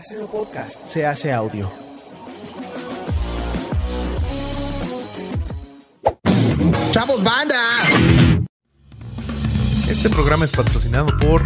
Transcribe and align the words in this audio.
Casero 0.00 0.26
Podcast 0.28 0.86
se 0.86 1.04
hace 1.04 1.30
audio. 1.30 1.70
¡Chavos, 6.90 7.22
banda! 7.22 7.82
Este 9.90 10.08
programa 10.08 10.46
es 10.46 10.52
patrocinado 10.52 11.14
por 11.18 11.42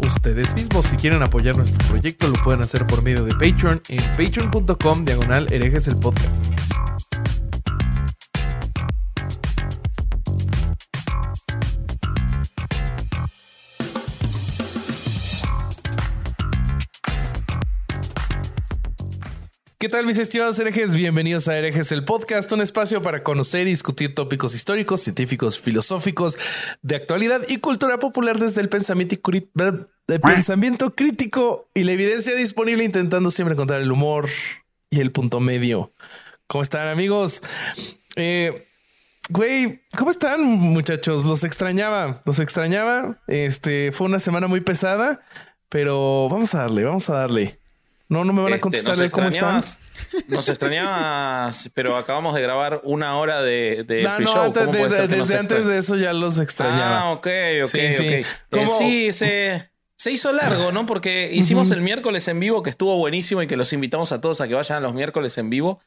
ustedes 0.00 0.52
mismos. 0.54 0.86
Si 0.86 0.96
quieren 0.96 1.22
apoyar 1.22 1.56
nuestro 1.56 1.86
proyecto, 1.86 2.26
lo 2.26 2.42
pueden 2.42 2.62
hacer 2.62 2.88
por 2.88 3.04
medio 3.04 3.22
de 3.22 3.30
Patreon 3.34 3.80
en 3.88 4.02
patreon.com 4.16 5.04
diagonal 5.04 5.46
herejes 5.52 5.86
el 5.86 5.96
podcast. 5.96 6.55
¿Qué 19.86 19.90
tal 19.90 20.04
mis 20.04 20.18
estimados 20.18 20.58
herejes? 20.58 20.96
Bienvenidos 20.96 21.46
a 21.46 21.56
Herejes 21.56 21.92
el 21.92 22.02
Podcast, 22.02 22.50
un 22.50 22.60
espacio 22.60 23.02
para 23.02 23.22
conocer 23.22 23.68
y 23.68 23.70
discutir 23.70 24.16
tópicos 24.16 24.52
históricos, 24.52 25.00
científicos, 25.00 25.60
filosóficos, 25.60 26.40
de 26.82 26.96
actualidad 26.96 27.42
y 27.46 27.58
cultura 27.58 28.00
popular 28.00 28.36
desde 28.40 28.62
el 28.62 28.68
pensamiento, 28.68 29.20
crítico 30.90 31.68
y 31.72 31.84
la 31.84 31.92
evidencia 31.92 32.34
disponible, 32.34 32.82
intentando 32.82 33.30
siempre 33.30 33.52
encontrar 33.52 33.80
el 33.80 33.92
humor 33.92 34.28
y 34.90 34.98
el 34.98 35.12
punto 35.12 35.38
medio. 35.38 35.92
¿Cómo 36.48 36.62
están 36.62 36.88
amigos? 36.88 37.44
Eh, 38.16 38.66
güey, 39.28 39.82
¿cómo 39.96 40.10
están 40.10 40.42
muchachos? 40.42 41.24
Los 41.24 41.44
extrañaba, 41.44 42.22
los 42.24 42.40
extrañaba. 42.40 43.22
Este 43.28 43.92
fue 43.92 44.08
una 44.08 44.18
semana 44.18 44.48
muy 44.48 44.62
pesada, 44.62 45.20
pero 45.68 46.28
vamos 46.28 46.56
a 46.56 46.62
darle, 46.62 46.82
vamos 46.82 47.08
a 47.08 47.18
darle. 47.18 47.60
No, 48.08 48.24
no 48.24 48.32
me 48.32 48.40
van 48.42 48.52
a 48.52 48.56
Este, 48.56 48.62
contestar 48.62 48.94
cómo 49.10 49.26
extrañabas- 49.28 49.80
Nos 50.28 50.48
extrañabas, 50.48 51.70
pero 51.74 51.96
acabamos 51.96 52.34
de 52.34 52.42
grabar 52.42 52.80
una 52.84 53.18
hora 53.18 53.42
de, 53.42 53.84
de 53.84 54.02
No, 54.02 54.10
no, 54.10 54.16
pre-show. 54.16 54.42
antes, 54.44 54.62
¿Cómo 54.64 54.70
puede 54.78 55.08
desde, 55.08 55.36
antes 55.38 55.66
de 55.66 55.78
eso 55.78 55.96
ya 55.96 56.12
los 56.12 56.38
extrañaba. 56.38 57.00
Ah, 57.00 57.12
ok, 57.12 57.26
ok, 57.64 57.68
Sí, 57.68 57.92
sí. 57.92 58.06
ok. 58.52 58.58
Eh, 58.58 58.68
sí, 58.78 59.12
se, 59.12 59.70
se 59.96 60.10
hizo 60.12 60.30
largo, 60.32 60.70
¿no? 60.72 60.86
Porque 60.86 61.30
hicimos 61.32 61.70
el 61.72 61.80
miércoles 61.80 62.28
en 62.28 62.38
vivo, 62.38 62.62
que 62.62 62.70
estuvo 62.70 62.96
buenísimo 62.96 63.42
y 63.42 63.46
que 63.48 63.56
los 63.56 63.72
invitamos 63.72 64.12
a 64.12 64.20
todos 64.20 64.40
a 64.40 64.46
que 64.48 64.54
vayan 64.54 64.78
a 64.78 64.80
los 64.80 64.94
miércoles 64.94 65.36
en 65.38 65.50
vivo. 65.50 65.80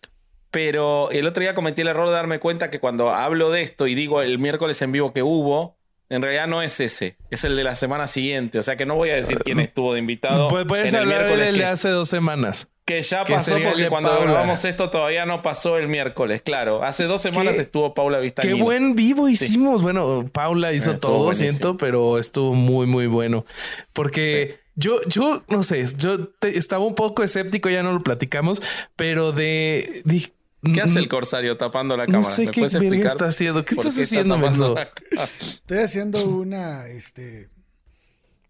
Pero 0.51 1.11
el 1.11 1.25
otro 1.27 1.41
día 1.41 1.53
cometí 1.55 1.81
el 1.81 1.88
error 1.88 2.07
de 2.07 2.13
darme 2.16 2.39
cuenta 2.39 2.69
que 2.72 2.79
cuando 2.79 3.11
hablo 3.11 3.51
de 3.51 3.61
esto 3.61 3.85
y 3.88 3.95
digo 3.95 4.22
el 4.23 4.39
miércoles 4.39 4.81
en 4.81 4.91
vivo 4.91 5.13
que 5.13 5.22
hubo, 5.23 5.77
en 6.09 6.21
realidad 6.21 6.47
no 6.47 6.61
es 6.61 6.79
ese, 6.79 7.15
es 7.29 7.43
el 7.43 7.55
de 7.55 7.63
la 7.63 7.75
semana 7.75 8.07
siguiente. 8.07 8.59
O 8.59 8.63
sea 8.63 8.75
que 8.75 8.85
no 8.85 8.95
voy 8.95 9.09
a 9.11 9.15
decir 9.15 9.38
quién 9.39 9.59
estuvo 9.59 9.93
de 9.93 9.99
invitado. 9.99 10.49
Pu- 10.49 10.66
Puedes 10.67 10.89
en 10.89 10.95
el 10.95 11.01
hablar 11.03 11.19
miércoles 11.19 11.45
del 11.47 11.57
de 11.57 11.66
hace 11.66 11.89
dos 11.89 12.09
semanas. 12.09 12.67
Que 12.85 13.03
ya 13.03 13.23
Que 13.23 13.33
pasó 13.33 13.55
porque 13.63 13.83
de 13.83 13.89
cuando 13.89 14.09
Paula. 14.09 14.31
grabamos 14.31 14.66
esto 14.66 14.89
todavía 14.89 15.27
no 15.27 15.43
pasó 15.43 15.77
el 15.77 15.88
miércoles, 15.88 16.41
claro. 16.41 16.81
Hace 16.83 17.03
dos 17.03 17.21
semanas 17.21 17.57
Qué- 17.57 17.61
estuvo 17.61 17.93
Paula 17.93 18.17
Vistañino. 18.19 18.57
Qué 18.57 18.63
buen 18.63 18.95
vivo 18.95 19.29
hicimos. 19.29 19.83
Bueno, 19.83 20.27
Paula 20.31 20.73
hizo 20.73 20.89
Eh, 20.89 20.93
estuvo 20.95 21.11
todo, 21.11 21.23
buenísimo. 21.25 21.49
siento, 21.49 21.77
pero 21.77 22.17
estuvo 22.17 22.55
muy, 22.55 22.88
muy 22.88 23.05
bueno. 23.05 23.45
Porque 23.94 24.57
yo, 24.75 25.01
yo 25.07 25.44
no 25.49 25.61
sé, 25.63 25.85
yo 25.97 26.29
te- 26.29 26.57
estaba 26.57 26.83
un 26.85 26.95
poco 26.95 27.21
escéptico, 27.23 27.69
ya 27.69 27.83
no 27.83 27.91
lo 27.94 28.01
platicamos, 28.01 28.61
pero 28.95 29.31
de. 29.33 30.01
di- 30.05 30.31
¿Qué 30.61 30.81
hace 30.81 30.95
mm, 30.95 31.03
el 31.03 31.07
corsario 31.09 31.57
tapando 31.57 31.95
la 31.95 32.05
No 32.05 32.13
cámara? 32.13 32.29
sé 32.35 32.45
¿Me 32.45 32.52
qué 32.52 32.61
verga 32.61 33.07
está 33.07 33.27
haciendo. 33.27 33.63
¿Qué 33.63 33.75
estás 33.75 33.95
está 33.97 34.03
haciendo, 34.03 34.35
cámara? 34.35 34.91
Estoy 35.39 35.77
haciendo 35.77 36.25
una, 36.27 36.88
este, 36.88 37.49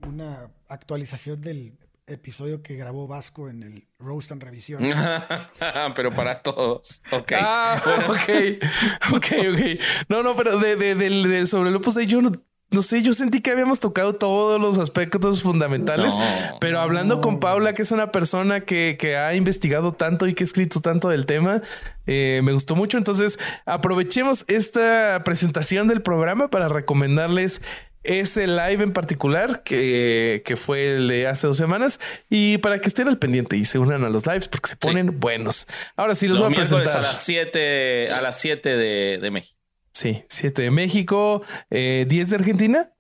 una 0.08 0.50
actualización 0.68 1.40
del 1.42 1.78
episodio 2.08 2.64
que 2.64 2.76
grabó 2.76 3.08
Vasco 3.08 3.50
en 3.50 3.62
el 3.62 3.88
Roast 4.00 4.32
and 4.32 4.42
Revisión. 4.42 4.82
pero 5.96 6.12
para 6.12 6.42
todos. 6.42 7.02
Ok. 7.12 7.34
Ah, 7.36 7.80
Bueno, 7.86 8.14
ok, 8.14 9.16
ok, 9.16 9.26
ok. 9.54 9.82
No, 10.10 10.24
no, 10.24 10.36
pero 10.36 10.58
de, 10.58 10.76
de, 10.76 10.96
del 10.96 11.48
sobre 11.48 11.70
el 11.70 11.76
Opus 11.76 11.96
Dei, 11.96 12.08
yo 12.08 12.22
no, 12.22 12.32
no 12.72 12.82
sé, 12.82 13.02
yo 13.02 13.14
sentí 13.14 13.42
que 13.42 13.52
habíamos 13.52 13.80
tocado 13.80 14.14
todos 14.16 14.62
los 14.62 14.78
aspectos 14.78 15.42
fundamentales, 15.42 16.14
No. 16.16 16.58
pero 16.60 16.80
hablando 16.80 17.20
con 17.22 17.40
Paula, 17.40 17.74
que 17.74 17.82
es 17.82 17.92
una 17.92 18.12
persona 18.12 18.62
que, 18.62 18.96
que 19.00 19.18
ha 19.18 19.34
investigado 19.36 19.94
tanto 19.94 20.28
y 20.28 20.34
que 20.36 20.44
ha 20.44 20.46
escrito 20.46 20.80
tanto 20.80 21.10
del 21.10 21.26
tema, 21.26 21.62
eh, 22.06 22.42
me 22.44 22.52
gustó 22.52 22.76
mucho. 22.76 22.98
Entonces, 22.98 23.40
aprovechemos 23.66 24.46
esta 24.48 25.24
presentación 25.24 25.88
del 25.88 26.02
programa 26.02 26.50
para 26.50 26.68
recomendarles 26.70 27.62
ese 28.04 28.48
live 28.48 28.82
en 28.82 28.94
particular 28.94 29.62
que, 29.64 30.42
que 30.46 30.56
fue 30.56 30.96
el 30.96 31.10
de 31.10 31.28
hace 31.28 31.48
dos 31.48 31.58
semanas 31.58 32.00
y 32.30 32.58
para 32.60 32.80
que 32.80 32.88
estén 32.88 33.10
al 33.10 33.18
pendiente 33.18 33.58
y 33.58 33.66
se 33.66 33.78
unan 33.78 34.06
a 34.06 34.10
los 34.10 34.26
lives 34.26 34.48
porque 34.48 34.70
se 34.70 34.76
ponen 34.78 35.20
buenos. 35.20 35.68
Ahora 35.98 36.16
sí 36.16 36.28
los, 36.30 36.40
los 36.40 36.48
voy 36.48 36.54
a 36.54 36.56
presentar. 36.60 36.98
a 36.98 37.02
las 37.02 37.24
7 37.24 38.10
a 38.12 38.22
las 38.22 38.40
7 38.40 38.70
de, 38.78 39.18
de 39.20 39.32
México. 39.32 39.59
Sí, 40.00 40.24
7 40.30 40.62
de 40.62 40.72
México, 40.72 41.42
eh, 41.70 42.06
10 42.08 42.30
de 42.30 42.36
Argentina. 42.38 42.94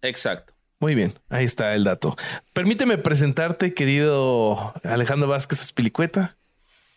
Exacto. 0.00 0.54
Muy 0.80 0.94
bien, 0.94 1.18
ahí 1.28 1.44
está 1.44 1.74
el 1.74 1.84
dato. 1.84 2.16
Permíteme 2.54 2.96
presentarte, 2.96 3.74
querido 3.74 4.72
Alejandro 4.82 5.28
Vázquez 5.28 5.60
Espilicueta. 5.60 6.38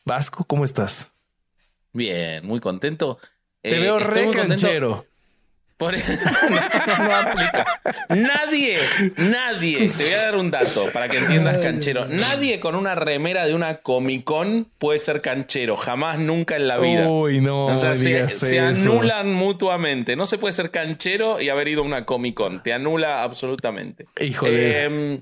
Vasco, 0.05 0.45
¿cómo 0.45 0.63
estás? 0.63 1.11
Bien, 1.91 2.45
muy 2.47 2.61
contento. 2.61 3.19
Te 3.61 3.75
Eh, 3.75 3.81
veo 3.81 3.99
re 3.99 4.31
canchero. 4.31 5.05
Por... 5.77 5.93
no, 5.93 5.99
no 7.03 7.15
aplica. 7.15 7.65
Nadie, 8.09 8.77
nadie, 9.17 9.89
te 9.89 10.03
voy 10.03 10.13
a 10.13 10.21
dar 10.21 10.35
un 10.37 10.49
dato 10.49 10.85
para 10.93 11.09
que 11.09 11.17
entiendas 11.17 11.57
canchero. 11.57 12.05
Nadie 12.05 12.59
con 12.59 12.75
una 12.75 12.95
remera 12.95 13.45
de 13.45 13.53
una 13.53 13.77
Comic 13.77 14.23
Con 14.23 14.67
puede 14.77 14.99
ser 14.99 15.21
canchero, 15.21 15.75
jamás, 15.75 16.17
nunca 16.17 16.55
en 16.55 16.67
la 16.67 16.77
vida. 16.77 17.09
Uy, 17.09 17.41
no, 17.41 17.67
o 17.67 17.75
sea, 17.75 17.95
se, 17.97 18.27
se 18.29 18.59
anulan 18.59 19.33
mutuamente. 19.33 20.15
No 20.15 20.25
se 20.25 20.37
puede 20.37 20.53
ser 20.53 20.71
canchero 20.71 21.41
y 21.41 21.49
haber 21.49 21.67
ido 21.67 21.81
a 21.81 21.85
una 21.85 22.05
Comic 22.05 22.35
Con. 22.35 22.63
Te 22.63 22.71
anula 22.71 23.23
absolutamente. 23.23 24.05
Híjole. 24.19 24.85
Eh, 24.85 25.21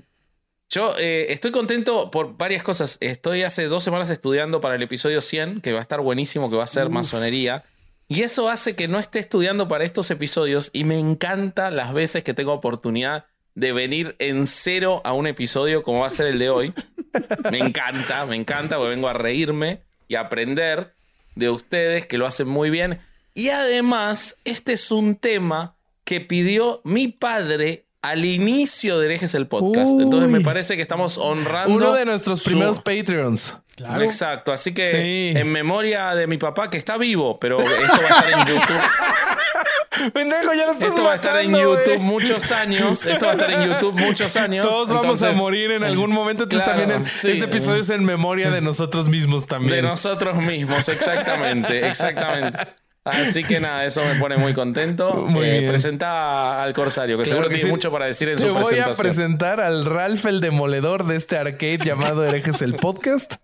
yo 0.70 0.96
eh, 0.98 1.26
estoy 1.28 1.52
contento 1.52 2.10
por 2.10 2.36
varias 2.36 2.62
cosas. 2.62 2.98
Estoy 3.00 3.42
hace 3.42 3.66
dos 3.66 3.84
semanas 3.84 4.10
estudiando 4.10 4.60
para 4.60 4.74
el 4.74 4.82
episodio 4.82 5.20
100, 5.20 5.60
que 5.60 5.72
va 5.72 5.78
a 5.78 5.82
estar 5.82 6.00
buenísimo, 6.00 6.50
que 6.50 6.56
va 6.56 6.64
a 6.64 6.68
ser 6.68 6.88
masonería. 6.90 7.64
Y 8.08 8.22
eso 8.22 8.48
hace 8.48 8.76
que 8.76 8.88
no 8.88 8.98
esté 8.98 9.18
estudiando 9.18 9.66
para 9.66 9.84
estos 9.84 10.10
episodios 10.10 10.70
y 10.72 10.84
me 10.84 10.98
encanta 10.98 11.70
las 11.70 11.92
veces 11.92 12.22
que 12.22 12.34
tengo 12.34 12.52
oportunidad 12.52 13.26
de 13.54 13.72
venir 13.72 14.16
en 14.18 14.46
cero 14.46 15.00
a 15.04 15.12
un 15.12 15.26
episodio 15.26 15.82
como 15.82 16.00
va 16.00 16.08
a 16.08 16.10
ser 16.10 16.26
el 16.26 16.38
de 16.38 16.50
hoy. 16.50 16.74
Me 17.50 17.58
encanta, 17.58 18.26
me 18.26 18.34
encanta, 18.34 18.76
porque 18.76 18.90
vengo 18.90 19.08
a 19.08 19.12
reírme 19.12 19.82
y 20.08 20.16
a 20.16 20.22
aprender 20.22 20.94
de 21.36 21.48
ustedes 21.48 22.06
que 22.06 22.18
lo 22.18 22.26
hacen 22.26 22.48
muy 22.48 22.70
bien. 22.70 22.98
Y 23.34 23.50
además, 23.50 24.38
este 24.44 24.72
es 24.72 24.90
un 24.90 25.14
tema 25.14 25.76
que 26.02 26.20
pidió 26.20 26.80
mi 26.82 27.06
padre 27.06 27.86
al 28.10 28.24
inicio 28.24 28.98
de 28.98 29.06
Herejes 29.06 29.34
el 29.34 29.46
podcast. 29.46 29.98
Entonces 29.98 30.28
me 30.30 30.40
parece 30.40 30.76
que 30.76 30.82
estamos 30.82 31.18
honrando. 31.18 31.74
Uno 31.74 31.92
de 31.92 32.04
nuestros 32.04 32.42
su- 32.42 32.50
primeros 32.50 32.78
Patreons. 32.78 33.58
Claro. 33.76 34.02
Exacto, 34.04 34.52
así 34.52 34.72
que 34.72 34.86
Sí. 35.32 35.38
en 35.38 35.50
memoria 35.50 36.14
de 36.14 36.26
mi 36.28 36.38
papá 36.38 36.70
que 36.70 36.76
está 36.76 36.96
vivo, 36.96 37.40
pero 37.40 37.58
esto 37.60 37.74
va 38.02 38.16
a 38.16 38.20
estar 38.20 38.30
en 38.30 38.46
YouTube. 38.46 38.80
Pendejo, 40.12 40.52
ya 40.54 40.66
lo 40.66 40.72
estás 40.72 40.88
Esto 40.90 41.04
va 41.04 41.12
a 41.12 41.14
estar 41.16 41.40
en 41.40 41.52
YouTube 41.56 41.98
muchos 42.00 42.50
años. 42.52 43.04
Esto 43.06 43.26
va 43.26 43.32
a 43.32 43.34
estar 43.34 43.50
en 43.52 43.68
YouTube 43.72 43.94
muchos 43.98 44.36
años. 44.36 44.66
Todos 44.66 44.90
vamos 44.90 45.22
a 45.22 45.32
morir 45.32 45.70
en 45.72 45.84
algún 45.84 46.10
momento. 46.10 46.46
Claro, 46.48 46.64
también 46.66 46.90
en- 46.90 47.06
sí. 47.06 47.30
este 47.32 47.44
episodio 47.46 47.80
es 47.80 47.90
en 47.90 48.04
memoria 48.04 48.50
de 48.50 48.60
nosotros 48.60 49.08
mismos 49.08 49.46
también. 49.46 49.76
De 49.76 49.82
nosotros 49.82 50.36
mismos, 50.36 50.88
exactamente, 50.88 51.88
exactamente. 51.88 52.58
Así 53.04 53.44
que 53.44 53.60
nada, 53.60 53.84
eso 53.84 54.00
me 54.04 54.18
pone 54.18 54.36
muy 54.38 54.54
contento. 54.54 55.12
Muy 55.28 55.46
Eh, 55.46 55.66
presenta 55.68 56.62
al 56.62 56.72
Corsario, 56.72 57.18
que 57.18 57.24
Claro 57.24 57.36
seguro 57.36 57.48
que 57.50 57.56
tiene 57.56 57.68
sí. 57.68 57.72
mucho 57.72 57.92
para 57.92 58.06
decir 58.06 58.30
en 58.30 58.36
Te 58.36 58.40
su 58.40 58.46
voy 58.48 58.56
a 58.56 58.60
presentación. 58.64 58.96
presentar 58.96 59.60
al 59.60 59.84
Ralph 59.84 60.24
el 60.24 60.40
demoledor 60.40 61.06
de 61.06 61.16
este 61.16 61.36
arcade 61.36 61.78
llamado 61.84 62.24
Herejes 62.24 62.62
el 62.62 62.74
Podcast. 62.76 63.34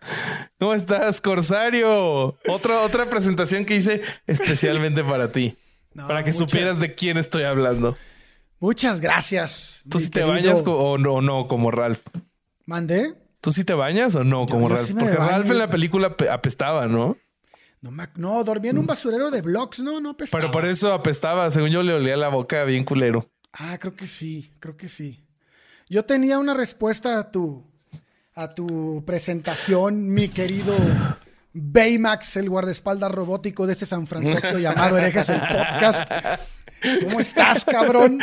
¿Cómo 0.58 0.72
estás, 0.72 1.20
Corsario? 1.20 2.38
Otra, 2.48 2.80
otra 2.80 3.06
presentación 3.10 3.64
que 3.66 3.74
hice 3.76 4.00
especialmente 4.26 5.04
para 5.04 5.30
ti. 5.32 5.56
No, 5.92 6.06
para 6.06 6.22
que 6.22 6.30
muchas- 6.30 6.50
supieras 6.50 6.78
de 6.78 6.94
quién 6.94 7.16
estoy 7.18 7.42
hablando. 7.42 7.96
Muchas 8.60 9.00
gracias. 9.00 9.82
¿Tú 9.90 9.98
sí 9.98 10.08
te 10.08 10.22
bañas 10.22 10.62
o 10.64 10.96
no, 10.98 11.14
o 11.14 11.20
no 11.20 11.48
como 11.48 11.72
Ralph? 11.72 12.02
¿Mandé? 12.64 13.14
¿Tú 13.40 13.50
sí 13.50 13.64
te 13.64 13.74
bañas 13.74 14.14
o 14.14 14.22
no 14.22 14.46
como 14.46 14.68
yo 14.68 14.76
Ralph? 14.76 14.90
Porque. 14.96 15.16
Ralph 15.16 15.50
en 15.50 15.58
la 15.58 15.68
película 15.68 16.16
pe- 16.16 16.30
apestaba, 16.30 16.86
¿no? 16.86 17.16
No, 17.82 17.90
no, 18.16 18.44
dormí 18.44 18.68
en 18.68 18.78
un 18.78 18.86
basurero 18.86 19.30
de 19.30 19.40
blogs, 19.40 19.80
no, 19.80 20.00
no 20.00 20.16
pesaba. 20.16 20.40
Pero 20.40 20.52
por 20.52 20.66
eso 20.66 20.92
apestaba. 20.92 21.50
Según 21.50 21.70
yo 21.70 21.82
le 21.82 21.94
olía 21.94 22.16
la 22.16 22.28
boca 22.28 22.64
bien 22.64 22.84
culero. 22.84 23.30
Ah, 23.52 23.78
creo 23.78 23.94
que 23.94 24.06
sí, 24.06 24.52
creo 24.58 24.76
que 24.76 24.88
sí. 24.88 25.24
Yo 25.88 26.04
tenía 26.04 26.38
una 26.38 26.54
respuesta 26.54 27.18
a 27.18 27.30
tu, 27.30 27.64
a 28.34 28.54
tu 28.54 29.02
presentación, 29.06 30.08
mi 30.08 30.28
querido 30.28 30.74
Baymax, 31.52 32.36
el 32.36 32.48
guardaespaldas 32.48 33.10
robótico 33.10 33.66
de 33.66 33.72
este 33.72 33.86
San 33.86 34.06
Francisco 34.06 34.58
llamado 34.58 34.98
Herejes 34.98 35.30
el 35.30 35.40
Podcast. 35.40 36.10
¿Cómo 37.04 37.20
estás, 37.20 37.64
cabrón? 37.64 38.18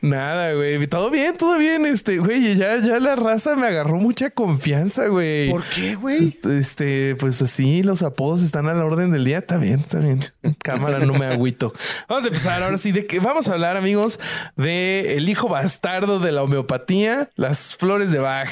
Nada, 0.00 0.52
güey. 0.54 0.86
Todo 0.86 1.10
bien, 1.10 1.36
todo 1.36 1.58
bien. 1.58 1.86
Este, 1.86 2.18
güey, 2.18 2.56
ya, 2.56 2.76
ya 2.78 2.98
la 3.00 3.16
raza 3.16 3.56
me 3.56 3.66
agarró 3.66 3.96
mucha 3.96 4.30
confianza, 4.30 5.06
güey. 5.06 5.50
¿Por 5.50 5.64
qué, 5.64 5.94
güey? 5.94 6.38
Este, 6.50 7.16
pues 7.16 7.42
así, 7.42 7.82
los 7.82 8.02
apodos 8.02 8.42
están 8.42 8.68
a 8.68 8.74
la 8.74 8.84
orden 8.84 9.10
del 9.10 9.24
día. 9.24 9.38
Está 9.38 9.56
bien, 9.56 9.80
está 9.80 9.98
bien. 9.98 10.20
Cámara, 10.62 10.98
no 11.00 11.14
me 11.14 11.26
agüito. 11.26 11.72
Vamos 12.08 12.24
a 12.24 12.28
empezar 12.28 12.62
ahora 12.62 12.78
sí 12.78 12.92
de 12.92 13.06
que 13.06 13.18
vamos 13.18 13.48
a 13.48 13.54
hablar, 13.54 13.76
amigos, 13.76 14.20
de 14.56 15.16
el 15.16 15.28
hijo 15.28 15.48
bastardo 15.48 16.18
de 16.18 16.32
la 16.32 16.42
homeopatía, 16.42 17.30
las 17.34 17.76
flores 17.76 18.10
de 18.10 18.18
Bach. 18.18 18.50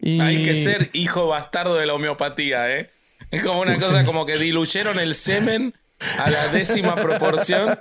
Y... 0.00 0.20
Hay 0.20 0.44
que 0.44 0.54
ser 0.54 0.90
hijo 0.92 1.26
bastardo 1.26 1.74
de 1.74 1.86
la 1.86 1.94
homeopatía, 1.94 2.74
¿eh? 2.74 2.90
Es 3.30 3.42
como 3.42 3.60
una 3.60 3.74
cosa 3.74 4.04
como 4.04 4.24
que 4.24 4.38
diluyeron 4.38 4.98
el 4.98 5.14
semen 5.14 5.74
a 6.18 6.30
la 6.30 6.48
décima 6.48 6.94
proporción 6.96 7.76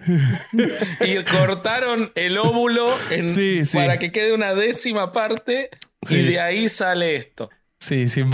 y 1.00 1.22
cortaron 1.24 2.12
el 2.14 2.38
óvulo 2.38 2.88
en- 3.10 3.28
Sí, 3.28 3.64
sí. 3.64 3.76
para 3.76 3.98
que 3.98 4.12
quede 4.12 4.32
una 4.34 4.54
décima 4.54 5.12
parte 5.12 5.70
Sí. 6.04 6.16
y 6.16 6.22
de 6.24 6.40
ahí 6.40 6.68
sale 6.68 7.14
esto. 7.16 7.48
Sí, 7.78 8.08
sí. 8.08 8.24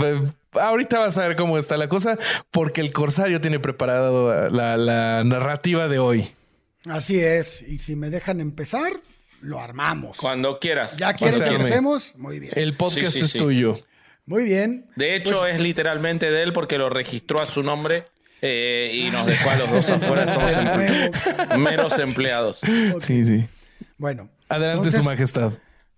Ahorita 0.53 0.99
vas 0.99 1.17
a 1.19 1.27
ver 1.27 1.35
cómo 1.35 1.57
está 1.59 1.77
la 1.77 1.87
cosa, 1.87 2.17
porque 2.49 2.81
el 2.81 2.91
corsario 2.91 3.39
tiene 3.41 3.59
preparado 3.59 4.49
la, 4.49 4.75
la 4.77 5.23
narrativa 5.23 5.87
de 5.87 5.99
hoy. 5.99 6.27
Así 6.89 7.19
es. 7.19 7.61
Y 7.61 7.77
si 7.79 7.95
me 7.95 8.09
dejan 8.09 8.41
empezar, 8.41 8.93
lo 9.41 9.59
armamos. 9.59 10.17
Cuando 10.17 10.59
quieras. 10.59 10.97
¿Ya 10.97 11.13
quieren 11.13 11.39
que 11.39 11.45
empecemos? 11.55 12.15
Muy 12.17 12.39
bien. 12.39 12.53
El 12.55 12.75
podcast 12.75 13.07
Sí, 13.13 13.19
sí, 13.19 13.25
es 13.25 13.31
sí. 13.31 13.37
tuyo. 13.37 13.79
Muy 14.25 14.43
bien. 14.43 14.87
De 14.95 15.15
hecho, 15.15 15.37
Pues- 15.39 15.55
es 15.55 15.61
literalmente 15.61 16.31
de 16.31 16.41
él 16.41 16.53
porque 16.53 16.77
lo 16.79 16.89
registró 16.89 17.39
a 17.41 17.45
su 17.45 17.61
nombre 17.61 18.05
eh, 18.41 18.91
y 18.93 19.09
nos 19.11 19.25
dejó 19.25 19.49
a 19.49 19.55
los 19.55 19.71
dos 19.71 19.89
afuera. 19.89 20.27
Somos 20.33 20.55
De 20.55 20.61
emple- 20.61 20.75
nuevo, 20.89 21.11
cabrón. 21.35 21.61
meros 21.63 21.99
empleados. 21.99 22.61
Sí, 23.01 23.25
sí. 23.25 23.47
Bueno. 23.97 24.29
Adelante, 24.47 24.77
entonces, 24.77 25.03
su 25.03 25.09
majestad. 25.09 25.51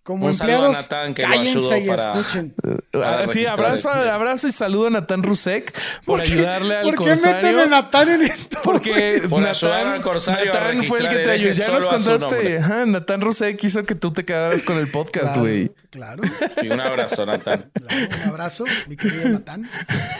Como 0.03 0.25
Un 0.25 0.33
saludo 0.33 0.53
a 0.53 0.57
empleados, 0.65 0.83
Natán, 0.83 1.13
que 1.13 1.27
lo 1.27 1.33
ayudó 1.33 1.77
y 1.77 1.87
para- 1.87 2.13
escuchen. 2.19 2.55
Para 2.91 3.23
Ah, 3.23 3.27
sí, 3.27 3.45
abrazo, 3.45 3.89
abrazo 3.89 4.47
y 4.47 4.51
saludo 4.51 4.87
a 4.87 4.89
Natán 4.89 5.23
Rusek 5.23 5.71
por, 6.05 6.17
¿Por 6.17 6.21
ayudarle 6.21 6.75
al 6.77 6.83
¿Por 6.83 6.95
qué 7.05 7.11
meten 7.11 7.59
a. 7.59 7.65
Natán 7.67 8.09
en 8.09 8.23
esto? 8.23 8.59
Porque 8.63 9.21
Por 9.29 9.41
Natán, 9.41 9.87
al 9.87 10.01
corsario 10.01 10.51
Natán 10.53 10.83
fue 10.83 10.99
el 10.99 11.07
que 11.07 11.15
te 11.19 11.31
ayudó. 11.31 11.53
Ya 11.53 11.69
nos 11.69 11.87
contaste. 11.87 12.57
Ajá, 12.57 12.85
Natán 12.87 13.21
Rusek 13.21 13.57
quiso 13.57 13.83
que 13.83 13.95
tú 13.95 14.11
te 14.11 14.25
quedaras 14.25 14.63
con 14.63 14.77
el 14.77 14.87
podcast, 14.89 15.37
güey. 15.37 15.71
Claro, 15.91 16.23
Y 16.61 16.67
un 16.69 16.79
abrazo, 16.81 17.25
Natán. 17.25 17.69
claro. 17.73 18.07
Un 18.23 18.29
abrazo, 18.29 18.65
mi 18.87 18.97
querido 18.97 19.29
Natán. 19.29 19.69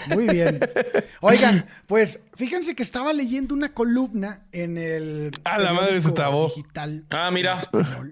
Muy 0.08 0.28
bien. 0.30 0.60
Oigan, 1.22 1.66
pues 1.88 2.20
fíjense 2.36 2.76
que 2.76 2.84
estaba 2.84 3.12
leyendo 3.14 3.54
una 3.56 3.74
columna 3.74 4.46
en 4.52 4.78
el. 4.78 5.32
A 5.44 5.58
la 5.58 5.74
madre 5.74 6.00
se 6.00 6.12
trabó. 6.12 6.46
Digital. 6.48 7.04
Ah, 7.10 7.32
mira. 7.32 7.58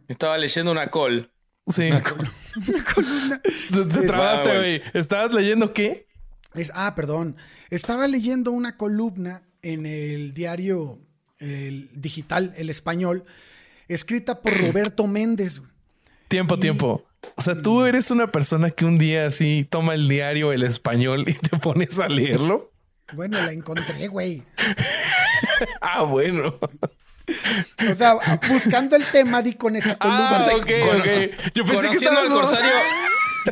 Estaba 0.08 0.38
leyendo 0.38 0.72
una 0.72 0.90
call. 0.90 1.30
Sí. 1.70 1.84
Una 1.84 2.04
columna. 2.04 3.42
Te, 3.42 3.86
te 3.86 4.08
trabaste, 4.08 4.52
Ah, 4.52 4.58
güey. 4.58 4.82
¿Estabas 4.94 5.34
leyendo 5.34 5.72
qué? 5.74 6.08
Es- 6.56 6.72
ah, 6.74 6.96
perdón. 6.96 7.36
Estaba 7.70 8.08
leyendo 8.08 8.52
una 8.52 8.76
columna 8.78 9.44
en 9.62 9.86
el 9.86 10.34
diario 10.34 11.00
el 11.40 11.90
digital, 11.94 12.54
el 12.58 12.70
español, 12.70 13.24
escrita 13.88 14.42
por 14.42 14.52
Roberto 14.60 15.08
Méndez. 15.08 15.62
Tiempo, 16.28 16.56
Y- 16.58 16.60
tiempo. 16.60 17.06
O 17.36 17.42
sea, 17.42 17.58
tú 17.58 17.86
eres 17.86 18.12
una 18.12 18.32
persona 18.32 18.70
que 18.70 18.86
un 18.86 18.98
día 18.98 19.26
así 19.26 19.68
toma 19.70 19.94
el 19.94 20.08
diario 20.08 20.52
El 20.54 20.64
Español 20.64 21.26
y 21.28 21.34
te 21.34 21.58
pones 21.62 22.00
a 22.00 22.08
leerlo. 22.10 22.72
Bueno, 23.14 23.38
la 23.42 23.52
encontré, 23.52 24.08
güey. 24.08 24.44
Ah, 25.82 26.04
bueno. 26.04 26.58
O 27.92 27.96
sea, 27.96 28.16
buscando 28.48 28.96
el 28.96 29.06
tema 29.06 29.42
di 29.42 29.54
con 29.54 29.76
esa 29.76 29.96
columna. 29.98 30.38
Ah, 30.48 30.50
ok, 30.56 30.72
Con- 30.88 31.02
ok. 31.02 31.08
Yo 31.54 31.66
pensé 31.66 31.82
que 31.82 31.88
Conociendo 31.88 32.20
al 32.20 32.28
corsario, 32.30 32.72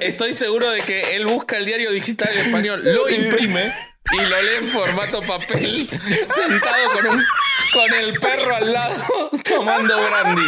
estoy 0.02 0.34
seguro 0.34 0.70
de 0.70 0.82
que 0.82 1.16
él 1.16 1.26
busca 1.26 1.58
el 1.58 1.66
diario 1.66 1.92
digital 1.92 2.30
en 2.34 2.40
español, 2.46 2.82
lo 2.84 3.10
imprime 3.10 3.74
y 4.14 4.22
lo 4.22 4.42
lee 4.42 4.56
en 4.60 4.70
formato 4.70 5.22
papel, 5.22 5.88
sentado 6.22 6.92
con, 6.94 7.08
un, 7.08 7.26
con 7.74 7.94
el 7.94 8.20
perro 8.20 8.56
al 8.56 8.72
lado, 8.74 9.30
tomando 9.44 9.96
brandy. 10.08 10.48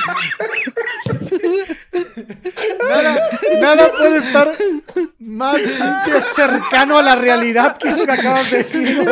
Nada, 2.89 3.29
nada 3.59 3.91
puede 3.91 4.17
estar 4.19 4.51
más 5.19 5.59
cercano 6.35 6.97
a 6.97 7.01
la 7.01 7.15
realidad 7.15 7.77
que 7.77 7.89
eso 7.89 8.05
que 8.05 8.11
acabas 8.11 8.49
de 8.49 8.57
decir. 8.63 9.05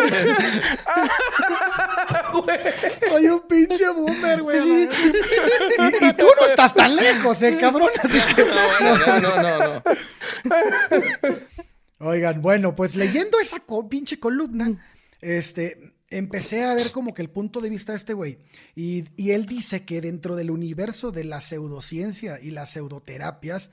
Soy 3.10 3.28
un 3.28 3.48
pinche 3.48 3.90
boomer, 3.90 4.42
güey. 4.42 4.60
Y, 4.84 6.06
y 6.06 6.14
tú 6.14 6.26
no 6.40 6.48
estás 6.48 6.74
tan 6.74 6.96
lejos, 6.96 7.42
eh, 7.42 7.58
cabrón. 7.60 7.90
Así 8.04 8.20
que- 8.36 8.44
No, 8.46 8.68
bueno, 8.80 8.98
no, 8.98 9.20
no, 9.20 9.42
no, 9.42 9.74
no. 9.76 9.84
Oigan, 12.00 12.42
bueno, 12.42 12.76
pues 12.76 12.96
leyendo 12.96 13.40
esa 13.40 13.60
co- 13.60 13.90
pinche 13.90 14.20
columna, 14.20 14.78
este, 15.22 15.94
empecé 16.10 16.64
a 16.64 16.76
ver 16.76 16.92
como 16.92 17.14
que 17.14 17.24
el 17.24 17.30
punto 17.30 17.60
de 17.60 17.70
vista 17.70 17.94
de 17.94 17.98
este 17.98 18.14
güey. 18.14 18.38
Y, 18.76 19.06
y 19.16 19.32
él 19.32 19.46
dice 19.48 19.84
que 19.84 20.00
dentro 20.02 20.36
del 20.36 20.52
universo 20.52 21.12
de 21.12 21.24
la 21.24 21.42
pseudociencia 21.42 22.40
y 22.40 22.52
las 22.52 22.72
pseudoterapias, 22.72 23.72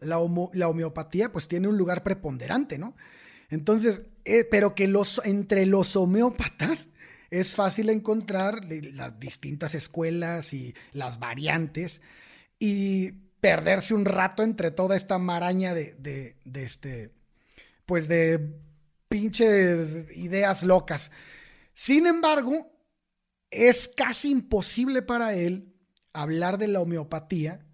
la, 0.00 0.18
homo- 0.18 0.50
la 0.52 0.68
homeopatía 0.68 1.30
pues 1.30 1.46
tiene 1.46 1.68
un 1.68 1.78
lugar 1.78 2.02
preponderante, 2.02 2.76
¿no? 2.78 2.96
Entonces, 3.50 4.02
eh, 4.24 4.44
pero 4.44 4.74
que 4.74 4.88
los, 4.88 5.20
entre 5.24 5.66
los 5.66 5.94
homeópatas 5.96 6.88
es 7.30 7.54
fácil 7.54 7.90
encontrar 7.90 8.64
las 8.64 9.18
distintas 9.20 9.74
escuelas 9.74 10.52
y 10.52 10.74
las 10.92 11.18
variantes 11.18 12.00
y 12.58 13.12
perderse 13.40 13.94
un 13.94 14.04
rato 14.04 14.42
entre 14.42 14.70
toda 14.70 14.96
esta 14.96 15.18
maraña 15.18 15.72
de, 15.74 15.94
de, 15.94 16.36
de 16.44 16.62
este, 16.62 17.12
pues 17.86 18.08
de 18.08 18.54
pinches 19.08 20.06
ideas 20.16 20.62
locas. 20.62 21.10
Sin 21.72 22.06
embargo, 22.06 22.70
es 23.50 23.88
casi 23.88 24.30
imposible 24.30 25.02
para 25.02 25.34
él 25.34 25.74
hablar 26.12 26.58
de 26.58 26.68
la 26.68 26.80
homeopatía 26.80 27.66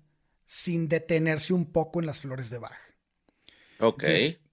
sin 0.45 0.89
detenerse 0.89 1.53
un 1.53 1.73
poco 1.73 2.01
en 2.01 2.07
las 2.07 2.21
flores 2.21 2.51
de 2.51 2.59
Bach. 2.59 2.79
Ok. 3.81 4.05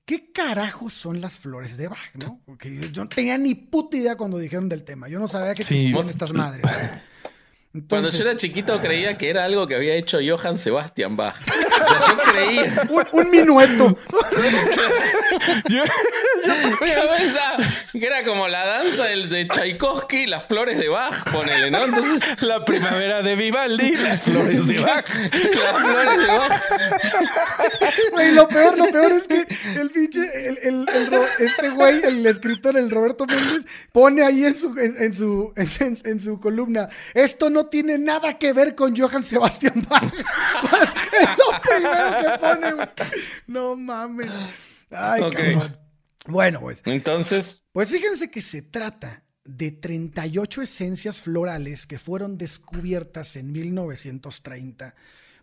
¿Qué 0.06 0.32
carajos 0.34 0.94
son 0.94 1.22
las 1.22 1.40
flores 1.40 1.78
de 1.78 1.88
Bach? 1.88 2.14
¿no? 2.16 2.42
Porque 2.46 2.76
yo, 2.76 2.88
yo 2.88 3.04
no 3.04 3.10
tenía 3.10 3.38
ni 3.38 3.56
puta 3.56 3.96
idea 3.98 4.18
cuando 4.18 4.38
dijeron 4.38 4.68
del 4.68 4.84
tema. 4.84 5.08
Yo 5.08 5.18
no 5.20 5.28
sabía 5.30 5.56
que 5.56 5.64
Sí. 5.64 5.76
existían 5.76 6.06
estas 6.10 6.34
madres. 6.34 6.62
Cuando 6.62 8.08
Entonces, 8.10 8.20
yo 8.20 8.26
era 8.30 8.38
chiquito 8.38 8.80
creía 8.82 9.18
que 9.18 9.30
era 9.30 9.46
algo 9.46 9.66
que 9.66 9.76
había 9.76 9.96
hecho 9.96 10.20
Johann 10.26 10.58
Sebastian 10.58 11.16
Bach. 11.16 11.36
O 11.84 11.88
sea, 11.88 12.00
yo 12.08 12.18
creía. 12.32 12.82
un, 12.90 13.20
un 13.20 13.30
minueto. 13.32 13.98
Yo- 15.70 15.84
que 17.94 18.06
era 18.06 18.24
como 18.24 18.48
la 18.48 18.66
danza 18.66 19.06
del, 19.06 19.30
de 19.30 19.48
Tchaikovsky, 19.48 20.28
las 20.28 20.46
flores 20.46 20.78
de 20.78 20.90
Bach, 20.90 21.24
ponele, 21.32 21.72
¿no? 21.72 21.84
Entonces, 21.86 22.24
la 22.42 22.66
primavera 22.66 23.22
de 23.22 23.36
Vivaldi, 23.36 23.92
las 23.98 24.24
flores 24.24 24.68
de 24.68 24.80
Bach. 24.84 25.06
las 25.10 25.82
flores 25.82 26.18
de 26.18 26.26
Bach. 26.28 26.64
Güey, 28.12 28.32
lo 28.34 28.48
peor, 28.48 28.78
lo 28.78 28.86
peor 28.88 29.12
es 29.12 29.28
que 29.28 29.46
el 29.80 29.90
pinche, 29.92 30.22
el, 30.48 30.58
el- 30.64 30.86
el 30.94 31.08
Ro- 31.12 31.26
este 31.40 31.70
güey, 31.70 32.02
el 32.04 32.26
escritor, 32.26 32.78
el 32.78 32.90
Roberto 32.90 33.26
Méndez, 33.26 33.66
pone 33.92 34.24
ahí 34.24 34.44
en 34.46 34.56
su, 34.56 34.78
en, 34.78 34.96
en 35.02 35.14
su, 35.14 35.54
en, 35.56 35.98
en 36.06 36.22
su 36.22 36.40
columna, 36.40 36.90
esto 37.14 37.50
no 37.50 37.68
tiene 37.68 37.98
nada 37.98 38.38
que 38.38 38.54
ver 38.54 38.76
con 38.76 38.96
Johann 38.96 39.24
Sebastian 39.24 39.86
Bach. 39.90 40.04
es 40.14 41.30
lo 41.38 41.62
primero 41.62 42.12
que 42.20 42.40
pone, 42.40 42.74
güey. 42.74 42.88
No 43.48 43.76
mames. 43.76 44.32
Ay, 44.92 45.22
Ok. 45.22 45.34
cabrón. 45.36 45.78
Bueno, 46.26 46.60
pues. 46.62 46.82
Entonces, 46.86 47.62
Pues 47.72 47.90
fíjense 47.90 48.30
que 48.32 48.42
se 48.42 48.62
trata 48.62 49.24
de 49.44 49.72
38 49.72 50.62
esencias 50.62 51.22
florales 51.22 51.86
que 51.86 52.00
fueron 52.00 52.38
descubiertas 52.38 53.36
en 53.36 53.52
1930 53.52 54.96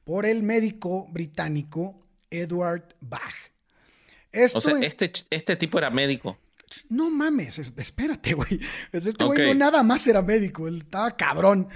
por 0.04 0.24
el 0.26 0.42
médico 0.42 1.06
británico 1.10 2.06
Edward 2.30 2.94
Bach. 3.00 3.34
Esto 4.32 4.58
o 4.58 4.60
sea, 4.60 4.78
es- 4.78 4.86
este, 4.86 5.12
este 5.30 5.56
tipo 5.56 5.78
era 5.78 5.90
médico. 5.90 6.38
No 6.88 7.10
mames, 7.10 7.58
es- 7.58 7.72
espérate, 7.76 8.32
güey. 8.34 8.48
Es- 8.92 9.04
Este 9.06 9.24
güey 9.24 9.48
no 9.48 9.54
nada 9.54 9.82
más 9.82 10.06
era 10.06 10.22
médico, 10.22 10.68
él 10.68 10.78
estaba 10.78 11.16
cabrón. 11.16 11.68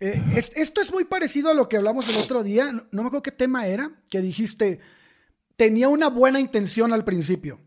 Eh, 0.00 0.20
es- 0.34 0.52
esto 0.56 0.80
es 0.80 0.92
muy 0.92 1.04
parecido 1.04 1.50
a 1.50 1.54
lo 1.54 1.68
que 1.68 1.76
hablamos 1.76 2.08
el 2.08 2.16
otro 2.16 2.42
día. 2.42 2.72
No, 2.72 2.84
no 2.90 3.02
me 3.02 3.06
acuerdo 3.08 3.22
qué 3.22 3.32
tema 3.32 3.66
era, 3.66 3.90
que 4.10 4.20
dijiste, 4.20 4.80
tenía 5.56 5.88
una 5.88 6.08
buena 6.08 6.40
intención 6.40 6.92
al 6.92 7.04
principio. 7.04 7.60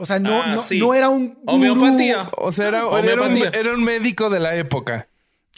O 0.00 0.06
sea, 0.06 0.18
no, 0.18 0.42
Ah, 0.42 0.54
no, 0.54 0.58
sí. 0.60 0.78
no 0.78 0.94
era 0.94 1.08
un 1.08 1.28
gurú. 1.34 1.42
Homeopatía. 1.46 2.30
O 2.36 2.52
sea, 2.52 2.68
era, 2.68 2.78
era 2.78 2.86
un, 2.88 2.94
Homeopatía. 2.96 3.50
era 3.60 3.72
un 3.74 3.84
médico 3.84 4.30
de 4.30 4.40
la 4.40 4.54
época. 4.56 5.07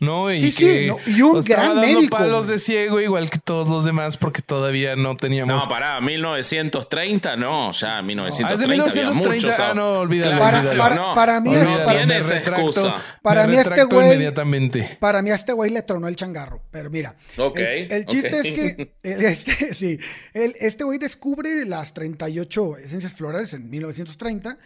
¿No? 0.00 0.30
Sí, 0.30 0.50
sí, 0.50 0.86
no, 0.88 0.96
y 1.06 1.22
un 1.22 1.38
estaba 1.38 1.62
gran 1.64 1.76
dando 1.76 1.82
médico, 1.98 2.16
palos 2.16 2.48
de 2.48 2.58
ciego 2.58 3.00
igual 3.00 3.30
que 3.30 3.38
todos 3.38 3.68
los 3.68 3.84
demás 3.84 4.16
porque 4.16 4.42
todavía 4.42 4.96
no 4.96 5.16
teníamos... 5.16 5.62
No, 5.64 5.68
pará, 5.68 6.00
1930, 6.00 7.36
no, 7.36 7.70
ya, 7.72 8.02
1930 8.02 8.48
Ah, 8.50 8.54
es 8.54 8.58
de 8.58 8.64
había 8.64 8.76
1930. 8.76 9.46
muchos, 9.46 9.60
Ah, 9.60 9.74
no, 9.74 9.92
olvídalo, 10.00 10.38
Para- 10.38 10.58
olvídalo. 10.58 10.82
para- 10.82 10.94
no, 10.94 11.14
para 11.14 11.40
mí 11.40 11.50
no 11.50 11.56
es- 11.56 11.62
Olvídalo, 11.62 11.84
para- 11.86 11.98
tiene 11.98 12.14
me 12.14 12.20
esa 12.20 12.34
retracto, 12.34 12.60
excusa. 12.66 12.94
Para 13.22 13.46
me 13.46 13.52
mí 13.52 13.58
este 13.60 13.84
güey- 13.84 14.04
inmediatamente. 14.06 14.96
Para 15.00 15.22
mí 15.22 15.30
a 15.30 15.34
este 15.34 15.52
güey 15.52 15.70
le 15.70 15.82
tronó 15.82 16.08
el 16.08 16.16
changarro. 16.16 16.62
Pero 16.70 16.90
mira, 16.90 17.14
Ok, 17.36 17.58
el, 17.58 17.92
el 17.92 18.06
chiste 18.06 18.38
es 18.40 18.52
que 18.52 18.92
el- 19.02 19.22
este, 19.24 19.74
sí, 19.74 19.98
el- 20.34 20.54
este 20.60 20.84
güey 20.84 20.98
descubre 20.98 21.64
las 21.66 21.92
38 21.94 22.78
esencias 22.78 23.12
florales 23.14 23.52
en 23.54 23.68
1930 23.68 24.58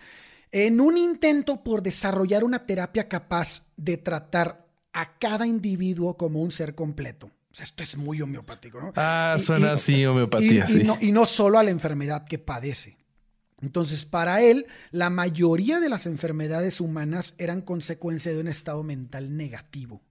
en 0.53 0.81
un 0.81 0.97
intento 0.97 1.63
por 1.65 1.83
desarrollar 1.83 2.45
una 2.45 2.65
terapia 2.65 3.09
capaz 3.09 3.65
de 3.77 3.97
tratar 3.97 4.64
a 4.95 5.19
cada 5.19 5.47
individuo 5.47 6.17
como 6.17 6.41
un 6.41 6.51
ser 6.51 6.75
completo. 6.75 7.27
O 7.27 7.55
sea, 7.55 7.65
esto 7.65 7.83
es 7.83 7.97
muy 7.97 8.21
homeopático, 8.23 8.81
¿no? 8.81 8.93
Ah, 8.97 9.35
Y- 9.37 9.41
suena 9.41 9.67
y- 9.67 9.71
así, 9.71 10.07
homeopatía, 10.07 10.65
y, 10.69 10.73
sí. 10.73 10.83
no, 10.85 10.97
y 11.01 11.13
no 11.13 11.27
solo 11.27 11.59
a 11.59 11.63
la 11.63 11.71
enfermedad 11.71 12.25
que 12.25 12.39
padece. 12.39 12.97
Entonces, 13.63 14.05
para 14.05 14.41
él, 14.43 14.67
la 14.91 15.11
mayoría 15.11 15.81
de 15.81 15.89
las 15.89 16.07
enfermedades 16.07 16.81
humanas 16.81 17.35
eran 17.39 17.61
consecuencia 17.63 18.33
de 18.33 18.41
un 18.41 18.49
estado 18.49 18.83
mental 18.83 19.37
negativo. 19.37 20.03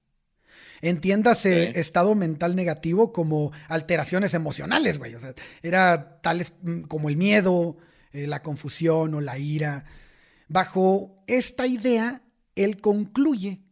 Entiéndase 0.82 1.80
estado 1.80 2.14
mental 2.16 2.56
negativo 2.56 3.14
como 3.14 3.52
alteraciones 3.70 4.34
emocionales, 4.34 4.98
güey. 5.00 5.16
O 5.16 5.20
sea, 5.20 5.34
era 5.62 6.20
tales 6.22 6.54
mm, 6.62 6.82
como 6.84 7.08
el 7.10 7.16
miedo, 7.16 7.78
eh, 8.12 8.28
la 8.28 8.42
confusión 8.42 9.14
o 9.14 9.22
la 9.22 9.38
ira. 9.38 9.86
Bajo 10.50 11.24
esta 11.28 11.68
idea, 11.68 12.22
él 12.56 12.82
concluye 12.82 13.63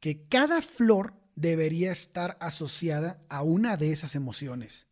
que 0.00 0.26
cada 0.28 0.62
flor 0.62 1.14
debería 1.34 1.92
estar 1.92 2.36
asociada 2.40 3.20
a 3.28 3.42
una 3.42 3.76
de 3.76 3.92
esas 3.92 4.14
emociones 4.14 4.86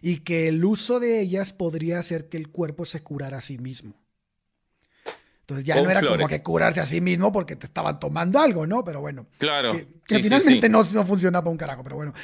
y 0.00 0.18
que 0.18 0.48
el 0.48 0.64
uso 0.64 1.00
de 1.00 1.20
ellas 1.20 1.52
podría 1.52 1.98
hacer 1.98 2.28
que 2.28 2.36
el 2.36 2.48
cuerpo 2.50 2.84
se 2.86 3.02
curara 3.02 3.38
a 3.38 3.42
sí 3.42 3.58
mismo. 3.58 3.94
Entonces 5.40 5.64
ya 5.66 5.74
Con 5.74 5.84
no 5.84 5.90
era 5.90 6.00
como 6.00 6.14
flores. 6.14 6.28
que 6.28 6.42
curarse 6.42 6.80
a 6.80 6.86
sí 6.86 7.00
mismo 7.02 7.30
porque 7.30 7.54
te 7.56 7.66
estaban 7.66 7.98
tomando 8.00 8.38
algo, 8.40 8.66
¿no? 8.66 8.82
Pero 8.84 9.00
bueno, 9.02 9.26
Claro. 9.38 9.72
que, 9.72 9.86
que 10.06 10.14
Sí, 10.16 10.16
sí, 10.16 10.22
finalmente 10.22 10.66
sí. 10.68 10.72
No, 10.72 10.82
no 10.84 11.06
funcionaba 11.06 11.50
un 11.50 11.58
carajo, 11.58 11.84
pero 11.84 11.96
bueno. 11.96 12.14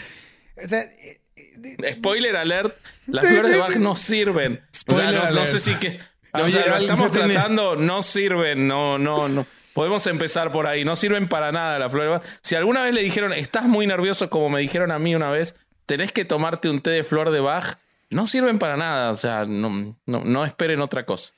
O 0.62 0.68
sea, 0.68 0.80
eh, 0.82 1.20
eh, 1.36 1.94
Spoiler 1.96 2.36
alert, 2.36 2.76
las 3.06 3.24
Sí, 3.26 3.30
flores 3.32 3.50
de 3.50 3.56
sí, 3.56 3.60
Bach 3.60 3.72
sí. 3.74 3.78
no 3.78 3.94
sirven. 3.96 4.52
o 4.54 4.56
sea, 4.56 4.72
Spoiler 4.72 5.14
no, 5.14 5.30
no 5.30 5.44
sé 5.44 5.58
si 5.58 5.74
que. 5.74 6.00
O 6.32 6.42
Oye, 6.42 6.50
sea, 6.52 6.66
lo 6.68 6.76
estamos 6.78 7.10
tratando, 7.10 7.76
no 7.76 8.02
sirven, 8.02 8.66
no, 8.68 8.96
no, 8.98 9.28
no. 9.28 9.46
Podemos 9.74 10.06
empezar 10.06 10.50
por 10.50 10.66
ahí, 10.66 10.84
no 10.84 10.96
sirven 10.96 11.28
para 11.28 11.52
nada 11.52 11.78
las 11.78 11.92
flores 11.92 12.10
de 12.10 12.18
Bach. 12.18 12.38
Si 12.42 12.54
alguna 12.56 12.82
vez 12.82 12.92
le 12.94 13.02
dijeron, 13.02 13.32
estás 13.32 13.64
muy 13.64 13.86
nervioso, 13.86 14.28
como 14.28 14.48
me 14.50 14.60
dijeron 14.60 14.90
a 14.90 14.98
mí 14.98 15.14
una 15.14 15.30
vez, 15.30 15.54
tenés 15.86 16.12
que 16.12 16.24
tomarte 16.24 16.68
un 16.68 16.80
té 16.82 16.90
de 16.90 17.04
flor 17.04 17.30
de 17.30 17.40
Bach, 17.40 17.78
no 18.10 18.26
sirven 18.26 18.58
para 18.58 18.76
nada. 18.76 19.10
O 19.10 19.14
sea, 19.16 19.44
no, 19.46 19.96
no, 20.06 20.24
no 20.24 20.44
esperen 20.44 20.80
otra 20.80 21.06
cosa. 21.06 21.32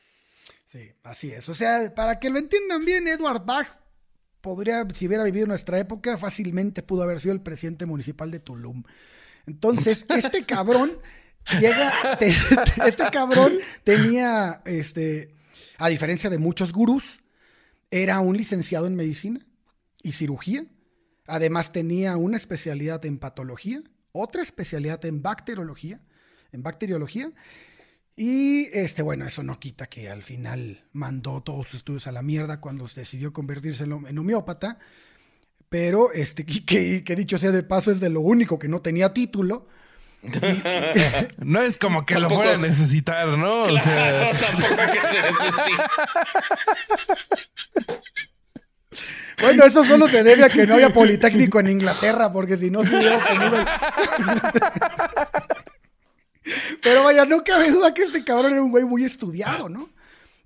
Sí, 0.66 0.90
así 1.02 1.30
es. 1.30 1.48
O 1.50 1.54
sea, 1.54 1.94
para 1.94 2.18
que 2.18 2.30
lo 2.30 2.38
entiendan 2.38 2.84
bien, 2.86 3.06
Edward 3.06 3.44
Bach 3.44 3.68
podría, 4.40 4.86
si 4.94 5.06
hubiera 5.06 5.22
vivido 5.24 5.46
nuestra 5.46 5.78
época, 5.78 6.16
fácilmente 6.16 6.82
pudo 6.82 7.02
haber 7.02 7.20
sido 7.20 7.34
el 7.34 7.42
presidente 7.42 7.84
municipal 7.86 8.30
de 8.30 8.40
Tulum. 8.40 8.82
Entonces, 9.46 10.06
este 10.16 10.44
cabrón 10.44 10.90
llega, 11.60 12.16
te- 12.18 12.34
este 12.86 13.10
cabrón 13.12 13.58
tenía, 13.84 14.62
este, 14.64 15.34
a 15.78 15.88
diferencia 15.88 16.30
de 16.30 16.38
muchos 16.38 16.72
gurús, 16.72 17.21
era 17.92 18.20
un 18.20 18.36
licenciado 18.36 18.86
en 18.86 18.96
medicina 18.96 19.46
y 20.02 20.12
cirugía. 20.12 20.64
Además 21.26 21.72
tenía 21.72 22.16
una 22.16 22.38
especialidad 22.38 23.04
en 23.04 23.18
patología, 23.18 23.82
otra 24.10 24.42
especialidad 24.42 25.04
en 25.04 25.22
bacteriología, 25.22 26.00
en 26.52 26.62
bacteriología. 26.62 27.30
Y 28.16 28.66
este, 28.72 29.02
bueno, 29.02 29.26
eso 29.26 29.42
no 29.42 29.60
quita 29.60 29.86
que 29.86 30.08
al 30.08 30.22
final 30.22 30.84
mandó 30.92 31.42
todos 31.42 31.68
sus 31.68 31.76
estudios 31.76 32.06
a 32.06 32.12
la 32.12 32.22
mierda 32.22 32.60
cuando 32.60 32.88
decidió 32.88 33.32
convertirse 33.32 33.84
en, 33.84 34.18
homeópata. 34.18 34.78
Pero 35.68 36.12
este, 36.12 36.44
que 36.64 37.16
dicho 37.16 37.36
sea 37.36 37.52
de 37.52 37.62
paso, 37.62 37.92
es 37.92 38.00
de 38.00 38.08
lo 38.08 38.22
único 38.22 38.58
que 38.58 38.68
no 38.68 38.80
tenía 38.80 39.12
título. 39.12 39.68
No 41.38 41.60
es 41.62 41.78
como 41.78 42.06
que 42.06 42.18
lo 42.18 42.28
fuera 42.30 42.50
a 42.50 42.54
es- 42.54 42.60
necesitar, 42.60 43.26
¿no? 43.28 43.62
O 43.62 43.78
sea, 43.78 43.82
Claro, 44.32 44.38
tampoco 44.40 44.82
es 44.82 44.90
que 44.90 45.06
se 45.08 45.22
necesita. 45.22 45.90
Bueno, 49.40 49.64
eso 49.64 49.82
solo 49.84 50.06
se 50.06 50.22
debe 50.22 50.44
a 50.44 50.48
que 50.48 50.66
no 50.66 50.74
había 50.74 50.90
Politécnico 50.90 51.58
en 51.58 51.70
Inglaterra, 51.70 52.30
porque 52.32 52.56
si 52.56 52.70
no 52.70 52.84
se 52.84 52.94
hubiera 52.96 53.18
tenido. 53.26 53.56
el- 53.58 53.66
Pero 56.82 57.02
vaya, 57.04 57.24
no 57.24 57.42
cabe 57.42 57.70
duda 57.70 57.94
que 57.94 58.02
este 58.02 58.22
cabrón 58.24 58.52
era 58.52 58.62
un 58.62 58.70
güey 58.70 58.84
muy 58.84 59.04
estudiado, 59.04 59.68
¿no? 59.68 59.90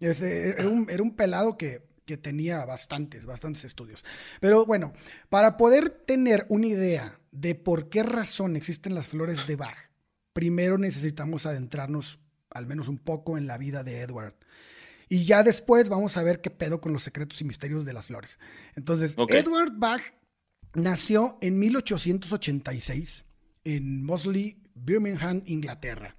Ese- 0.00 0.50
era, 0.50 0.68
un, 0.68 0.87
era 0.90 1.02
un 1.02 1.14
pelado 1.16 1.56
que, 1.59 1.83
que 2.04 2.16
tenía 2.16 2.64
bastantes, 2.64 3.26
bastantes 3.26 3.64
estudios. 3.64 4.04
Pero 4.40 4.64
bueno, 4.66 4.92
para 5.28 5.56
poder 5.56 5.88
tener 5.90 6.47
una 6.49 6.66
idea 6.66 7.18
de 7.37 7.55
por 7.55 7.88
qué 7.88 8.02
razón 8.02 8.57
existen 8.57 8.95
las 8.95 9.09
flores 9.09 9.47
de 9.47 9.57
Bach, 9.57 9.76
primero 10.33 10.78
necesitamos 10.78 11.45
adentrarnos 11.45 12.19
al 12.50 12.66
menos 12.66 12.88
un 12.88 12.99
poco 12.99 13.37
en 13.37 13.47
la 13.47 13.59
vida 13.59 13.85
de 13.85 14.00
Edward. 14.00 14.35
Y 15.09 15.25
ya 15.25 15.43
después 15.43 15.88
vamos 15.88 16.16
a 16.16 16.23
ver 16.23 16.40
qué 16.40 16.50
pedo 16.50 16.81
con 16.81 16.93
los 16.93 17.02
secretos 17.02 17.40
y 17.40 17.45
misterios 17.45 17.85
de 17.85 17.93
las 17.93 18.07
flores. 18.07 18.38
Entonces. 18.75 19.14
Edward 19.28 19.73
Bach 19.76 20.02
nació 20.75 21.38
en 21.43 21.59
1886 21.59 23.25
en 23.64 24.02
Mosley, 24.02 24.62
Birmingham, 24.75 25.43
Inglaterra. 25.47 26.16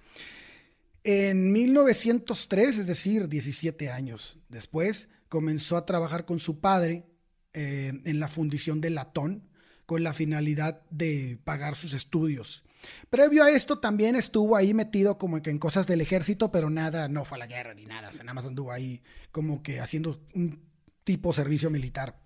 En 1.02 1.52
1903, 1.52 2.78
es 2.78 2.86
decir, 2.86 3.28
17 3.28 3.90
años 3.90 4.38
después, 4.48 5.08
comenzó 5.28 5.76
a 5.76 5.86
trabajar 5.86 6.24
con 6.24 6.38
su 6.38 6.60
padre 6.60 7.06
eh, 7.54 7.92
en 8.04 8.20
la 8.20 8.28
fundición 8.28 8.80
de 8.80 8.90
latón 8.90 9.47
con 9.88 10.02
la 10.02 10.12
finalidad 10.12 10.82
de 10.90 11.38
pagar 11.44 11.74
sus 11.74 11.94
estudios. 11.94 12.62
Previo 13.08 13.42
a 13.42 13.50
esto 13.50 13.78
también 13.78 14.16
estuvo 14.16 14.54
ahí 14.54 14.74
metido 14.74 15.16
como 15.16 15.40
que 15.40 15.48
en 15.48 15.58
cosas 15.58 15.86
del 15.86 16.02
ejército, 16.02 16.52
pero 16.52 16.68
nada, 16.68 17.08
no 17.08 17.24
fue 17.24 17.36
a 17.36 17.38
la 17.38 17.46
guerra 17.46 17.72
ni 17.72 17.86
nada, 17.86 18.10
nada 18.18 18.34
más 18.34 18.44
anduvo 18.44 18.70
ahí 18.70 19.00
como 19.32 19.62
que 19.62 19.80
haciendo 19.80 20.20
un 20.34 20.60
tipo 21.04 21.32
servicio 21.32 21.70
militar. 21.70 22.20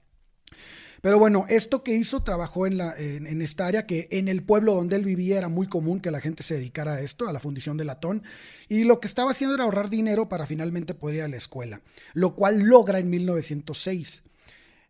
Pero 1.02 1.20
bueno, 1.20 1.46
esto 1.48 1.84
que 1.84 1.94
hizo, 1.94 2.24
trabajó 2.24 2.66
en, 2.66 2.78
la, 2.78 2.96
en, 2.98 3.40
esta 3.40 3.68
área 3.68 3.86
que 3.86 4.08
en 4.10 4.26
el 4.26 4.42
pueblo 4.42 4.74
donde 4.74 4.96
él 4.96 5.04
vivía 5.04 5.38
era 5.38 5.48
muy 5.48 5.68
común 5.68 6.00
que 6.00 6.10
la 6.10 6.20
gente 6.20 6.42
se 6.42 6.54
dedicara 6.54 6.94
a 6.94 7.00
esto, 7.00 7.28
a 7.28 7.32
la 7.32 7.38
fundición 7.38 7.76
de 7.76 7.84
latón. 7.84 8.24
Y 8.68 8.82
lo 8.82 8.98
que 8.98 9.06
estaba 9.06 9.30
haciendo 9.30 9.54
era 9.54 9.62
ahorrar 9.62 9.88
dinero 9.88 10.28
para 10.28 10.46
finalmente 10.46 10.94
poder 10.94 11.16
ir 11.16 11.22
a 11.22 11.28
la 11.28 11.36
escuela, 11.36 11.80
lo 12.12 12.34
cual 12.34 12.58
logra 12.62 12.98
en 12.98 13.08
1906. 13.08 14.24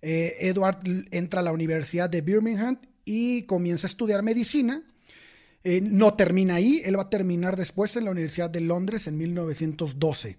Eh, 0.03 0.37
Edward 0.41 0.81
entra 1.13 1.41
a 1.41 1.45
la 1.45 1.53
Universidad 1.53 2.11
de 2.11 2.21
Birmingham 2.21 2.79
y 3.05 3.43
comienza 3.43 3.87
a 3.87 3.91
estudiar 3.91 4.23
medicina. 4.23 4.83
Eh, 5.65 5.81
no 5.81 6.15
termina 6.15 6.57
ahí, 6.57 6.83
él 6.85 6.99
va 6.99 7.03
a 7.03 7.11
terminar 7.11 7.57
después 7.57 7.95
en 7.97 8.05
la 8.05 8.11
Universidad 8.11 8.51
de 8.51 8.61
Londres 8.61 9.07
en 9.07 9.17
1912. 9.17 10.39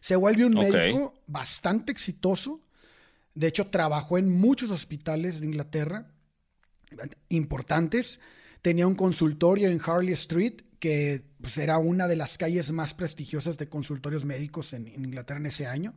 Se 0.00 0.16
vuelve 0.16 0.46
un 0.46 0.54
médico 0.54 1.14
bastante 1.26 1.92
exitoso. 1.92 2.62
De 3.34 3.46
hecho, 3.46 3.68
trabajó 3.68 4.16
en 4.16 4.30
muchos 4.30 4.70
hospitales 4.70 5.40
de 5.40 5.46
Inglaterra 5.46 6.10
importantes. 7.28 8.20
Tenía 8.62 8.86
un 8.86 8.94
consultorio 8.94 9.68
en 9.68 9.80
Harley 9.84 10.12
Street, 10.12 10.62
que 10.78 11.22
pues, 11.40 11.58
era 11.58 11.78
una 11.78 12.08
de 12.08 12.16
las 12.16 12.38
calles 12.38 12.72
más 12.72 12.94
prestigiosas 12.94 13.58
de 13.58 13.68
consultorios 13.68 14.24
médicos 14.24 14.72
en, 14.72 14.86
en 14.86 15.04
Inglaterra 15.04 15.40
en 15.40 15.46
ese 15.46 15.66
año. 15.66 15.94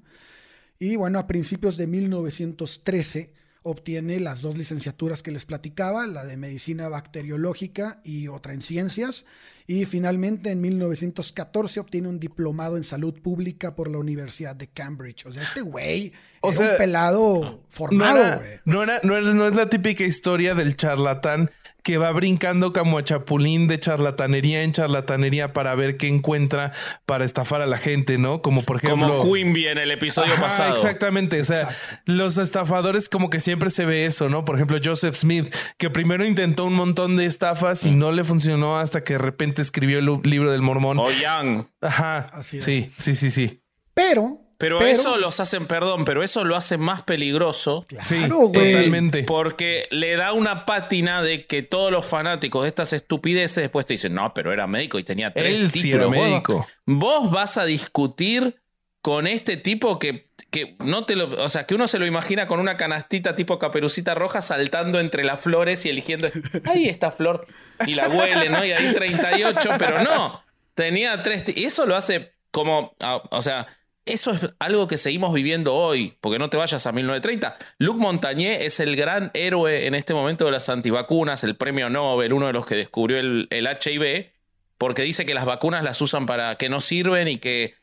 Y 0.80 0.96
bueno, 0.96 1.20
a 1.20 1.28
principios 1.28 1.78
de 1.78 1.88
1913 1.88 3.34
obtiene 3.68 4.20
las 4.20 4.42
dos 4.42 4.58
licenciaturas 4.58 5.24
que 5.24 5.32
les 5.32 5.46
platicaba, 5.46 6.06
la 6.06 6.24
de 6.24 6.38
medicina 6.38 6.88
bacteriológica 6.88 8.00
y 8.04 8.28
otra 8.28 8.54
en 8.54 8.62
ciencias. 8.62 9.26
Y 9.66 9.86
finalmente 9.86 10.52
en 10.52 10.62
1914 10.62 11.80
obtiene 11.80 12.08
un 12.08 12.20
diplomado 12.20 12.78
en 12.78 12.84
salud 12.84 13.20
pública 13.20 13.76
por 13.76 13.90
la 13.90 13.98
Universidad 13.98 14.56
de 14.56 14.68
Cambridge. 14.68 15.26
O 15.26 15.32
sea, 15.32 15.42
este 15.42 15.62
güey 15.62 16.14
O 16.46 16.50
era 16.50 16.58
sea, 16.58 16.72
un 16.72 16.78
pelado 16.78 17.40
no 17.44 17.60
formado, 17.70 18.18
era, 18.20 18.42
no, 18.66 18.84
era- 18.84 19.00
no 19.04 19.18
era- 19.18 19.34
no 19.34 19.48
es 19.48 19.56
la 19.56 19.70
típica 19.70 20.04
historia 20.04 20.56
del 20.56 20.76
charlatán 20.76 21.52
que 21.84 22.00
va 22.00 22.10
brincando 22.14 22.74
como 22.74 22.98
a 22.98 23.04
chapulín 23.04 23.68
de 23.68 23.80
charlatanería 23.80 24.64
en 24.64 24.72
charlatanería 24.72 25.54
para 25.54 25.76
ver 25.76 25.98
qué 25.98 26.08
encuentra 26.08 26.72
para 27.06 27.26
estafar 27.26 27.62
a 27.62 27.68
la 27.68 27.78
gente, 27.78 28.18
¿no? 28.18 28.42
Como 28.42 28.64
por 28.64 28.78
ejemplo... 28.78 29.20
Como 29.20 29.32
Quimby 29.36 29.68
en 29.68 29.78
el 29.78 29.92
episodio 29.92 30.34
Ajá, 30.34 30.42
pasado. 30.42 30.74
Exactamente. 30.74 31.40
O 31.42 31.44
sea, 31.46 31.62
Exacto. 31.62 32.02
los 32.06 32.40
estafadores, 32.40 33.08
como 33.08 33.30
que 33.30 33.40
siempre 33.40 33.70
se 33.70 33.86
ve 33.86 34.08
eso, 34.08 34.30
¿no? 34.30 34.46
Por 34.46 34.56
ejemplo, 34.56 34.80
Joseph 34.84 35.14
Smith, 35.14 35.54
que 35.78 35.92
primero 35.92 36.26
intentó 36.26 36.66
un 36.66 36.74
montón 36.74 37.18
de 37.18 37.28
estafas 37.28 37.86
y 37.86 37.92
no 37.92 38.12
le 38.12 38.24
funcionó 38.24 38.80
hasta 38.80 39.04
que 39.04 39.14
de 39.14 39.20
repente 39.20 39.62
escribió 39.62 40.00
el 40.00 40.22
libro 40.24 40.52
del 40.52 40.64
Mormón. 40.64 40.98
O 40.98 41.06
Young. 41.12 41.66
Ajá. 41.82 42.26
Así 42.32 42.58
es. 42.58 42.64
sí, 42.64 42.92
sí, 42.98 43.14
sí, 43.14 43.30
sí. 43.30 43.62
Pero 43.94 44.40
Pero, 44.58 44.82
eso 44.82 45.18
los 45.18 45.40
hacen, 45.40 45.68
perdón, 45.68 46.06
pero 46.06 46.24
eso 46.24 46.44
lo 46.46 46.56
hace 46.56 46.78
más 46.78 47.04
peligroso. 47.04 47.86
Sí, 48.04 48.28
güey. 48.28 48.52
totalmente. 48.52 49.24
Porque 49.24 49.88
le 49.92 50.16
da 50.16 50.32
una 50.34 50.66
pátina 50.66 51.22
de 51.22 51.46
que 51.46 51.62
todos 51.62 51.92
los 51.92 52.06
fanáticos 52.06 52.64
de 52.64 52.70
estas 52.70 52.94
estupideces 52.94 53.58
después 53.64 53.86
te 53.86 53.94
dicen, 53.96 54.14
no, 54.14 54.34
pero 54.34 54.54
era 54.54 54.66
médico 54.68 54.98
y 54.98 55.04
tenía 55.04 55.32
tres 55.32 55.56
Él 55.56 55.70
sí 55.70 55.82
títulos. 55.84 56.08
era 56.14 56.18
Vos- 56.22 56.30
médico. 56.30 56.68
Vos 56.86 57.32
vas 57.32 57.58
a 57.58 57.66
discutir 57.66 58.56
con 59.02 59.28
este 59.28 59.58
tipo 59.58 60.00
que, 60.00 60.30
que 60.50 60.78
no 60.80 61.06
te 61.06 61.16
lo. 61.16 61.44
O 61.44 61.50
sea, 61.50 61.66
que 61.68 61.76
uno 61.76 61.88
se 61.88 62.00
lo 62.00 62.06
imagina 62.08 62.48
con 62.48 62.60
una 62.60 62.78
canastita 62.78 63.36
tipo 63.36 63.60
caperucita 63.60 64.16
roja 64.16 64.42
saltando 64.42 65.00
entre 65.00 65.24
las 65.24 65.42
flores 65.42 65.86
y 65.86 65.90
eligiendo. 65.90 66.30
Ahí 66.66 66.88
esta 66.88 67.12
flor. 67.12 67.46
Y 67.86 67.96
la 67.96 68.08
huele, 68.08 68.50
¿no? 68.50 68.64
Y 68.66 68.72
ahí 68.72 68.94
38, 68.94 69.70
pero 69.78 70.02
no. 70.02 70.42
Tenía 70.74 71.22
tres. 71.22 71.44
eso 71.56 71.86
lo 71.86 71.96
hace 71.96 72.34
como. 72.52 72.96
ah, 73.02 73.22
O 73.32 73.42
sea. 73.42 73.68
Eso 74.06 74.32
es 74.32 74.50
algo 74.60 74.88
que 74.88 74.98
seguimos 74.98 75.34
viviendo 75.34 75.74
hoy, 75.74 76.16
porque 76.22 76.38
no 76.38 76.50
te 76.50 76.58
vayas 76.58 76.86
a 76.86 76.92
1930. 76.92 77.58
Luc 77.80 77.98
Montagnier 77.98 78.62
es 78.62 78.80
el 78.80 78.96
gran 78.96 79.32
héroe 79.34 79.88
en 79.88 79.96
este 79.96 80.14
momento 80.14 80.46
de 80.46 80.52
las 80.52 80.70
antivacunas, 80.70 81.44
el 81.44 81.56
premio 81.56 81.90
Nobel, 81.90 82.32
uno 82.34 82.46
de 82.48 82.54
los 82.54 82.68
que 82.68 82.76
descubrió 82.76 83.18
el, 83.18 83.48
el 83.50 83.66
HIV, 83.68 84.32
porque 84.78 85.02
dice 85.02 85.26
que 85.26 85.34
las 85.34 85.46
vacunas 85.46 85.84
las 85.84 86.00
usan 86.02 86.28
para 86.28 86.56
que 86.56 86.70
no 86.70 86.82
sirven 86.82 87.28
y 87.28 87.40
que. 87.40 87.74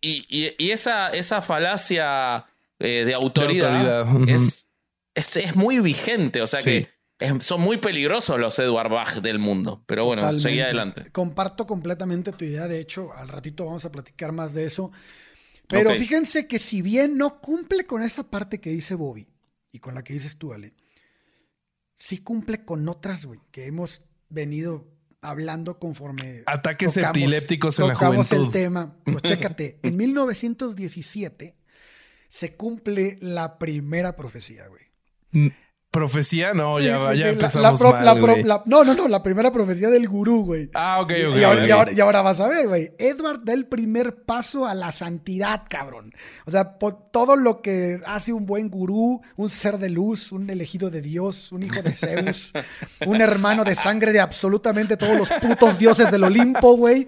Y, 0.00 0.24
y- 0.30 0.54
y 0.56 0.70
esa, 0.70 1.08
esa 1.10 1.42
falacia 1.42 2.46
eh, 2.78 3.02
de 3.04 3.12
autoridad, 3.14 4.06
es, 4.28 4.68
es, 5.14 5.36
es 5.36 5.54
muy 5.56 5.80
vigente. 5.80 6.40
O 6.40 6.46
sea 6.46 6.60
Sí. 6.60 6.70
que 6.70 6.88
es- 7.18 7.44
son 7.44 7.60
muy 7.60 7.76
peligrosos 7.78 8.38
los 8.38 8.58
Edward 8.58 8.88
Bach 8.90 9.14
del 9.16 9.38
mundo. 9.38 9.82
Pero 9.86 10.06
bueno, 10.06 10.20
Totalmente. 10.22 10.48
seguí 10.48 10.60
adelante. 10.62 11.10
Comparto 11.12 11.66
completamente 11.66 12.32
tu 12.32 12.44
idea. 12.46 12.68
De 12.68 12.78
hecho, 12.80 13.12
al 13.12 13.28
ratito 13.28 13.66
vamos 13.66 13.84
a 13.84 13.92
platicar 13.92 14.32
más 14.32 14.54
de 14.54 14.64
eso. 14.66 14.92
Pero 15.68 15.90
Ok. 15.90 15.96
fíjense 15.98 16.46
que 16.46 16.58
si 16.58 16.82
bien 16.82 17.16
no 17.16 17.40
cumple 17.40 17.84
con 17.84 18.02
esa 18.02 18.30
parte 18.30 18.60
que 18.60 18.70
dice 18.70 18.94
Bobby 18.94 19.28
y 19.70 19.78
con 19.78 19.94
la 19.94 20.02
que 20.02 20.14
dices 20.14 20.36
tú, 20.38 20.52
Ale, 20.52 20.74
sí 21.94 22.18
cumple 22.18 22.64
con 22.64 22.88
otras, 22.88 23.26
güey, 23.26 23.40
que 23.50 23.66
hemos 23.66 24.02
venido 24.28 24.90
hablando 25.20 25.78
conforme. 25.78 26.42
Ataques 26.46 26.94
tocamos- 26.94 27.10
epilépticos 27.16 27.78
en 27.80 27.88
la 27.88 27.94
juventud. 27.94 28.46
el 28.46 28.52
tema. 28.52 28.96
Pues 29.04 29.22
chécate, 29.56 29.78
en 29.82 29.96
1917 29.96 31.56
se 32.28 32.56
cumple 32.56 33.18
la 33.20 33.58
primera 33.58 34.16
profecía, 34.16 34.66
güey. 34.68 35.52
Profecía, 35.90 36.52
no, 36.52 36.78
ya, 36.80 36.98
Sí, 36.98 37.00
sí, 37.00 37.06
ya 37.06 37.12
sí, 37.14 37.18
la- 37.20 37.28
empezamos 37.30 37.80
la 37.80 37.90
mal, 37.90 38.04
la 38.44 38.62
no, 38.66 38.84
no, 38.84 38.94
no, 38.94 39.08
la 39.08 39.22
primera 39.22 39.50
profecía 39.50 39.88
del 39.88 40.06
gurú, 40.06 40.44
güey. 40.44 40.68
Ah, 40.74 41.00
ok, 41.00 41.10
ok. 41.30 41.36
y, 41.38 41.42
ahora, 41.44 41.62
ok. 41.62 41.66
y 41.66 41.70
ahora- 41.70 41.92
y 41.92 42.00
ahora 42.00 42.20
vas 42.22 42.40
a 42.40 42.48
ver, 42.48 42.68
güey. 42.68 42.92
Edward 42.98 43.40
da 43.42 43.54
el 43.54 43.66
primer 43.66 44.22
paso 44.24 44.66
a 44.66 44.74
la 44.74 44.92
santidad, 44.92 45.62
cabrón. 45.68 46.12
O 46.44 46.50
sea, 46.50 46.78
po- 46.78 46.94
todo 46.94 47.36
lo 47.36 47.62
que 47.62 48.00
hace 48.06 48.34
un 48.34 48.44
buen 48.44 48.68
gurú, 48.68 49.22
un 49.36 49.48
ser 49.48 49.78
de 49.78 49.88
luz, 49.88 50.30
un 50.30 50.50
elegido 50.50 50.90
de 50.90 51.00
Dios, 51.00 51.52
un 51.52 51.62
hijo 51.62 51.80
de 51.80 51.94
Zeus, 51.94 52.52
un 53.06 53.22
hermano 53.22 53.64
de 53.64 53.74
sangre 53.74 54.12
de 54.12 54.20
absolutamente 54.20 54.98
todos 54.98 55.16
los 55.16 55.30
putos 55.40 55.78
dioses 55.78 56.10
del 56.10 56.22
Olimpo, 56.24 56.76
güey. 56.76 57.06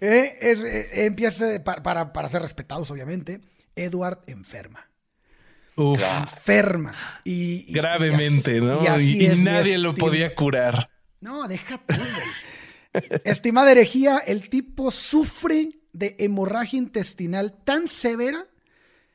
eh, 0.00 0.38
es- 0.40 0.64
eh, 0.64 1.04
empieza 1.04 1.62
pa- 1.62 1.82
para, 1.82 2.14
para 2.14 2.30
ser 2.30 2.40
respetados, 2.40 2.90
obviamente. 2.90 3.42
Edward 3.76 4.20
enferma. 4.26 4.88
Uf, 5.76 6.00
Enferma. 6.02 6.94
Y, 7.24 7.64
y- 7.68 7.72
gravemente, 7.72 8.52
y 8.52 8.56
así- 8.58 8.66
¿no? 8.66 8.82
Y, 8.82 8.86
así 8.86 9.16
Y, 9.18 9.22
y 9.22 9.26
es 9.26 9.38
mi 9.38 9.44
nadie 9.44 9.78
lo 9.78 9.94
podía 9.94 10.34
curar. 10.34 10.90
No, 11.20 11.46
déjate. 11.48 11.94
Estimada 13.24 13.72
herejía, 13.72 14.18
el 14.18 14.48
tipo 14.50 14.90
sufre 14.90 15.78
de 15.92 16.16
hemorragia 16.18 16.78
intestinal 16.78 17.54
tan 17.64 17.88
severa 17.88 18.46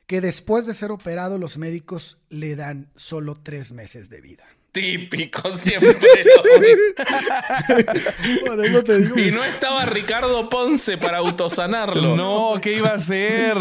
que 0.06 0.20
después 0.20 0.66
de 0.66 0.74
ser 0.74 0.90
operado 0.90 1.38
los 1.38 1.58
médicos 1.58 2.18
le 2.30 2.56
dan 2.56 2.90
solo 2.96 3.34
tres 3.36 3.72
meses 3.72 4.08
de 4.08 4.20
vida. 4.20 4.44
Típico, 4.72 5.48
siempre 5.56 5.96
lo 6.24 6.60
mismo. 6.60 6.82
Por 8.46 8.64
eso 8.64 8.84
te 8.84 9.00
digo. 9.00 9.18
Y 9.18 9.30
no 9.30 9.42
estaba 9.42 9.86
Ricardo 9.86 10.48
Ponce 10.50 10.98
para 10.98 11.18
autosanarlo. 11.18 12.14
No, 12.16 12.60
¿qué 12.60 12.74
iba 12.74 12.90
a 12.90 12.94
hacer? 12.96 13.56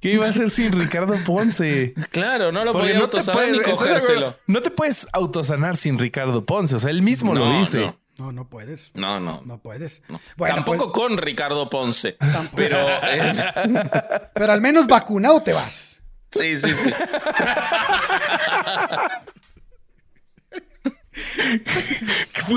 ¿Qué 0.00 0.12
iba 0.12 0.26
a 0.26 0.30
hacer 0.30 0.50
sin 0.50 0.72
Ricardo 0.72 1.14
Ponce? 1.24 1.92
Claro, 2.10 2.50
no 2.50 2.64
lo 2.64 2.72
Porque 2.72 2.88
podía 2.88 3.00
no 3.00 3.10
te, 3.10 3.18
autosanar 3.18 3.50
ni 3.50 3.58
puedes, 3.58 3.68
¿estás 3.68 3.80
de 3.80 3.86
cogérselo. 3.92 4.38
no 4.46 4.62
te 4.62 4.70
puedes 4.70 5.06
autosanar 5.12 5.76
sin 5.76 5.98
Ricardo 5.98 6.44
Ponce. 6.44 6.76
O 6.76 6.78
sea, 6.78 6.90
él 6.90 7.02
mismo 7.02 7.34
lo 7.34 7.58
dice. 7.58 7.80
no. 7.80 7.98
No, 8.18 8.32
no 8.32 8.48
puedes. 8.48 8.90
No, 8.94 9.20
no. 9.20 9.42
No 9.44 9.58
puedes. 9.62 10.02
no. 10.08 10.20
Bueno, 10.36 10.56
Tampoco 10.56 10.90
pues, 10.92 11.06
con 11.06 11.18
Ricardo 11.18 11.70
Ponce. 11.70 12.14
Tampoco. 12.14 12.56
Pero. 12.56 12.78
pero 14.34 14.52
al 14.52 14.60
menos 14.60 14.88
vacunado 14.88 15.40
te 15.44 15.52
vas. 15.52 16.02
sí, 16.32 16.58
sí, 16.58 16.68
sí. 16.68 16.90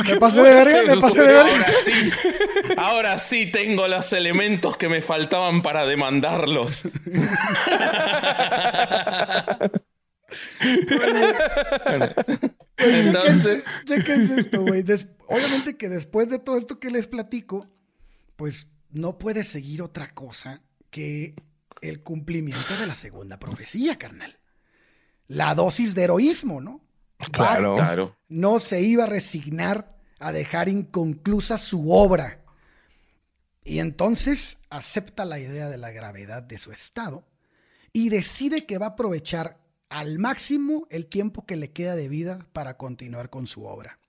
Me 0.08 0.16
pasé 0.18 0.42
de 0.42 0.54
verga, 0.54 0.96
me 0.96 1.02
pasé 1.02 1.22
de 1.22 1.34
verga. 1.34 1.52
Ahora 1.52 1.72
sí. 1.84 1.92
Ahora 2.78 3.20
sí 3.20 3.52
tengo 3.52 3.88
los 3.88 4.12
elementos 4.14 4.78
que 4.78 4.90
me 4.90 5.02
faltaban 5.02 5.62
para 5.62 5.86
demandarlos. 5.86 6.86
Entonces. 12.78 13.66
Chéquense, 13.66 13.86
chéquense 13.86 14.42
esto, 14.42 14.62
güey. 14.62 14.84
Des- 14.84 15.08
Obviamente 15.28 15.78
que 15.78 15.90
después 15.90 16.30
de 16.30 16.40
todo 16.40 16.58
esto 16.58 16.80
que 16.80 16.92
les 16.92 17.08
platico, 17.08 17.68
pues 18.36 18.68
no 18.90 19.18
puede 19.18 19.44
seguir 19.44 19.82
otra 19.82 20.14
cosa 20.14 20.62
que 20.90 21.36
el 21.82 22.02
cumplimiento 22.04 22.76
de 22.80 22.88
la 22.88 22.96
segunda 22.96 23.40
profecía, 23.40 23.98
carnal. 23.98 24.38
La 25.28 25.56
dosis 25.56 25.96
de 25.96 26.04
heroísmo, 26.04 26.60
¿no? 26.60 26.82
Claro. 27.32 27.76
Claro. 27.76 28.16
No 28.30 28.60
se 28.60 28.82
iba 28.82 29.04
a 29.04 29.08
resignar 29.08 29.96
a 30.20 30.32
dejar 30.32 30.70
inconclusa 30.70 31.58
su 31.58 31.92
obra. 31.92 32.40
Y 33.64 33.80
entonces 33.80 34.60
acepta 34.70 35.26
la 35.26 35.40
idea 35.40 35.70
de 35.70 35.78
la 35.78 35.92
gravedad 35.92 36.44
de 36.44 36.58
su 36.58 36.72
estado 36.72 37.28
y 37.94 38.10
decide 38.10 38.66
que 38.66 38.78
va 38.78 38.88
a 38.88 38.90
aprovechar 38.90 39.58
al 39.90 40.20
máximo 40.20 40.88
el 40.90 41.08
tiempo 41.08 41.46
que 41.46 41.58
le 41.58 41.72
queda 41.72 41.96
de 41.96 42.08
vida 42.08 42.48
para 42.54 42.78
continuar 42.78 43.30
con 43.30 43.46
su 43.46 43.66
obra. 43.66 44.00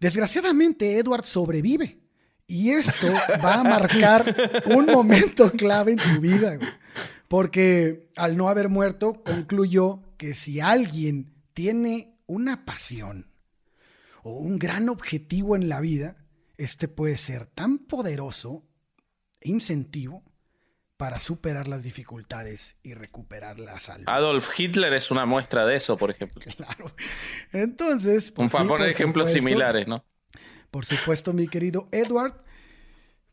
Desgraciadamente, 0.00 0.98
Edward 0.98 1.24
sobrevive 1.24 2.00
y 2.46 2.70
esto 2.70 3.06
va 3.44 3.60
a 3.60 3.64
marcar 3.64 4.34
un 4.74 4.86
momento 4.86 5.52
clave 5.52 5.92
en 5.92 6.00
su 6.00 6.20
vida, 6.20 6.56
güey. 6.56 6.68
porque 7.28 8.10
al 8.16 8.36
no 8.36 8.48
haber 8.48 8.68
muerto, 8.68 9.22
concluyó 9.22 10.00
que 10.16 10.34
si 10.34 10.60
alguien 10.60 11.32
tiene 11.60 12.16
una 12.26 12.64
pasión 12.64 13.30
o 14.22 14.32
un 14.38 14.58
gran 14.58 14.88
objetivo 14.88 15.56
en 15.56 15.68
la 15.68 15.82
vida, 15.82 16.16
este 16.56 16.88
puede 16.88 17.18
ser 17.18 17.44
tan 17.44 17.80
poderoso 17.80 18.66
e 19.42 19.50
incentivo 19.50 20.24
para 20.96 21.18
superar 21.18 21.68
las 21.68 21.82
dificultades 21.82 22.76
y 22.82 22.94
recuperar 22.94 23.58
la 23.58 23.78
salud. 23.78 24.06
Adolf 24.06 24.58
Hitler 24.58 24.94
es 24.94 25.10
una 25.10 25.26
muestra 25.26 25.66
de 25.66 25.76
eso, 25.76 25.98
por 25.98 26.10
ejemplo. 26.10 26.40
Claro. 26.56 26.94
Entonces, 27.52 28.30
Un 28.30 28.36
pues 28.36 28.52
para 28.52 28.64
sí, 28.64 28.68
poner 28.68 28.88
ejemplos 28.88 29.28
supuesto, 29.28 29.48
similares, 29.50 29.86
¿no? 29.86 30.02
Por 30.70 30.86
supuesto, 30.86 31.34
mi 31.34 31.46
querido 31.46 31.88
Edward, 31.92 32.42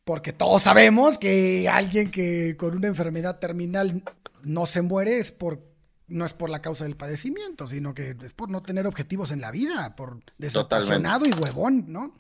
porque 0.04 0.34
todos 0.34 0.63
sabemos 0.63 1.18
que 1.18 1.70
alguien 1.70 2.12
que 2.12 2.58
con 2.58 2.76
una 2.76 2.88
enfermedad 2.90 3.40
terminal 3.40 4.04
no 4.44 4.66
se 4.66 4.82
muere 4.82 5.18
es 5.18 5.32
por 5.32 5.66
no 6.08 6.26
es 6.26 6.34
por 6.34 6.50
la 6.50 6.62
causa 6.62 6.84
del 6.86 6.96
padecimiento, 6.96 7.67
sino 7.67 7.93
que 7.93 8.15
es 8.24 8.34
por 8.34 8.50
no 8.50 8.62
tener 8.62 8.88
objetivos 8.88 9.32
en 9.32 9.41
la 9.41 9.52
vida, 9.52 9.96
por 9.96 10.20
desapasionado 10.38 11.26
y 11.26 11.32
huevón, 11.34 11.86
¿no? 11.88 12.13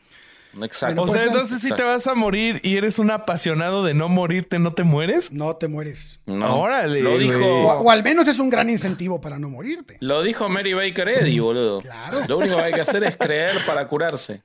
Exacto. 0.63 1.03
O 1.03 1.05
Pues, 1.05 1.19
sea, 1.19 1.27
entonces 1.29 1.61
si 1.61 1.71
te 1.73 1.83
vas 1.83 2.07
a 2.07 2.15
morir 2.15 2.59
y 2.63 2.77
eres 2.77 2.97
un 2.99 3.11
apasionado 3.11 3.83
de 3.83 3.93
no 3.93 4.09
morirte, 4.09 4.57
¿no 4.57 4.73
te 4.73 4.83
mueres? 4.83 5.31
No 5.31 5.55
te 5.57 5.67
mueres. 5.67 6.19
No. 6.25 6.59
Órale, 6.61 7.01
Lo. 7.01 7.13
O, 7.13 7.17
dijo. 7.17 7.45
o 7.45 7.91
al 7.91 8.01
menos 8.03 8.27
es 8.27 8.39
un 8.39 8.49
gran 8.49 8.69
incentivo 8.69 9.21
para 9.21 9.37
no 9.37 9.49
morirte. 9.49 9.97
Lo 9.99 10.23
dijo 10.23 10.49
Mary 10.49 10.73
Baker 10.73 11.09
Eddy, 11.09 11.37
boludo. 11.39 11.81
Claro. 11.81 12.21
Lo 12.27 12.39
único 12.39 12.55
que 12.55 12.63
hay 12.63 12.73
que 12.73 12.81
hacer 12.81 13.03
es 13.03 13.15
creer 13.17 13.63
para 13.67 13.87
curarse. 13.87 14.41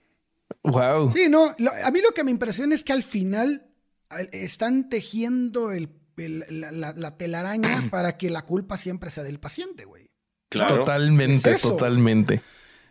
Wow. 0.64 1.10
Sí, 1.10 1.28
no, 1.30 1.54
lo- 1.58 1.72
a 1.82 1.90
mí 1.90 2.00
lo 2.02 2.12
que 2.12 2.24
me 2.24 2.30
impresiona 2.30 2.74
es 2.74 2.84
que 2.84 2.92
al 2.92 3.02
final 3.02 3.66
al- 4.10 4.28
están 4.32 4.88
tejiendo 4.90 5.72
el- 5.72 5.88
el- 6.16 6.44
la, 6.48 6.70
la- 6.72 6.92
la 6.92 7.16
telaraña 7.16 7.86
para 7.90 8.16
que 8.18 8.30
la 8.30 8.42
culpa 8.42 8.76
siempre 8.76 9.10
sea 9.10 9.22
del 9.22 9.38
paciente, 9.40 9.84
güey. 9.84 10.06
Claro. 10.50 10.78
Totalmente, 10.78 11.50
Es 11.52 11.62
totalmente. 11.62 12.42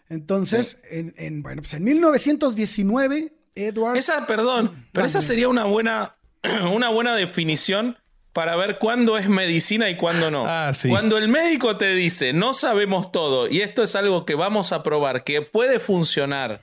Entonces, 0.09 0.77
en, 0.89 1.13
en- 1.17 1.41
bueno, 1.43 1.61
pues 1.61 1.73
en 1.75 1.83
1919, 1.85 3.33
Edward... 3.55 3.97
Esa, 3.97 4.25
perdón, 4.27 4.87
pero 4.91 5.05
esa 5.05 5.21
sería 5.21 5.47
una 5.47 5.63
buena, 5.65 6.15
una 6.73 6.89
buena 6.89 7.15
definición 7.15 7.97
para 8.33 8.55
ver 8.55 8.77
cuándo 8.77 9.17
es 9.17 9.29
medicina 9.29 9.89
y 9.89 9.97
cuándo 9.97 10.31
no. 10.31 10.45
Ah, 10.47 10.71
sí. 10.73 10.89
Cuando 10.89 11.17
el 11.17 11.27
médico 11.27 11.77
te 11.77 11.93
dice, 11.93 12.33
no 12.33 12.53
sabemos 12.53 13.11
todo 13.11 13.47
y 13.49 13.61
esto 13.61 13.83
es 13.83 13.95
algo 13.95 14.25
que 14.25 14.35
vamos 14.35 14.71
a 14.71 14.83
probar, 14.83 15.23
que 15.23 15.41
puede 15.41 15.79
funcionar, 15.79 16.61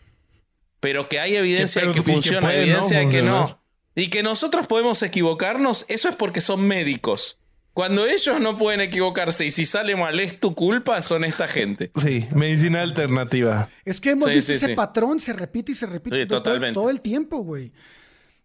pero 0.81 1.09
que 1.09 1.21
hay 1.21 1.37
evidencia 1.37 1.83
Que- 1.83 1.89
de 1.89 1.95
que 1.95 2.01
que 2.03 2.13
funciona, 2.13 2.41
no 2.41 2.51
evidencia 2.51 2.99
de 3.01 3.09
que 3.09 3.23
no, 3.23 3.61
y 4.01 4.11
que 4.11 4.23
nosotros 4.23 4.67
podemos 4.67 5.03
equivocarnos, 5.03 5.85
eso 5.89 6.09
es 6.09 6.17
porque 6.17 6.41
son 6.41 6.67
médicos. 6.67 7.41
Cuando 7.75 8.07
ellos 8.07 8.41
no 8.41 8.57
pueden 8.57 8.81
equivocarse 8.81 9.47
y 9.47 9.51
si 9.53 9.65
sale 9.65 9.95
mal 9.95 10.19
es 10.19 10.41
tu 10.41 10.55
culpa, 10.55 11.01
son 11.01 11.25
esta 11.25 11.47
gente. 11.47 11.93
Sí, 11.97 12.27
medicina 12.35 12.81
alternativa. 12.81 13.71
Es 13.85 14.01
que 14.01 14.11
hemos 14.11 14.29
Sí, 14.29 14.35
visto 14.35 14.53
sí, 14.53 14.57
ese 14.57 14.67
sí. 14.67 14.75
patrón, 14.75 15.21
se 15.21 15.33
repite 15.33 15.73
y 15.73 15.75
se 15.77 15.87
repite 15.87 16.23
Sí, 16.23 16.27
todo, 16.27 16.43
totalmente. 16.43 16.75
todo 16.75 16.91
el 16.91 17.01
tiempo, 17.01 17.39
güey. 17.39 17.73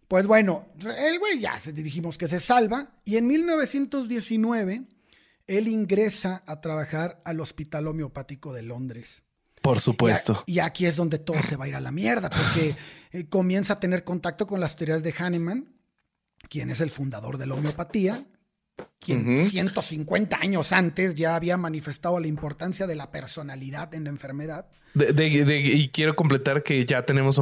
Pues 0.06 0.26
bueno, 0.28 0.68
el 1.08 1.18
güey 1.18 1.40
ya 1.40 1.58
se, 1.58 1.72
dijimos 1.72 2.16
que 2.16 2.28
se 2.28 2.38
salva 2.38 2.92
y 3.04 3.16
en 3.16 3.26
1919 3.26 4.82
él 5.48 5.68
ingresa 5.68 6.44
a 6.46 6.60
trabajar 6.60 7.20
al 7.24 7.40
Hospital 7.40 7.88
Homeopático 7.88 8.52
de 8.52 8.62
Londres. 8.62 9.23
Por 9.64 9.76
Y, 9.76 9.78
a- 9.78 9.80
supuesto. 9.80 10.44
y 10.46 10.58
aquí 10.58 10.84
es 10.84 10.94
donde 10.96 11.18
todo 11.18 11.42
se 11.42 11.56
va 11.56 11.64
a 11.64 11.68
ir 11.68 11.74
a 11.74 11.80
la 11.80 11.90
mierda, 11.90 12.28
porque 12.28 12.76
eh, 13.12 13.24
comienza 13.30 13.72
a 13.72 13.80
tener 13.80 14.04
contacto 14.04 14.46
con 14.46 14.60
las 14.60 14.76
teorías 14.76 15.02
de 15.02 15.12
Hahnemann, 15.18 15.72
quien 16.50 16.68
es 16.70 16.82
el 16.82 16.90
fundador 16.90 17.38
de 17.38 17.46
la 17.46 17.54
homeopatía, 17.54 18.26
quien 19.00 19.38
Ujú. 19.38 19.48
150 19.48 20.36
años 20.36 20.72
antes 20.72 21.14
ya 21.14 21.34
había 21.34 21.56
manifestado 21.56 22.20
la 22.20 22.26
importancia 22.26 22.86
de 22.86 22.94
la 22.94 23.10
personalidad 23.10 23.94
en 23.94 24.04
la 24.04 24.10
enfermedad. 24.10 24.66
De- 24.92 25.12
de- 25.14 25.44
de- 25.46 25.58
y 25.60 25.88
quiero 25.88 26.14
completar 26.14 26.62
que 26.62 26.84
ya 26.84 27.06
tenemos 27.06 27.38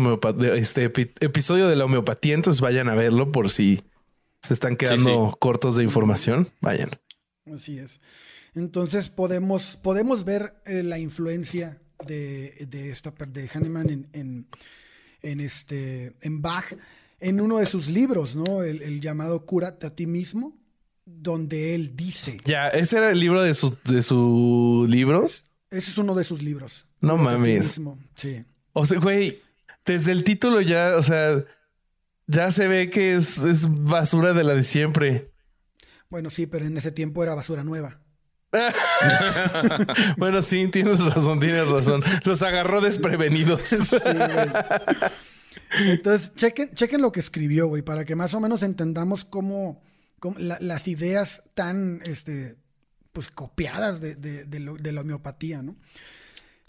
este 0.56 0.92
epi- 0.92 1.12
episodio 1.20 1.68
de 1.68 1.74
la 1.74 1.86
homeopatía, 1.86 2.34
entonces 2.34 2.60
vayan 2.60 2.88
a 2.88 2.94
verlo 2.94 3.32
por 3.32 3.50
si 3.50 3.82
se 4.42 4.54
están 4.54 4.76
quedando 4.76 5.36
cortos 5.40 5.74
de 5.74 5.82
información. 5.82 6.50
Vayan. 6.60 6.90
Así 7.52 7.78
es. 7.80 8.00
Entonces 8.54 9.08
podemos, 9.08 9.76
podemos 9.82 10.24
ver 10.24 10.54
eh, 10.66 10.82
la 10.84 10.98
influencia 11.00 11.81
de, 12.06 12.66
de 12.68 12.90
esta 12.90 13.12
de 13.28 13.48
Hahnemann 13.48 13.90
en, 13.90 14.08
en, 14.12 14.46
en 15.22 15.40
este, 15.40 16.14
en 16.20 16.42
Bach 16.42 16.66
en 17.20 17.40
uno 17.40 17.58
de 17.58 17.66
sus 17.66 17.88
libros, 17.88 18.34
¿no? 18.36 18.62
El, 18.62 18.82
el 18.82 19.00
llamado 19.00 19.44
Cúrate 19.46 19.86
a 19.86 19.94
ti 19.94 20.06
mismo, 20.06 20.58
donde 21.04 21.74
él 21.74 21.94
dice, 21.96 22.38
Ya, 22.44 22.68
ese 22.68 22.98
era 22.98 23.10
el 23.10 23.18
libro 23.20 23.42
de 23.42 23.54
sus 23.54 23.82
de 23.84 24.02
sus 24.02 24.88
libros. 24.88 25.44
ese 25.70 25.90
es 25.90 25.98
uno 25.98 26.14
de 26.14 26.24
sus 26.24 26.42
libros. 26.42 26.86
No 27.00 27.16
mames. 27.16 27.80
Sí. 28.16 28.44
O 28.72 28.86
sea, 28.86 28.98
güey, 28.98 29.40
desde 29.84 30.12
el 30.12 30.24
título 30.24 30.60
ya, 30.60 30.96
o 30.96 31.02
sea, 31.02 31.44
ya 32.26 32.50
se 32.50 32.68
ve 32.68 32.90
que 32.90 33.14
es, 33.14 33.38
es 33.38 33.66
basura 33.68 34.32
de 34.32 34.44
la 34.44 34.54
de 34.54 34.62
siempre. 34.62 35.30
Bueno, 36.10 36.28
sí, 36.30 36.46
pero 36.46 36.66
en 36.66 36.76
ese 36.76 36.92
tiempo 36.92 37.22
era 37.22 37.34
basura 37.34 37.64
nueva. 37.64 38.00
bueno, 40.16 40.42
sí, 40.42 40.68
tienes 40.68 41.00
razón, 41.04 41.40
tienes 41.40 41.68
razón. 41.68 42.02
Los 42.24 42.42
agarró 42.42 42.80
desprevenidos. 42.80 43.68
Sí. 43.68 43.96
Entonces, 45.84 46.34
chequen, 46.34 46.70
chequen 46.74 47.00
lo 47.00 47.12
que 47.12 47.20
escribió, 47.20 47.66
güey, 47.66 47.82
para 47.82 48.04
que 48.04 48.14
más 48.14 48.34
o 48.34 48.40
menos 48.40 48.62
entendamos 48.62 49.24
cómo, 49.24 49.82
cómo 50.20 50.38
la- 50.38 50.58
las 50.60 50.86
ideas 50.86 51.42
tan 51.54 52.00
este, 52.04 52.56
pues, 53.12 53.28
copiadas 53.28 54.00
de, 54.00 54.14
de 54.16 54.92
la 54.92 55.00
homeopatía, 55.00 55.62
¿no? 55.62 55.76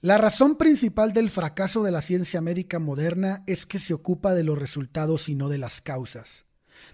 La 0.01 0.17
razón 0.17 0.57
principal 0.57 1.13
del 1.13 1.29
fracaso 1.29 1.81
de 1.83 1.91
la 1.91 2.01
ciencia 2.01 2.41
médica 2.41 2.77
moderna 2.79 3.43
es 3.47 3.65
que 3.65 3.79
se 3.79 3.93
ocupa 3.93 4.33
de 4.33 4.43
los 4.43 4.59
resultados 4.59 5.29
y 5.29 5.35
no 5.35 5.47
de 5.47 5.57
las 5.57 5.79
causas. 5.81 6.45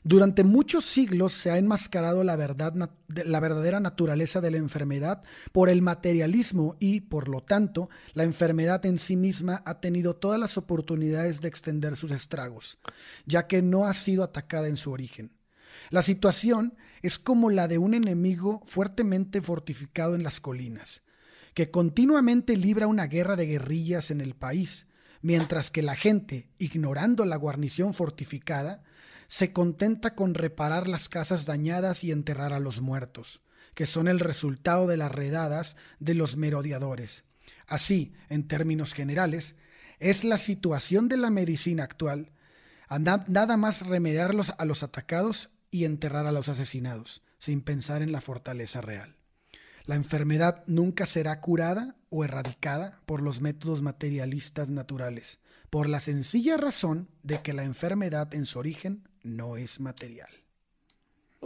Durante 0.03 0.43
muchos 0.43 0.85
siglos 0.85 1.33
se 1.33 1.51
ha 1.51 1.57
enmascarado 1.57 2.23
la, 2.23 2.35
verdad, 2.35 2.73
la 2.73 3.39
verdadera 3.39 3.79
naturaleza 3.79 4.39
de 4.39 4.51
la 4.51 4.57
enfermedad 4.57 5.23
por 5.51 5.69
el 5.69 5.81
materialismo 5.81 6.77
y, 6.79 7.01
por 7.01 7.27
lo 7.27 7.41
tanto, 7.41 7.89
la 8.13 8.23
enfermedad 8.23 8.85
en 8.85 8.97
sí 8.97 9.17
misma 9.17 9.62
ha 9.65 9.81
tenido 9.81 10.15
todas 10.15 10.39
las 10.39 10.57
oportunidades 10.57 11.41
de 11.41 11.49
extender 11.49 11.97
sus 11.97 12.12
estragos, 12.12 12.79
ya 13.25 13.47
que 13.47 13.62
no 13.62 13.85
ha 13.85 13.93
sido 13.93 14.23
atacada 14.23 14.67
en 14.67 14.77
su 14.77 14.91
origen. 14.91 15.31
La 15.89 16.01
situación 16.01 16.75
es 17.01 17.19
como 17.19 17.49
la 17.49 17.67
de 17.67 17.77
un 17.77 17.93
enemigo 17.93 18.63
fuertemente 18.65 19.41
fortificado 19.41 20.15
en 20.15 20.23
las 20.23 20.39
colinas, 20.39 21.03
que 21.53 21.71
continuamente 21.71 22.55
libra 22.55 22.88
una 22.88 23.07
guerra 23.07 23.35
de 23.35 23.47
guerrillas 23.47 24.12
en 24.12 24.21
el 24.21 24.35
país, 24.35 24.88
mientras 25.21 25.71
que 25.71 25.81
la 25.81 25.95
gente, 25.95 26.49
ignorando 26.57 27.25
la 27.25 27.35
guarnición 27.35 27.93
fortificada, 27.93 28.83
se 29.30 29.54
contenta 29.54 30.15
con 30.15 30.34
reparar 30.34 30.88
las 30.88 31.08
casas 31.08 31.46
dañadas 31.46 32.04
y 32.04 32.12
enterrar 32.12 32.52
a 32.52 32.60
los 32.60 32.82
muertos, 32.82 33.42
que 33.76 33.86
son 33.86 34.08
el 34.08 34.20
resultado 34.20 34.88
de 34.88 34.98
las 34.98 35.12
redadas 35.12 35.76
de 36.00 36.15
los 36.15 36.36
merodeadores. 36.36 37.26
Así, 37.68 38.12
en 38.30 38.48
términos 38.48 38.94
generales, 38.94 39.56
es 40.00 40.24
la 40.24 40.39
situación 40.39 41.08
de 41.10 41.18
la 41.18 41.30
medicina 41.30 41.84
actual, 41.84 42.32
nada 43.28 43.56
más 43.56 43.86
remediar 43.86 44.34
los- 44.34 44.54
a 44.58 44.65
los 44.65 44.82
atacados 44.82 45.52
y 45.70 45.86
enterrar 45.86 46.26
a 46.26 46.32
los 46.32 46.50
asesinados, 46.50 47.22
sin 47.38 47.62
pensar 47.62 48.02
en 48.02 48.12
la 48.12 48.22
fortaleza 48.22 48.82
real. 48.82 49.15
La 49.86 49.94
enfermedad 49.94 50.63
nunca 50.65 51.06
será 51.06 51.39
curada 51.39 51.98
o 52.10 52.24
erradicada 52.24 53.00
por 53.06 53.22
los 53.22 53.42
métodos 53.42 53.84
materialistas 53.84 54.72
naturales, 54.72 55.39
por 55.70 55.88
la 55.88 56.00
sencilla 56.00 56.58
razón 56.58 57.10
de 57.22 57.44
que 57.44 57.54
la 57.54 57.63
enfermedad 57.63 58.34
en 58.34 58.48
su 58.48 58.58
origen 58.58 59.08
no 59.23 59.58
es 59.58 59.79
material. 59.79 60.29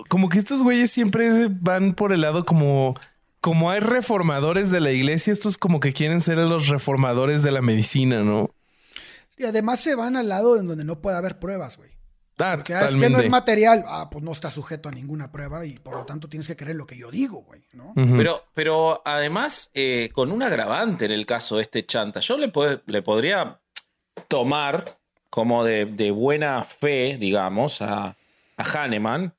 Como 0.09 0.29
que 0.29 0.39
estos 0.39 0.63
güeyes 0.63 0.89
siempre 0.91 1.47
van 1.49 1.93
por 1.93 2.13
el 2.13 2.21
lado 2.21 2.45
como, 2.45 2.95
como 3.41 3.69
hay 3.69 3.79
reformadores 3.79 4.71
de 4.71 4.79
la 4.81 4.91
iglesia, 4.91 5.31
estos 5.33 5.57
como 5.57 5.79
que 5.79 5.93
quieren 5.93 6.19
ser 6.21 6.37
los 6.37 6.67
reformadores 6.67 7.43
de 7.43 7.51
la 7.51 7.61
medicina, 7.61 8.23
¿no? 8.23 8.49
Y 9.37 9.45
además 9.45 9.79
se 9.79 9.95
van 9.95 10.15
al 10.15 10.29
lado 10.29 10.57
en 10.59 10.67
donde 10.67 10.83
no 10.83 10.99
puede 11.01 11.17
haber 11.17 11.39
pruebas, 11.39 11.77
güey. 11.77 11.91
Ah, 12.39 12.63
Que 12.65 12.73
ah, 12.73 12.85
es 12.85 12.97
que 12.97 13.09
no 13.11 13.19
es 13.19 13.29
material, 13.29 13.83
ah, 13.85 14.09
pues 14.11 14.23
no 14.23 14.31
está 14.31 14.49
sujeto 14.49 14.89
a 14.89 14.91
ninguna 14.91 15.31
prueba 15.31 15.63
y 15.67 15.77
por 15.77 15.95
lo 15.95 16.03
tanto 16.05 16.27
tienes 16.27 16.47
que 16.47 16.55
creer 16.55 16.75
lo 16.75 16.87
que 16.87 16.97
yo 16.97 17.11
digo, 17.11 17.43
güey, 17.43 17.61
¿no? 17.73 17.93
Pero, 17.95 18.43
pero 18.55 19.03
además, 19.05 19.69
eh, 19.75 20.09
con 20.13 20.31
un 20.31 20.41
agravante 20.41 21.05
en 21.05 21.11
el 21.11 21.27
caso 21.27 21.57
de 21.57 21.61
este 21.61 21.85
chanta, 21.85 22.19
yo 22.21 22.35
le, 22.37 22.51
pod- 22.51 22.81
le 22.87 23.01
podría 23.03 23.59
tomar 24.27 24.97
como 25.33 25.63
de, 25.63 25.87
de 25.87 26.11
buena 26.11 26.63
fe, 26.63 27.17
digamos, 27.19 27.81
a, 27.81 28.15
a 28.55 28.63
Hahnemann, 28.63 29.33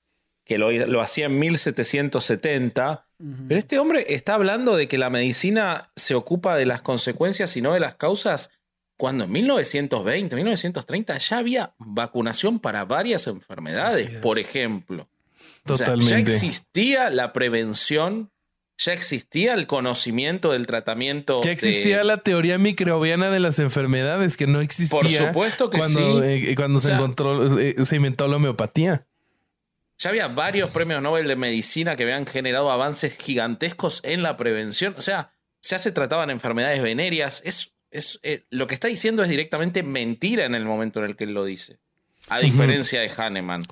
que 0.44 0.58
lo, 0.58 0.72
lo 0.72 1.00
hacía 1.00 1.26
en 1.26 1.38
1770, 1.38 3.06
pero 3.46 3.60
este 3.60 3.78
hombre 3.78 4.04
está 4.08 4.34
hablando 4.34 4.74
de 4.74 4.88
que 4.88 4.98
la 4.98 5.08
medicina 5.08 5.92
se 5.94 6.16
ocupa 6.16 6.56
de 6.56 6.66
las 6.66 6.82
consecuencias 6.82 7.56
y 7.56 7.62
no 7.62 7.74
de 7.74 7.78
las 7.78 7.94
causas, 7.94 8.50
cuando 8.96 9.22
en 9.22 9.30
1920, 9.30 10.34
1930 10.34 11.16
ya 11.16 11.38
había 11.38 11.74
vacunación 11.78 12.58
para 12.58 12.84
varias 12.84 13.28
enfermedades, 13.28 14.18
por 14.20 14.40
ejemplo. 14.40 15.08
O 15.64 15.74
sea, 15.74 15.86
Totalmente. 15.86 16.10
ya 16.10 16.18
existía 16.18 17.10
la 17.10 17.32
prevención, 17.32 18.32
ya 18.76 18.92
existía 18.92 19.54
el 19.54 19.66
conocimiento 19.66 20.52
del 20.52 20.66
tratamiento. 20.66 21.40
Ya 21.44 21.52
existía 21.52 21.98
de- 21.98 22.04
la 22.04 22.16
teoría 22.18 22.58
microbiana 22.58 23.30
de 23.30 23.40
las 23.40 23.58
enfermedades 23.58 24.36
que 24.36 24.46
no 24.46 24.60
existía. 24.60 24.98
Por 24.98 25.08
supuesto 25.08 25.70
que 25.70 25.78
cuando, 25.78 26.20
sí. 26.22 26.26
eh, 26.28 26.54
cuando 26.56 26.80
se 26.80 26.86
O 26.86 26.88
sea- 26.88 26.96
encontró, 26.96 27.58
eh, 27.60 27.76
se 27.84 27.96
inventó 27.96 28.26
la 28.28 28.36
homeopatía. 28.36 29.06
Ya 29.98 30.10
había 30.10 30.26
varios 30.26 30.70
premios 30.70 31.00
Nobel 31.00 31.28
de 31.28 31.36
medicina 31.36 31.94
que 31.94 32.02
habían 32.02 32.26
generado 32.26 32.70
avances 32.70 33.16
gigantescos 33.16 34.00
en 34.02 34.22
la 34.22 34.36
prevención. 34.36 34.94
O 34.98 35.02
sea, 35.02 35.30
ya 35.62 35.78
se 35.78 35.92
trataban 35.92 36.30
enfermedades 36.30 36.82
venéreas. 36.82 37.42
Es, 37.44 37.72
es, 37.92 38.18
eh, 38.24 38.42
lo 38.50 38.66
que 38.66 38.74
está 38.74 38.88
diciendo 38.88 39.22
es 39.22 39.28
directamente 39.28 39.84
mentira 39.84 40.46
en 40.46 40.56
el 40.56 40.64
momento 40.64 40.98
en 40.98 41.06
el 41.10 41.16
que 41.16 41.24
él 41.24 41.32
lo 41.32 41.44
dice. 41.44 41.78
A 42.28 42.40
diferencia 42.40 43.00
de 43.02 43.08
Hahnemann. 43.08 43.62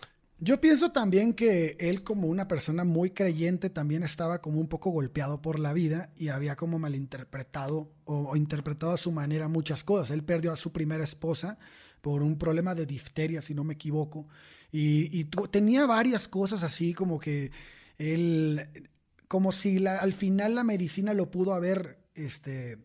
Yo 0.45 0.61
pienso 0.61 0.91
también 0.91 1.35
que 1.35 1.77
él 1.79 2.03
como 2.03 2.27
una 2.27 2.49
persona 2.49 2.83
muy 2.83 3.11
creyente 3.11 3.71
también 3.71 4.03
estaba 4.03 4.41
como 4.43 4.59
un 4.59 4.67
poco 4.67 4.91
golpeado 4.91 5.41
por 5.41 5.61
la 5.61 5.73
vida 5.73 6.11
y 6.17 6.31
había 6.31 6.57
como 6.57 6.81
malinterpretado 6.81 7.93
o, 8.05 8.31
o 8.31 8.35
interpretado 8.37 8.91
a 8.93 8.97
su 8.97 9.13
manera 9.13 9.47
muchas 9.47 9.85
cosas. 9.85 10.11
Él 10.11 10.25
perdió 10.25 10.53
a 10.53 10.57
su 10.57 10.73
primera 10.73 11.05
esposa 11.05 11.59
por 12.01 12.25
un 12.25 12.39
problema 12.39 12.75
de 12.75 12.87
difteria, 12.87 13.41
si 13.41 13.55
no 13.55 13.63
me 13.63 13.75
equivoco, 13.75 14.27
y, 14.73 15.25
tenía 15.53 15.87
varias 15.87 16.27
cosas 16.27 16.65
así 16.65 16.93
como 16.93 17.21
que 17.21 17.53
él, 17.99 18.91
como 19.29 19.53
si 19.53 19.79
la- 19.79 19.99
al 19.99 20.13
final 20.13 20.57
la 20.57 20.65
medicina 20.65 21.15
lo 21.15 21.31
pudo 21.31 21.55
haber, 21.55 21.99
este, 22.17 22.79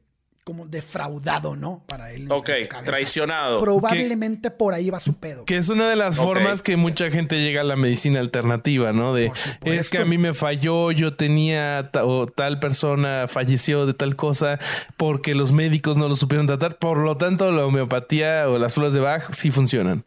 como 0.47 0.65
defraudado, 0.65 1.57
¿no? 1.57 1.83
Para 1.87 2.13
él. 2.13 2.25
Ok, 2.31 2.49
traicionado. 2.85 3.59
Probablemente 3.59 4.49
por 4.49 4.73
ahí 4.73 4.89
va 4.89 5.01
su 5.01 5.13
pedo. 5.15 5.43
Que 5.43 5.57
es 5.57 5.67
una 5.67 5.89
de 5.89 5.97
las 5.97 6.15
formas 6.15 6.61
que 6.61 6.77
mucha 6.77 7.11
gente 7.11 7.41
llega 7.41 7.59
a 7.59 7.63
la 7.65 7.75
medicina 7.75 8.21
alternativa, 8.21 8.93
¿no? 8.93 9.13
De 9.13 9.29
es 9.65 9.89
que 9.89 9.97
a 9.97 10.05
mí 10.05 10.17
me 10.17 10.33
falló, 10.33 10.91
yo 10.91 11.15
tenía 11.17 11.89
ta- 11.91 12.05
o 12.05 12.27
tal 12.27 12.61
persona 12.61 13.25
falleció 13.27 13.85
de 13.85 13.93
tal 13.93 14.15
cosa 14.15 14.57
porque 14.95 15.35
los 15.35 15.51
médicos 15.51 15.97
no 15.97 16.07
lo 16.07 16.15
supieron 16.15 16.47
tratar. 16.47 16.77
Por 16.77 16.99
lo 16.99 17.17
tanto, 17.17 17.51
la 17.51 17.65
homeopatía 17.65 18.47
o 18.47 18.57
las 18.57 18.73
flores 18.73 18.93
de 18.93 19.01
Bach 19.01 19.33
sí 19.33 19.51
funcionan. 19.51 20.05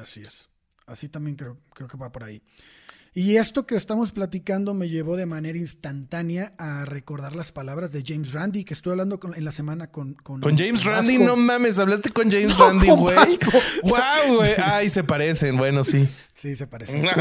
Así 0.00 0.22
es. 0.22 0.48
Así 0.86 1.10
también 1.10 1.36
creo, 1.36 1.58
creo 1.74 1.88
que 1.88 1.98
va 1.98 2.10
por 2.10 2.24
ahí. 2.24 2.42
Y 3.16 3.36
esto 3.36 3.64
que 3.64 3.76
estamos 3.76 4.10
platicando 4.10 4.74
me 4.74 4.88
llevó 4.88 5.16
de 5.16 5.24
manera 5.26 5.56
instantánea 5.56 6.52
a 6.58 6.84
recordar 6.84 7.36
las 7.36 7.52
palabras 7.52 7.92
de 7.92 8.02
James 8.04 8.32
Randi, 8.32 8.64
que 8.64 8.74
estuve 8.74 8.92
hablando 8.94 9.20
con- 9.20 9.36
en 9.36 9.44
la 9.44 9.52
semana 9.52 9.86
con... 9.92 10.14
Con, 10.14 10.40
Con 10.40 10.58
James 10.58 10.82
Randy, 10.84 11.18
no 11.18 11.36
mames, 11.36 11.78
hablaste 11.78 12.10
con 12.10 12.28
James 12.28 12.58
No, 12.58 12.66
Randy, 12.70 12.88
güey. 12.90 13.16
Wow, 13.84 14.36
güey. 14.36 14.54
Ay, 14.60 14.88
se 14.88 15.04
parecen. 15.04 15.56
Bueno, 15.56 15.84
sí. 15.84 16.08
Sí, 16.34 16.56
se 16.56 16.66
parece. 16.66 17.00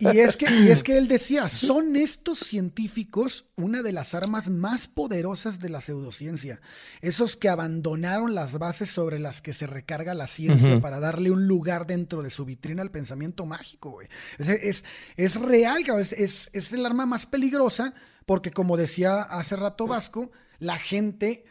Y, 0.00 0.08
y 0.16 0.20
es 0.20 0.36
que, 0.36 0.50
y 0.52 0.68
es 0.68 0.82
que 0.82 0.98
él 0.98 1.08
decía, 1.08 1.48
son 1.48 1.96
estos 1.96 2.38
científicos 2.40 3.46
una 3.56 3.82
de 3.82 3.92
las 3.92 4.14
armas 4.14 4.48
más 4.50 4.86
poderosas 4.88 5.60
de 5.60 5.68
la 5.70 5.80
pseudociencia. 5.80 6.60
Esos 7.00 7.36
que 7.36 7.48
abandonaron 7.48 8.34
las 8.34 8.58
bases 8.58 8.90
sobre 8.90 9.18
las 9.18 9.40
que 9.40 9.52
se 9.52 9.66
recarga 9.66 10.14
la 10.14 10.26
ciencia 10.26 10.80
para 10.80 11.00
darle 11.00 11.30
un 11.30 11.46
lugar 11.46 11.86
dentro 11.86 12.22
de 12.22 12.30
su 12.30 12.44
vitrina 12.44 12.82
al 12.82 12.90
pensamiento 12.90 13.46
mágico, 13.56 13.90
güey. 13.90 14.08
Es, 14.38 14.84
es, 15.16 15.34
real, 15.40 15.84
es, 15.98 16.12
es, 16.52 16.72
el 16.72 16.84
arma 16.86 17.06
más 17.06 17.26
peligrosa 17.26 17.92
porque, 18.26 18.50
como 18.50 18.76
decía 18.76 19.20
hace 19.22 19.56
rato 19.56 19.86
Vasco, 19.86 20.30
la 20.58 20.78
gente 20.78 21.44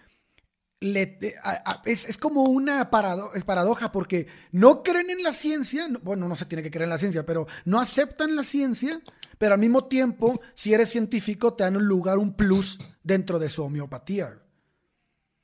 le- 0.80 1.36
a- 1.44 1.82
es, 1.86 2.18
como 2.18 2.44
una 2.44 2.90
parado- 2.90 3.32
paradoja 3.46 3.92
porque 3.92 4.28
no 4.52 4.82
creen 4.84 5.10
en 5.12 5.22
la 5.22 5.32
ciencia, 5.34 5.88
no- 5.88 6.00
bueno, 6.00 6.28
no 6.28 6.36
se 6.36 6.46
tiene 6.46 6.64
que 6.64 6.72
creer 6.72 6.86
en 6.86 6.90
la 6.90 6.98
ciencia, 6.98 7.26
pero 7.26 7.46
no 7.66 7.80
aceptan 7.80 8.36
la 8.36 8.44
ciencia, 8.44 9.00
pero 9.38 9.54
al 9.54 9.60
mismo 9.60 9.86
tiempo, 9.86 10.42
si 10.56 10.74
eres 10.74 10.90
científico, 10.90 11.54
te 11.54 11.64
dan 11.64 11.76
un 11.78 11.86
lugar, 11.86 12.18
un 12.18 12.34
plus 12.36 12.80
dentro 13.04 13.38
de 13.40 13.50
su 13.50 13.64
homeopatía. 13.64 14.41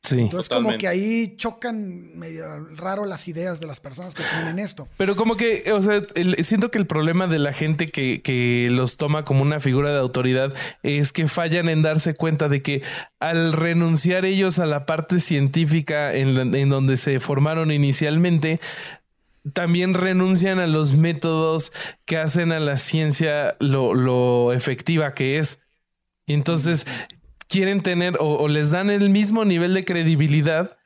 Sí. 0.08 0.20
Entonces, 0.22 0.50
como 0.50 0.78
que 0.78 0.88
ahí 0.88 1.36
chocan 1.38 2.18
medio 2.18 2.46
raro 2.76 3.06
las 3.06 3.28
ideas 3.28 3.60
de 3.60 3.68
las 3.68 3.80
personas 3.80 4.14
que 4.16 4.24
tienen 4.36 4.60
esto. 4.60 4.88
Pero 4.98 5.16
como 5.16 5.36
que, 5.38 5.72
o 5.74 5.82
sea, 5.82 6.02
el- 6.16 6.44
siento 6.44 6.72
que 6.72 6.78
el 6.78 6.88
problema 6.88 7.28
de 7.28 7.40
la 7.40 7.54
gente 7.54 7.88
que, 7.88 8.22
que 8.22 8.68
los 8.72 8.98
toma 8.98 9.26
como 9.26 9.42
una 9.42 9.60
figura 9.60 9.92
de 9.92 10.00
autoridad 10.00 10.54
es 10.84 11.12
que 11.12 11.28
fallan 11.28 11.70
en 11.70 11.82
darse 11.82 12.14
cuenta 12.16 12.48
de 12.50 12.62
que 12.62 12.82
al 13.20 13.54
renunciar 13.54 14.26
ellos 14.26 14.60
a 14.60 14.66
la 14.66 14.86
parte 14.86 15.20
científica 15.20 16.14
en, 16.14 16.36
la- 16.36 16.58
en 16.58 16.70
donde 16.70 16.98
se 16.98 17.20
formaron 17.20 17.72
inicialmente, 17.72 18.60
también 19.54 19.94
renuncian 19.94 20.60
a 20.60 20.68
los 20.68 20.94
métodos 20.94 21.72
que 22.06 22.18
hacen 22.18 22.52
a 22.52 22.60
la 22.60 22.78
ciencia 22.78 23.56
lo, 23.60 23.94
lo 23.94 24.52
efectiva 24.54 25.14
que 25.14 25.40
es. 25.40 25.60
Y 26.26 26.34
entonces 26.34 26.86
quieren 27.48 27.82
tener 27.82 28.18
o, 28.20 28.38
o 28.38 28.48
les 28.48 28.72
dan 28.72 28.90
el 28.90 29.10
mismo 29.10 29.46
nivel 29.46 29.74
de 29.74 29.86
credibilidad 29.86 30.78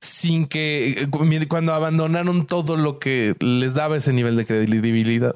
sin 0.00 0.46
que 0.46 1.08
eh, 1.10 1.46
cuando 1.48 1.74
abandonaron 1.74 2.46
todo 2.46 2.76
lo 2.76 2.98
que 2.98 3.34
les 3.40 3.74
daba 3.74 3.96
ese 3.96 4.12
nivel 4.12 4.36
de 4.36 4.46
credibilidad. 4.46 5.34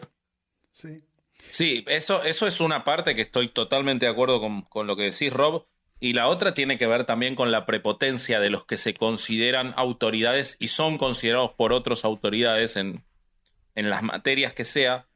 Sí. 0.71 1.03
Sí, 1.51 1.85
eso, 1.89 2.23
eso 2.23 2.47
es 2.47 2.61
una 2.61 2.85
parte 2.85 3.15
que 3.15 3.23
estoy 3.23 3.49
totalmente 3.49 4.07
de 4.07 4.13
acuerdo 4.13 4.41
con, 4.41 4.63
con 4.63 4.87
lo 4.87 4.97
que 4.97 5.05
decís, 5.05 5.33
Rob. 5.33 5.67
Y 5.99 6.15
la 6.15 6.29
otra 6.29 6.55
tiene 6.55 6.79
que 6.79 6.87
ver 6.87 7.05
también 7.05 7.35
con 7.35 7.51
la 7.51 7.67
prepotencia 7.67 8.41
de 8.41 8.49
los 8.49 8.65
que 8.65 8.79
se 8.79 8.95
consideran 8.95 9.75
autoridades 9.77 10.57
y 10.59 10.69
son 10.69 10.97
considerados 10.97 11.51
por 11.53 11.73
otros 11.73 12.05
autoridades 12.05 12.77
en, 12.77 13.05
en 13.75 13.91
las 13.91 14.03
materias 14.03 14.55
que 14.55 14.65
sea, 14.65 15.07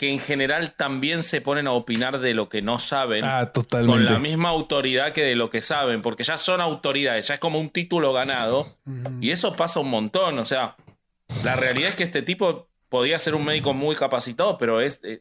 que 0.00 0.08
en 0.10 0.18
general 0.18 0.72
también 0.72 1.22
se 1.22 1.42
ponen 1.42 1.66
a 1.66 1.72
opinar 1.72 2.20
de 2.20 2.32
lo 2.32 2.48
que 2.48 2.62
no 2.62 2.78
saben. 2.78 3.22
Ah, 3.22 3.52
con 3.84 4.06
la 4.06 4.18
misma 4.18 4.48
autoridad 4.48 5.12
que 5.12 5.22
de 5.22 5.34
lo 5.36 5.50
que 5.50 5.60
saben, 5.60 6.00
porque 6.00 6.22
ya 6.24 6.38
son 6.38 6.62
autoridades, 6.62 7.28
ya 7.28 7.34
es 7.34 7.40
como 7.40 7.60
un 7.60 7.68
título 7.68 8.14
ganado, 8.14 8.78
y 9.20 9.30
eso 9.30 9.54
pasa 9.56 9.78
un 9.80 9.90
montón, 9.90 10.38
o 10.38 10.44
sea, 10.46 10.74
la 11.44 11.54
realidad 11.54 11.90
es 11.90 11.96
que 11.96 12.04
este 12.04 12.22
tipo 12.22 12.66
podía 12.88 13.18
ser 13.18 13.34
un 13.34 13.44
médico 13.44 13.74
muy 13.74 13.94
capacitado, 13.94 14.56
pero 14.56 14.80
es, 14.80 15.04
eh, 15.04 15.20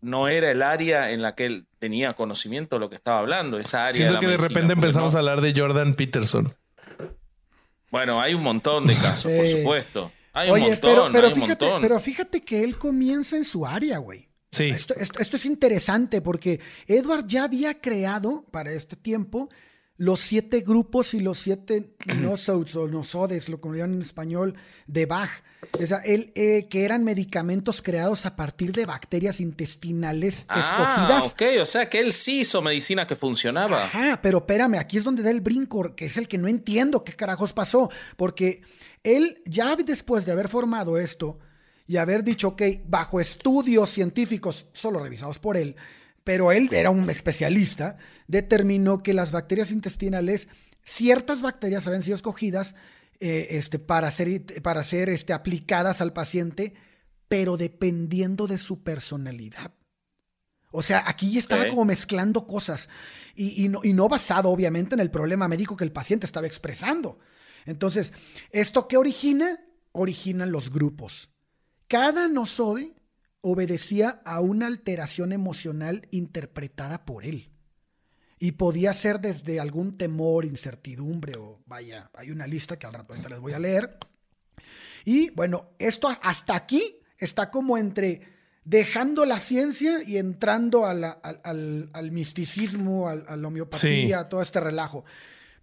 no 0.00 0.26
era 0.26 0.50
el 0.50 0.60
área 0.62 1.12
en 1.12 1.22
la 1.22 1.36
que 1.36 1.46
él 1.46 1.66
tenía 1.78 2.14
conocimiento 2.14 2.74
de 2.76 2.80
lo 2.80 2.90
que 2.90 2.96
estaba 2.96 3.20
hablando, 3.20 3.60
esa 3.60 3.82
área. 3.86 3.94
Siento 3.94 4.14
la 4.14 4.18
que 4.18 4.26
de 4.26 4.38
repente 4.38 4.72
empezamos 4.72 5.12
no- 5.12 5.18
a 5.18 5.20
hablar 5.20 5.40
de 5.40 5.54
Jordan 5.56 5.94
Peterson. 5.94 6.52
Bueno, 7.92 8.20
hay 8.20 8.34
un 8.34 8.42
montón 8.42 8.88
de 8.88 8.94
casos, 8.94 9.30
por 9.32 9.46
Sí. 9.46 9.58
supuesto. 9.58 10.10
Hay 10.38 10.48
un 10.50 10.54
Oye, 10.54 10.68
montón, 10.70 10.90
pero, 10.90 11.08
pero 11.12 11.26
hay 11.28 11.32
un 11.34 11.40
fíjate, 11.40 11.64
montón. 11.64 11.82
pero 11.82 12.00
fíjate 12.00 12.40
que 12.42 12.62
él 12.62 12.76
comienza 12.78 13.36
en 13.36 13.44
su 13.44 13.66
área, 13.66 13.98
güey. 13.98 14.28
Sí. 14.50 14.64
Esto, 14.64 14.94
esto- 14.96 15.18
esto 15.20 15.36
es 15.36 15.44
interesante 15.46 16.20
porque 16.22 16.60
Edward 16.86 17.26
ya 17.26 17.44
había 17.44 17.80
creado 17.80 18.44
para 18.50 18.70
este 18.72 18.96
tiempo 18.96 19.48
los 19.98 20.20
siete 20.20 20.60
grupos 20.60 21.14
y 21.14 21.20
los 21.20 21.38
siete 21.38 21.94
nosodes 22.20 22.76
o 22.76 22.86
nosodes, 22.88 23.48
lo 23.48 23.60
como 23.60 23.74
llaman 23.74 23.94
en 23.96 24.02
español, 24.02 24.54
de 24.86 25.06
Bach. 25.06 25.30
O 25.82 25.86
sea, 25.86 25.98
él, 25.98 26.30
eh, 26.36 26.68
que 26.70 26.84
eran 26.84 27.02
medicamentos 27.02 27.82
creados 27.82 28.24
a 28.26 28.36
partir 28.36 28.72
de 28.72 28.86
bacterias 28.86 29.40
intestinales 29.40 30.44
Ah, 30.48 30.60
escogidas. 30.60 31.32
ok, 31.32 31.60
o 31.62 31.66
sea 31.66 31.88
que 31.88 31.98
él 31.98 32.12
sí 32.12 32.40
hizo 32.40 32.62
medicina 32.62 33.06
que 33.06 33.16
funcionaba. 33.16 33.84
Ajá, 33.84 34.20
pero 34.22 34.38
espérame, 34.38 34.74
aquí 34.78 34.98
es 34.98 35.04
donde 35.04 35.22
da 35.22 35.30
el 35.30 35.40
brinco, 35.40 35.94
que 35.96 36.06
es 36.06 36.16
el 36.18 36.28
que 36.28 36.38
no 36.38 36.46
entiendo 36.46 37.02
qué 37.04 37.14
carajos 37.14 37.52
pasó, 37.52 37.90
porque 38.16 38.62
él 39.02 39.42
ya 39.46 39.74
después 39.76 40.24
de 40.26 40.32
haber 40.32 40.48
formado 40.48 40.98
esto 40.98 41.38
y 41.86 41.96
haber 41.96 42.22
dicho, 42.22 42.48
ok, 42.48 42.62
bajo 42.86 43.18
estudios 43.20 43.90
científicos, 43.90 44.66
solo 44.72 45.00
revisados 45.02 45.38
por 45.38 45.56
él, 45.56 45.74
pero 46.26 46.50
él 46.50 46.68
era 46.72 46.90
un 46.90 47.08
especialista, 47.08 47.98
determinó 48.26 48.98
que 48.98 49.14
las 49.14 49.30
bacterias 49.30 49.70
intestinales, 49.70 50.48
ciertas 50.82 51.40
bacterias 51.40 51.86
habían 51.86 52.02
sido 52.02 52.16
escogidas 52.16 52.74
eh, 53.20 53.46
este, 53.50 53.78
para 53.78 54.10
ser, 54.10 54.42
para 54.60 54.82
ser 54.82 55.08
este, 55.08 55.32
aplicadas 55.32 56.00
al 56.00 56.12
paciente, 56.12 56.74
pero 57.28 57.56
dependiendo 57.56 58.48
de 58.48 58.58
su 58.58 58.82
personalidad. 58.82 59.72
O 60.72 60.82
sea, 60.82 61.04
aquí 61.06 61.30
ya 61.30 61.38
estaba 61.38 61.68
como 61.68 61.84
mezclando 61.84 62.44
cosas 62.44 62.88
y, 63.36 63.64
y 63.64 63.68
no, 63.68 63.82
y 63.84 63.92
no 63.92 64.08
basado 64.08 64.50
obviamente 64.50 64.96
en 64.96 65.00
el 65.00 65.12
problema 65.12 65.46
médico 65.46 65.76
que 65.76 65.84
el 65.84 65.92
paciente 65.92 66.26
estaba 66.26 66.48
expresando. 66.48 67.20
Entonces, 67.66 68.12
¿esto 68.50 68.88
qué 68.88 68.96
origina? 68.96 69.60
Originan 69.92 70.50
los 70.50 70.72
grupos. 70.72 71.30
Cada 71.86 72.26
nosode 72.26 72.96
obedecía 73.40 74.20
a 74.24 74.40
una 74.40 74.66
alteración 74.66 75.32
emocional 75.32 76.08
interpretada 76.10 77.04
por 77.04 77.24
él. 77.24 77.50
Y 78.38 78.52
podía 78.52 78.92
ser 78.92 79.20
desde 79.20 79.60
algún 79.60 79.96
temor, 79.96 80.44
incertidumbre 80.44 81.34
o 81.38 81.60
vaya, 81.66 82.10
hay 82.14 82.30
una 82.30 82.46
lista 82.46 82.78
que 82.78 82.86
al 82.86 82.92
rato 82.92 83.12
ahorita 83.14 83.30
les 83.30 83.40
voy 83.40 83.54
a 83.54 83.58
leer. 83.58 83.96
Y 85.04 85.30
bueno, 85.30 85.70
esto 85.78 86.08
hasta 86.22 86.54
aquí 86.54 86.82
está 87.18 87.50
como 87.50 87.78
entre 87.78 88.22
dejando 88.64 89.24
la 89.24 89.38
ciencia 89.40 90.02
y 90.02 90.18
entrando 90.18 90.84
a 90.86 90.92
la- 90.92 91.12
al, 91.12 91.40
al- 91.44 91.90
al 91.92 92.10
misticismo, 92.10 93.08
al- 93.08 93.24
a 93.28 93.36
la 93.36 93.48
homeopatía, 93.48 94.28
todo 94.28 94.42
este 94.42 94.60
relajo. 94.60 95.04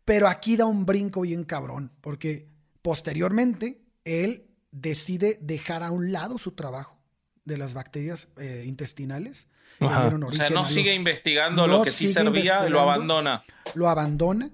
Pero 0.06 0.28
aquí 0.28 0.56
da 0.56 0.66
un 0.66 0.86
brinco 0.86 1.22
bien 1.22 1.44
cabrón, 1.44 1.92
porque 2.02 2.48
posteriormente 2.82 3.82
él 4.06 4.48
decide 4.72 5.38
dejar 5.42 5.84
a 5.84 5.92
un 5.92 6.12
lado 6.12 6.38
su 6.38 6.52
trabajo 6.54 6.98
de 7.46 7.58
las 7.58 7.74
bacterias 7.74 8.28
eh, 8.38 8.64
intestinales. 8.66 9.48
que 9.80 9.86
Ajá. 9.86 10.02
dieron 10.02 10.24
O 10.26 10.32
sea, 10.34 10.50
no 10.50 10.64
sigue 10.66 10.92
los- 10.92 10.98
investigando 10.98 11.68
no 11.68 11.78
lo 11.80 11.84
que 11.84 11.92
sí 11.92 12.08
servía, 12.08 12.68
lo 12.70 12.80
abandona. 12.82 13.44
lo 13.76 13.90
abandona. 13.90 14.52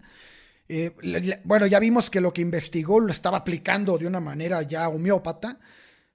Eh, 0.68 0.96
le- 1.02 1.22
le- 1.22 1.42
bueno, 1.44 1.66
ya 1.68 1.80
vimos 1.80 2.10
que 2.10 2.22
lo 2.22 2.32
que 2.34 2.42
investigó 2.42 3.00
lo 3.00 3.12
estaba 3.12 3.40
aplicando 3.40 3.98
de 3.98 4.06
una 4.08 4.20
manera 4.20 4.62
ya 4.62 4.88
homeópata, 4.88 5.60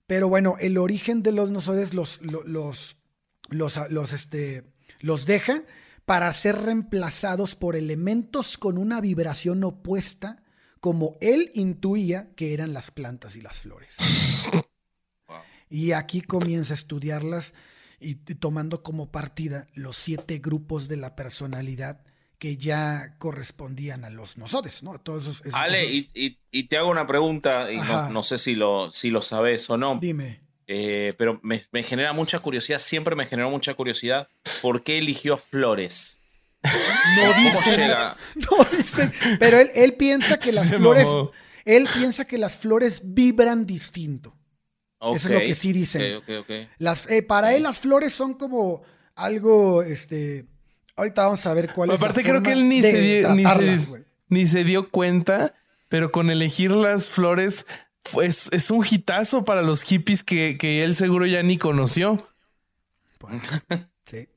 pero 0.07 0.29
bueno, 0.29 0.57
el 0.61 0.79
origen 0.79 1.23
de 1.23 1.33
los 1.33 1.51
nosodes 1.51 1.93
los, 1.95 2.21
lo- 2.23 2.45
los, 2.45 2.97
los, 3.51 3.79
los, 3.91 4.13
este, 4.13 4.65
los 5.01 5.27
deja 5.27 5.63
para 6.05 6.31
ser 6.33 6.61
reemplazados 6.63 7.57
por 7.57 7.77
elementos 7.77 8.57
con 8.59 8.79
una 8.79 9.01
vibración 9.01 9.65
opuesta, 9.65 10.43
como 10.81 11.17
él 11.21 11.51
intuía 11.55 12.29
que 12.37 12.53
eran 12.55 12.73
las 12.73 12.91
plantas 12.91 13.37
y 13.37 13.41
las 13.43 13.61
flores. 13.61 13.97
Y 15.75 15.91
aquí 15.93 16.21
comienza 16.21 16.75
a 16.75 16.77
estudiarlas 16.77 17.55
y, 17.99 18.11
y 18.11 18.35
tomando 18.37 18.83
como 18.83 19.11
partida 19.11 19.67
los 19.75 19.97
siete 19.97 20.39
grupos 20.39 20.87
de 20.87 20.97
la 20.97 21.17
personalidad 21.17 22.01
que 22.39 22.57
ya 22.57 23.17
correspondían 23.19 24.05
a 24.05 24.11
los 24.11 24.37
nosodes, 24.39 24.83
¿no? 24.83 24.93
A 24.93 24.99
todos 24.99 25.25
esos, 25.25 25.41
esos- 25.41 25.55
Ale, 25.55 25.81
esos- 25.83 25.93
y, 26.15 26.27
y- 26.27 26.39
y 26.53 26.65
te 26.69 26.77
hago 26.77 26.91
una 26.91 27.07
pregunta, 27.07 27.73
y 27.73 27.79
no, 27.79 28.11
no 28.11 28.23
sé 28.23 28.39
si 28.39 28.55
lo, 28.55 28.91
si 28.93 29.11
lo 29.11 29.23
sabes 29.23 29.69
o 29.71 29.77
no, 29.77 29.99
Dime. 30.01 30.41
eh, 30.69 31.15
pero 31.19 31.41
me, 31.43 31.63
me 31.73 31.83
genera 31.83 32.13
mucha 32.13 32.39
curiosidad, 32.41 32.79
siempre 32.79 33.17
me 33.17 33.27
generó 33.27 33.51
mucha 33.51 33.75
curiosidad, 33.75 34.29
¿por 34.63 34.83
qué 34.85 34.99
eligió 34.99 35.37
flores? 35.39 36.21
No 38.37 38.65
dicen, 38.77 39.13
pero 39.39 39.59
él, 39.59 39.71
él 39.75 39.95
piensa 39.95 40.39
que 40.39 40.53
las 40.53 40.69
Se 40.69 40.77
flores, 40.77 41.09
mamó. 41.09 41.31
él 41.65 41.89
piensa 41.95 42.25
que 42.27 42.39
las 42.39 42.59
flores 42.59 43.01
vibran 43.05 43.67
distinto. 43.67 44.35
Eso 45.13 45.29
es 45.29 45.35
lo 45.35 45.41
que 45.41 45.55
sí 45.55 45.73
dicen. 45.73 46.17
ok, 46.17 46.25
ok, 46.29 46.35
ok. 46.43 46.51
Las, 46.79 47.09
eh, 47.11 47.23
para 47.23 47.55
él 47.55 47.63
las 47.65 47.81
flores 47.81 48.13
son 48.13 48.35
como 48.35 48.83
algo, 49.15 49.83
este, 49.83 50.47
ahorita 50.97 51.25
vamos 51.25 51.45
a 51.47 51.55
ver 51.55 51.73
cuál 51.73 51.91
es. 51.91 52.01
la 52.01 52.07
Aparte 52.07 52.23
creo 52.23 52.43
que 52.43 52.53
él 52.53 52.69
ni 52.69 52.83
se, 52.83 53.01
dio, 53.01 53.35
ni, 53.35 53.45
se, 53.45 53.87
güey. 53.87 54.05
ni 54.29 54.47
se 54.47 54.65
dio 54.65 54.91
cuenta, 54.91 55.55
pero 55.89 56.11
con 56.13 56.31
elegir 56.31 56.71
las 56.71 57.09
flores 57.11 57.67
pues, 58.13 58.49
es 58.53 58.71
un 58.71 58.85
hitazo 58.89 59.45
para 59.45 59.63
los 59.63 59.83
hippies 59.83 60.23
que, 60.25 60.57
que 60.59 60.85
él 60.85 60.95
seguro 60.95 61.27
ya 61.27 61.43
ni 61.43 61.59
conoció. 61.59 62.17
Bueno, 63.21 63.41
sí, 64.05 64.29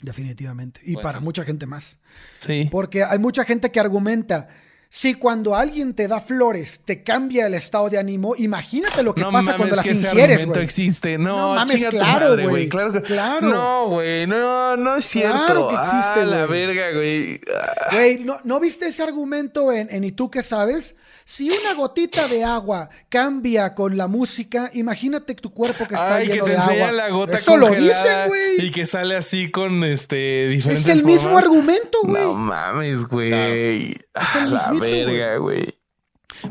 definitivamente. 0.00 0.80
Y 0.84 0.94
Bueno. 0.94 1.06
para 1.06 1.20
mucha 1.20 1.44
gente 1.44 1.66
más. 1.66 2.00
Sí. 2.38 2.68
Porque 2.70 3.04
hay 3.04 3.18
mucha 3.18 3.44
gente 3.44 3.70
que 3.70 3.78
argumenta, 3.80 4.48
si 4.96 5.14
cuando 5.14 5.56
alguien 5.56 5.92
te 5.92 6.06
da 6.06 6.20
flores 6.20 6.78
te 6.84 7.02
cambia 7.02 7.48
el 7.48 7.54
estado 7.54 7.90
de 7.90 7.98
ánimo, 7.98 8.36
imagínate 8.38 9.02
lo 9.02 9.12
que 9.12 9.22
no 9.22 9.32
pasa 9.32 9.46
mames 9.46 9.56
cuando 9.56 9.74
las 9.74 9.84
que 9.84 9.90
ingieres, 9.92 10.46
güey. 10.46 10.62
existe. 10.62 11.18
No, 11.18 11.36
No 11.36 11.54
mames, 11.56 11.84
claro, 11.88 12.36
güey. 12.48 12.68
Claro, 12.68 12.92
que- 12.92 13.02
Claro. 13.02 13.48
No, 13.48 13.88
güey. 13.88 14.24
No, 14.28 14.76
no 14.76 14.94
es 14.94 15.04
cierto. 15.04 15.36
Claro 15.46 15.68
que 15.68 15.74
existe, 15.74 16.20
Ah, 16.20 16.24
la 16.24 16.46
verga, 16.46 16.92
güey. 16.94 17.40
Ah, 17.52 17.88
Güey, 17.90 18.18
¿no, 18.20 18.38
¿no 18.44 18.60
viste 18.60 18.86
ese 18.86 19.02
argumento 19.02 19.72
en, 19.72 19.88
en 19.90 20.04
¿Y 20.04 20.12
tú 20.12 20.30
qué 20.30 20.44
sabes? 20.44 20.94
Si 21.26 21.48
una 21.50 21.72
gotita 21.74 22.28
de 22.28 22.44
agua 22.44 22.90
cambia 23.08 23.74
con 23.74 23.96
la 23.96 24.08
música, 24.08 24.70
imagínate 24.74 25.34
tu 25.34 25.52
cuerpo 25.54 25.88
que 25.88 25.94
está 25.94 26.16
Ay, 26.16 26.26
que 26.26 26.32
lleno 26.34 26.44
te 26.44 26.50
de 26.50 26.56
enseñan 26.56 26.82
agua. 26.82 26.92
la 26.92 27.08
gota 27.08 27.36
Eso 27.38 27.56
lo 27.56 27.70
dicen, 27.70 28.28
güey. 28.28 28.66
Y 28.66 28.70
que 28.70 28.84
sale 28.84 29.16
así 29.16 29.50
con 29.50 29.84
este 29.84 30.48
diferentes 30.48 30.86
Es 30.86 30.98
el 30.98 31.04
mismo 31.04 31.38
argumento, 31.38 31.98
güey. 32.02 32.22
No 32.22 32.34
mames, 32.34 33.06
güey. 33.06 33.92
Es 33.92 34.34
el 34.36 34.50
la 34.52 34.68
mismito, 34.70 34.80
verga, 34.84 35.36
güey. 35.38 35.64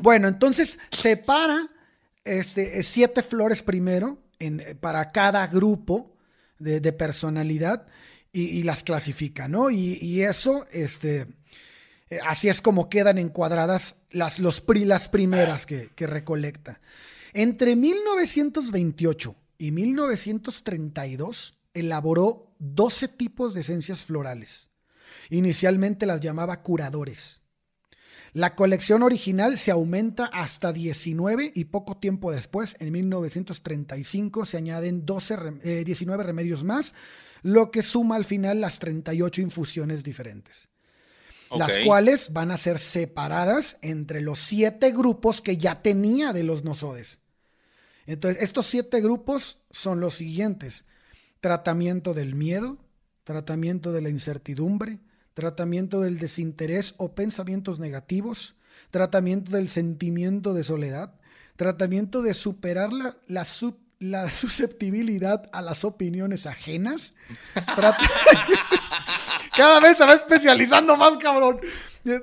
Bueno, 0.01 0.27
entonces 0.27 0.79
separa 0.91 1.67
este, 2.25 2.81
siete 2.81 3.21
flores 3.21 3.61
primero 3.61 4.17
en- 4.39 4.77
para 4.81 5.11
cada 5.11 5.45
grupo 5.47 6.15
de, 6.57 6.79
de 6.79 6.93
personalidad 6.93 7.85
y, 8.31 8.45
y 8.45 8.63
las 8.63 8.81
clasifica, 8.81 9.47
¿no? 9.47 9.69
Y, 9.69 9.99
y 10.01 10.23
eso, 10.23 10.65
este, 10.71 11.27
eh, 12.15 12.19
así 12.25 12.47
es 12.49 12.61
como 12.61 12.89
quedan 12.89 13.17
encuadradas 13.17 13.97
las, 14.11 14.39
los, 14.39 14.61
pri- 14.61 14.85
las 14.85 15.07
primeras 15.07 15.65
que, 15.65 15.89
recolecta. 16.07 16.79
Entre 17.33 17.75
1928 17.75 19.35
y 19.57 19.71
1932 19.71 21.57
elaboró 21.73 22.53
12 22.59 23.07
tipos 23.07 23.53
de 23.53 23.61
esencias 23.61 24.05
florales. 24.05 24.69
Inicialmente 25.29 26.05
las 26.05 26.21
llamaba 26.21 26.61
curadores. 26.61 27.41
La 28.33 28.55
colección 28.55 29.03
original 29.03 29.57
se 29.59 29.69
aumenta 29.71 30.25
hasta 30.25 30.73
19 30.73 31.51
y 31.53 31.65
poco 31.65 31.97
tiempo 31.97 32.31
después, 32.31 32.75
en 32.79 32.91
1935, 32.91 34.45
se 34.45 34.57
añaden 34.57 35.05
12, 35.05 35.37
rem- 35.37 35.59
eh, 35.63 35.83
19 35.83 36.23
remedios 36.23 36.63
más, 36.63 36.95
lo 37.43 37.69
que 37.69 37.83
suma 37.83 38.15
al 38.15 38.25
final 38.25 38.59
las 38.61 38.79
38 38.79 39.41
infusiones 39.41 40.03
diferentes, 40.03 40.67
las 41.57 41.77
cuales 41.79 42.33
van 42.33 42.51
a 42.51 42.57
ser 42.57 42.79
separadas 42.79 43.77
entre 43.81 44.21
los 44.21 44.39
siete 44.39 44.91
grupos 44.91 45.41
que 45.41 45.57
ya 45.57 45.81
tenía 45.81 46.33
de 46.33 46.43
los 46.43 46.63
nosodes. 46.63 47.21
Entonces, 48.05 48.43
estos 48.43 48.65
siete 48.65 49.01
grupos 49.01 49.59
son 49.71 49.99
los 49.99 50.15
siguientes. 50.15 50.85
Tratamiento 51.39 52.13
del 52.13 52.35
miedo, 52.35 52.77
tratamiento 53.23 53.91
de 53.91 54.01
la 54.01 54.09
incertidumbre, 54.09 54.99
tratamiento 55.33 56.01
del 56.01 56.19
desinterés 56.19 56.95
o 56.97 57.15
pensamientos 57.15 57.79
negativos, 57.79 58.55
tratamiento 58.91 59.51
del 59.51 59.69
sentimiento 59.69 60.53
de 60.53 60.63
soledad, 60.63 61.19
tratamiento 61.55 62.21
de 62.21 62.33
superar 62.33 62.91
la, 62.91 63.17
la, 63.27 63.45
la 64.03 64.29
susceptibilidad 64.29 65.49
a 65.53 65.61
las 65.61 65.83
opiniones 65.85 66.45
ajenas. 66.45 67.13
Cada 69.55 69.79
vez 69.79 69.97
se 69.97 70.05
va 70.05 70.13
especializando 70.13 70.97
más, 70.97 71.17
cabrón. 71.17 71.59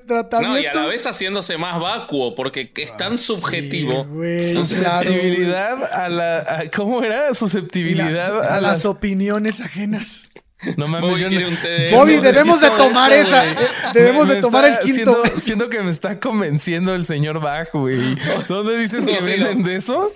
Tratamiento... 0.06 0.56
No, 0.56 0.58
y 0.60 0.66
a 0.66 0.74
la 0.74 0.86
vez 0.86 1.06
haciéndose 1.06 1.56
más 1.56 1.80
vacuo, 1.80 2.34
porque 2.34 2.70
es 2.76 2.94
tan 2.98 3.16
subjetivo. 3.16 4.02
Ah, 4.02 4.06
güey, 4.12 4.52
Susceptibilidad 4.54 5.82
a 5.90 6.08
la. 6.10 6.38
a- 6.40 6.70
¿Cómo 6.74 7.02
era? 7.02 7.32
Susceptibilidad 7.34 8.40
La- 8.42 8.56
a, 8.56 8.60
las. 8.60 8.84
opiniones 8.84 9.60
ajenas. 9.60 10.28
No 10.76 10.88
mames, 10.88 11.08
Bobby 11.10 11.20
yo 11.22 11.28
quiere 11.28 11.44
no- 11.44 11.50
un 11.50 11.56
té 11.56 11.68
de 11.68 11.94
Bobby, 11.96 12.16
debemos 12.16 12.60
de 12.60 12.68
tomar 12.70 13.12
eso, 13.12 13.28
esa, 13.30 13.52
güey. 13.54 13.64
eh, 13.64 13.68
debemos 13.94 14.26
Me- 14.26 14.34
de 14.34 14.36
me 14.36 14.42
tomar 14.42 14.64
está- 14.66 14.80
el 14.80 14.84
quinto. 14.86 15.22
Siento, 15.24 15.40
siento 15.40 15.68
que 15.70 15.80
me 15.80 15.90
está 15.90 16.20
convenciendo 16.20 16.94
el 16.94 17.04
señor 17.04 17.40
Bach, 17.40 17.68
güey. 17.72 18.16
¿Dónde 18.48 18.76
dices 18.78 19.06
que 19.06 19.20
venden 19.20 19.62
de 19.62 19.76
eso? 19.76 20.12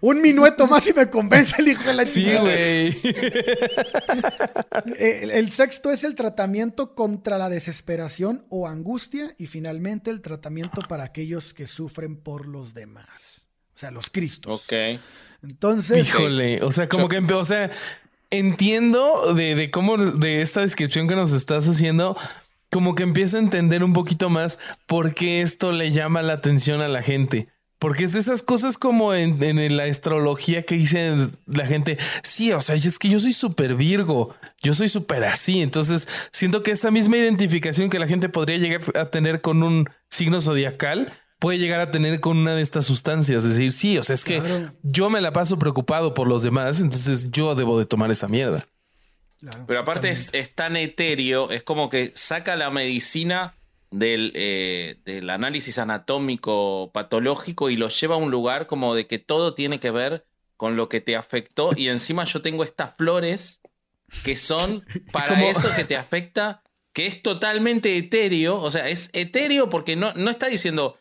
Un 0.00 0.20
minueto 0.20 0.66
más 0.66 0.86
y 0.88 0.92
me 0.92 1.08
convence 1.08 1.56
el 1.58 1.68
hijo 1.68 1.84
de 1.84 1.94
la 1.94 2.06
Sí, 2.06 2.24
güey. 2.24 2.96
Eh, 4.98 5.20
El, 5.22 5.30
el 5.30 5.50
sexto 5.52 5.90
es 5.90 6.04
el 6.04 6.14
tratamiento 6.14 6.94
contra 6.94 7.38
la 7.38 7.48
desesperación 7.48 8.44
o 8.48 8.68
angustia 8.68 9.34
y 9.38 9.46
finalmente 9.46 10.10
el 10.10 10.20
tratamiento 10.20 10.80
para 10.88 11.04
aquellos 11.04 11.54
que 11.54 11.66
sufren 11.66 12.16
por 12.16 12.46
los 12.46 12.74
demás. 12.74 13.48
O 13.74 13.78
sea, 13.78 13.90
los 13.90 14.10
cristos. 14.10 14.62
Ok. 14.64 15.00
Entonces, 15.42 16.06
Híjole, 16.08 16.62
o 16.62 16.70
sea, 16.72 16.88
como 16.88 17.08
que, 17.08 17.18
o 17.18 17.44
sea, 17.44 17.70
entiendo 18.30 19.34
de, 19.34 19.54
de 19.54 19.70
cómo, 19.70 19.96
de 19.96 20.42
esta 20.42 20.60
descripción 20.60 21.08
que 21.08 21.16
nos 21.16 21.32
estás 21.32 21.68
haciendo, 21.68 22.16
como 22.70 22.94
que 22.94 23.02
empiezo 23.02 23.36
a 23.36 23.40
entender 23.40 23.82
un 23.82 23.92
poquito 23.92 24.30
más 24.30 24.58
por 24.86 25.14
qué 25.14 25.42
esto 25.42 25.72
le 25.72 25.90
llama 25.90 26.22
la 26.22 26.34
atención 26.34 26.80
a 26.80 26.88
la 26.88 27.02
gente. 27.02 27.48
Porque 27.78 28.04
es 28.04 28.12
de 28.12 28.18
esas 28.18 28.42
cosas 28.42 28.76
como 28.76 29.14
en, 29.14 29.40
en 29.42 29.76
la 29.76 29.84
astrología 29.84 30.64
que 30.64 30.74
dice 30.74 31.28
la 31.46 31.66
gente, 31.66 31.96
sí, 32.24 32.50
o 32.50 32.60
sea, 32.60 32.74
es 32.74 32.98
que 32.98 33.08
yo 33.08 33.20
soy 33.20 33.32
súper 33.32 33.76
virgo, 33.76 34.34
yo 34.60 34.74
soy 34.74 34.88
súper 34.88 35.22
así. 35.22 35.62
Entonces, 35.62 36.08
siento 36.32 36.64
que 36.64 36.72
esa 36.72 36.90
misma 36.90 37.18
identificación 37.18 37.88
que 37.88 38.00
la 38.00 38.08
gente 38.08 38.28
podría 38.28 38.58
llegar 38.58 38.80
a 38.96 39.06
tener 39.10 39.40
con 39.40 39.62
un 39.62 39.88
signo 40.10 40.40
zodiacal, 40.40 41.12
puede 41.38 41.58
llegar 41.58 41.80
a 41.80 41.90
tener 41.90 42.20
con 42.20 42.36
una 42.38 42.54
de 42.54 42.62
estas 42.62 42.86
sustancias. 42.86 43.44
Es 43.44 43.50
decir, 43.50 43.72
sí, 43.72 43.98
o 43.98 44.02
sea, 44.02 44.14
es 44.14 44.24
que 44.24 44.40
Claro. 44.40 44.72
yo 44.82 45.08
me 45.10 45.20
la 45.20 45.32
paso 45.32 45.58
preocupado 45.58 46.14
por 46.14 46.26
los 46.26 46.42
demás, 46.42 46.80
entonces 46.80 47.30
yo 47.30 47.54
debo 47.54 47.78
de 47.78 47.86
tomar 47.86 48.10
esa 48.10 48.28
mierda. 48.28 48.64
claro, 49.38 49.64
Pero 49.66 49.80
aparte 49.80 50.10
es, 50.10 50.30
es 50.34 50.54
tan 50.54 50.76
etéreo, 50.76 51.50
es 51.50 51.62
como 51.62 51.88
que 51.88 52.10
saca 52.14 52.56
la 52.56 52.70
medicina 52.70 53.54
del, 53.90 54.32
eh, 54.34 54.96
del 55.04 55.30
análisis 55.30 55.78
anatómico 55.78 56.90
patológico 56.92 57.70
y 57.70 57.76
lo 57.76 57.88
lleva 57.88 58.16
a 58.16 58.18
un 58.18 58.30
lugar 58.30 58.66
como 58.66 58.94
de 58.94 59.06
que 59.06 59.18
todo 59.18 59.54
tiene 59.54 59.80
que 59.80 59.90
ver 59.90 60.26
con 60.56 60.76
lo 60.76 60.88
que 60.88 61.00
te 61.00 61.16
afectó 61.16 61.70
y 61.76 61.88
encima 61.88 62.24
yo 62.24 62.42
tengo 62.42 62.64
estas 62.64 62.96
flores 62.96 63.60
que 64.24 64.34
son 64.36 64.84
para 65.12 65.42
eso 65.48 65.70
que 65.76 65.84
te 65.86 65.96
afecta, 65.96 66.62
que 66.92 67.06
es 67.06 67.22
totalmente 67.22 67.96
etéreo, 67.96 68.60
o 68.60 68.70
sea, 68.70 68.88
es 68.88 69.08
etéreo 69.12 69.70
porque 69.70 69.94
no, 69.94 70.12
no 70.14 70.30
está 70.30 70.48
diciendo... 70.48 70.98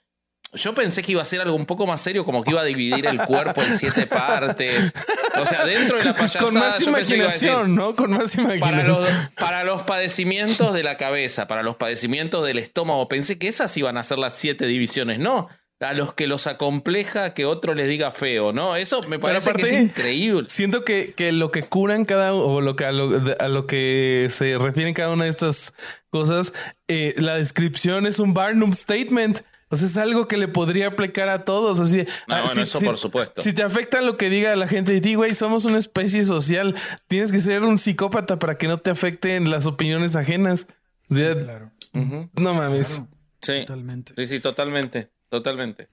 Yo 0.54 0.74
pensé 0.74 1.04
que 1.04 1.12
iba 1.12 1.22
a 1.22 1.26
ser 1.26 1.42
algo 1.42 1.56
un 1.56 1.66
poco 1.66 1.86
más 1.86 2.02
serio, 2.02 2.24
como 2.24 2.42
que 2.44 2.52
iba 2.52 2.62
a 2.62 2.64
dividir 2.64 3.06
el 3.06 3.20
cuerpo 3.20 3.62
en 3.62 3.74
siete 3.78 4.08
partes. 4.08 4.94
O 5.40 5.46
sea, 5.46 5.66
dentro 5.66 5.98
de 5.98 6.06
la 6.06 6.14
payasada 6.16 6.46
Con 6.46 6.54
más 6.54 6.80
yo 6.80 6.96
a 6.96 7.00
decir, 7.00 7.18
imaginación, 7.18 7.76
¿no? 7.76 7.96
Con 7.96 8.12
más 8.12 8.36
para 8.36 8.56
imaginación. 8.56 8.88
los, 8.88 9.10
para 9.36 9.64
los 9.66 9.84
padecimientos 9.84 10.74
de 10.74 10.84
la 10.84 10.96
cabeza, 10.98 11.48
para 11.48 11.64
los 11.64 11.76
padecimientos 11.76 12.46
del 12.46 12.60
estómago, 12.60 13.08
pensé 13.10 13.38
que 13.38 13.48
esas 13.50 13.76
iban 13.78 13.98
a 13.98 14.04
ser 14.04 14.18
las 14.20 14.34
siete 14.38 14.66
divisiones, 14.68 15.20
no. 15.20 15.50
A 15.80 15.94
los 15.94 16.14
que 16.16 16.26
los 16.26 16.48
acompleja 16.48 17.36
que 17.36 17.46
otro 17.46 17.76
les 17.76 17.88
diga 17.88 18.10
feo, 18.12 18.52
¿no? 18.52 18.76
Eso 18.76 19.04
me 19.04 19.20
parece 19.20 19.52
que 19.54 19.62
es 19.62 19.72
aparte- 19.72 19.84
increíble. 19.84 20.48
Siento 20.50 20.84
que, 20.84 21.14
que 21.16 21.32
lo 21.32 21.52
que 21.52 21.62
curan 21.64 22.06
cada 22.06 22.34
o 22.34 22.62
lo 22.62 22.76
que 22.76 22.86
a 22.86 22.92
lo, 22.92 23.12
a 23.40 23.48
lo 23.48 23.68
que 23.68 24.28
se 24.32 24.58
refieren 24.58 24.96
cada 24.96 25.12
una 25.12 25.26
de 25.26 25.30
estas 25.30 25.76
cosas, 26.10 26.52
eh, 26.88 27.14
la 27.18 27.36
descripción 27.36 28.08
es 28.08 28.20
un 28.20 28.34
Barnum 28.34 28.74
statement. 28.74 29.42
O 29.70 29.76
sea, 29.76 29.88
es 29.88 29.98
algo 29.98 30.28
que 30.28 30.38
le 30.38 30.48
podría 30.48 30.88
aplicar 30.88 31.28
a 31.30 31.44
todos. 31.44 31.80
Así 31.80 31.98
de, 31.98 32.04
No, 32.28 32.36
ah, 32.36 32.42
bueno, 32.42 32.48
si- 32.56 32.62
eso 32.62 32.80
si- 32.80 32.86
por 32.86 32.98
supuesto. 32.98 33.42
Si 33.42 33.54
te 33.54 33.64
afecta 33.64 34.02
lo 34.02 34.16
que 34.18 34.30
diga 34.30 34.56
la 34.56 34.68
gente 34.68 34.92
de 34.94 35.02
ti, 35.02 35.16
güey, 35.16 35.36
somos 35.36 35.66
una 35.66 35.78
especie 35.78 36.24
social. 36.24 36.76
Tienes 37.08 37.32
que 37.32 37.40
ser 37.40 37.64
un 37.64 37.78
psicópata 37.78 38.40
para 38.40 38.58
que 38.58 38.68
no 38.68 38.78
te 38.80 38.90
afecten 38.92 39.50
las 39.50 39.66
opiniones 39.66 40.16
ajenas. 40.16 40.68
O 41.10 41.16
sea, 41.16 41.34
claro, 41.34 41.72
no 41.94 42.54
mames. 42.54 42.88
claro, 42.88 43.08
Sí. 43.42 43.60
totalmente. 43.66 44.14
sí, 44.16 44.26
sí, 44.26 44.40
totalmente, 44.40 45.10
totalmente. 45.30 45.90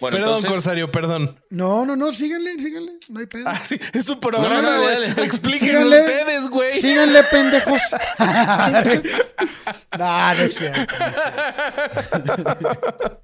Bueno, 0.00 0.16
perdón, 0.16 0.30
entonces, 0.36 0.50
Corsario, 0.50 0.90
perdón. 0.90 1.40
No, 1.50 1.86
no, 1.86 1.94
no, 1.94 2.12
síganle, 2.12 2.54
síganle, 2.54 2.94
no 3.08 3.20
hay 3.20 3.26
pedo. 3.26 3.44
Ah, 3.46 3.60
sí, 3.64 3.78
es 3.92 4.04
su 4.04 4.18
programa, 4.18 4.60
No, 4.60 4.62
no, 4.62 4.70
Síganle. 5.40 6.00
ustedes, 6.00 6.48
güey. 6.48 6.72
Síganle, 6.80 7.22
pendejos. 7.24 7.80
no, 8.18 8.82
no 10.34 10.42
es 10.42 10.54
cierto. 10.54 10.94
no 10.98 12.34
es 12.34 12.36
cierto. 12.36 13.22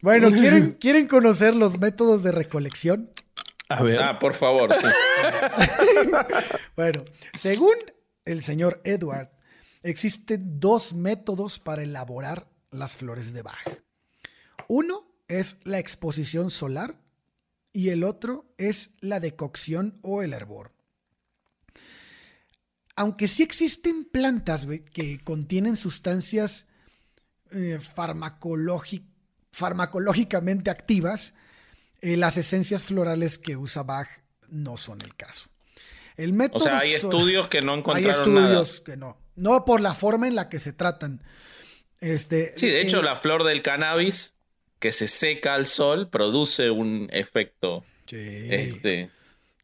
bueno, 0.00 0.30
¿quieren, 0.30 0.72
¿quieren 0.80 1.06
conocer 1.08 1.54
los 1.54 1.78
métodos 1.78 2.22
de 2.22 2.32
recolección? 2.32 3.10
A 3.68 3.82
ver. 3.82 4.00
Ah, 4.02 4.18
por 4.18 4.34
favor, 4.34 4.74
sí. 4.74 4.86
Bueno, 6.76 7.04
según 7.34 7.74
el 8.24 8.42
señor 8.42 8.80
Edward, 8.84 9.30
existen 9.82 10.60
dos 10.60 10.94
métodos 10.94 11.58
para 11.58 11.82
elaborar 11.82 12.48
las 12.70 12.96
flores 12.96 13.32
de 13.32 13.42
Bach. 13.42 13.56
Uno 14.68 15.06
es 15.28 15.56
la 15.64 15.78
exposición 15.78 16.50
solar 16.50 16.96
y 17.72 17.88
el 17.90 18.04
otro 18.04 18.46
es 18.58 18.90
la 19.00 19.20
decocción 19.20 19.98
o 20.02 20.22
el 20.22 20.32
hervor. 20.32 20.72
Aunque 22.96 23.26
sí 23.26 23.42
existen 23.42 24.04
plantas 24.04 24.66
que 24.92 25.18
contienen 25.18 25.76
sustancias 25.76 26.66
eh, 27.50 27.78
farmacológi- 27.80 29.04
farmacológicamente 29.52 30.70
activas, 30.70 31.34
eh, 32.00 32.16
las 32.16 32.36
esencias 32.36 32.86
florales 32.86 33.38
que 33.38 33.56
usa 33.56 33.82
Bach 33.82 34.08
no 34.48 34.76
son 34.76 35.00
el 35.02 35.14
caso. 35.16 35.48
El 36.16 36.32
método 36.32 36.58
O 36.58 36.60
sea, 36.60 36.78
hay 36.78 36.92
estudios 36.94 37.48
que 37.48 37.60
no 37.60 37.72
hay 37.72 37.78
encontraron 37.80 38.34
nada. 38.34 38.62
estudios 38.62 38.80
que 38.82 38.96
no. 38.96 39.18
No 39.34 39.64
por 39.64 39.80
la 39.80 39.94
forma 39.94 40.28
en 40.28 40.36
la 40.36 40.48
que 40.48 40.60
se 40.60 40.72
tratan. 40.72 41.22
Este, 42.00 42.52
Sí, 42.56 42.68
de 42.68 42.80
hecho, 42.82 43.00
el- 43.00 43.06
la 43.06 43.16
flor 43.16 43.42
del 43.42 43.62
cannabis 43.62 44.33
que 44.84 44.92
se 44.92 45.08
seca 45.08 45.54
al 45.54 45.64
sol 45.64 46.10
produce 46.10 46.70
un 46.70 47.08
efecto. 47.10 47.82
Sí, 48.06 48.18
Este, 48.50 49.08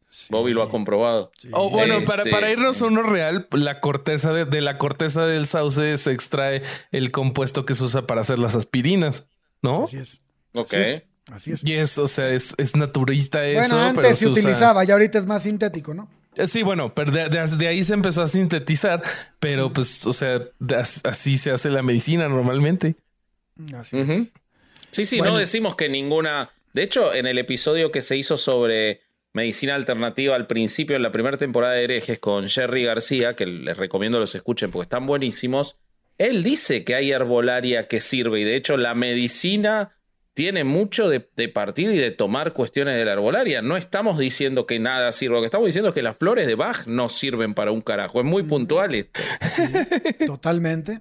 sí, 0.09 0.25
Bobby 0.31 0.51
lo 0.51 0.63
ha 0.63 0.69
comprobado. 0.71 1.31
sí. 1.37 1.49
O 1.51 1.69
bueno, 1.69 1.93
Este- 1.97 2.07
para, 2.07 2.23
para 2.23 2.49
irnos 2.51 2.81
a 2.81 2.87
uno 2.87 3.03
real, 3.03 3.47
la 3.51 3.79
corteza 3.81 4.33
de, 4.33 4.45
de 4.45 4.61
la 4.61 4.79
corteza 4.79 5.27
del 5.27 5.45
sauce 5.45 5.95
se 5.99 6.11
extrae 6.11 6.63
el 6.91 7.11
compuesto 7.11 7.65
que 7.65 7.75
se 7.75 7.83
usa 7.83 8.07
para 8.07 8.21
hacer 8.21 8.39
las 8.39 8.55
aspirinas, 8.55 9.25
¿no? 9.61 9.83
Así 9.83 9.97
es. 9.97 10.21
Ok. 10.55 10.73
Así 10.73 10.81
es. 10.81 11.03
Así 11.31 11.51
es. 11.51 11.63
Y 11.63 11.73
es, 11.73 11.99
o 11.99 12.07
sea, 12.07 12.29
es, 12.29 12.55
es 12.57 12.75
naturista 12.75 13.45
eso. 13.45 13.75
bueno, 13.75 13.91
pero 13.93 14.07
antes 14.07 14.17
se 14.17 14.27
usa- 14.27 14.39
utilizaba, 14.41 14.83
ya 14.85 14.93
ahorita 14.95 15.19
es 15.19 15.27
más 15.27 15.43
sintético, 15.43 15.93
¿no? 15.93 16.09
Eh, 16.35 16.47
Sí, 16.47 16.63
bueno, 16.63 16.95
pero 16.95 17.11
de, 17.11 17.29
de- 17.29 17.45
de 17.57 17.67
ahí 17.67 17.83
se 17.83 17.93
empezó 17.93 18.23
a 18.23 18.27
sintetizar, 18.27 19.03
pero 19.39 19.71
pues, 19.71 20.03
o 20.07 20.13
sea, 20.13 20.39
de- 20.57 20.75
así 21.03 21.37
se 21.37 21.51
hace 21.51 21.69
la 21.69 21.83
medicina 21.83 22.27
normalmente. 22.27 22.95
Así 23.75 23.99
es. 23.99 24.33
Sí, 24.91 25.05
sí, 25.05 25.17
Bueno. 25.19 25.33
no 25.33 25.39
decimos 25.39 25.75
que 25.75 25.89
ninguna. 25.89 26.49
De 26.73 26.83
hecho, 26.83 27.13
en 27.13 27.25
el 27.25 27.37
episodio 27.37 27.91
que 27.91 28.01
se 28.01 28.17
hizo 28.17 28.37
sobre 28.37 29.01
medicina 29.33 29.75
alternativa 29.75 30.35
al 30.35 30.47
principio, 30.47 30.95
en 30.95 31.03
la 31.03 31.11
primera 31.11 31.37
temporada 31.37 31.73
de 31.73 31.83
Herejes 31.85 32.19
con 32.19 32.47
Jerry 32.47 32.83
García, 32.83 33.35
que 33.35 33.45
les 33.45 33.77
recomiendo 33.77 34.19
los 34.19 34.35
escuchen 34.35 34.71
porque 34.71 34.83
están 34.83 35.05
buenísimos, 35.05 35.77
él 36.17 36.43
dice 36.43 36.83
que 36.83 36.95
hay 36.95 37.11
herbolaria 37.11 37.87
que 37.87 38.01
sirve 38.01 38.41
y 38.41 38.43
de 38.43 38.55
hecho 38.55 38.77
la 38.77 38.93
medicina 38.93 39.95
tiene 40.33 40.63
mucho 40.63 41.09
de, 41.09 41.29
de 41.35 41.49
partir 41.49 41.89
y 41.91 41.97
de 41.97 42.11
tomar 42.11 42.53
cuestiones 42.53 42.95
de 42.95 43.03
la 43.05 43.13
herbolaria. 43.13 43.61
No 43.61 43.75
estamos 43.75 44.17
diciendo 44.17 44.65
que 44.65 44.79
nada 44.79 45.11
sirva, 45.11 45.35
lo 45.35 45.41
que 45.41 45.47
estamos 45.47 45.67
diciendo 45.67 45.89
es 45.89 45.95
que 45.95 46.01
las 46.01 46.15
flores 46.17 46.47
de 46.47 46.55
Bach 46.55 46.85
no 46.87 47.09
sirven 47.09 47.53
para 47.53 47.71
un 47.71 47.81
carajo. 47.81 48.19
Es 48.19 48.25
muy 48.25 48.43
puntual 48.43 48.95
esto. 48.95 49.19
Totalmente. 50.25 50.99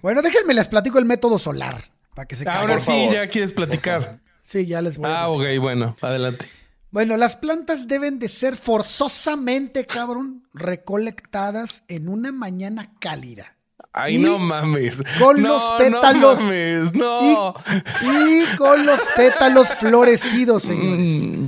Bueno, 0.00 0.22
déjenme 0.22 0.54
les 0.54 0.68
platico 0.68 0.98
el 0.98 1.04
método 1.04 1.38
solar. 1.38 1.90
Para 2.14 2.26
que 2.28 2.36
se 2.36 2.48
Ahora 2.48 2.78
sí, 2.78 3.08
ya 3.10 3.26
quieres 3.28 3.52
platicar. 3.52 4.20
Sí, 4.42 4.66
ya 4.66 4.82
les 4.82 4.98
voy 4.98 5.08
a 5.10 5.22
Ah, 5.22 5.28
ok, 5.28 5.44
bueno, 5.60 5.96
adelante. 6.00 6.46
Bueno, 6.90 7.16
las 7.16 7.36
plantas 7.36 7.88
deben 7.88 8.18
de 8.18 8.28
ser 8.28 8.56
forzosamente, 8.56 9.86
cabrón, 9.86 10.46
recolectadas 10.52 11.84
en 11.88 12.08
una 12.08 12.32
mañana 12.32 12.92
cálida. 13.00 13.56
Ay, 13.94 14.16
Y 14.16 14.18
no 14.18 14.38
mames. 14.38 15.02
con 15.18 15.40
No, 15.42 15.48
los 15.48 15.62
pétalos- 15.78 16.38
No 16.38 16.44
mames, 16.44 16.94
no. 16.94 17.54
Y, 18.02 18.42
y 18.42 18.56
con 18.56 18.84
los 18.86 19.00
pétalos 19.16 19.68
florecidos, 19.74 20.62
señores. 20.64 21.20
Mm, 21.22 21.46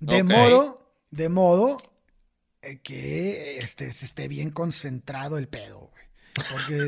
De 0.00 0.22
modo, 0.24 0.92
de 1.10 1.28
modo 1.28 1.82
eh, 2.62 2.78
que 2.82 3.58
este, 3.58 3.92
se 3.92 4.04
esté 4.04 4.28
bien 4.28 4.50
concentrado 4.50 5.38
el 5.38 5.48
pedo. 5.48 5.89
Porque 6.50 6.86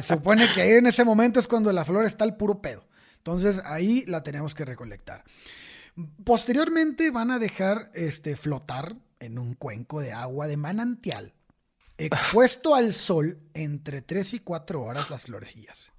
se 0.00 0.14
supone 0.14 0.50
que 0.52 0.62
ahí 0.62 0.70
en 0.72 0.86
ese 0.86 1.04
momento 1.04 1.40
es 1.40 1.46
cuando 1.46 1.72
la 1.72 1.84
flor 1.84 2.04
está 2.04 2.24
al 2.24 2.36
puro 2.36 2.60
pedo. 2.60 2.86
Entonces 3.16 3.60
ahí 3.64 4.04
la 4.06 4.22
tenemos 4.22 4.54
que 4.54 4.64
recolectar. 4.64 5.24
Posteriormente 6.24 7.10
van 7.10 7.30
a 7.30 7.38
dejar 7.38 7.90
este, 7.94 8.36
flotar 8.36 8.96
en 9.18 9.38
un 9.38 9.54
cuenco 9.54 10.00
de 10.00 10.12
agua 10.12 10.46
de 10.46 10.56
manantial, 10.56 11.34
expuesto 11.98 12.74
al 12.74 12.94
sol 12.94 13.38
entre 13.52 14.00
3 14.00 14.34
y 14.34 14.38
4 14.40 14.82
horas 14.82 15.10
las 15.10 15.24
florecillas. 15.24 15.92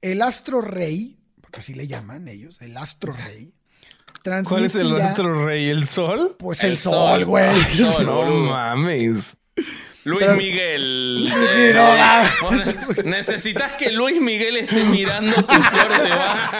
El 0.00 0.22
astro 0.22 0.60
rey, 0.60 1.18
porque 1.40 1.60
así 1.60 1.74
le 1.74 1.86
llaman 1.86 2.26
ellos, 2.26 2.60
el 2.62 2.76
astro 2.76 3.12
rey, 3.12 3.54
¿Cuál 4.44 4.64
es 4.64 4.74
el 4.74 5.00
astro 5.00 5.46
rey? 5.46 5.68
¿El 5.68 5.86
sol? 5.86 6.36
Pues 6.38 6.62
el, 6.64 6.72
El 6.72 6.78
sol, 6.78 7.24
güey. 7.24 7.56
no 8.04 8.26
mames. 8.50 9.36
Luis 10.04 10.20
Pero- 10.24 10.36
Miguel. 10.36 11.24
Sí, 11.30 11.34
eh, 11.36 11.72
no, 11.74 13.02
necesitas 13.04 13.72
que 13.74 13.92
Luis 13.92 14.20
Miguel 14.20 14.56
esté 14.56 14.82
mirando 14.84 15.34
tu 15.44 15.62
flor 15.62 16.02
de 16.02 16.08
Bach. 16.08 16.50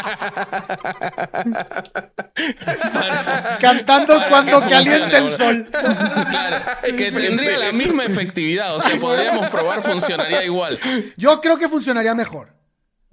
Cantando 3.61 4.15
Para 4.19 4.29
cuando 4.29 4.61
que 4.63 4.69
calienta 4.71 5.19
el 5.19 5.37
sol. 5.37 5.69
Claro, 5.71 6.65
que 6.97 7.13
tendría 7.13 7.59
la 7.59 7.73
misma 7.73 8.05
efectividad. 8.05 8.77
O 8.77 8.81
sea, 8.83 8.99
podríamos 8.99 9.49
probar, 9.49 9.83
funcionaría 9.83 10.45
igual. 10.45 10.79
Yo 11.17 11.41
creo 11.41 11.59
que 11.59 11.69
funcionaría 11.69 12.15
mejor. 12.15 12.55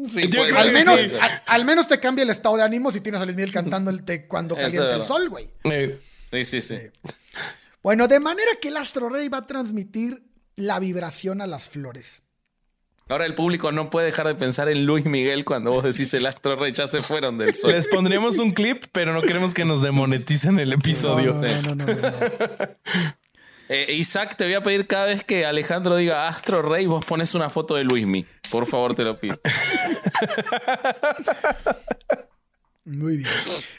Sí, 0.03 0.29
Yo 0.29 0.39
puede 0.41 0.51
creo 0.51 0.61
Al 0.61 0.71
menos, 0.71 0.99
sí, 0.99 1.09
sí. 1.09 1.15
a- 1.19 1.41
al 1.47 1.65
menos 1.65 1.87
te 1.87 1.99
cambia 1.99 2.21
el 2.23 2.29
estado 2.29 2.55
de 2.57 2.63
ánimo 2.63 2.91
si 2.91 3.01
tienes 3.01 3.19
a 3.19 3.25
Luis 3.25 3.35
Miguel 3.35 3.51
cantando 3.51 3.89
el 3.89 4.03
te 4.03 4.27
cuando 4.27 4.55
es 4.57 4.73
el 4.73 5.03
sol, 5.05 5.29
güey. 5.29 5.49
Eh, 5.63 5.99
Sí, 6.29 6.43
sí, 6.43 6.61
sí. 6.61 6.77
Bueno, 7.87 8.09
de 8.09 8.19
manera 8.19 8.51
que 8.61 8.67
el 8.67 8.75
astro 8.75 9.07
rey 9.07 9.29
va 9.29 9.37
a 9.37 9.47
transmitir 9.47 10.21
la 10.57 10.77
vibración 10.77 11.39
a 11.39 11.47
las 11.47 11.69
flores. 11.69 12.21
Ahora 13.07 13.25
el 13.25 13.33
público 13.33 13.71
no 13.71 13.89
puede 13.89 14.07
dejar 14.07 14.27
de 14.27 14.35
pensar 14.35 14.67
en 14.67 14.85
Luis 14.85 15.05
Miguel 15.05 15.45
cuando 15.45 15.71
vos 15.71 15.85
decís 15.85 16.13
el 16.13 16.25
astro 16.25 16.57
rey 16.57 16.73
ya 16.73 16.87
se 16.87 17.01
fueron 17.01 17.37
del 17.37 17.55
sol. 17.55 17.71
les 17.71 17.87
pondríamos 17.87 18.39
un 18.39 18.51
clip, 18.51 18.83
pero 18.91 19.13
no 19.13 19.21
queremos 19.21 19.53
que 19.53 19.63
nos 19.63 19.81
demoneticen 19.81 20.59
el 20.59 20.73
episodio. 20.73 21.35
No, 21.35 21.61
no, 21.61 21.63
no, 21.75 21.75
no, 21.75 21.85
no, 21.85 22.01
no. 22.01 22.09
Eh, 23.69 23.95
Isaac, 23.95 24.35
te 24.35 24.43
voy 24.43 24.55
a 24.55 24.63
pedir 24.63 24.85
cada 24.87 25.05
vez 25.05 25.23
que 25.23 25.45
Alejandro 25.45 25.95
diga 25.95 26.27
Astro 26.27 26.61
Rey, 26.61 26.87
vos 26.87 27.05
pones 27.05 27.35
una 27.35 27.49
foto 27.49 27.75
de 27.75 27.85
Luismi. 27.85 28.25
Por 28.49 28.65
favor, 28.65 28.95
te 28.95 29.03
lo 29.03 29.15
pido. 29.15 29.39
Muy 32.87 33.17
bien. 33.17 33.29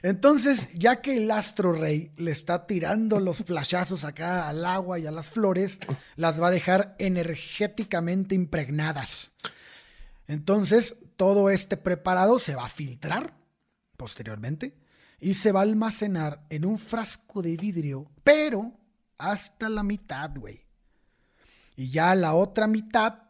Entonces, 0.02 0.68
ya 0.74 1.00
que 1.00 1.16
el 1.16 1.30
astro 1.30 1.72
rey 1.72 2.12
le 2.18 2.30
está 2.30 2.66
tirando 2.66 3.20
los 3.20 3.38
flashazos 3.38 4.04
acá 4.04 4.50
al 4.50 4.66
agua 4.66 4.98
y 4.98 5.06
a 5.06 5.10
las 5.10 5.30
flores, 5.30 5.80
las 6.16 6.42
va 6.42 6.48
a 6.48 6.50
dejar 6.50 6.94
energéticamente 6.98 8.34
impregnadas. 8.34 9.32
Entonces, 10.26 10.98
todo 11.16 11.48
este 11.48 11.78
preparado 11.78 12.38
se 12.38 12.54
va 12.54 12.66
a 12.66 12.68
filtrar 12.68 13.34
posteriormente 13.96 14.76
y 15.18 15.32
se 15.34 15.52
va 15.52 15.60
a 15.60 15.62
almacenar 15.62 16.44
en 16.50 16.66
un 16.66 16.76
frasco 16.78 17.40
de 17.40 17.56
vidrio, 17.56 18.10
pero 18.22 18.74
hasta 19.16 19.70
la 19.70 19.82
mitad, 19.82 20.32
güey. 20.36 20.60
Y 21.76 21.88
ya 21.88 22.14
la 22.14 22.34
otra 22.34 22.66
mitad 22.66 23.22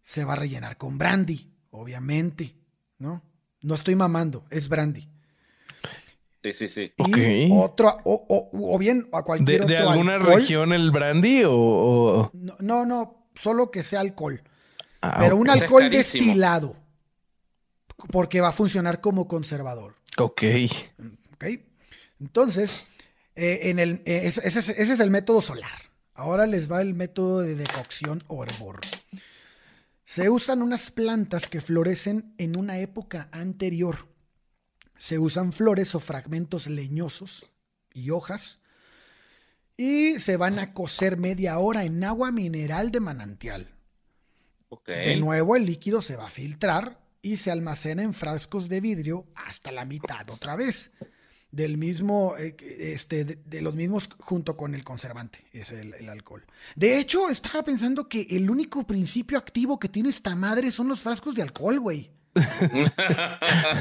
se 0.00 0.24
va 0.24 0.32
a 0.32 0.36
rellenar 0.36 0.78
con 0.78 0.96
brandy, 0.96 1.52
obviamente, 1.70 2.56
¿no? 2.96 3.22
No 3.60 3.74
estoy 3.74 3.94
mamando, 3.94 4.46
es 4.48 4.70
brandy. 4.70 5.17
Sí, 6.52 6.68
sí, 6.68 6.92
sí. 6.96 7.48
Y 7.48 7.50
otro, 7.52 7.96
o, 8.04 8.26
o- 8.52 8.74
o 8.74 8.78
bien 8.78 9.08
a 9.12 9.18
¿De, 9.18 9.24
cualquier 9.24 9.66
de 9.66 9.76
otro 9.76 9.90
alguna 9.90 10.14
alcohol. 10.16 10.34
región 10.36 10.72
el 10.72 10.90
brandy 10.90 11.44
o...? 11.44 11.52
o- 11.52 12.30
No, 12.34 12.56
no, 12.60 12.86
no, 12.86 13.26
solo 13.34 13.70
que 13.70 13.82
sea 13.82 14.00
alcohol. 14.00 14.42
Ah, 15.00 15.16
pero 15.20 15.36
un 15.36 15.48
alcohol 15.50 15.88
destilado. 15.90 16.76
Porque 18.10 18.40
va 18.40 18.48
a 18.48 18.52
funcionar 18.52 19.00
como 19.00 19.26
conservador. 19.26 19.94
Ok. 20.18 20.42
¿Ok? 21.34 21.44
Entonces, 22.20 22.86
eh, 23.36 23.60
en 23.64 23.78
el, 23.78 24.02
eh, 24.04 24.22
ese, 24.24 24.46
ese 24.46 24.58
es- 24.60 24.68
ese 24.70 24.92
es 24.92 25.00
el 25.00 25.10
método 25.10 25.40
solar. 25.40 25.70
Ahora 26.14 26.46
les 26.46 26.70
va 26.70 26.80
el 26.82 26.94
método 26.94 27.40
de 27.40 27.54
decocción 27.54 28.22
o 28.26 28.42
hervor. 28.42 28.80
Se 30.04 30.30
usan 30.30 30.62
unas 30.62 30.90
plantas 30.90 31.46
que 31.48 31.60
florecen 31.60 32.34
en 32.38 32.56
una 32.56 32.78
época 32.78 33.28
anterior. 33.30 34.08
Se 34.98 35.18
usan 35.18 35.52
flores 35.52 35.94
o 35.94 36.00
fragmentos 36.00 36.66
leñosos 36.66 37.46
y 37.94 38.10
hojas. 38.10 38.60
Y 39.76 40.18
se 40.18 40.36
van 40.36 40.58
a 40.58 40.74
cocer 40.74 41.16
media 41.16 41.58
hora 41.58 41.84
en 41.84 42.02
agua 42.02 42.32
mineral 42.32 42.90
de 42.90 43.00
manantial. 43.00 43.74
Ok. 44.68 44.88
De 44.88 45.16
nuevo 45.16 45.56
el 45.56 45.64
líquido 45.64 46.02
se 46.02 46.16
va 46.16 46.26
a 46.26 46.30
filtrar 46.30 47.00
y 47.22 47.36
se 47.36 47.50
almacena 47.50 48.02
en 48.02 48.12
frascos 48.12 48.68
de 48.68 48.80
vidrio 48.80 49.26
hasta 49.34 49.70
la 49.70 49.84
mitad 49.84 50.28
otra 50.30 50.56
vez. 50.56 50.90
Del 51.50 51.78
mismo, 51.78 52.36
eh, 52.36 52.54
este, 52.78 53.24
de, 53.24 53.36
de 53.36 53.62
los 53.62 53.74
mismos 53.74 54.10
junto 54.18 54.54
con 54.56 54.74
el 54.74 54.84
conservante, 54.84 55.46
es 55.52 55.70
el, 55.70 55.94
el 55.94 56.10
alcohol. 56.10 56.44
De 56.76 56.98
hecho, 56.98 57.30
estaba 57.30 57.62
pensando 57.64 58.06
que 58.06 58.26
el 58.28 58.50
único 58.50 58.86
principio 58.86 59.38
activo 59.38 59.78
que 59.78 59.88
tiene 59.88 60.10
esta 60.10 60.36
madre 60.36 60.70
son 60.70 60.88
los 60.88 61.00
frascos 61.00 61.34
de 61.34 61.40
alcohol, 61.40 61.80
güey. 61.80 62.10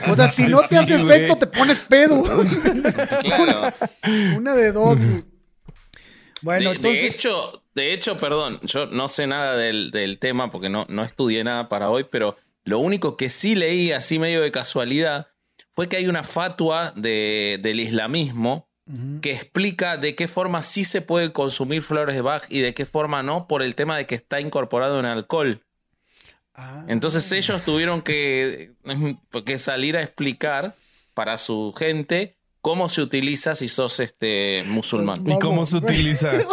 O 0.09 0.15
sea, 0.15 0.27
si 0.29 0.47
no 0.47 0.61
te 0.61 0.67
Sí, 0.69 0.75
hace 0.75 0.97
güey. 0.97 1.17
efecto, 1.23 1.37
te 1.37 1.47
pones 1.47 1.79
pedo. 1.79 2.23
Claro. 3.21 3.73
Una 4.37 4.55
de 4.55 4.71
dos, 4.71 4.99
güey. 5.01 5.23
Bueno, 6.41 6.69
de, 6.71 6.77
de 6.77 6.89
entonces. 6.89 7.15
hecho, 7.15 7.63
de 7.73 7.93
hecho, 7.93 8.17
perdón, 8.19 8.59
yo 8.63 8.85
no 8.87 9.07
sé 9.07 9.25
nada 9.27 9.55
del, 9.55 9.89
del 9.91 10.19
tema 10.19 10.51
porque 10.51 10.69
no, 10.69 10.85
no 10.89 11.03
estudié 11.03 11.43
nada 11.43 11.67
para 11.67 11.89
hoy, 11.89 12.05
pero 12.09 12.37
lo 12.63 12.79
único 12.79 13.17
que 13.17 13.29
sí 13.29 13.55
leí 13.55 13.91
así 13.91 14.19
medio 14.19 14.41
de 14.41 14.51
casualidad 14.51 15.27
fue 15.71 15.89
que 15.89 15.97
hay 15.97 16.07
una 16.07 16.23
fatua 16.23 16.93
de, 16.95 17.59
del 17.61 17.79
islamismo 17.79 18.67
que 19.21 19.33
explica 19.33 19.97
de 19.97 20.15
qué 20.15 20.29
forma 20.29 20.63
sí 20.63 20.85
se 20.85 21.01
puede 21.01 21.33
consumir 21.33 21.81
flores 21.81 22.15
de 22.15 22.21
Bach 22.21 22.45
y 22.49 22.61
de 22.61 22.73
qué 22.73 22.85
forma 22.85 23.21
no 23.21 23.45
por 23.47 23.61
el 23.61 23.75
tema 23.75 23.97
de 23.97 24.05
que 24.05 24.15
está 24.15 24.39
incorporado 24.39 24.97
en 24.99 25.05
alcohol. 25.05 25.65
Ah. 26.57 26.83
Entonces 26.87 27.31
ellos 27.31 27.61
tuvieron 27.63 28.01
que, 28.01 28.71
que 29.45 29.57
salir 29.59 29.95
a 29.95 30.01
explicar 30.01 30.75
para 31.13 31.37
su 31.37 31.73
gente 31.77 32.35
cómo 32.61 32.89
se 32.89 33.01
utiliza 33.01 33.53
si 33.55 33.69
sos 33.69 33.99
este 33.99 34.63
musulmán. 34.65 35.23
¿Y 35.25 35.37
cómo 35.39 35.65
se 35.65 35.77
utiliza? 35.77 36.31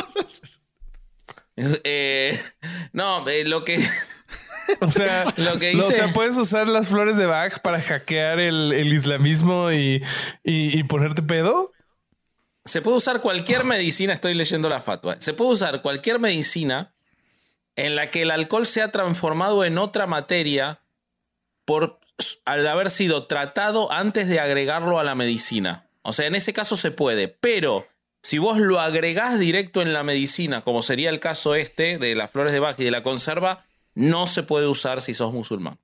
Eh, 1.57 2.41
no, 2.93 3.29
eh, 3.29 3.45
lo 3.45 3.63
que 3.65 3.79
O 4.81 4.91
sea, 4.91 5.25
Lo 5.37 5.59
que 5.59 5.71
o 5.75 5.79
hice- 5.79 5.93
sea, 5.95 6.13
puedes 6.13 6.37
usar 6.37 6.67
las 6.69 6.89
flores 6.89 7.17
de 7.17 7.27
Bach 7.27 7.61
para 7.61 7.81
hackear 7.81 8.41
el, 8.41 8.73
el 8.73 8.93
islamismo 8.93 9.71
y, 9.71 10.03
y- 10.43 10.79
y 10.79 10.83
ponerte 10.85 11.23
pedo. 11.23 11.71
se 12.65 12.83
puede 12.83 12.97
usar 12.97 13.21
cualquier 13.21 13.65
medicina, 13.65 14.13
estoy 14.15 14.35
leyendo 14.35 14.69
la 14.69 14.81
fatwa. 14.81 15.17
Se 15.21 15.33
puede 15.35 15.51
usar 15.53 15.81
cualquier 15.83 16.19
medicina 16.19 16.94
en 17.77 17.97
la 17.97 18.11
que 18.11 18.23
el 18.23 18.31
alcohol 18.31 18.67
se 18.67 18.83
ha 18.83 18.91
transformado 18.93 19.65
en 19.65 19.79
otra 19.79 20.07
materia 20.07 20.81
por 21.65 22.01
al 22.45 22.67
haber 22.69 22.91
sido 22.91 23.27
tratado 23.27 23.91
antes 23.91 24.29
de 24.29 24.39
agregarlo 24.39 24.99
a 25.01 25.05
la 25.05 25.15
medicina. 25.17 25.89
O 26.03 26.13
sea, 26.13 26.27
en 26.27 26.35
ese 26.37 26.53
caso 26.53 26.77
se 26.77 26.91
puede, 26.93 27.27
pero 27.29 27.89
si 28.23 28.39
vos 28.39 28.59
lo 28.59 28.79
agregás 28.81 29.39
directo 29.39 29.83
en 29.83 29.93
la 29.93 30.03
medicina, 30.05 30.63
como 30.63 30.83
sería 30.83 31.11
el 31.11 31.19
caso 31.21 31.55
este 31.57 31.99
de 31.99 32.15
las 32.15 32.31
flores 32.31 32.53
de 32.53 32.61
Bach 32.61 32.79
y 32.79 32.85
de 32.85 32.91
la 32.91 33.03
conserva, 33.03 33.65
no 33.95 34.27
se 34.27 34.43
puede 34.43 34.67
usar 34.69 35.03
si 35.03 35.15
sos 35.15 35.33
musulmán. 35.33 35.79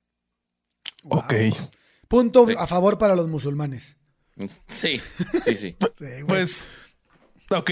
Ok. 1.09 1.35
Punto 2.09 2.47
Sí. 2.47 2.55
a 2.59 2.67
favor 2.67 2.99
para 2.99 3.15
los 3.17 3.29
musulmanes. 3.29 3.97
Sí, 4.67 5.01
sí, 5.43 5.57
sí. 5.57 5.77
Pues, 6.29 6.71
ok. 7.51 7.71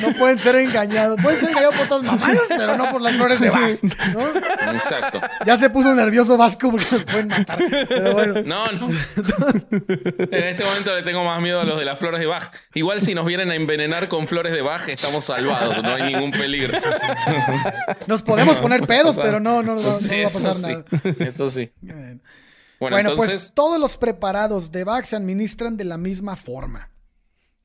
No 0.00 0.12
pueden 0.18 0.38
ser 0.38 0.56
engañados. 0.56 1.20
Pueden 1.20 1.40
ser 1.40 1.48
engañados 1.50 1.76
por 1.76 1.88
todas 1.88 2.04
mamadas, 2.04 2.42
pero 2.48 2.76
no 2.76 2.90
por 2.90 3.00
las 3.02 3.14
flores 3.14 3.40
de 3.40 3.50
Bach. 3.50 3.82
¿no? 4.12 4.20
Exacto. 4.74 5.20
Ya 5.44 5.58
se 5.58 5.70
puso 5.70 5.94
nervioso 5.94 6.36
Vasco 6.36 6.70
porque 6.70 6.86
nos 6.90 7.04
pueden 7.04 7.28
matar. 7.28 7.58
Pero 7.88 8.12
bueno. 8.12 8.42
No, 8.44 8.70
no. 8.72 8.88
En 8.88 10.44
este 10.44 10.64
momento 10.64 10.94
le 10.94 11.02
tengo 11.02 11.24
más 11.24 11.40
miedo 11.40 11.60
a 11.60 11.64
los 11.64 11.78
de 11.78 11.84
las 11.84 11.98
flores 11.98 12.20
de 12.20 12.26
Bach. 12.26 12.52
Igual 12.74 13.00
si 13.00 13.14
nos 13.14 13.26
vienen 13.26 13.50
a 13.50 13.54
envenenar 13.54 14.08
con 14.08 14.26
flores 14.28 14.52
de 14.52 14.62
Bach, 14.62 14.88
estamos 14.88 15.24
salvados, 15.24 15.82
no 15.82 15.94
hay 15.94 16.12
ningún 16.12 16.30
peligro. 16.30 16.78
Nos 18.06 18.22
podemos 18.22 18.56
poner 18.56 18.86
pedos, 18.86 19.18
pero 19.18 19.40
no, 19.40 19.62
no, 19.62 19.74
no, 19.74 19.98
sí, 19.98 20.22
va 20.22 20.28
a 20.28 20.32
pasar 20.32 20.54
sí. 20.54 20.66
nada. 20.66 20.84
Eso 21.18 21.50
sí. 21.50 21.70
Bueno, 21.80 22.20
Bueno, 22.78 22.96
Bueno, 22.96 23.10
entonces, 23.10 23.42
pues 23.46 23.52
todos 23.54 23.78
los 23.78 23.96
preparados 23.96 24.70
de 24.72 24.84
Bach 24.84 25.04
se 25.04 25.16
administran 25.16 25.76
de 25.76 25.84
la 25.84 25.96
misma 25.96 26.36
forma 26.36 26.91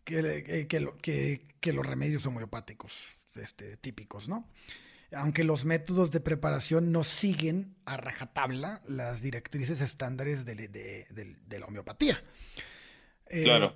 que, 0.08 0.44
eh, 0.48 0.68
que 0.68 0.80
lo- 0.80 0.98
que- 0.98 1.46
que 1.60 1.74
los 1.74 1.86
remedios 1.86 2.26
homeopáticos 2.26 3.18
este, 3.36 3.76
típicos, 3.78 4.30
¿no? 4.30 4.48
Aunque 5.12 5.44
los 5.44 5.66
métodos 5.66 6.12
de 6.12 6.20
preparación 6.22 6.92
no 6.92 7.04
siguen 7.04 7.76
a 7.86 7.98
rajatabla 7.98 8.82
las 8.88 9.22
directrices 9.22 9.82
estándares 9.82 10.46
de, 10.46 10.56
de- 10.56 10.68
de- 10.70 11.36
de 11.46 11.60
la 11.60 11.66
homeopatía. 11.66 12.24
Eh, 13.30 13.44
claro. 13.44 13.76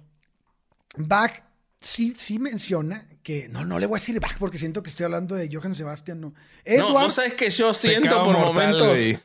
Bach 0.97 1.43
sí, 1.79 2.13
sí 2.17 2.39
menciona 2.39 3.07
que. 3.23 3.47
No, 3.49 3.63
no 3.65 3.79
le 3.79 3.85
voy 3.85 3.97
a 3.97 3.99
decir 3.99 4.19
Bach 4.19 4.37
porque 4.39 4.57
siento 4.57 4.81
que 4.83 4.89
estoy 4.89 5.05
hablando 5.05 5.35
de 5.35 5.49
Johann 5.53 5.75
Sebastian, 5.75 6.19
no. 6.21 6.29
No, 6.29 6.35
Edward. 6.65 7.03
vos 7.03 7.13
sabés 7.13 7.33
que 7.33 7.49
yo 7.49 7.73
siento 7.73 8.03
Pecado 8.09 8.23
por 8.25 8.37
mortal, 8.37 8.53
momentos. 8.73 8.87
güey. 8.99 9.19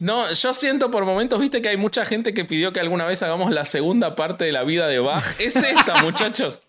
No, 0.00 0.32
yo 0.32 0.54
siento 0.54 0.90
por 0.90 1.04
momentos, 1.04 1.38
viste 1.38 1.60
que 1.60 1.68
hay 1.68 1.76
mucha 1.76 2.06
gente 2.06 2.32
que 2.32 2.46
pidió 2.46 2.72
que 2.72 2.80
alguna 2.80 3.04
vez 3.04 3.22
hagamos 3.22 3.52
la 3.52 3.66
segunda 3.66 4.16
parte 4.16 4.46
de 4.46 4.52
la 4.52 4.64
vida 4.64 4.88
de 4.88 4.98
Bach. 4.98 5.38
Es 5.38 5.56
esta, 5.56 5.94
muchachos. 6.02 6.62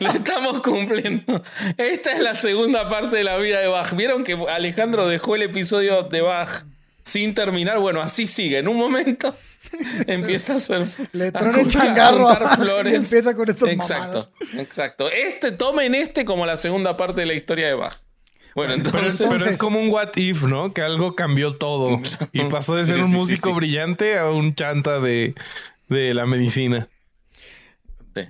Lo 0.00 0.10
estamos 0.10 0.60
cumpliendo. 0.60 1.44
Esta 1.76 2.10
es 2.10 2.18
la 2.18 2.34
segunda 2.34 2.88
parte 2.88 3.18
de 3.18 3.22
la 3.22 3.36
vida 3.36 3.60
de 3.60 3.68
Bach. 3.68 3.94
¿Vieron 3.94 4.24
que 4.24 4.32
Alejandro 4.48 5.06
dejó 5.06 5.36
el 5.36 5.42
episodio 5.42 6.02
de 6.02 6.22
Bach 6.22 6.64
sin 7.04 7.34
terminar? 7.34 7.78
Bueno, 7.78 8.02
así 8.02 8.26
sigue. 8.26 8.58
En 8.58 8.66
un 8.66 8.78
momento 8.78 9.36
empieza 10.08 10.54
a 10.54 10.56
hacer. 10.56 10.86
Le 11.12 11.28
a 11.32 11.50
el 11.56 11.68
changarro 11.68 12.28
a 12.28 12.52
y 12.52 12.56
flores. 12.56 12.94
empieza 12.94 13.36
con 13.36 13.48
estas 13.48 13.68
Exacto, 13.68 14.28
exacto. 14.58 15.08
Este, 15.08 15.52
tomen 15.52 15.94
este 15.94 16.24
como 16.24 16.46
la 16.46 16.56
segunda 16.56 16.96
parte 16.96 17.20
de 17.20 17.26
la 17.26 17.34
historia 17.34 17.68
de 17.68 17.74
Bach. 17.74 17.96
Bueno, 18.54 18.74
Pero, 18.76 18.86
entonces. 18.98 19.18
pero 19.18 19.32
entonces- 19.32 19.54
es 19.54 19.56
como 19.60 19.78
un 19.80 19.90
what 19.90 20.10
if, 20.16 20.42
¿no? 20.44 20.72
Que 20.74 20.82
algo 20.82 21.14
cambió 21.14 21.56
todo 21.56 22.00
y 22.32 22.44
pasó 22.44 22.74
de 22.76 22.84
ser 22.84 22.96
sí, 22.96 23.00
un 23.02 23.08
sí, 23.10 23.14
músico 23.16 23.48
sí. 23.50 23.54
brillante 23.54 24.18
a 24.18 24.30
un 24.30 24.54
chanta 24.54 25.00
de, 25.00 25.34
de 25.88 26.14
la 26.14 26.26
medicina. 26.26 26.88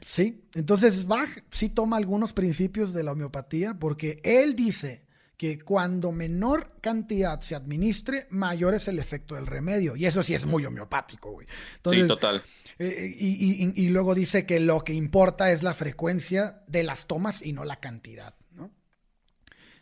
Sí, 0.05 0.43
entonces 0.55 1.07
Bach 1.07 1.29
sí 1.51 1.69
toma 1.71 1.97
algunos 1.97 2.33
principios 2.33 2.93
de 2.93 3.03
la 3.03 3.13
homeopatía 3.13 3.75
porque 3.79 4.21
él 4.23 4.55
dice 4.55 5.03
que 5.37 5.59
cuando 5.59 6.13
menor 6.13 6.75
cantidad 6.83 7.41
se 7.41 7.55
administre, 7.55 8.27
mayor 8.31 8.75
es 8.75 8.89
el 8.89 8.99
efecto 8.99 9.35
del 9.37 9.47
remedio. 9.47 9.97
Y 9.97 10.05
eso 10.05 10.23
sí 10.23 10.35
es 10.35 10.45
muy 10.45 10.67
homeopático, 10.67 11.33
güey. 11.33 11.47
Entonces, 11.77 12.03
sí, 12.03 12.09
total. 12.09 12.45
eh, 12.79 13.17
y, 13.19 13.65
y- 13.65 13.73
y 13.75 13.89
luego 13.89 14.15
dice 14.15 14.45
que 14.45 14.61
lo 14.61 14.85
que 14.85 14.93
importa 14.93 15.51
es 15.51 15.63
la 15.63 15.73
frecuencia 15.73 16.63
de 16.67 16.83
las 16.83 17.07
tomas 17.07 17.41
y 17.41 17.55
no 17.55 17.65
la 17.65 17.77
cantidad. 17.81 18.35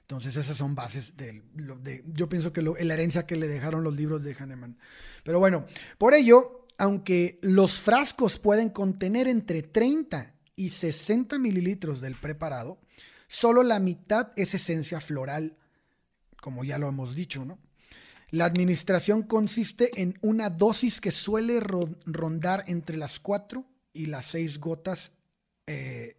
Entonces 0.09 0.37
esas 0.37 0.57
son 0.57 0.75
bases 0.75 1.13
lo- 1.55 1.77
de, 1.77 2.03
yo 2.15 2.31
pienso 2.31 2.51
que 2.51 2.63
la 2.63 2.95
herencia 2.95 3.27
que 3.27 3.37
le 3.37 3.47
dejaron 3.47 3.85
los 3.85 3.95
libros 3.95 4.25
de 4.25 4.33
Hahnemann. 4.35 4.79
Pero 5.23 5.39
bueno, 5.39 5.67
por 5.99 6.15
ello, 6.15 6.65
aunque 6.79 7.39
los 7.43 7.79
frascos 7.79 8.39
pueden 8.39 8.71
contener 8.71 9.29
entre 9.29 9.63
30 9.63 10.35
y 10.57 10.71
60 10.71 11.39
mililitros 11.39 12.01
del 12.01 12.15
preparado, 12.19 12.81
solo 13.27 13.63
la 13.63 13.81
mitad 13.81 14.33
es 14.37 14.55
esencia 14.55 14.99
floral, 15.03 15.59
como 16.41 16.65
ya 16.65 16.79
lo 16.79 16.89
hemos 16.89 17.15
dicho, 17.15 17.45
¿no? 17.45 17.59
La 18.31 18.47
administración 18.47 19.25
consiste 19.25 19.91
en 20.01 20.19
una 20.23 20.49
dosis 20.49 21.03
que 21.03 21.11
suele 21.11 21.61
ro- 21.61 21.95
rondar 22.07 22.65
entre 22.67 22.97
las 22.97 23.21
4 23.21 23.67
y 23.93 24.07
las 24.07 24.25
6 24.25 24.59
gotas, 24.59 25.13
eh, 25.67 26.17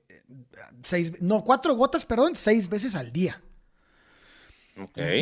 seis, 0.83 1.19
no, 1.21 1.43
4 1.43 1.73
gotas, 1.73 2.05
perdón, 2.05 2.35
6 2.35 2.69
veces 2.69 2.93
al 2.93 3.11
día. 3.11 3.41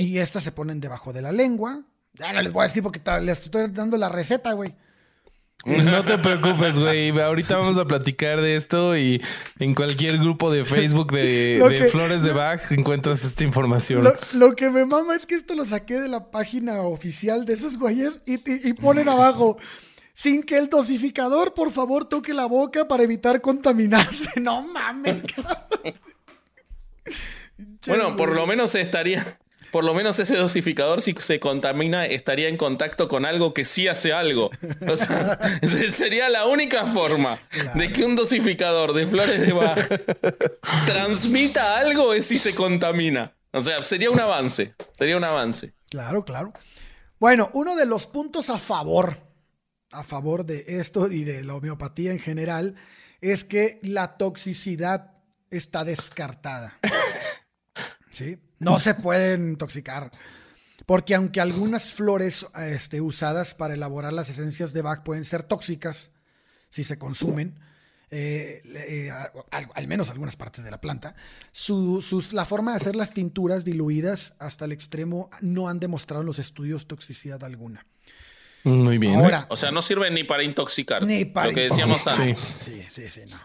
Y 0.02 0.18
estas 0.20 0.44
se 0.44 0.52
ponen 0.52 0.80
debajo 0.80 1.14
de 1.14 1.22
la 1.22 1.32
lengua. 1.32 1.82
Ya 2.14 2.34
no 2.34 2.42
les 2.42 2.52
voy 2.52 2.62
a 2.62 2.68
decir 2.68 2.82
porque 2.84 3.02
les 3.22 3.42
estoy 3.44 3.68
dando 3.72 3.98
la 3.98 4.10
receta, 4.10 4.54
güey. 4.54 4.76
No 5.66 6.04
te 6.06 6.18
preocupes, 6.20 6.80
güey. 6.80 7.10
Ahorita 7.20 7.58
vamos 7.58 7.78
a 7.78 7.86
platicar 7.86 8.40
de 8.40 8.56
esto 8.56 8.96
y 8.96 9.22
en 9.60 9.76
cualquier 9.76 10.18
grupo 10.18 10.50
de 10.52 10.64
Facebook 10.64 11.12
de, 11.12 11.58
Lo 11.60 11.68
de 11.70 11.80
que- 11.80 11.88
Flores 11.88 12.24
de 12.24 12.32
Bach 12.32 12.72
encuentras 12.72 13.24
esta 13.26 13.44
información. 13.44 14.04
Lo, 14.04 14.14
lo 14.34 14.56
que 14.56 14.70
me 14.70 14.86
mama 14.86 15.16
es 15.16 15.26
que 15.26 15.36
esto 15.36 15.56
lo 15.56 15.66
saqué 15.66 16.00
de 16.00 16.08
la 16.08 16.32
página 16.32 16.82
oficial 16.84 17.46
de 17.46 17.54
esos 17.54 17.78
güeyes 17.78 18.22
y, 18.26 18.36
y- 18.36 18.70
y 18.70 18.74
ponen 18.74 19.10
abajo. 19.10 19.58
Sin 20.14 20.42
que 20.42 20.58
el 20.58 20.70
dosificador, 20.70 21.54
por 21.54 21.72
favor, 21.72 22.06
toque 22.06 22.34
la 22.34 22.46
boca 22.46 22.88
para 22.88 23.04
evitar 23.04 23.42
contaminarse. 23.42 24.30
No 24.40 24.62
mames, 24.62 25.24
cabrón. 25.36 25.94
Bueno, 27.88 28.16
por 28.16 28.34
lo 28.36 28.46
menos 28.48 28.74
estaría. 28.76 29.40
Por 29.72 29.84
lo 29.84 29.94
menos 29.94 30.20
ese 30.20 30.38
dosificador, 30.38 31.02
si 31.02 31.14
se 31.14 31.40
contamina, 31.40 32.06
estaría 32.06 32.48
en 32.48 32.58
contacto 32.58 33.08
con 33.08 33.26
algo 33.26 33.54
que 33.54 33.66
sí 33.66 33.88
hace 33.88 34.14
algo. 34.14 34.50
O 34.88 34.96
sea, 34.96 35.38
ese 35.62 35.90
sería 35.90 36.30
la 36.30 36.46
única 36.46 36.86
forma 36.86 37.40
de 37.76 37.92
que 37.92 38.04
un 38.04 38.16
dosificador 38.16 38.94
de 38.94 39.08
flores 39.08 39.42
de 39.42 39.54
Bach 39.54 39.80
transmita 40.86 41.78
algo 41.80 42.14
es 42.14 42.26
si 42.26 42.38
se 42.38 42.56
contamina. 42.56 43.34
O 43.52 43.62
sea, 43.62 43.82
sería 43.84 44.10
un 44.10 44.20
avance. 44.20 44.74
Sería 44.98 45.18
un 45.18 45.24
avance. 45.24 45.74
Claro, 45.90 46.24
claro. 46.24 46.54
Bueno, 47.20 47.50
uno 47.54 47.76
de 47.76 47.86
los 47.86 48.06
puntos 48.06 48.50
a 48.50 48.60
favor, 48.60 49.18
a 49.92 50.04
favor 50.04 50.46
de 50.46 50.66
esto 50.68 51.12
y 51.12 51.24
de 51.24 51.44
la 51.44 51.56
homeopatía 51.56 52.12
en 52.12 52.20
general, 52.20 52.76
es 53.22 53.44
que 53.44 53.80
la 53.82 54.18
toxicidad 54.18 55.14
está 55.50 55.84
descartada. 55.84 56.78
¿Sí? 58.12 58.38
No 58.60 58.80
se 58.80 58.94
pueden 58.96 59.50
intoxicar. 59.50 60.12
Porque 60.86 61.16
aunque 61.16 61.42
algunas 61.42 61.92
flores 61.94 62.46
este, 62.56 63.02
usadas 63.02 63.54
para 63.54 63.74
elaborar 63.74 64.14
las 64.14 64.30
esencias 64.30 64.72
de 64.74 64.82
Bach 64.82 65.04
pueden 65.04 65.26
ser 65.26 65.44
tóxicas 65.44 66.12
si 66.70 66.84
se 66.84 66.98
consumen, 66.98 67.60
eh, 68.10 68.62
eh, 68.66 69.12
al, 69.52 69.68
al 69.74 69.88
menos 69.88 70.10
algunas 70.10 70.38
partes 70.38 70.64
de 70.64 70.72
la 70.72 70.80
planta, 70.80 71.14
su, 71.52 72.02
sus- 72.02 72.32
la 72.32 72.46
forma 72.46 72.72
de 72.72 72.78
hacer 72.78 72.96
las 72.96 73.14
tinturas 73.14 73.66
diluidas 73.66 74.34
hasta 74.40 74.64
el 74.66 74.72
extremo 74.72 75.30
no 75.42 75.68
han 75.68 75.80
demostrado 75.80 76.22
en 76.22 76.28
los 76.28 76.40
estudios 76.40 76.88
toxicidad 76.88 77.44
alguna. 77.44 77.86
Muy 78.64 78.98
bien. 78.98 79.16
Ahora, 79.16 79.46
O 79.50 79.56
sea, 79.58 79.72
no 79.72 79.82
sirven 79.82 80.14
ni 80.14 80.24
para 80.24 80.44
intoxicar. 80.44 81.04
ni 81.06 81.26
para 81.26 81.48
Lo 81.48 81.54
que 81.54 81.62
decíamos 81.64 82.06
antes. 82.08 82.38
Sí. 82.60 82.72
Sí, 82.72 82.86
sí, 82.90 83.10
sí, 83.10 83.22
no. 83.30 83.40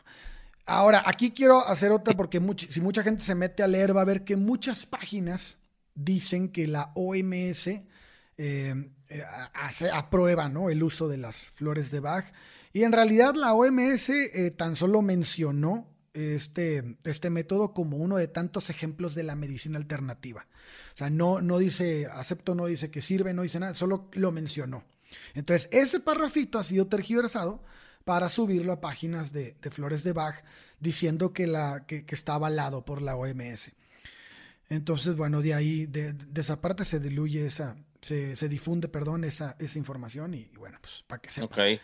Ahora, 0.64 1.02
aquí 1.06 1.32
quiero 1.32 1.66
hacer 1.66 1.90
otra 1.90 2.14
porque 2.14 2.40
si 2.68 2.80
mucha 2.80 3.02
gente 3.02 3.24
se 3.24 3.34
mete 3.34 3.62
a 3.62 3.66
leer 3.66 3.96
va 3.96 4.02
a 4.02 4.06
ver 4.06 4.24
que 4.24 4.36
muchas 4.36 4.86
páginas 4.86 5.58
dicen 5.94 6.50
que 6.50 6.66
la 6.66 6.92
OMS 6.94 7.66
eh, 7.66 7.84
eh, 9.08 9.24
aprueba 9.92 10.50
el 10.70 10.82
uso 10.82 11.08
de 11.08 11.18
las 11.18 11.50
flores 11.50 11.90
de 11.90 12.00
Bach. 12.00 12.32
Y 12.72 12.84
en 12.84 12.92
realidad 12.92 13.34
la 13.34 13.54
OMS 13.54 14.08
eh, 14.10 14.50
tan 14.56 14.76
solo 14.76 15.02
mencionó 15.02 15.88
este, 16.14 16.96
este 17.04 17.30
método 17.30 17.74
como 17.74 17.96
uno 17.96 18.16
de 18.16 18.28
tantos 18.28 18.70
ejemplos 18.70 19.14
de 19.14 19.24
la 19.24 19.34
medicina 19.34 19.78
alternativa. 19.78 20.46
O 20.94 20.96
sea, 20.96 21.10
no, 21.10 21.40
no 21.40 21.58
dice, 21.58 22.06
acepto, 22.06 22.54
no 22.54 22.66
dice 22.66 22.90
que 22.90 23.02
sirve, 23.02 23.34
no 23.34 23.42
dice 23.42 23.60
nada, 23.60 23.74
solo 23.74 24.08
lo 24.12 24.30
mencionó. 24.32 24.84
Entonces, 25.34 25.68
ese 25.72 26.00
parrafito 26.00 26.58
ha 26.58 26.64
sido 26.64 26.86
tergiversado 26.86 27.62
para 28.04 28.28
subirlo 28.28 28.72
a 28.72 28.80
páginas 28.80 29.32
de, 29.32 29.56
de 29.60 29.70
flores 29.70 30.02
de 30.04 30.12
Bach 30.12 30.42
diciendo 30.80 31.32
que, 31.32 31.46
la, 31.46 31.84
que, 31.86 32.04
que 32.04 32.14
está 32.14 32.34
avalado 32.34 32.84
por 32.84 33.02
la 33.02 33.16
OMS. 33.16 33.72
Entonces, 34.68 35.16
bueno, 35.16 35.42
de 35.42 35.54
ahí, 35.54 35.86
de, 35.86 36.12
de 36.12 36.40
esa 36.40 36.60
parte 36.60 36.84
se 36.84 36.98
diluye 36.98 37.46
esa, 37.46 37.76
se, 38.00 38.36
se 38.36 38.48
difunde, 38.48 38.88
perdón, 38.88 39.24
esa, 39.24 39.56
esa 39.58 39.78
información 39.78 40.34
y, 40.34 40.50
y 40.52 40.56
bueno, 40.56 40.78
pues 40.80 41.04
para 41.06 41.20
que 41.20 41.30
sepan. 41.30 41.78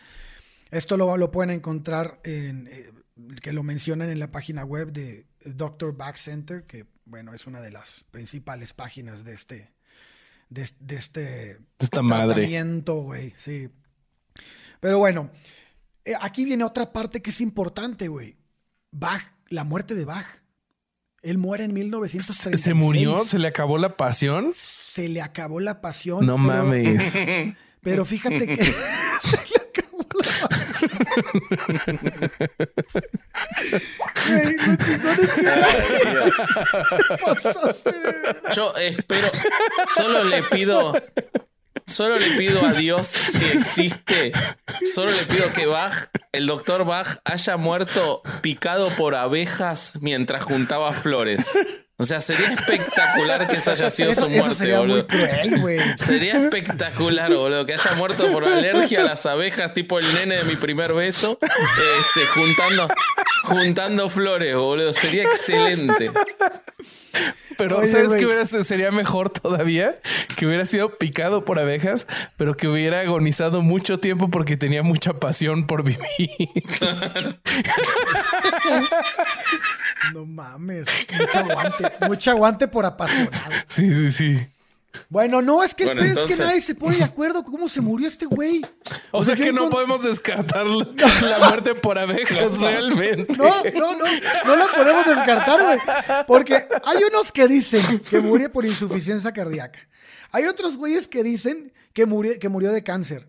Esto 0.71 0.97
lo, 0.97 1.17
lo 1.17 1.31
pueden 1.31 1.49
encontrar 1.51 2.19
en, 2.23 2.67
eh, 2.71 2.91
que 3.41 3.53
lo 3.53 3.63
mencionan 3.63 4.09
en 4.09 4.19
la 4.19 4.31
página 4.31 4.63
web 4.63 4.91
de 4.91 5.25
Dr. 5.45 5.95
Back 5.95 6.17
Center, 6.17 6.63
que 6.65 6.85
bueno, 7.05 7.33
es 7.33 7.47
una 7.47 7.61
de 7.61 7.71
las 7.71 8.05
principales 8.11 8.73
páginas 8.73 9.23
de 9.23 9.33
este, 9.33 9.71
de, 10.49 10.69
de 10.79 10.95
este 10.95 11.59
esta 11.79 12.01
madre. 12.01 12.35
tratamiento, 12.35 13.01
güey, 13.01 13.33
sí. 13.35 13.69
Pero 14.79 14.99
bueno, 14.99 15.31
aquí 16.21 16.45
viene 16.45 16.63
otra 16.63 16.91
parte 16.91 17.21
que 17.21 17.29
es 17.29 17.41
importante, 17.41 18.07
güey. 18.07 18.37
Bach, 18.91 19.21
la 19.47 19.63
muerte 19.63 19.95
de 19.95 20.05
Bach. 20.05 20.25
Él 21.21 21.37
muere 21.37 21.65
en 21.65 21.73
1936. 21.73 22.61
¿Se 22.63 22.73
murió? 22.73 23.25
¿Se 23.25 23.39
le 23.39 23.49
acabó 23.49 23.77
la 23.77 23.97
pasión? 23.97 24.51
Se 24.53 25.09
le 25.09 25.21
acabó 25.21 25.59
la 25.59 25.81
pasión. 25.81 26.25
No 26.25 26.35
pero- 26.35 26.45
mames. 26.63 27.13
Pero 27.81 28.03
fíjate 28.03 28.45
que 28.45 28.63
se 28.65 28.71
le 28.71 29.55
acabó 29.69 30.05
la 30.13 30.49
Güey, 34.29 34.55
es 34.55 34.77
que 34.77 34.99
Yo 38.55 38.73
espero, 38.75 39.27
solo 39.95 40.23
le 40.25 40.43
pido, 40.43 40.93
solo 41.89 42.17
le 42.17 42.31
pido 42.37 42.65
a 42.65 42.73
Dios 42.73 43.07
si 43.07 43.45
existe, 43.45 44.31
solo 44.93 45.11
le 45.11 45.25
pido 45.25 45.51
que 45.53 45.65
Bach, 45.65 46.09
el 46.31 46.47
doctor 46.47 46.85
Bach, 46.85 47.17
haya 47.25 47.57
muerto 47.57 48.21
picado 48.41 48.89
por 48.89 49.15
abejas 49.15 49.93
mientras 50.01 50.43
juntaba 50.43 50.93
flores. 50.93 51.59
O 52.01 52.05
sea, 52.05 52.21
sería 52.21 52.51
espectacular 52.53 53.49
que 53.49 53.57
esa 53.57 53.71
haya 53.71 53.89
sido 53.89 54.11
Eso, 54.11 54.25
su 54.25 54.29
muerte, 54.31 54.55
sería 54.55 54.77
muy 54.77 54.87
boludo. 54.87 55.07
cruel. 55.07 55.97
Sería 55.97 56.43
espectacular, 56.45 57.33
boludo, 57.33 57.65
que 57.65 57.73
haya 57.73 57.91
muerto 57.95 58.31
por 58.31 58.45
alergia 58.45 59.01
a 59.01 59.03
las 59.03 59.25
abejas, 59.25 59.73
tipo 59.73 59.99
el 59.99 60.13
nene 60.13 60.37
de 60.37 60.43
mi 60.45 60.55
primer 60.55 60.93
beso, 60.93 61.37
este, 61.41 62.25
juntando, 62.27 62.87
juntando 63.43 64.09
flores, 64.09 64.55
boludo. 64.55 64.93
Sería 64.93 65.23
excelente. 65.23 66.11
Pero 67.57 67.77
Oye, 67.77 67.87
¿sabes 67.87 68.15
qué 68.15 68.25
hubiera, 68.25 68.45
sería 68.45 68.91
mejor 68.91 69.29
todavía? 69.29 69.99
Que 70.37 70.45
hubiera 70.45 70.65
sido 70.65 70.97
picado 70.97 71.43
por 71.43 71.59
abejas, 71.59 72.07
pero 72.37 72.55
que 72.55 72.67
hubiera 72.67 73.01
agonizado 73.01 73.61
mucho 73.61 73.99
tiempo 73.99 74.29
porque 74.29 74.55
tenía 74.55 74.81
mucha 74.81 75.13
pasión 75.13 75.67
por 75.67 75.83
vivir. 75.83 75.99
No 80.13 80.25
mames. 80.25 80.87
Mucho 81.19 81.37
aguante. 81.39 81.91
Mucho 82.07 82.31
aguante 82.31 82.67
por 82.67 82.85
apasionado. 82.85 83.51
Sí, 83.67 83.91
sí, 83.91 84.11
sí. 84.11 84.47
Bueno, 85.09 85.41
no, 85.41 85.63
es 85.63 85.75
que, 85.75 85.85
Bueno, 85.85 86.01
es 86.01 86.07
que 86.07 86.11
entonces- 86.21 86.39
nadie 86.39 86.61
se 86.61 86.75
pone 86.75 86.97
de 86.97 87.03
acuerdo 87.03 87.43
con 87.43 87.51
cómo 87.53 87.69
se 87.69 87.79
murió 87.81 88.07
este 88.07 88.25
güey. 88.25 88.61
O 89.11 89.23
sea 89.23 89.35
que 89.35 89.51
no 89.51 89.65
encont- 89.67 89.69
podemos 89.71 90.03
descartar 90.03 90.65
la, 90.67 90.85
la 91.39 91.47
muerte 91.49 91.75
por 91.75 91.97
abejas 91.97 92.59
realmente. 92.59 93.33
No, 93.37 93.63
no, 93.63 93.95
no, 93.97 94.05
no 94.45 94.55
la 94.55 94.67
podemos 94.67 95.05
descartar, 95.05 95.63
güey. 95.63 95.79
Porque 96.27 96.55
hay 96.83 97.03
unos 97.09 97.31
que 97.31 97.47
dicen 97.47 97.99
que 97.99 98.19
murió 98.19 98.51
por 98.51 98.65
insuficiencia 98.65 99.31
cardíaca. 99.31 99.79
Hay 100.31 100.45
otros 100.45 100.77
güeyes 100.77 101.07
que 101.07 101.23
dicen 101.23 101.73
que 101.93 102.05
murió, 102.05 102.37
que 102.39 102.49
murió 102.49 102.71
de 102.71 102.83
cáncer. 102.83 103.27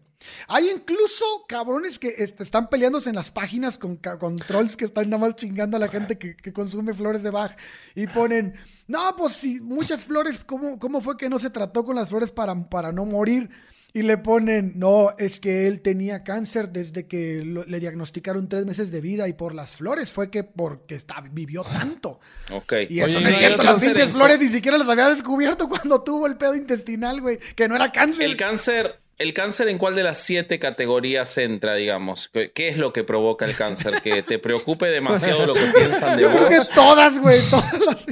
Hay 0.49 0.69
incluso 0.69 1.25
cabrones 1.49 1.99
que 1.99 2.09
este, 2.19 2.43
están 2.43 2.69
peleándose 2.69 3.09
en 3.09 3.17
las 3.17 3.31
páginas 3.31 3.79
con, 3.79 3.99
trolls 4.47 4.77
que 4.77 4.85
están 4.85 5.09
nada 5.11 5.27
más 5.27 5.37
chingando 5.37 5.77
a 5.77 5.81
la 5.81 5.89
gente 5.89 6.19
que, 6.19 6.37
que 6.37 6.53
consume 6.53 6.95
flores 6.95 7.23
de 7.23 7.31
Bach 7.31 7.57
y 7.95 8.07
ponen, 8.07 8.55
no, 8.87 9.15
pues 9.17 9.33
sí, 9.35 9.61
muchas 9.61 10.05
flores, 10.05 10.39
¿cómo, 10.45 10.79
cómo 10.79 11.01
fue 11.01 11.17
que 11.17 11.29
no 11.29 11.39
se 11.39 11.51
trató 11.51 11.85
con 11.85 11.97
las 11.97 12.09
flores 12.11 12.31
para, 12.31 12.55
para 12.69 12.93
no 12.93 13.05
morir? 13.05 13.49
Y 13.93 14.03
le 14.03 14.19
ponen, 14.19 14.75
no, 14.77 15.11
es 15.19 15.41
que 15.41 15.67
él 15.67 15.81
tenía 15.81 16.23
cáncer 16.23 16.69
desde 16.69 17.09
que 17.09 17.43
lo- 17.45 17.65
le 17.65 17.81
diagnosticaron 17.81 18.49
tres 18.49 18.65
meses 18.65 18.93
de 18.93 19.01
vida 19.01 19.27
y 19.27 19.33
por 19.33 19.53
las 19.53 19.75
flores 19.75 20.13
fue 20.13 20.31
que 20.31 20.45
porque 20.45 20.95
está, 20.95 21.21
vivió 21.23 21.65
tanto. 21.65 22.21
Ok. 22.53 22.75
Y 22.89 23.01
eso 23.01 23.19
Oye, 23.19 23.21
no 23.21 23.21
es 23.23 23.31
¿no 23.31 23.35
hay 23.35 23.39
cierto, 23.47 23.63
las 23.65 23.83
pinches 23.83 24.11
flores 24.11 24.39
ni 24.39 24.49
siquiera 24.49 24.79
las 24.79 24.89
había 24.89 25.09
descubierto 25.09 25.69
cuando 25.69 26.05
tuvo 26.05 26.29
el 26.29 26.37
pedo 26.37 26.55
intestinal, 26.55 27.21
güey, 27.21 27.39
que 27.57 27.67
no 27.67 27.75
era 27.75 27.91
cáncer. 27.91 28.27
El 28.27 28.37
cáncer, 28.37 29.01
¿el 29.21 29.35
cáncer 29.35 29.69
en 29.69 29.79
cuál 29.79 29.95
de 29.95 30.03
las 30.03 30.19
siete 30.19 30.59
categorías 30.59 31.37
entra, 31.39 31.75
digamos? 31.75 32.31
¿Qué, 32.33 32.51
qué 32.53 32.69
es 32.69 32.79
lo 32.79 32.93
que 32.93 33.05
provoca 33.05 33.45
el 33.45 33.55
cáncer? 33.55 34.01
¿Que 34.03 34.23
te 34.23 34.39
preocupe 34.39 34.87
demasiado 34.87 35.47
lo 35.47 35.55
que 35.55 35.61
piensan 35.75 36.17
de 36.17 36.23
Yo 36.25 36.31
creo 36.31 36.49
que 36.49 36.59
vos? 36.59 36.71
todas, 36.71 37.21
güey, 37.21 37.41
todas 37.51 37.79
las... 37.79 38.07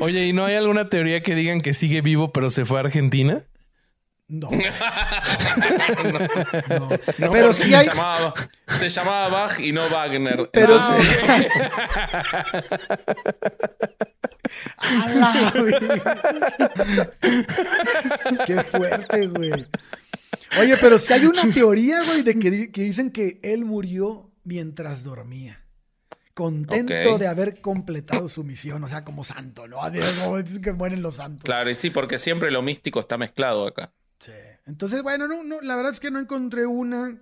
Oye, 0.00 0.26
¿y 0.26 0.32
no 0.32 0.44
hay 0.44 0.56
alguna 0.56 0.88
teoría 0.88 1.22
que 1.22 1.34
digan 1.34 1.60
que 1.60 1.72
sigue 1.72 2.02
vivo 2.02 2.32
pero 2.32 2.50
se 2.50 2.64
fue 2.64 2.78
a 2.78 2.82
Argentina? 2.82 3.42
No. 4.32 4.48
No. 6.68 6.88
No, 7.18 7.32
Pero 7.32 7.52
sí 7.52 7.68
se, 7.68 7.76
hay... 7.76 7.86
llamaba, 7.86 8.32
se 8.66 8.88
llamaba 8.88 9.28
Bach 9.28 9.60
y 9.60 9.72
no 9.72 9.86
Wagner. 9.90 10.48
Pero 10.50 10.76
Ah, 10.78 10.96
sí. 10.98 11.06
Qué 18.46 18.62
fuerte, 18.64 19.26
güey. 19.28 19.66
Oye, 20.60 20.76
pero 20.80 20.98
si 20.98 21.12
hay 21.12 21.24
una 21.26 21.42
teoría, 21.52 22.02
güey, 22.04 22.22
de 22.22 22.38
que, 22.38 22.50
di- 22.50 22.70
que 22.72 22.82
dicen 22.82 23.10
que 23.10 23.38
él 23.42 23.64
murió 23.64 24.30
mientras 24.44 25.04
dormía. 25.04 25.58
Contento 26.34 27.18
de 27.18 27.26
haber 27.28 27.60
completado 27.60 28.28
su 28.30 28.42
misión, 28.44 28.82
o 28.82 28.88
sea, 28.88 29.04
como 29.04 29.22
santo, 29.24 29.68
¿no? 29.68 29.82
Adiós, 29.82 30.06
como 30.22 30.42
dicen 30.42 30.62
que 30.62 30.72
mueren 30.72 31.02
los 31.02 31.16
santos. 31.16 31.44
Claro, 31.44 31.68
y 31.68 31.74
sí, 31.74 31.90
porque 31.90 32.16
siempre 32.16 32.50
lo 32.50 32.62
místico 32.62 33.00
está 33.00 33.18
mezclado 33.18 33.66
acá. 33.66 33.92
Sí. 34.24 34.30
Entonces, 34.66 35.02
bueno, 35.02 35.26
no, 35.26 35.42
no, 35.42 35.60
la 35.62 35.74
verdad 35.74 35.90
es 35.92 35.98
que 36.00 36.10
no 36.12 36.20
encontré 36.20 36.64
una. 36.66 37.18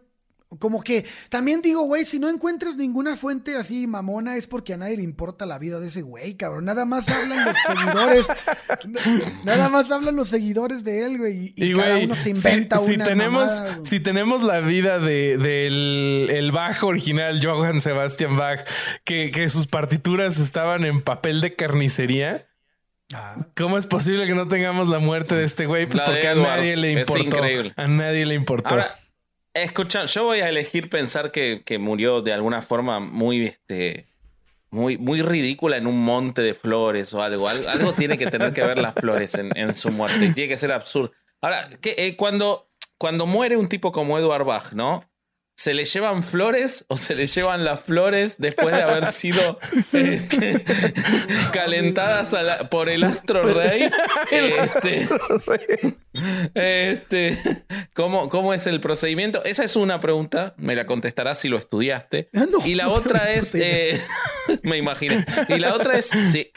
Como 0.59 0.83
que 0.83 1.07
también 1.29 1.63
digo, 1.63 1.83
güey, 1.83 2.05
si 2.05 2.19
no 2.19 2.29
encuentras 2.29 2.77
ninguna 2.77 3.17
fuente 3.17 3.55
así 3.57 3.87
mamona 3.87 4.37
es 4.37 4.49
porque 4.49 4.75
a 4.75 4.77
nadie 4.77 4.97
le 4.97 5.05
importa 5.05 5.47
la 5.47 5.59
vida 5.61 5.79
de 5.79 5.87
ese 5.87 6.03
güey, 6.03 6.35
cabrón. 6.35 6.65
Nada 6.65 6.85
más 6.85 7.09
hablan 7.09 7.45
los 7.45 7.57
seguidores. 7.69 8.27
nada 9.45 9.69
más 9.69 9.91
hablan 9.93 10.17
los 10.17 10.29
seguidores 10.29 10.83
de 10.85 11.07
él, 11.07 11.19
güey. 11.19 11.53
Y, 11.57 11.71
Y, 11.71 11.75
cada 11.75 11.99
uno 11.99 12.17
se 12.17 12.23
si- 12.25 12.31
inventa 12.31 12.79
si, 12.79 12.95
una. 12.95 13.05
tenemos, 13.05 13.51
mamada, 13.51 13.75
güey. 13.77 13.87
si 13.87 14.01
tenemos 14.01 14.43
la 14.43 14.61
vida 14.61 14.99
de, 14.99 15.37
del 15.39 16.29
el 16.31 16.53
Bach 16.53 16.83
original, 16.83 17.41
Johann 17.43 17.81
Sebastian 17.81 18.37
Bach, 18.37 18.61
que, 19.05 19.31
que 19.31 19.49
sus 19.49 19.67
partituras 19.69 20.39
estaban 20.39 20.85
en 20.85 21.01
papel 21.01 21.41
de 21.41 21.55
carnicería, 21.55 22.49
Ah, 23.13 23.37
¿cómo 23.57 23.77
es 23.77 23.87
posible 23.87 24.27
que 24.27 24.35
no 24.35 24.47
tengamos 24.49 24.89
la 24.89 24.99
muerte 24.99 25.35
de 25.35 25.45
este 25.45 25.67
güey? 25.67 25.87
Pues 25.87 25.99
La 25.99 26.05
porque 26.05 26.29
a 26.29 26.35
nadie 26.35 26.77
le 26.77 26.93
Es 26.93 27.09
importó. 27.09 27.23
increíble. 27.25 27.73
A 27.77 27.87
nadie 27.87 28.25
le 28.27 28.35
importó. 28.35 28.69
Ahora, 28.71 28.99
escucha, 29.55 30.05
yo 30.07 30.25
voy 30.25 30.41
a 30.41 30.49
elegir 30.49 30.89
pensar 30.89 31.33
que, 31.33 31.63
que 31.65 31.79
murió 31.79 32.23
de 32.23 32.33
alguna 32.33 32.63
forma 32.63 33.01
muy, 33.01 33.47
este, 33.47 34.07
muy, 34.71 34.97
muy 34.99 35.23
ridícula 35.23 35.77
en 35.77 35.87
un 35.89 36.01
monte 36.05 36.43
de 36.43 36.55
flores 36.55 37.13
o 37.13 37.23
algo. 37.23 37.49
Algo, 37.49 37.69
algo 37.69 37.93
tiene 37.95 38.17
que 38.17 38.29
tener 38.29 38.53
que 38.53 38.63
ver 38.63 38.79
las 38.79 38.95
flores 38.95 39.35
en, 39.35 39.51
en 39.57 39.75
su 39.75 39.91
muerte. 39.91 40.33
Tiene 40.35 40.49
que 40.49 40.57
ser 40.57 40.71
absurdo. 40.73 41.11
Ahora, 41.41 41.69
¿qué, 41.81 41.95
eh, 41.99 42.17
cuando, 42.17 42.71
cuando 42.97 43.27
muere 43.27 43.57
un 43.57 43.69
tipo 43.69 43.91
como 43.91 44.19
Edward 44.19 44.45
Bach, 44.45 44.73
¿no? 44.73 45.10
¿Se 45.61 45.75
le 45.75 45.85
llevan 45.85 46.23
flores 46.23 46.87
o 46.89 46.97
se 46.97 47.15
le 47.15 47.27
llevan 47.27 47.67
las 47.67 47.83
flores 47.83 48.39
después 48.39 48.75
de 48.75 48.81
haber 48.83 49.05
sido 49.05 49.59
este, 49.93 50.65
calentadas 51.53 52.33
a 52.33 52.43
la- 52.43 52.71
por 52.71 52.89
el 52.89 53.05
astro 53.05 53.43
rey? 53.43 53.91
Este, 54.31 55.07
este, 56.55 57.39
¿cómo, 57.93 58.31
¿Cómo 58.31 58.55
es 58.55 58.67
el 58.67 58.81
procedimiento? 58.81 59.45
Esa 59.45 59.63
es 59.65 59.77
una 59.77 60.01
pregunta, 60.01 60.55
me 60.57 60.75
la 60.75 60.87
contestarás 60.87 61.39
si 61.41 61.51
lo 61.51 61.59
estudiaste. 61.59 62.31
Ah, 62.35 62.47
y 62.65 62.75
la 62.75 62.89
otra 62.89 63.31
es, 63.31 63.55
eh, 63.55 64.01
me 64.63 64.79
imaginé. 64.79 65.27
Y 65.49 65.59
la 65.59 65.75
otra 65.75 65.99
es, 65.99 66.07
si, 66.07 66.51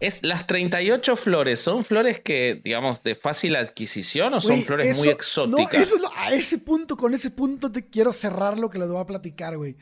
es 0.00 0.22
las 0.24 0.46
38 0.46 1.16
flores, 1.16 1.60
¿son 1.60 1.84
flores 1.84 2.20
que, 2.20 2.60
digamos, 2.62 3.02
de 3.02 3.14
fácil 3.14 3.56
adquisición 3.56 4.34
o 4.34 4.40
son 4.40 4.62
flores 4.62 4.96
muy 4.96 5.08
exóticas? 5.08 5.72
No, 5.72 5.82
eso 5.82 5.94
es 5.96 6.02
lo- 6.02 6.12
a 6.16 6.32
ese 6.34 6.58
punto, 6.58 6.96
con 6.96 7.14
ese 7.14 7.30
punto 7.30 7.70
te 7.72 7.88
quiero 7.88 8.12
cerrar 8.12 8.58
lo 8.58 8.68
que 8.70 8.78
les 8.78 8.88
voy 8.88 9.00
a 9.00 9.06
platicar, 9.06 9.56
güey. 9.56 9.76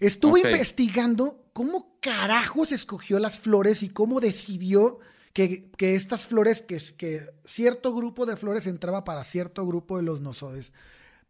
Estuve 0.00 0.40
investigando 0.40 1.44
cómo 1.52 1.96
carajos 2.00 2.72
escogió 2.72 3.18
las 3.18 3.38
flores 3.38 3.82
y 3.82 3.88
cómo 3.90 4.20
decidió 4.20 4.98
que, 5.32 5.70
que 5.76 5.94
estas 5.94 6.26
flores, 6.26 6.60
que, 6.62 6.80
que 6.96 7.20
cierto 7.44 7.94
grupo 7.94 8.26
de 8.26 8.36
flores 8.36 8.66
entraba 8.66 9.04
para 9.04 9.22
cierto 9.22 9.64
grupo 9.66 9.96
de 9.96 10.02
los 10.02 10.20
nosodes. 10.20 10.72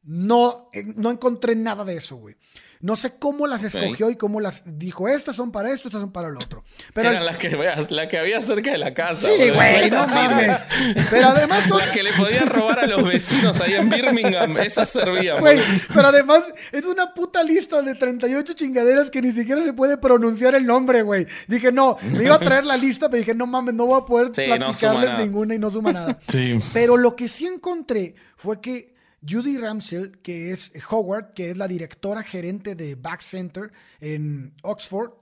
No, 0.04 0.70
eh, 0.72 0.84
no 0.96 1.10
encontré 1.10 1.54
nada 1.54 1.84
de 1.84 1.96
eso, 1.96 2.16
güey. 2.16 2.36
No 2.82 2.96
sé 2.96 3.12
cómo 3.16 3.46
las 3.46 3.62
escogió 3.62 4.10
y 4.10 4.16
cómo 4.16 4.40
las 4.40 4.64
dijo, 4.66 5.06
estas 5.06 5.36
son 5.36 5.52
para 5.52 5.70
esto, 5.70 5.86
estas 5.86 6.00
son 6.00 6.10
para 6.10 6.28
lo 6.30 6.40
otro. 6.40 6.64
Pero 6.92 7.10
Eran 7.10 7.24
las 7.24 7.36
que 7.36 7.48
veas, 7.50 7.92
la 7.92 8.08
que 8.08 8.18
había 8.18 8.40
cerca 8.40 8.72
de 8.72 8.78
la 8.78 8.92
casa. 8.92 9.28
Sí, 9.28 9.50
güey, 9.50 9.88
no 9.88 10.04
mames. 10.04 10.66
Pero 11.08 11.28
además 11.28 11.64
son 11.68 11.78
La 11.78 11.92
que 11.92 12.02
le 12.02 12.12
podía 12.14 12.44
robar 12.44 12.80
a 12.80 12.86
los 12.88 13.04
vecinos 13.04 13.60
ahí 13.60 13.74
en 13.74 13.88
Birmingham, 13.88 14.58
esas 14.58 14.88
servían. 14.88 15.38
Güey, 15.38 15.60
pero 15.94 16.08
además 16.08 16.42
es 16.72 16.84
una 16.84 17.14
puta 17.14 17.44
lista 17.44 17.82
de 17.82 17.94
38 17.94 18.52
chingaderas 18.54 19.10
que 19.10 19.22
ni 19.22 19.30
siquiera 19.30 19.62
se 19.62 19.72
puede 19.72 19.96
pronunciar 19.96 20.56
el 20.56 20.66
nombre, 20.66 21.02
güey. 21.02 21.24
Dije, 21.46 21.70
no, 21.70 21.96
me 22.02 22.24
iba 22.24 22.34
a 22.34 22.40
traer 22.40 22.66
la 22.66 22.76
lista, 22.76 23.08
pero 23.08 23.20
dije, 23.20 23.34
no 23.34 23.46
mames, 23.46 23.74
no 23.74 23.86
voy 23.86 24.00
a 24.00 24.04
poder 24.04 24.30
Sí, 24.34 24.42
platicarles 24.44 25.18
ninguna 25.18 25.54
y 25.54 25.58
no 25.60 25.70
suma 25.70 25.92
nada. 25.92 26.18
Sí. 26.26 26.58
Pero 26.72 26.96
lo 26.96 27.14
que 27.14 27.28
sí 27.28 27.46
encontré 27.46 28.16
fue 28.36 28.60
que 28.60 28.91
Judy 29.28 29.56
Ramsell, 29.58 30.18
que 30.22 30.50
es 30.52 30.72
Howard, 30.90 31.32
que 31.34 31.50
es 31.50 31.56
la 31.56 31.68
directora 31.68 32.22
gerente 32.22 32.74
de 32.74 32.94
Back 32.96 33.20
Center 33.20 33.72
en 34.00 34.54
Oxford, 34.62 35.12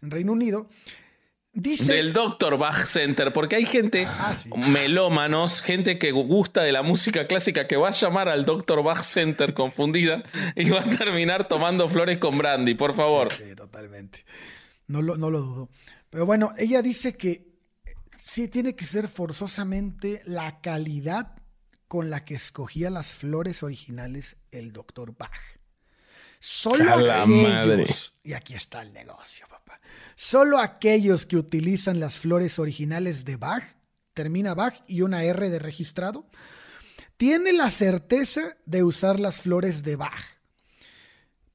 en 0.00 0.10
Reino 0.10 0.32
Unido, 0.32 0.68
dice... 1.52 1.92
Del 1.94 2.12
Dr. 2.12 2.56
Bach 2.56 2.86
Center, 2.86 3.32
porque 3.32 3.56
hay 3.56 3.66
gente, 3.66 4.06
Ah, 4.08 4.34
sí. 4.40 4.48
melómanos, 4.70 5.60
gente 5.60 5.98
que 5.98 6.12
gusta 6.12 6.62
de 6.62 6.70
la 6.72 6.82
música 6.82 7.26
clásica 7.26 7.66
que 7.66 7.76
va 7.76 7.88
a 7.88 7.92
llamar 7.92 8.28
al 8.28 8.44
Dr. 8.44 8.82
Bach 8.84 9.02
Center 9.02 9.54
confundida 9.54 10.22
y 10.54 10.70
va 10.70 10.80
a 10.80 10.84
terminar 10.88 11.48
tomando 11.48 11.88
flores 11.88 12.18
con 12.18 12.38
brandy, 12.38 12.74
por 12.74 12.94
favor. 12.94 13.32
Sí, 13.32 13.54
totalmente. 13.56 14.24
No 14.86 15.02
lo, 15.02 15.16
no 15.16 15.30
lo 15.30 15.40
dudo. 15.40 15.70
Pero 16.10 16.24
bueno, 16.26 16.52
ella 16.58 16.80
dice 16.80 17.16
que 17.16 17.48
sí 18.16 18.48
tiene 18.48 18.74
que 18.76 18.86
ser 18.86 19.08
forzosamente 19.08 20.22
la 20.26 20.60
calidad 20.60 21.34
con 21.88 22.10
la 22.10 22.24
que 22.24 22.34
escogía 22.34 22.90
las 22.90 23.14
flores 23.14 23.62
originales 23.62 24.36
el 24.50 24.72
doctor 24.72 25.16
Bach. 25.16 25.32
Solo 26.38 26.92
aquellos, 26.92 27.50
madre. 27.50 27.86
y 28.22 28.34
aquí 28.34 28.54
está 28.54 28.82
el 28.82 28.92
negocio, 28.92 29.46
papá. 29.48 29.80
Solo 30.14 30.58
aquellos 30.58 31.26
que 31.26 31.36
utilizan 31.36 31.98
las 31.98 32.20
flores 32.20 32.58
originales 32.60 33.24
de 33.24 33.36
Bach, 33.36 33.64
termina 34.14 34.54
Bach 34.54 34.74
y 34.86 35.02
una 35.02 35.24
R 35.24 35.50
de 35.50 35.58
registrado, 35.58 36.30
tiene 37.16 37.52
la 37.52 37.70
certeza 37.70 38.56
de 38.66 38.84
usar 38.84 39.18
las 39.18 39.40
flores 39.40 39.82
de 39.82 39.96
Bach 39.96 40.38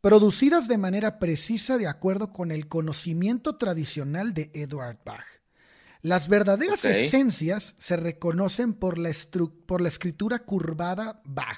producidas 0.03 0.67
de 0.67 0.77
manera 0.77 1.17
precisa 1.17 1.77
de 1.77 1.87
acuerdo 1.87 2.33
con 2.33 2.51
el 2.51 2.67
conocimiento 2.67 3.55
tradicional 3.55 4.33
de 4.33 4.51
Edward 4.53 4.97
Bach. 5.05 5.23
Las 6.03 6.27
verdaderas 6.27 6.81
esencias 7.05 7.75
se 7.79 7.95
reconocen 7.97 8.73
por 8.73 8.97
la, 8.99 9.09
estru- 9.09 9.51
por 9.65 9.81
la 9.81 9.87
escritura 9.87 10.39
curvada 10.39 11.21
Bach, 11.25 11.57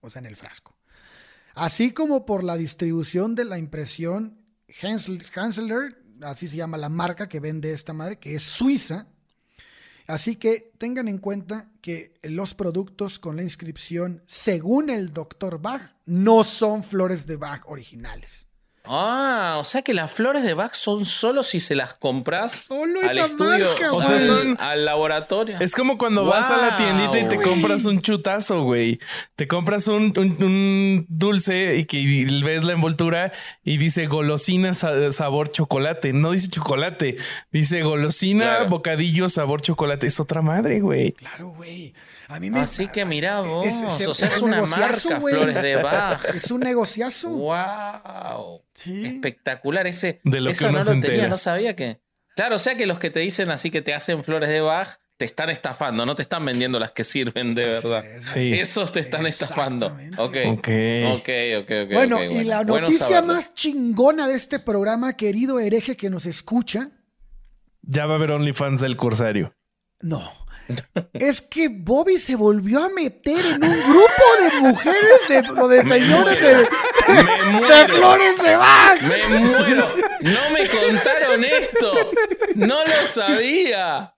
o 0.00 0.08
sea, 0.10 0.20
en 0.20 0.26
el 0.26 0.36
frasco, 0.36 0.76
así 1.54 1.90
como 1.92 2.24
por 2.26 2.44
la 2.44 2.56
distribución 2.56 3.34
de 3.34 3.44
la 3.46 3.58
impresión 3.58 4.38
Hansel- 4.82 5.24
Hansler, 5.34 6.00
así 6.22 6.46
se 6.48 6.56
llama 6.58 6.76
la 6.76 6.88
marca 6.90 7.28
que 7.28 7.40
vende 7.40 7.72
esta 7.72 7.92
madre, 7.94 8.18
que 8.18 8.34
es 8.34 8.42
suiza. 8.42 9.08
Así 10.06 10.36
que 10.36 10.72
tengan 10.78 11.06
en 11.08 11.18
cuenta 11.18 11.70
que 11.82 12.14
los 12.22 12.54
productos 12.54 13.18
con 13.18 13.36
la 13.36 13.42
inscripción 13.42 14.22
según 14.26 14.88
el 14.88 15.12
Dr. 15.12 15.60
Bach 15.60 15.92
no 16.06 16.44
son 16.44 16.82
flores 16.82 17.26
de 17.26 17.36
Bach 17.36 17.62
originales. 17.66 18.47
Ah, 18.90 19.56
o 19.58 19.64
sea 19.64 19.82
que 19.82 19.92
las 19.94 20.10
flores 20.10 20.42
de 20.42 20.54
Bach 20.54 20.72
son 20.74 21.04
solo 21.04 21.42
si 21.42 21.60
se 21.60 21.74
las 21.74 21.94
compras 21.94 22.64
Solo 22.66 23.00
al 23.02 23.18
estudio, 23.18 23.66
marca, 23.68 23.92
o 23.92 24.02
sea, 24.02 24.18
son- 24.18 24.56
al 24.60 24.84
laboratorio. 24.84 25.58
Es 25.60 25.74
como 25.74 25.98
cuando 25.98 26.24
vas 26.24 26.50
a 26.50 26.56
la 26.56 26.76
tiendita 26.76 27.18
y 27.18 27.24
te 27.28 27.36
compras 27.42 27.84
un 27.84 28.00
chutazo, 28.00 28.62
güey. 28.62 28.98
Te 29.36 29.46
compras 29.46 29.88
un, 29.88 30.12
un- 30.16 30.42
un 30.42 31.06
dulce 31.08 31.76
y 31.76 31.84
que 31.84 32.26
ves 32.44 32.64
la 32.64 32.72
envoltura 32.72 33.32
y 33.62 33.76
dice 33.76 34.06
golosina 34.06 34.74
sa- 34.74 35.12
sabor 35.12 35.50
chocolate. 35.50 36.12
No 36.12 36.30
dice 36.32 36.48
chocolate, 36.48 37.16
dice 37.52 37.82
golosina 37.82 38.44
Claro. 38.56 38.68
bocadillo 38.68 39.28
sabor 39.28 39.60
chocolate. 39.60 40.06
Es 40.06 40.18
otra 40.20 40.42
madre, 40.42 40.80
güey. 40.80 41.12
Claro, 41.12 41.48
güey. 41.50 41.94
A 42.30 42.38
mí 42.40 42.50
me 42.50 42.60
Así 42.60 42.88
que 42.88 43.06
mira 43.06 43.40
vos, 43.40 43.64
es- 43.66 44.00
es- 44.00 44.06
o 44.06 44.12
sea, 44.14 44.28
es 44.28 44.36
es 44.36 44.42
un 44.42 44.52
una 44.52 44.66
marca, 44.66 45.18
güey. 45.18 45.34
flores 45.34 45.62
de 45.62 45.76
Bach. 45.76 46.22
Es 46.34 46.50
un 46.50 46.60
negociazo. 46.60 47.30
Wow. 47.30 48.60
Sí. 48.78 49.04
Espectacular 49.06 49.86
ese. 49.86 50.20
De 50.24 50.40
lo 50.40 50.52
que 50.52 50.64
uno 50.64 50.78
no 50.78 50.84
se 50.84 50.94
lo 50.94 51.00
tenía, 51.00 51.28
no 51.28 51.36
sabía 51.36 51.74
que. 51.74 52.00
Claro, 52.36 52.56
o 52.56 52.58
sea 52.58 52.76
que 52.76 52.86
los 52.86 52.98
que 53.00 53.10
te 53.10 53.20
dicen 53.20 53.50
así 53.50 53.70
que 53.70 53.82
te 53.82 53.92
hacen 53.94 54.22
flores 54.22 54.48
de 54.48 54.60
Bach 54.60 54.98
te 55.16 55.24
están 55.24 55.50
estafando, 55.50 56.06
no 56.06 56.14
te 56.14 56.22
están 56.22 56.44
vendiendo 56.44 56.78
las 56.78 56.92
que 56.92 57.02
sirven 57.02 57.52
de 57.52 57.66
verdad. 57.66 58.04
Sí. 58.34 58.52
Esos 58.54 58.92
te 58.92 59.00
están 59.00 59.26
estafando. 59.26 59.86
Exactamente. 59.98 60.52
Ok. 60.54 60.58
Ok. 60.58 61.18
Ok, 61.20 61.70
ok. 61.88 61.92
Bueno, 61.92 62.22
y 62.22 62.44
la 62.44 62.62
Bueno 62.62 62.82
noticia 62.82 63.06
saberlo. 63.06 63.34
más 63.34 63.52
chingona 63.54 64.28
de 64.28 64.36
este 64.36 64.60
programa, 64.60 65.16
querido 65.16 65.58
hereje 65.58 65.96
que 65.96 66.08
nos 66.08 66.24
escucha, 66.26 66.90
Ya 67.82 68.06
va 68.06 68.12
a 68.12 68.16
haber 68.18 68.30
OnlyFans 68.30 68.80
del 68.80 68.96
Corsario. 68.96 69.52
no. 70.00 70.46
Es 71.14 71.40
que 71.42 71.68
Bobby 71.68 72.18
se 72.18 72.36
volvió 72.36 72.84
a 72.84 72.88
meter 72.88 73.44
en 73.44 73.64
un 73.64 73.70
grupo 73.70 74.24
de 74.42 74.60
mujeres 74.60 75.20
de, 75.28 75.60
o 75.60 75.68
de 75.68 75.82
señores 75.82 76.40
de, 76.40 76.54
de 76.54 77.24
muero. 77.52 77.94
flores 77.94 78.42
de 78.42 78.56
Bach. 78.56 79.02
Me 79.02 79.38
muero. 79.40 80.07
No 80.20 80.50
me 80.50 80.66
contaron 80.68 81.44
esto. 81.44 81.92
No 82.56 82.84
lo 82.84 83.06
sabía. 83.06 84.12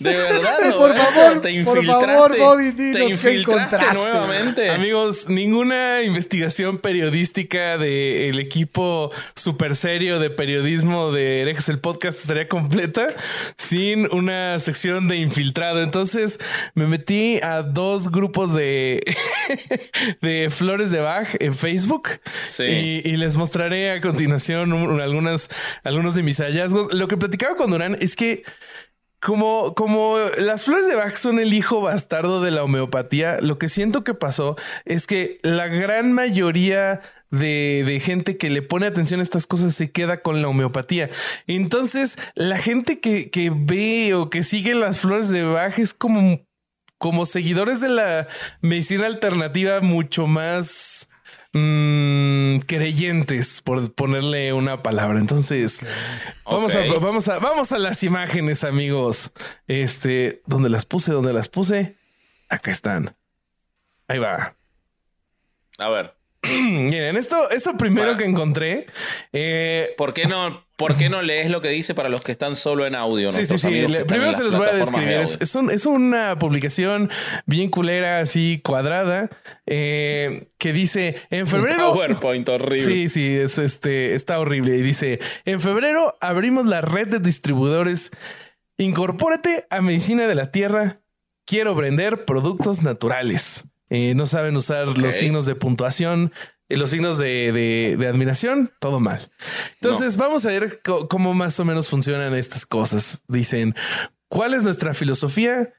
De 0.00 0.16
verdad, 0.16 0.58
Por 0.76 0.90
Roberto, 0.90 1.02
favor, 1.12 1.40
te 1.40 1.62
por 1.62 1.78
infiltraste. 1.78 2.06
favor, 2.06 2.38
Bobby, 2.38 2.70
dinos 2.72 2.92
te 2.92 2.98
qué 2.98 3.10
infiltraste 3.10 3.76
encontraste. 3.76 4.02
nuevamente. 4.02 4.70
Amigos, 4.70 5.28
ninguna 5.28 6.02
investigación 6.02 6.78
periodística 6.78 7.78
del 7.78 8.40
equipo 8.40 9.12
super 9.36 9.76
serio 9.76 10.18
de 10.18 10.30
periodismo 10.30 11.12
de 11.12 11.42
Herejes 11.42 11.68
el 11.68 11.78
Podcast 11.78 12.18
estaría 12.20 12.48
completa 12.48 13.06
sin 13.56 14.12
una 14.12 14.58
sección 14.58 15.06
de 15.06 15.18
infiltrado. 15.18 15.80
Entonces 15.82 16.40
me 16.74 16.86
metí 16.88 17.38
a 17.40 17.62
dos 17.62 18.10
grupos 18.10 18.52
de, 18.54 19.00
de 20.20 20.48
flores 20.50 20.90
de 20.90 21.00
Bach 21.00 21.28
en 21.38 21.54
Facebook 21.54 22.08
Sí. 22.46 22.64
y, 23.04 23.08
y 23.08 23.16
les 23.16 23.36
mostraré 23.36 23.92
a 23.92 24.00
continuación 24.00 24.72
un- 24.72 25.00
algunas, 25.00 25.41
algunos 25.84 26.14
de 26.14 26.22
mis 26.22 26.38
hallazgos. 26.38 26.92
Lo 26.92 27.08
que 27.08 27.16
platicaba 27.16 27.56
con 27.56 27.70
Durán 27.70 27.96
es 28.00 28.16
que 28.16 28.42
como, 29.22 29.74
como 29.74 30.18
las 30.36 30.64
flores 30.64 30.88
de 30.88 30.96
Bach 30.96 31.14
son 31.14 31.38
el 31.38 31.54
hijo 31.54 31.80
bastardo 31.80 32.42
de 32.42 32.50
la 32.50 32.64
homeopatía, 32.64 33.40
lo 33.40 33.56
que 33.56 33.68
siento 33.68 34.02
que 34.02 34.14
pasó 34.14 34.56
es 34.84 35.06
que 35.06 35.38
la 35.42 35.68
gran 35.68 36.12
mayoría 36.12 37.02
de, 37.30 37.84
de 37.86 38.00
gente 38.00 38.36
que 38.36 38.50
le 38.50 38.62
pone 38.62 38.86
atención 38.86 39.20
a 39.20 39.22
estas 39.22 39.46
cosas 39.46 39.74
se 39.76 39.92
queda 39.92 40.22
con 40.22 40.42
la 40.42 40.48
homeopatía. 40.48 41.08
Entonces, 41.46 42.18
la 42.34 42.58
gente 42.58 42.98
que, 42.98 43.30
que 43.30 43.52
ve 43.54 44.14
o 44.14 44.28
que 44.28 44.42
sigue 44.42 44.74
las 44.74 44.98
flores 44.98 45.28
de 45.28 45.44
Bach 45.44 45.78
es 45.78 45.94
como, 45.94 46.40
como 46.98 47.24
seguidores 47.24 47.80
de 47.80 47.90
la 47.90 48.26
medicina 48.60 49.06
alternativa 49.06 49.80
mucho 49.80 50.26
más 50.26 51.08
mm, 51.52 52.58
creyentes, 52.66 53.60
por 53.62 53.92
ponerle 53.94 54.52
una 54.52 54.82
palabra. 54.82 55.18
Entonces, 55.18 55.80
vamos, 56.44 56.74
a, 56.74 56.84
vamos, 57.00 57.28
a, 57.28 57.38
vamos 57.38 57.72
a 57.72 57.78
las 57.78 58.02
imágenes, 58.02 58.64
amigos. 58.64 59.32
Este, 59.66 60.42
donde 60.46 60.68
las 60.68 60.86
puse, 60.86 61.12
donde 61.12 61.32
las 61.32 61.48
puse. 61.48 61.96
Acá 62.48 62.70
están. 62.70 63.16
Ahí 64.08 64.18
va. 64.18 64.56
A 65.78 65.88
ver, 65.88 66.14
Miren, 66.42 67.16
esto, 67.16 67.50
esto 67.50 67.76
primero 67.76 68.08
Bueno. 68.08 68.18
que 68.18 68.24
encontré. 68.24 68.86
eh, 69.32 69.94
¿por 69.96 70.12
qué 70.12 70.26
no, 70.26 70.64
por 70.82 70.96
qué 70.96 71.08
no 71.08 71.22
lees 71.22 71.50
lo 71.50 71.60
que 71.60 71.68
dice 71.68 71.94
para 71.94 72.08
los 72.08 72.20
que 72.22 72.32
están 72.32 72.56
solo 72.56 72.86
en 72.86 72.94
audio? 72.94 73.30
Sí, 73.30 73.46
sí, 73.46 73.56
sí. 73.58 73.86
Le- 73.86 74.04
primero 74.04 74.32
se 74.32 74.42
los 74.44 74.56
voy 74.56 74.66
a 74.68 74.72
de 74.72 74.78
describir. 74.80 75.12
Es, 75.40 75.54
un- 75.54 75.70
es 75.70 75.86
una 75.86 76.38
publicación 76.38 77.10
bien 77.46 77.70
culera, 77.70 78.20
así 78.20 78.60
cuadrada, 78.64 79.30
eh, 79.66 80.48
que 80.58 80.72
dice 80.72 81.16
en 81.30 81.42
Un 81.42 81.46
febrero. 81.46 81.92
PowerPoint 81.92 82.48
horrible. 82.48 82.80
Sí, 82.80 83.08
sí, 83.08 83.28
es 83.36 83.58
este, 83.58 84.14
está 84.14 84.38
horrible. 84.40 84.76
Y 84.76 84.82
dice: 84.82 85.20
En 85.44 85.60
febrero 85.60 86.18
abrimos 86.20 86.66
la 86.66 86.80
red 86.80 87.08
de 87.08 87.18
distribuidores. 87.20 88.10
Incorpórate 88.78 89.66
a 89.70 89.80
Medicina 89.80 90.26
de 90.26 90.34
la 90.34 90.50
Tierra. 90.50 91.00
Quiero 91.46 91.74
vender 91.74 92.24
productos 92.24 92.82
naturales. 92.82 93.64
Eh, 93.90 94.14
no 94.14 94.26
saben 94.26 94.56
usar 94.56 94.88
los 94.96 95.14
signos 95.14 95.44
de 95.44 95.54
puntuación, 95.54 96.32
los 96.76 96.90
signos 96.90 97.18
de, 97.18 97.52
de- 97.52 97.96
de 97.98 98.06
admiración, 98.08 98.72
todo 98.80 99.00
mal. 99.00 99.30
Entonces, 99.74 100.16
vamos 100.16 100.44
a 100.46 100.48
ver 100.50 100.80
cómo 101.08 101.34
más 101.34 101.58
o 101.60 101.64
menos 101.64 101.88
funcionan 101.88 102.34
estas 102.34 102.66
cosas. 102.66 103.22
Dicen: 103.28 103.74
¿Cuál 104.28 104.54
es 104.54 104.62
nuestra 104.62 104.94
filosofía? 104.94 105.72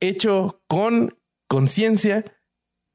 Hecho 0.00 0.62
con 0.66 1.16
conciencia 1.48 2.24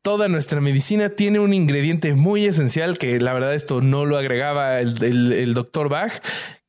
toda 0.02 0.28
nuestra 0.28 0.62
medicina 0.62 1.10
tiene 1.10 1.40
un 1.40 1.54
ingrediente 1.54 2.14
muy 2.14 2.46
esencial 2.46 2.98
que 3.00 3.20
la 3.20 3.34
verdad 3.34 3.54
esto 3.56 3.82
no 3.82 4.06
lo 4.06 4.18
agregaba 4.18 4.80
el, 4.80 5.04
el- 5.04 5.34
el 5.34 5.54
doctor 5.54 5.90
Bach, 5.90 6.14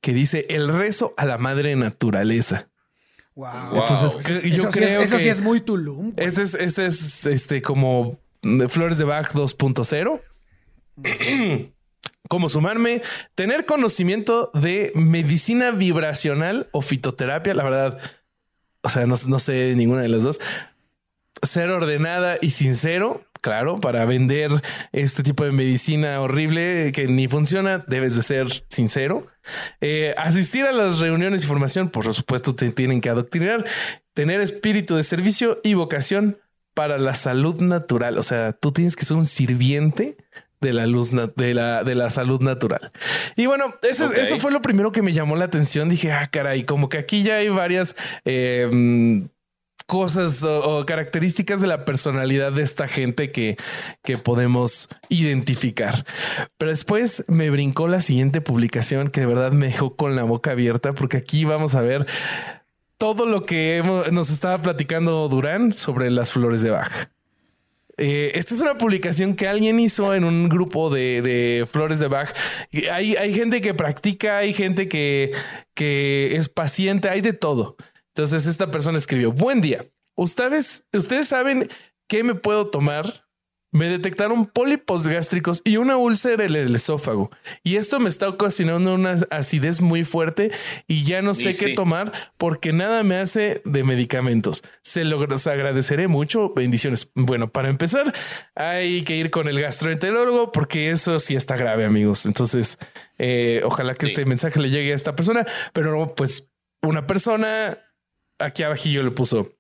que 0.01 0.13
dice 0.15 0.47
el 0.49 0.69
rezo 0.69 1.13
a 1.17 1.27
la 1.27 1.37
madre 1.39 1.77
naturaleza. 1.77 2.69
Wow. 3.35 3.49
Wow. 3.71 3.81
Entonces, 3.81 4.11
Eso, 4.13 4.21
cre- 4.21 4.39
eso 4.39 4.47
yo 4.49 4.63
sí 4.63 4.69
es- 4.69 4.75
creo 4.75 5.01
eso 5.03 5.17
que 5.17 5.23
sí 5.23 5.29
es 5.29 5.41
muy 5.43 5.61
Tulum. 5.61 6.13
güey. 6.13 6.27
este 6.27 6.43
es, 6.43 6.55
este 6.55 6.87
es 6.87 7.27
este 7.27 7.61
como 7.63 8.19
Flores 8.69 8.97
de 8.99 9.05
Bach 9.05 9.33
2.0. 9.33 10.21
¿Cómo 12.29 12.49
sumarme? 12.49 13.03
Tener 13.35 13.67
conocimiento 13.67 14.51
de 14.55 14.93
medicina 14.95 15.71
vibracional 15.71 16.69
o 16.73 16.81
fitoterapia. 16.81 17.55
La 17.55 17.63
verdad, 17.63 17.99
o 18.83 18.89
sea, 18.89 19.07
no, 19.07 19.15
no 19.29 19.39
sé 19.39 19.75
ninguna 19.77 20.03
de 20.03 20.09
las 20.09 20.25
dos. 20.25 20.41
Ser 21.43 21.71
ordenada 21.71 22.39
y 22.41 22.51
sincero, 22.51 23.25
claro, 23.43 23.77
para 23.77 24.05
vender 24.07 24.51
este 24.93 25.23
tipo 25.23 25.45
de 25.45 25.53
medicina 25.53 26.21
horrible 26.21 26.91
que 26.93 27.07
ni 27.07 27.29
funciona, 27.29 27.85
debes 27.87 28.17
de 28.17 28.23
ser 28.23 28.65
sincero. 28.71 29.27
Eh, 29.81 30.15
asistir 30.17 30.65
a 30.65 30.73
las 30.73 30.99
reuniones 30.99 31.45
y 31.45 31.47
formación, 31.47 31.91
por 31.91 32.13
supuesto, 32.13 32.55
te 32.55 32.71
tienen 32.71 33.01
que 33.01 33.11
adoctrinar. 33.11 33.65
Tener 34.15 34.41
espíritu 34.41 34.97
de 34.97 35.03
servicio 35.03 35.61
y 35.63 35.75
vocación 35.75 36.39
para 36.75 36.99
la 36.99 37.15
salud 37.15 37.61
natural. 37.61 38.19
O 38.19 38.23
sea, 38.23 38.53
tú 38.53 38.73
tienes 38.73 38.97
que 38.97 39.05
ser 39.05 39.17
un 39.17 39.27
sirviente 39.27 40.17
de 40.61 40.73
la 40.73 40.87
luz 40.87 41.11
de 41.11 41.55
la, 41.55 41.85
de 41.85 41.95
la 41.95 42.11
salud 42.11 42.41
natural. 42.41 42.93
Y 43.37 43.47
bueno, 43.47 43.75
eso, 43.83 44.13
eso, 44.13 44.39
fue 44.39 44.53
lo 44.53 44.63
primero 44.63 44.93
que 44.93 45.03
me 45.03 45.13
llamó 45.13 45.37
la 45.37 45.47
atención. 45.47 45.89
Dije, 45.89 46.13
ah, 46.13 46.29
caray, 46.31 46.65
como 46.65 46.89
que 46.89 46.99
aquí 46.99 47.23
ya 47.23 47.37
hay 47.37 47.49
varias 47.49 47.97
eh, 48.25 49.27
cosas 49.87 50.43
o, 50.43 50.85
características 50.85 51.61
de 51.61 51.69
la 51.69 51.85
personalidad 51.85 52.53
de 52.53 52.63
esta 52.63 52.89
gente 52.89 53.31
que, 53.31 53.57
que 54.03 54.19
podemos 54.19 54.89
identificar. 55.09 56.05
Pero 56.59 56.71
después 56.71 57.25
me 57.29 57.51
brincó 57.51 57.89
la 57.89 58.01
siguiente 58.01 58.41
publicación 58.41 59.09
que 59.09 59.21
de 59.21 59.27
verdad 59.27 59.53
me 59.53 59.67
dejó 59.67 59.97
con 59.97 60.17
la 60.17 60.25
boca 60.25 60.53
abierta 60.53 60.93
porque 60.93 61.19
aquí 61.19 61.45
vamos 61.45 61.75
a 61.75 61.83
ver 61.83 62.07
todo 62.99 63.27
lo 63.27 63.45
que 63.45 63.83
nos 64.11 64.31
estaba 64.31 64.61
platicando 64.63 65.29
Durán 65.29 65.73
sobre 65.73 66.11
las 66.11 66.33
flores 66.33 66.63
de 66.63 66.71
Bach. 66.71 67.16
Eh, 67.99 68.33
esta 68.35 68.55
es 68.55 68.61
una 68.61 68.77
publicación 68.77 69.35
que 69.35 69.49
alguien 69.49 69.81
hizo 69.81 70.15
en 70.15 70.25
un 70.25 70.49
grupo 70.49 70.91
de, 70.91 71.67
flores 71.71 71.99
de 71.99 72.09
Bach. 72.09 72.35
Hay, 72.93 73.17
hay, 73.17 73.35
gente 73.35 73.61
que 73.61 73.75
practica, 73.75 74.39
hay 74.39 74.53
gente 74.53 74.89
que, 74.89 75.33
que 75.75 76.37
es 76.37 76.49
paciente, 76.49 77.09
hay 77.09 77.21
de 77.23 77.33
todo. 77.33 77.77
Entonces 78.15 78.47
esta 78.47 78.71
persona 78.71 78.99
escribió, 78.99 79.33
buen 79.33 79.61
día. 79.61 79.87
Ustedes, 80.15 80.87
ustedes 80.93 81.29
saben 81.29 81.69
qué 82.09 82.25
me 82.25 82.35
puedo 82.35 82.69
tomar. 82.69 83.26
Me 83.77 83.91
detectaron 83.91 84.47
pólipos 84.47 85.07
gástricos 85.07 85.61
y 85.63 85.77
una 85.77 85.99
úlcera 85.99 86.47
en 86.47 86.57
el 86.57 86.75
esófago. 86.75 87.31
Y 87.63 87.77
esto 87.77 88.01
me 88.01 88.09
está 88.09 88.27
ocasionando 88.27 88.95
una 88.95 89.17
acidez 89.31 89.83
muy 89.83 90.03
fuerte 90.03 90.51
y 90.87 91.05
ya 91.05 91.21
no 91.21 91.35
sé 91.35 91.55
qué 91.55 91.75
tomar 91.75 92.11
porque 92.39 92.73
nada 92.73 93.03
me 93.03 93.17
hace 93.17 93.61
de 93.67 93.85
medicamentos. 93.85 94.63
Se 94.81 95.05
los 95.05 95.47
agradeceré 95.47 96.09
mucho. 96.09 96.55
Bendiciones. 96.55 97.11
Bueno, 97.15 97.53
para 97.53 97.69
empezar, 97.69 98.15
hay 98.55 99.03
que 99.03 99.17
ir 99.17 99.31
con 99.31 99.47
el 99.47 99.61
gastroenterólogo 99.61 100.53
porque 100.53 100.91
eso 100.91 101.19
sí 101.19 101.37
está 101.37 101.59
grave, 101.59 101.85
amigos. 101.85 102.25
Entonces, 102.25 102.79
eh, 103.19 103.61
ojalá 103.63 103.95
que 103.95 104.07
este 104.07 104.25
mensaje 104.25 104.59
le 104.59 104.71
llegue 104.71 104.93
a 104.93 104.95
esta 104.95 105.15
persona, 105.15 105.47
pero 105.75 106.15
pues 106.15 106.51
una 106.81 107.07
persona 107.07 107.77
aquí 108.39 108.63
abajillo 108.63 109.03
le 109.03 109.11
puso. 109.11 109.53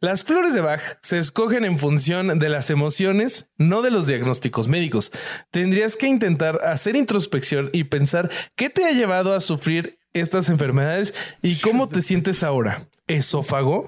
Las 0.00 0.24
flores 0.24 0.54
de 0.54 0.60
Bach 0.60 0.98
se 1.02 1.18
escogen 1.18 1.64
en 1.64 1.78
función 1.78 2.38
de 2.38 2.48
las 2.48 2.70
emociones, 2.70 3.48
no 3.56 3.82
de 3.82 3.90
los 3.90 4.06
diagnósticos 4.06 4.68
médicos. 4.68 5.12
Tendrías 5.50 5.96
que 5.96 6.06
intentar 6.06 6.60
hacer 6.64 6.96
introspección 6.96 7.70
y 7.72 7.84
pensar 7.84 8.30
qué 8.54 8.70
te 8.70 8.84
ha 8.84 8.92
llevado 8.92 9.34
a 9.34 9.40
sufrir 9.40 9.98
estas 10.12 10.48
enfermedades 10.48 11.14
y 11.42 11.56
cómo 11.56 11.88
te 11.88 12.02
sientes 12.02 12.42
ahora. 12.42 12.88
¿Esófago? 13.06 13.86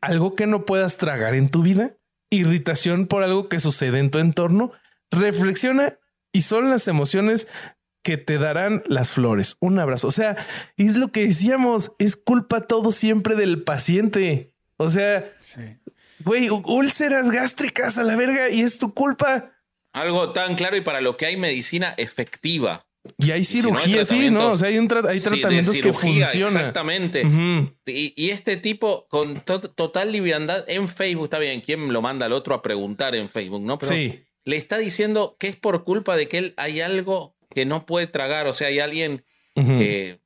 ¿Algo 0.00 0.34
que 0.34 0.46
no 0.46 0.64
puedas 0.64 0.96
tragar 0.96 1.34
en 1.34 1.48
tu 1.48 1.62
vida? 1.62 1.94
¿Irritación 2.30 3.06
por 3.06 3.22
algo 3.22 3.48
que 3.48 3.60
sucede 3.60 3.98
en 3.98 4.10
tu 4.10 4.18
entorno? 4.18 4.72
Reflexiona 5.10 5.98
y 6.32 6.42
son 6.42 6.68
las 6.68 6.88
emociones 6.88 7.48
que 8.02 8.16
te 8.16 8.38
darán 8.38 8.82
las 8.86 9.10
flores. 9.10 9.56
Un 9.60 9.78
abrazo. 9.78 10.08
O 10.08 10.10
sea, 10.12 10.36
es 10.76 10.96
lo 10.96 11.08
que 11.08 11.26
decíamos, 11.26 11.92
es 11.98 12.16
culpa 12.16 12.62
todo 12.62 12.92
siempre 12.92 13.34
del 13.34 13.62
paciente. 13.62 14.54
O 14.78 14.88
sea, 14.88 15.32
güey, 16.20 16.48
úlceras 16.48 17.30
gástricas 17.30 17.98
a 17.98 18.04
la 18.04 18.16
verga 18.16 18.48
y 18.48 18.62
es 18.62 18.78
tu 18.78 18.94
culpa. 18.94 19.52
Algo 19.92 20.30
tan 20.30 20.54
claro 20.54 20.76
y 20.76 20.80
para 20.80 21.00
lo 21.00 21.16
que 21.16 21.26
hay 21.26 21.36
medicina 21.36 21.94
efectiva. 21.96 22.86
Y 23.16 23.30
hay 23.32 23.44
cirugía, 23.44 24.04
sí, 24.04 24.30
¿no? 24.30 24.48
O 24.48 24.56
sea, 24.56 24.68
hay, 24.68 24.78
un 24.78 24.88
hay 25.08 25.18
tratamientos 25.18 25.80
que 25.80 25.92
funcionan. 25.92 26.56
Exactamente. 26.56 27.22
y, 27.86 28.30
este 28.30 28.56
tipo 28.56 29.06
con 29.08 29.40
total 29.40 30.12
liviandad 30.12 30.64
en 30.68 30.88
Facebook, 30.88 31.24
está 31.24 31.38
bien, 31.38 31.60
¿quién 31.60 31.92
lo 31.92 32.02
manda 32.02 32.26
al 32.26 32.32
otro 32.32 32.54
a 32.54 32.62
preguntar 32.62 33.14
en 33.14 33.28
Facebook, 33.28 33.62
no? 33.62 33.78
Pero 33.78 33.94
sí. 33.94 34.24
le 34.44 34.56
está 34.56 34.78
diciendo 34.78 35.36
que 35.38 35.48
es 35.48 35.56
por 35.56 35.84
culpa 35.84 36.16
de 36.16 36.28
que 36.28 36.38
él 36.38 36.54
hay 36.56 36.80
algo 36.80 37.36
que 37.54 37.66
no 37.66 37.86
puede 37.86 38.06
tragar. 38.06 38.46
O 38.46 38.52
sea, 38.52 38.68
hay 38.68 38.78
alguien 38.78 39.24
que, 39.54 40.20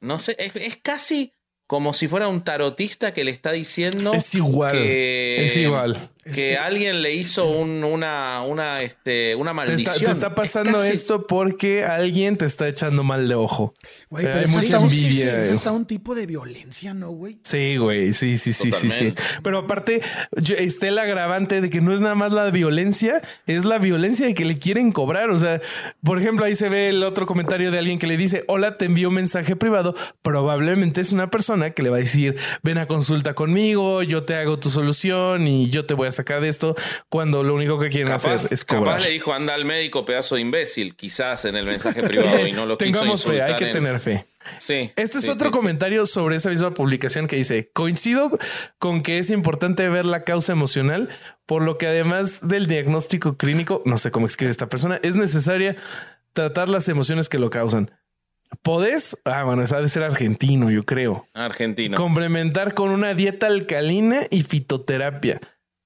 no 0.00 0.18
sé, 0.18 0.36
es, 0.38 0.76
casi 0.82 1.32
como 1.66 1.92
si 1.92 2.08
fuera 2.08 2.28
un 2.28 2.42
tarotista 2.42 3.14
que 3.14 3.24
le 3.24 3.30
está 3.30 3.52
diciendo. 3.52 4.12
Es 4.14 4.34
igual. 4.34 4.72
Que, 4.72 5.44
es 5.44 5.56
igual 5.56 6.10
que 6.32 6.56
alguien 6.56 7.02
le 7.02 7.14
hizo 7.14 7.46
una, 7.46 8.42
una, 8.42 8.76
este, 8.76 9.34
una 9.34 9.52
maldición. 9.52 10.06
Te 10.06 10.10
está, 10.10 10.34
pasando 10.34 10.82
esto 10.82 11.26
porque 11.26 11.84
alguien 11.84 12.36
te 12.36 12.46
está 12.46 12.68
echando 12.68 13.02
mal 13.02 13.28
de 13.28 13.34
ojo. 13.34 13.74
Güey, 14.10 14.24
pero 14.24 14.48
mucha 14.48 14.78
envidia. 14.78 15.46
Es 15.46 15.56
hasta 15.56 15.72
un 15.72 15.86
tipo 15.86 16.14
de 16.14 16.26
violencia, 16.26 16.94
¿no, 16.94 17.10
güey? 17.10 17.38
Sí, 17.42 17.76
güey. 17.76 18.12
Sí, 18.12 18.38
sí, 18.38 18.52
sí, 18.52 18.72
sí, 18.72 18.90
sí. 18.90 19.14
Pero 19.42 19.58
aparte, 19.58 20.00
está 20.58 20.88
el 20.88 20.98
agravante 20.98 21.60
de 21.60 21.70
que 21.70 21.80
no 21.80 21.94
es 21.94 22.00
nada 22.00 22.14
más 22.14 22.32
la 22.32 22.50
violencia, 22.50 23.20
es 23.46 23.64
la 23.64 23.78
violencia 23.78 24.26
de 24.26 24.34
que 24.34 24.44
le 24.44 24.58
quieren 24.58 24.92
cobrar. 24.92 25.30
O 25.30 25.38
sea, 25.38 25.60
por 26.02 26.18
ejemplo, 26.18 26.44
ahí 26.44 26.54
se 26.54 26.68
ve 26.68 26.88
el 26.88 27.02
otro 27.02 27.26
comentario 27.26 27.70
de 27.70 27.78
alguien 27.78 27.98
que 27.98 28.06
le 28.06 28.16
dice: 28.16 28.44
Hola, 28.48 28.78
te 28.78 28.86
envío 28.86 29.08
un 29.08 29.14
mensaje 29.14 29.56
privado. 29.56 29.94
Probablemente 30.22 31.00
es 31.00 31.12
una 31.12 31.30
persona 31.30 31.70
que 31.70 31.82
le 31.82 31.90
va 31.90 31.96
a 31.96 32.00
decir: 32.00 32.36
Ven 32.62 32.78
a 32.78 32.86
consulta 32.86 33.34
conmigo, 33.34 34.02
yo 34.02 34.24
te 34.24 34.34
hago 34.34 34.58
tu 34.58 34.70
solución 34.70 35.46
y 35.46 35.70
yo 35.70 35.84
te 35.86 35.94
voy 35.94 36.08
a 36.08 36.12
sacar 36.14 36.40
de 36.40 36.48
esto 36.48 36.74
cuando 37.08 37.42
lo 37.42 37.54
único 37.54 37.78
que 37.78 37.88
quieren 37.88 38.12
hacer 38.12 38.40
es 38.50 38.64
cobrar. 38.64 38.96
Capaz 38.96 39.04
le 39.04 39.10
dijo 39.10 39.32
anda 39.32 39.54
al 39.54 39.64
médico, 39.64 40.04
pedazo 40.04 40.36
de 40.36 40.40
imbécil, 40.40 40.96
quizás 40.96 41.44
en 41.44 41.56
el 41.56 41.66
mensaje 41.66 42.02
privado 42.02 42.46
y 42.46 42.52
no 42.52 42.66
lo 42.66 42.76
Tengamos 42.78 43.24
fe, 43.24 43.42
hay 43.42 43.56
que 43.56 43.66
tener 43.66 44.00
fe. 44.00 44.26
Sí. 44.58 44.90
Este 44.96 45.18
es 45.18 45.28
otro 45.28 45.50
comentario 45.50 46.06
sobre 46.06 46.36
esa 46.36 46.50
misma 46.50 46.74
publicación 46.74 47.26
que 47.26 47.36
dice: 47.36 47.70
Coincido 47.72 48.30
con 48.78 49.02
que 49.02 49.18
es 49.18 49.30
importante 49.30 49.88
ver 49.88 50.04
la 50.04 50.24
causa 50.24 50.52
emocional, 50.52 51.08
por 51.46 51.62
lo 51.62 51.78
que 51.78 51.86
además 51.86 52.46
del 52.46 52.66
diagnóstico 52.66 53.36
clínico, 53.36 53.82
no 53.84 53.98
sé 53.98 54.10
cómo 54.10 54.26
escribe 54.26 54.50
esta 54.50 54.68
persona, 54.68 55.00
es 55.02 55.14
necesaria 55.14 55.76
tratar 56.32 56.68
las 56.68 56.88
emociones 56.88 57.28
que 57.28 57.38
lo 57.38 57.50
causan. 57.50 57.90
Podés, 58.62 59.18
ah, 59.24 59.44
bueno, 59.44 59.62
esa 59.62 59.80
de 59.80 59.88
ser 59.88 60.02
argentino, 60.02 60.70
yo 60.70 60.84
creo. 60.84 61.26
Argentino. 61.34 61.96
Complementar 61.96 62.74
con 62.74 62.90
una 62.90 63.14
dieta 63.14 63.46
alcalina 63.46 64.26
y 64.30 64.42
fitoterapia. 64.42 65.40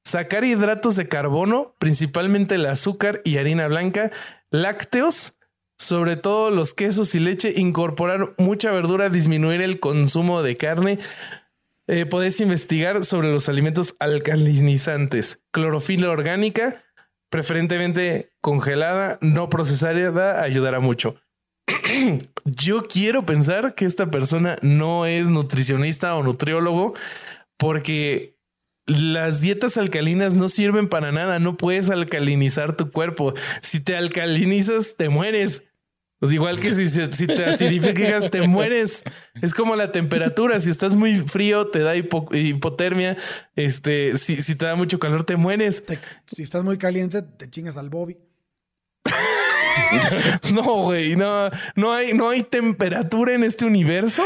Sacar 0.09 0.42
hidratos 0.42 0.96
de 0.96 1.06
carbono, 1.06 1.74
principalmente 1.78 2.54
el 2.54 2.64
azúcar 2.64 3.20
y 3.24 3.36
harina 3.36 3.68
blanca, 3.68 4.11
lácteos, 4.48 5.34
sobre 5.76 6.16
todo 6.16 6.50
los 6.50 6.72
quesos 6.72 7.14
y 7.14 7.20
leche, 7.20 7.52
incorporar 7.54 8.30
mucha 8.38 8.70
verdura, 8.70 9.11
disminuir 9.11 9.61
el 9.61 9.80
consumo 9.80 10.42
de 10.42 10.56
carne. 10.56 10.98
Eh, 11.88 12.06
podés 12.06 12.40
investigar 12.40 13.04
sobre 13.04 13.30
los 13.30 13.50
alimentos 13.50 13.96
alcalinizantes, 13.98 15.42
clorofila 15.50 16.09
orgánica, 16.09 16.82
preferentemente 17.28 18.32
congelada, 18.40 19.18
no 19.20 19.50
procesada, 19.50 20.42
ayudará 20.42 20.80
mucho. 20.80 21.16
Yo 22.46 22.84
quiero 22.84 23.26
pensar 23.26 23.74
que 23.74 23.84
esta 23.84 24.11
persona 24.11 24.56
no 24.62 25.04
es 25.04 25.28
nutricionista 25.28 26.14
o 26.14 26.22
nutriólogo 26.22 26.94
porque 27.59 28.38
las 28.89 29.41
dietas 29.41 29.76
alcalinas 29.76 30.34
no 30.34 30.49
sirven 30.49 30.89
para 30.89 31.12
nada, 31.12 31.39
no 31.39 31.57
puedes 31.57 31.91
alcalinizar 31.91 32.76
tu 32.76 32.91
cuerpo. 32.91 33.34
Si 33.62 33.80
te 33.80 33.97
alcalinizas, 33.97 34.97
te 34.97 35.09
mueres. 35.09 35.62
Pues 36.18 36.32
igual 36.32 36.59
que 36.59 36.74
si, 36.74 36.89
si 36.89 37.26
te 37.28 37.45
acidificas, 37.45 38.30
te 38.30 38.43
mueres. 38.43 39.05
Es 39.41 39.55
como 39.55 39.76
la 39.76 39.93
temperatura. 39.93 40.59
Si 40.59 40.68
estás 40.70 40.97
muy 40.97 41.18
frío, 41.18 41.68
te 41.68 41.80
da 41.80 41.95
hipotermia. 41.95 43.16
Este, 43.55 44.18
si, 44.18 44.41
si, 44.41 44.57
te 44.57 44.66
da 44.66 44.74
mucho 44.74 44.99
calor, 44.99 45.22
te 45.22 45.36
mueres. 45.36 45.84
si 46.34 46.43
estás 46.43 46.64
muy 46.64 46.76
caliente, 46.76 47.22
te 47.22 47.49
chingas 47.49 47.76
al 47.76 47.89
Bobby. 47.89 48.16
no, 50.53 50.62
güey, 50.62 51.16
no, 51.16 51.51
no 51.74 51.93
hay, 51.93 52.12
no 52.12 52.31
hay 52.31 52.43
temperatura 52.43 53.35
en 53.35 53.45
este 53.45 53.64
universo 53.64 54.22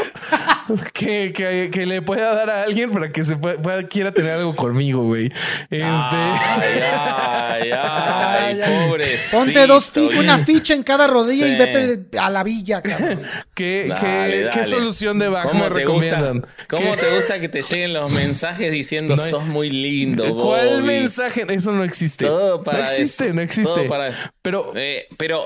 que, 0.93 1.33
que, 1.33 1.69
que 1.71 1.85
le 1.85 2.01
pueda 2.01 2.33
dar 2.35 2.49
a 2.49 2.63
alguien 2.63 2.91
para 2.91 3.09
que 3.11 3.23
se 3.23 3.35
pueda, 3.37 3.61
pueda- 3.61 3.83
quiera 3.87 4.11
tener 4.11 4.31
algo 4.31 4.55
conmigo, 4.55 5.03
güey. 5.03 5.25
Este. 5.69 5.81
Ay, 5.81 7.71
ay, 7.71 8.61
ay, 8.61 8.87
pobrecito. 8.87 9.37
Ponte 9.37 9.67
dos 9.67 9.91
una 10.17 10.37
ficha 10.39 10.73
en 10.73 10.83
cada 10.83 11.07
rodilla 11.07 11.47
y 11.47 11.55
vete 11.57 12.17
a 12.17 12.29
la 12.29 12.43
villa, 12.43 12.81
cabrón. 12.81 13.21
¿Qué, 13.53 13.85
Dale, 13.89 14.49
qué- 14.53 14.63
solución 14.65 15.19
de 15.19 15.25
¿Cómo 15.27 15.69
me 15.69 15.75
te 15.75 15.85
gusta- 15.85 16.09
recomiendan? 16.19 16.47
¿Cómo 16.69 16.95
¿Qué- 16.95 17.01
te 17.01 17.15
gusta 17.15 17.39
que 17.39 17.49
te 17.49 17.61
lleguen 17.61 17.93
los 17.93 18.11
mensajes 18.11 18.71
diciendo 18.71 19.15
No 19.15 19.21
hay- 19.23 19.29
sos 19.29 19.43
muy 19.45 19.69
lindo? 19.69 20.35
¿Cuál 20.35 20.81
Bobby"? 20.81 20.83
mensaje? 20.87 21.45
Eso 21.49 21.71
no 21.71 21.83
existe. 21.83 22.25
Todo 22.25 22.63
para 22.63 22.79
no 22.79 22.83
existe, 22.85 23.25
eso. 23.25 23.33
no 23.33 23.41
existe. 23.41 23.73
Todo 23.73 23.87
para 23.87 24.07
eso. 24.07 24.27
Pero 24.41 24.71
Eh, 24.75 25.07
pero, 25.17 25.42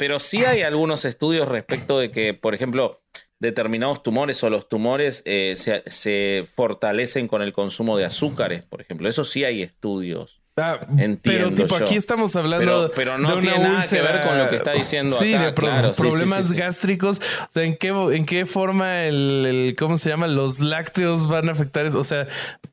pero 0.00 0.18
sí 0.18 0.46
hay 0.46 0.62
algunos 0.62 1.04
estudios 1.04 1.46
respecto 1.46 1.98
de 1.98 2.10
que, 2.10 2.32
por 2.32 2.54
ejemplo, 2.54 3.02
determinados 3.38 4.02
tumores 4.02 4.42
o 4.42 4.48
los 4.48 4.66
tumores 4.66 5.22
eh, 5.26 5.56
se, 5.58 5.82
se 5.90 6.46
fortalecen 6.54 7.28
con 7.28 7.42
el 7.42 7.52
consumo 7.52 7.98
de 7.98 8.06
azúcares, 8.06 8.64
por 8.64 8.80
ejemplo. 8.80 9.10
Eso 9.10 9.24
sí 9.24 9.44
hay 9.44 9.60
estudios. 9.60 10.40
Ah, 10.60 10.78
Entiendo 10.90 11.20
pero 11.22 11.50
tipo 11.54 11.78
yo. 11.78 11.84
aquí 11.84 11.96
estamos 11.96 12.34
hablando 12.36 12.90
Pero- 12.90 12.92
pero 12.94 13.18
no 13.18 13.28
de 13.28 13.34
una 13.34 13.42
tiene 13.42 13.58
nada 13.68 13.86
que 13.88 14.00
ver 14.00 14.20
con 14.26 14.38
lo 14.38 14.50
que 14.50 14.56
está 14.56 14.72
diciendo 14.72 15.14
sí 15.16 15.34
acá, 15.34 15.44
de 15.46 15.52
pro- 15.52 15.66
claro, 15.68 15.92
problemas 15.92 16.46
sí, 16.46 16.52
sí. 16.54 16.58
gástricos 16.58 17.20
o 17.48 17.52
sea 17.52 17.64
en 17.64 17.76
qué 17.76 17.88
en 17.88 18.26
qué 18.26 18.46
forma 18.46 19.04
el, 19.04 19.46
el- 19.46 19.76
cómo 19.78 19.96
se 19.96 20.10
llama 20.10 20.26
los 20.26 20.60
lácteos 20.60 21.26
van 21.28 21.48
a 21.48 21.52
afectar 21.52 21.86
eso? 21.86 21.98
o 21.98 22.04
sea 22.04 22.26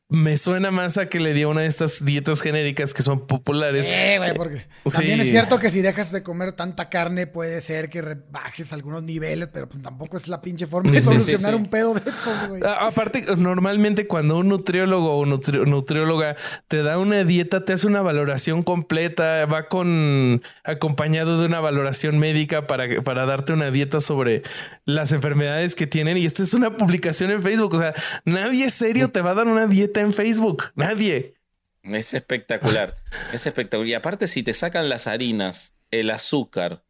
me 0.09 0.37
suena 0.37 0.71
más 0.71 0.97
a 0.97 1.09
que 1.09 1.19
le 1.19 1.33
dio 1.33 1.49
una 1.49 1.61
de 1.61 1.67
estas 1.67 2.05
dietas 2.05 2.39
genéricas 2.41 2.93
que 2.93 3.03
son 3.03 3.27
populares 3.27 3.85
Eh, 3.89 4.15
güey, 4.17 4.33
porque 4.35 4.59
Sí. 4.85 4.91
también 4.95 5.19
es 5.19 5.29
cierto 5.29 5.59
que 5.59 5.69
si 5.69 5.81
dejas 5.81 6.13
de 6.13 6.23
comer 6.23 6.53
tanta 6.53 6.87
carne 6.87 7.27
puede 7.27 7.59
ser 7.59 7.89
que 7.89 8.01
rebajes 8.01 8.71
algunos 8.71 9.03
niveles, 9.03 9.49
pero 9.51 9.67
pues 9.67 9.81
tampoco 9.83 10.15
es 10.15 10.29
la 10.29 10.39
pinche 10.39 10.65
forma 10.65 10.91
de 10.91 11.01
Sí, 11.01 11.09
sí, 11.09 11.13
solucionar 11.19 11.51
sí. 11.55 11.55
un 11.57 11.65
pedo 11.65 11.93
de 11.93 12.09
estos, 12.09 12.47
güey. 12.47 12.61
A- 12.63 12.87
Aparte, 12.87 13.25
normalmente 13.35 14.07
cuando 14.07 14.37
un 14.37 14.47
nutriólogo 14.47 15.17
o 15.17 15.25
nutri- 15.25 15.65
nutrióloga 15.67 16.37
te 16.69 16.83
da 16.83 16.99
una 16.99 17.25
dieta, 17.25 17.65
te 17.65 17.73
hace 17.77 17.87
una 17.87 18.01
valoración 18.01 18.63
completa, 18.63 19.45
va 19.45 19.69
con 19.69 20.41
acompañado 20.63 21.39
de 21.39 21.45
una 21.45 21.59
valoración 21.59 22.17
médica 22.17 22.65
para, 22.67 23.01
para 23.03 23.25
darte 23.25 23.53
una 23.53 23.69
dieta 23.71 24.01
sobre 24.01 24.41
las 24.85 25.11
enfermedades 25.11 25.75
que 25.75 25.87
tienen. 25.87 26.17
Y 26.17 26.25
esta 26.25 26.43
es 26.43 26.53
una 26.53 26.75
publicación 26.75 27.31
en 27.31 27.43
Facebook. 27.43 27.75
O 27.75 27.77
sea, 27.77 27.93
nadie 28.25 28.69
serio 28.71 29.11
te 29.11 29.21
va 29.21 29.31
a 29.31 29.35
dar 29.35 29.47
una 29.47 29.67
dieta 29.67 30.01
en 30.01 30.11
Facebook. 30.11 30.63
Nadie. 30.75 31.35
Es 31.83 32.13
espectacular. 32.13 32.95
es 33.33 33.45
espectacular. 33.45 33.87
Y 33.87 33.93
aparte, 33.93 34.27
si 34.27 34.41
te 34.41 34.53
sacan 34.53 34.89
las 34.89 35.05
harinas, 35.05 35.75
el 35.91 36.09
azúcar, 36.09 36.83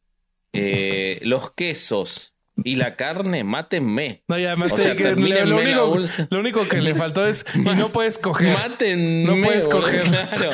eh, 0.53 1.19
los 1.21 1.51
quesos 1.51 2.36
y 2.63 2.75
la 2.75 2.95
carne, 2.95 3.43
mátenme. 3.43 4.23
No, 4.27 4.37
y 4.37 4.45
además 4.45 4.71
O 4.71 4.77
sea, 4.77 4.95
que- 4.95 5.03
lo, 5.11 5.15
la 5.27 5.55
único, 5.55 5.87
bolsa. 5.87 6.27
lo 6.29 6.39
único 6.39 6.67
que 6.67 6.81
le 6.81 6.95
faltó 6.95 7.25
es 7.25 7.45
y 7.55 7.59
no 7.59 7.89
puedes 7.89 8.17
coger. 8.17 8.53
Mátenme. 8.57 9.23
No 9.35 9.41
puedes 9.43 9.67
coger. 9.67 10.01
Claro. 10.03 10.49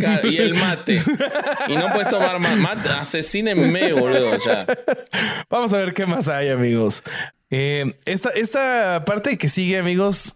Claro, 0.00 0.28
Y 0.28 0.36
el 0.38 0.54
mate. 0.54 1.00
Y 1.68 1.74
no 1.74 1.92
puedes 1.92 2.10
tomar 2.10 2.38
más. 2.38 2.56
Mate, 2.56 2.88
asesínenme, 2.88 3.92
boludo, 3.92 4.36
ya. 4.38 4.66
Vamos 5.50 5.72
a 5.72 5.78
ver 5.78 5.94
qué 5.94 6.06
más 6.06 6.28
hay, 6.28 6.48
amigos. 6.48 7.02
Eh, 7.50 7.94
esta, 8.04 8.30
esta 8.30 9.04
parte 9.04 9.38
que 9.38 9.48
sigue, 9.48 9.78
amigos, 9.78 10.35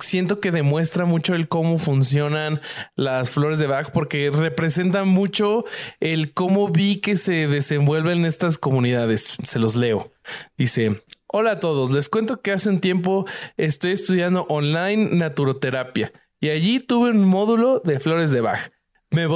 siento 0.00 0.40
que 0.40 0.50
demuestra 0.50 1.04
mucho 1.04 1.34
el 1.34 1.48
cómo 1.48 1.78
funcionan 1.78 2.60
las 2.96 3.30
flores 3.30 3.58
de 3.58 3.66
Bach, 3.66 3.90
porque 3.92 4.30
representan 4.30 5.08
mucho 5.08 5.64
el 6.00 6.32
cómo 6.32 6.68
vi 6.68 7.00
que 7.00 7.16
se 7.16 7.46
desenvuelven 7.46 8.24
estas 8.24 8.58
comunidades. 8.58 9.36
Se 9.44 9.58
los 9.58 9.76
leo. 9.76 10.12
Dice. 10.56 11.02
Hola 11.34 11.52
a 11.52 11.60
todos, 11.60 11.92
les 11.92 12.10
cuento 12.10 12.42
que 12.42 12.52
hace 12.52 12.68
un 12.68 12.78
tiempo 12.78 13.24
estoy 13.56 13.92
estudiando 13.92 14.42
online 14.50 15.16
naturoterapia 15.16 16.12
y 16.40 16.50
allí 16.50 16.78
tuve 16.78 17.08
un 17.08 17.24
módulo 17.24 17.80
de 17.80 18.00
flores 18.00 18.30
de 18.30 18.42
Bach. 18.42 18.70
Me 19.12 19.28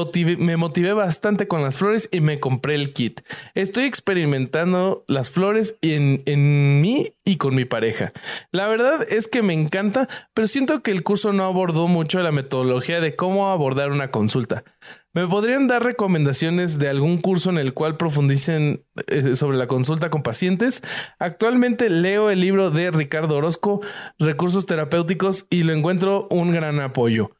motivé, 0.56 0.92
bastante 0.94 1.46
con 1.46 1.62
las 1.62 1.78
flores 1.78 2.08
y 2.10 2.22
me 2.22 2.40
compré 2.40 2.74
el 2.74 2.94
kit. 2.94 3.20
Estoy 3.54 3.84
experimentando 3.84 5.04
las 5.06 5.30
flores 5.30 5.76
en, 5.82 6.22
en 6.24 6.80
mí 6.80 7.12
y 7.24 7.36
con 7.36 7.54
mi 7.54 7.66
pareja. 7.66 8.12
La 8.52 8.68
verdad 8.68 9.06
es 9.08 9.28
que 9.28 9.42
me 9.42 9.52
encanta, 9.52 10.08
pero 10.32 10.48
siento 10.48 10.82
que 10.82 10.92
el 10.92 11.02
curso 11.02 11.34
no 11.34 11.44
abordó 11.44 11.88
mucho 11.88 12.20
la 12.20 12.32
metodología 12.32 13.00
de 13.00 13.16
cómo 13.16 13.50
abordar 13.50 13.90
una 13.90 14.10
consulta. 14.10 14.64
¿Me 15.12 15.26
podrían 15.26 15.66
dar 15.66 15.82
recomendaciones 15.82 16.78
de 16.78 16.88
algún 16.88 17.20
curso 17.20 17.50
en 17.50 17.58
el 17.58 17.74
cual 17.74 17.96
profundicen 17.96 18.84
eh, 19.08 19.34
sobre 19.34 19.58
la 19.58 19.66
consulta 19.66 20.10
con 20.10 20.22
pacientes? 20.22 20.82
Actualmente 21.18 21.90
leo 21.90 22.30
el 22.30 22.40
libro 22.40 22.70
de 22.70 22.90
Ricardo 22.90 23.36
Orozco, 23.36 23.80
Recursos 24.18 24.64
Terapéuticos, 24.64 25.46
y 25.50 25.64
lo 25.64 25.72
encuentro 25.72 26.28
un 26.30 26.52
gran 26.52 26.80
apoyo. 26.80 27.35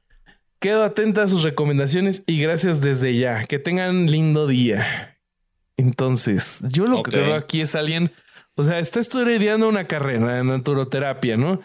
Quedo 0.67 0.83
atenta 0.83 1.23
a 1.23 1.29
sus 1.29 1.45
recomendaciones 1.45 2.25
y 2.27 2.41
gracias 2.41 2.81
desde 2.81 3.17
ya. 3.17 3.45
Que 3.45 3.61
tengan 3.61 4.11
lindo 4.11 4.49
día. 4.49 5.17
Entonces, 5.77 6.65
yo 6.71 6.87
lo 6.87 7.05
que 7.05 7.17
veo 7.17 7.35
aquí 7.35 7.61
es 7.61 7.77
alguien, 7.77 8.11
o 8.57 8.65
sea, 8.65 8.81
está 8.81 8.99
estudiando 8.99 9.69
una 9.69 9.85
carrera 9.85 10.41
en 10.41 10.49
naturoterapia, 10.49 11.37
¿no? 11.37 11.61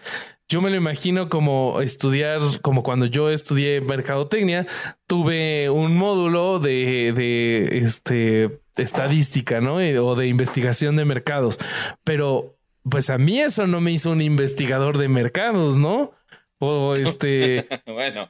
Yo 0.47 0.61
me 0.61 0.69
lo 0.69 0.75
imagino 0.75 1.29
como 1.29 1.81
estudiar, 1.81 2.41
como 2.61 2.83
cuando 2.83 3.07
yo 3.07 3.31
estudié 3.31 3.81
mercadotecnia, 3.81 4.67
tuve 5.07 5.71
un 5.71 5.97
módulo 5.97 6.59
de, 6.59 7.11
de 7.11 7.79
este, 7.79 8.61
estadística, 8.75 9.61
¿no? 9.61 9.81
Eh, 9.81 9.97
O 9.97 10.15
de 10.15 10.27
investigación 10.27 10.95
de 10.95 11.05
mercados. 11.05 11.57
Pero, 12.03 12.55
pues 12.87 13.09
a 13.09 13.17
mí 13.17 13.39
eso 13.39 13.65
no 13.65 13.81
me 13.81 13.93
hizo 13.93 14.11
un 14.11 14.21
investigador 14.21 14.99
de 14.99 15.07
mercados, 15.07 15.77
¿no? 15.77 16.11
O 16.59 16.93
este, 16.93 17.67
Bueno, 17.87 18.29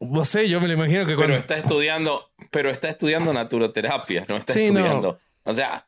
no 0.00 0.24
sé, 0.24 0.48
yo 0.48 0.60
me 0.60 0.68
lo 0.68 0.74
imagino 0.74 1.06
que 1.06 1.16
pero 1.16 1.34
está 1.34 1.56
estudiando, 1.56 2.30
pero 2.50 2.70
está 2.70 2.88
estudiando 2.88 3.32
naturoterapia, 3.32 4.24
no 4.28 4.36
está 4.36 4.52
Sí, 4.52 4.70
no. 4.70 4.78
estudiando. 4.80 5.18
O 5.44 5.52
sea, 5.52 5.86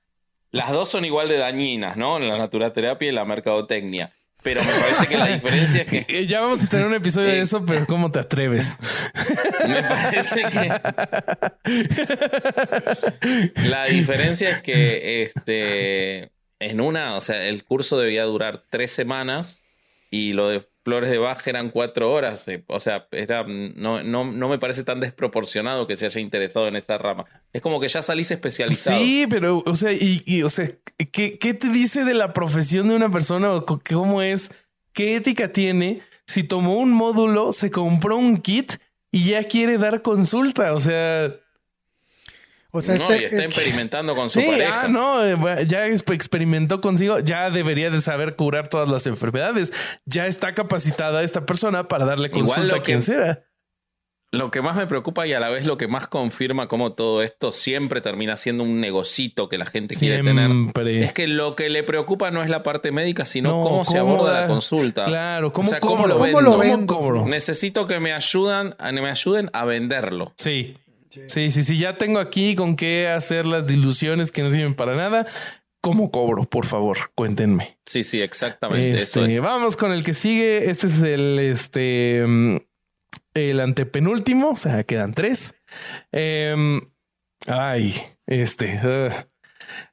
las 0.51 0.71
dos 0.71 0.89
son 0.89 1.05
igual 1.05 1.29
de 1.29 1.37
dañinas, 1.37 1.97
¿no? 1.97 2.19
La 2.19 2.39
naturoterapia 2.39 3.09
y 3.09 3.13
la 3.13 3.25
mercadotecnia. 3.25 4.13
Pero 4.43 4.63
me 4.63 4.71
parece 4.73 5.07
que 5.09 5.17
la 5.19 5.27
diferencia 5.35 5.83
es 5.83 5.87
que 5.89 6.07
Eh, 6.09 6.27
Ya 6.27 6.41
vamos 6.41 6.63
a 6.63 6.69
tener 6.69 6.87
un 6.87 6.95
episodio 6.95 7.27
de 7.29 7.39
Eh. 7.39 7.43
eso, 7.43 7.65
pero 7.67 7.85
¿cómo 7.87 8.13
te 8.13 8.21
atreves? 8.21 8.77
Me 9.67 9.83
parece 9.83 10.43
que. 10.45 10.71
La 13.69 13.85
diferencia 13.87 14.51
es 14.51 14.63
que 14.63 15.23
este. 15.23 16.31
En 16.61 16.81
una, 16.81 17.15
o 17.17 17.21
sea, 17.21 17.45
el 17.47 17.65
curso 17.65 17.99
debía 17.99 18.25
durar 18.25 18.63
tres 18.69 18.91
semanas 18.91 19.63
y 20.11 20.33
lo 20.33 20.49
de 20.49 20.63
Flores 20.89 21.11
de 21.11 21.19
Bach 21.19 21.47
eran 21.47 21.69
cuatro 21.71 22.11
horas. 22.11 22.49
eh, 22.49 22.65
O 22.67 22.81
sea, 22.81 23.07
era, 23.13 23.45
no, 23.47 24.03
no, 24.03 24.25
no 24.25 24.49
me 24.49 24.59
parece 24.59 24.85
tan 24.85 25.01
desproporcionado 25.01 25.87
que 25.87 25.97
se 25.97 26.07
haya 26.07 26.21
interesado 26.21 26.67
en 26.67 26.77
esta 26.77 26.97
rama. 26.97 27.27
Es 27.53 27.61
como 27.61 27.79
que 27.79 27.89
ya 27.89 28.01
salís 28.01 28.31
especializado. 28.31 28.99
Sí, 28.99 29.27
pero, 29.29 29.63
o 29.67 29.77
sea, 29.77 29.93
y, 29.93 30.43
o 30.43 30.49
sea, 30.49 30.71
¿qué, 31.13 31.39
¿qué 31.39 31.53
te 31.53 31.69
dice 31.69 32.05
de 32.05 32.15
la 32.15 32.33
profesión 32.33 32.89
de 32.89 32.97
una 32.97 33.11
persona 33.11 33.63
cómo 33.91 34.23
es? 34.23 34.51
¿Qué 34.95 35.17
ética 35.17 35.53
tiene? 35.53 36.01
Si 36.27 36.43
tomó 36.43 36.79
un 36.79 36.91
módulo, 36.91 37.53
se 37.53 37.71
compró 37.71 38.17
un 38.17 38.39
kit 38.39 38.73
y 39.13 39.29
ya 39.29 39.45
quiere 39.45 39.77
dar 39.77 40.01
consulta, 40.01 40.73
o 40.73 40.81
sea... 40.81 41.35
O 42.71 42.83
sea, 42.83 42.97
No, 42.97 43.11
este, 43.11 43.23
y 43.23 43.25
está 43.25 43.37
es- 43.39 43.45
experimentando 43.47 44.15
con 44.15 44.29
su 44.31 44.41
Sí, 44.41 44.47
pareja. 44.47 44.83
ah, 44.85 44.89
no, 44.89 45.25
eh, 45.25 45.67
ya 45.67 45.87
exp- 45.87 46.13
experimentó 46.13 46.81
consigo, 46.81 47.19
ya 47.21 47.51
debería 47.51 47.91
de 47.91 48.01
saber 48.03 48.37
curar 48.37 48.69
todas 48.69 48.89
las 48.89 49.07
enfermedades. 49.07 49.73
Ya 50.05 50.27
está 50.27 50.55
capacitada 50.55 51.23
esta 51.23 51.47
persona 51.47 51.89
para 51.89 52.05
darle 52.05 52.29
Igual 52.29 52.45
consulta 52.45 52.75
lo 52.75 52.81
a 52.81 52.83
quien 52.83 52.99
que- 52.99 53.05
sea. 53.05 53.45
Lo 54.31 54.51
que 54.51 54.61
más 54.61 54.77
me 54.77 54.87
preocupa 54.87 55.27
y 55.27 55.33
a 55.33 55.41
la 55.41 55.49
vez 55.49 55.67
lo 55.67 55.79
que 55.79 55.89
más 55.89 56.07
confirma 56.07 56.69
cómo 56.69 56.93
todo 56.93 57.23
esto 57.23 57.51
siempre 57.51 58.03
termina 58.03 58.37
siendo 58.37 58.63
un 58.63 58.79
negocito 58.79 59.49
que 59.49 59.57
la 59.57 59.65
gente 59.65 59.97
quiere 59.97 60.23
tener. 60.23 60.51
Es 61.03 61.15
que 61.15 61.27
lo 61.29 61.57
que 61.57 61.71
le 61.71 61.83
preocupa 61.83 62.31
no 62.31 62.43
es 62.43 62.51
la 62.51 62.63
parte 62.63 62.93
médica, 62.93 63.25
sino 63.25 63.49
No, 63.57 63.63
cómo, 63.63 63.85
se 63.87 63.97
aborda 63.97 64.33
da- 64.33 64.41
la 64.43 64.47
consulta. 64.49 65.07
Claro, 65.07 65.51
¿cómo 65.55 65.67
o 65.67 65.71
sea, 65.71 65.81
cómo 65.81 66.07
lo 66.07 66.19
¿Cómo 66.19 66.25
vendo. 66.25 66.41
lo 66.43 66.59
vendo? 66.59 66.95
cobro? 66.95 67.25
Necesito 67.25 67.87
que 67.87 68.01
me 68.01 68.13
ayuden, 68.13 68.75
me 68.93 69.09
ayuden 69.09 69.49
a 69.55 69.65
venderlo. 69.65 70.35
Sí. 70.37 70.77
Sí, 71.09 71.51
sí, 71.51 71.65
sí, 71.65 71.79
ya 71.79 71.97
tengo 71.97 72.19
aquí 72.19 72.55
con 72.55 72.77
qué 72.77 73.09
hacer 73.09 73.47
las 73.47 73.67
diluciones 73.67 74.33
que 74.33 74.43
no 74.43 74.51
sirven 74.51 74.75
para 74.75 74.97
nada. 74.97 75.27
¿Cómo 75.81 76.11
cobro? 76.11 76.45
Por 76.45 76.67
favor, 76.67 76.99
cuéntenme. 77.15 77.79
Sí, 77.87 78.03
sí, 78.03 78.21
exactamente. 78.21 79.03
Este, 79.03 79.21
eso 79.21 79.25
es. 79.25 79.41
Vamos 79.41 79.77
con 79.77 79.93
el 79.93 80.03
que 80.03 80.13
sigue. 80.13 80.71
Este 80.71 80.89
es 80.89 81.01
el, 81.03 81.39
este, 81.39 82.25
mm, 82.27 82.57
el 83.35 83.61
antepenúltimo. 83.61 84.51
O 84.51 84.57
sea, 84.57 84.83
quedan 84.83 85.15
tres. 85.15 85.55
Em, 86.11 86.81
ay, 87.47 87.95
este. 88.27 88.81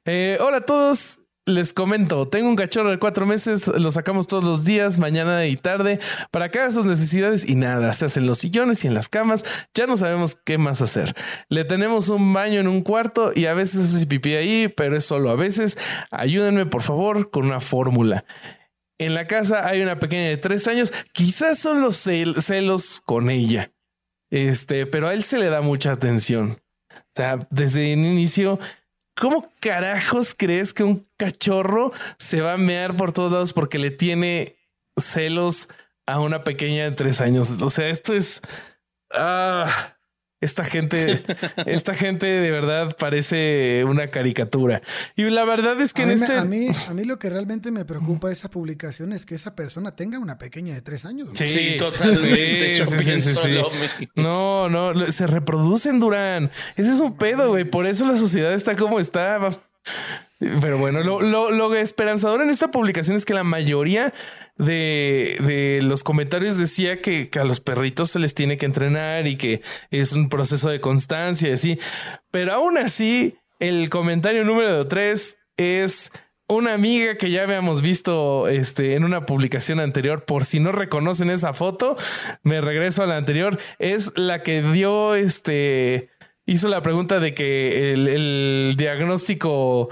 Eh, 0.04 0.38
hola 0.40 0.58
a 0.58 0.66
todos. 0.66 1.20
Les 1.46 1.72
comento, 1.72 2.26
tengo 2.26 2.48
un 2.48 2.56
cachorro 2.56 2.90
de 2.90 2.98
cuatro 2.98 3.24
meses, 3.24 3.68
lo 3.68 3.92
sacamos 3.92 4.26
todos 4.26 4.42
los 4.42 4.64
días, 4.64 4.98
mañana 4.98 5.46
y 5.46 5.56
tarde, 5.56 6.00
para 6.32 6.46
haga 6.46 6.72
sus 6.72 6.86
necesidades 6.86 7.48
y 7.48 7.54
nada, 7.54 7.92
se 7.92 8.06
hacen 8.06 8.26
los 8.26 8.38
sillones 8.38 8.82
y 8.84 8.88
en 8.88 8.94
las 8.94 9.08
camas, 9.08 9.44
ya 9.72 9.86
no 9.86 9.96
sabemos 9.96 10.36
qué 10.44 10.58
más 10.58 10.82
hacer. 10.82 11.14
Le 11.48 11.64
tenemos 11.64 12.08
un 12.08 12.32
baño 12.32 12.58
en 12.58 12.66
un 12.66 12.82
cuarto 12.82 13.32
y 13.34 13.46
a 13.46 13.54
veces 13.54 13.94
hace 13.94 14.06
pipí 14.06 14.34
ahí, 14.34 14.68
pero 14.68 14.96
es 14.96 15.04
solo 15.04 15.30
a 15.30 15.36
veces. 15.36 15.78
Ayúdenme 16.10 16.66
por 16.66 16.82
favor 16.82 17.30
con 17.30 17.46
una 17.46 17.60
fórmula. 17.60 18.24
En 18.98 19.14
la 19.14 19.28
casa 19.28 19.68
hay 19.68 19.82
una 19.82 20.00
pequeña 20.00 20.28
de 20.28 20.38
tres 20.38 20.66
años, 20.66 20.92
quizás 21.12 21.60
son 21.60 21.80
los 21.80 21.96
celos 21.96 23.00
con 23.04 23.30
ella, 23.30 23.70
este, 24.30 24.86
pero 24.86 25.08
a 25.08 25.14
él 25.14 25.22
se 25.22 25.38
le 25.38 25.48
da 25.48 25.60
mucha 25.60 25.92
atención. 25.92 26.58
O 26.90 27.14
sea, 27.14 27.38
desde 27.50 27.92
el 27.92 28.00
inicio 28.00 28.58
¿Cómo 29.18 29.50
carajos 29.60 30.34
crees 30.36 30.74
que 30.74 30.84
un 30.84 31.08
cachorro 31.16 31.92
se 32.18 32.42
va 32.42 32.52
a 32.52 32.58
mear 32.58 32.94
por 32.96 33.12
todos 33.12 33.32
lados 33.32 33.52
porque 33.52 33.78
le 33.78 33.90
tiene 33.90 34.56
celos 34.96 35.68
a 36.06 36.20
una 36.20 36.44
pequeña 36.44 36.84
de 36.84 36.92
tres 36.92 37.20
años? 37.20 37.62
O 37.62 37.70
sea, 37.70 37.88
esto 37.88 38.12
es. 38.12 38.42
Ah, 39.10 39.95
esta 40.40 40.64
gente, 40.64 41.24
esta 41.66 41.94
gente 41.94 42.26
de 42.26 42.50
verdad 42.50 42.94
parece 42.98 43.84
una 43.86 44.08
caricatura. 44.08 44.82
Y 45.16 45.24
la 45.30 45.44
verdad 45.44 45.80
es 45.80 45.94
que 45.94 46.02
en 46.02 46.10
este. 46.10 46.34
a, 46.34 46.44
mí, 46.44 46.68
a 46.88 46.94
mí 46.94 47.04
lo 47.04 47.18
que 47.18 47.30
realmente 47.30 47.70
me 47.70 47.84
preocupa 47.84 48.28
de 48.28 48.34
esa 48.34 48.50
publicación 48.50 49.12
es 49.12 49.24
que 49.24 49.34
esa 49.34 49.54
persona 49.54 49.96
tenga 49.96 50.18
una 50.18 50.36
pequeña 50.36 50.74
de 50.74 50.82
tres 50.82 51.04
años. 51.04 51.30
Sí, 51.34 51.76
totalmente. 51.78 52.82
no, 54.14 54.68
no, 54.68 55.10
se 55.10 55.26
reproducen, 55.26 55.98
Durán. 56.00 56.50
Ese 56.76 56.92
es 56.92 57.00
un 57.00 57.16
pedo, 57.16 57.50
güey. 57.50 57.64
Por 57.64 57.86
eso 57.86 58.06
la 58.06 58.16
sociedad 58.16 58.52
está 58.52 58.76
como 58.76 59.00
está. 59.00 59.40
Pero 60.38 60.76
bueno, 60.76 61.00
lo, 61.02 61.50
lo 61.50 61.74
esperanzador 61.74 62.42
en 62.42 62.50
esta 62.50 62.70
publicación 62.70 63.16
es 63.16 63.24
que 63.24 63.32
la 63.32 63.44
mayoría 63.44 64.12
de, 64.58 65.80
los 65.82 66.02
comentarios 66.02 66.56
decía 66.56 67.00
que, 67.00 67.30
a 67.38 67.44
los 67.44 67.60
perritos 67.60 68.10
se 68.10 68.18
les 68.18 68.34
tiene 68.34 68.56
que 68.56 68.66
entrenar 68.66 69.26
y 69.26 69.36
que 69.36 69.62
es 69.90 70.12
un 70.12 70.28
proceso 70.28 70.70
de 70.70 70.80
constancia 70.80 71.50
y 71.50 71.52
así. 71.52 71.78
Pero 72.30 72.52
aún 72.52 72.78
así, 72.78 73.36
el 73.58 73.90
comentario 73.90 74.44
número 74.44 74.86
tres 74.86 75.38
es 75.56 76.12
una 76.48 76.74
amiga 76.74 77.16
que 77.16 77.30
ya 77.30 77.42
habíamos 77.42 77.82
visto 77.82 78.48
este, 78.48 78.94
en 78.94 79.04
una 79.04 79.26
publicación 79.26 79.80
anterior. 79.80 80.24
Por 80.24 80.44
si 80.44 80.60
no 80.60 80.72
reconocen 80.72 81.30
esa 81.30 81.52
foto, 81.52 81.96
me 82.42 82.60
regreso 82.60 83.02
a 83.02 83.06
la 83.06 83.16
anterior. 83.16 83.58
Es 83.78 84.12
la 84.16 84.42
que 84.42 84.62
dio 84.62 85.14
este. 85.14 86.10
Hizo 86.48 86.68
la 86.68 86.80
pregunta 86.80 87.18
de 87.18 87.34
que 87.34 87.92
el 87.92 88.74
diagnóstico 88.76 89.88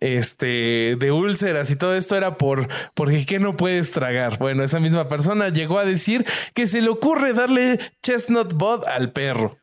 este, 0.00 0.96
de 0.96 1.12
úlceras 1.12 1.70
y 1.70 1.76
todo 1.76 1.94
esto 1.94 2.16
era 2.16 2.36
por, 2.36 2.68
porque 2.94 3.26
¿qué 3.26 3.38
no 3.38 3.56
puedes 3.56 3.90
tragar? 3.90 4.38
Bueno, 4.38 4.64
esa 4.64 4.80
misma 4.80 5.08
persona 5.08 5.48
llegó 5.48 5.78
a 5.78 5.84
decir 5.84 6.24
que 6.54 6.66
se 6.66 6.80
le 6.80 6.88
ocurre 6.88 7.32
darle 7.32 7.78
chestnut 8.02 8.52
bud 8.54 8.84
al 8.84 9.12
perro 9.12 9.58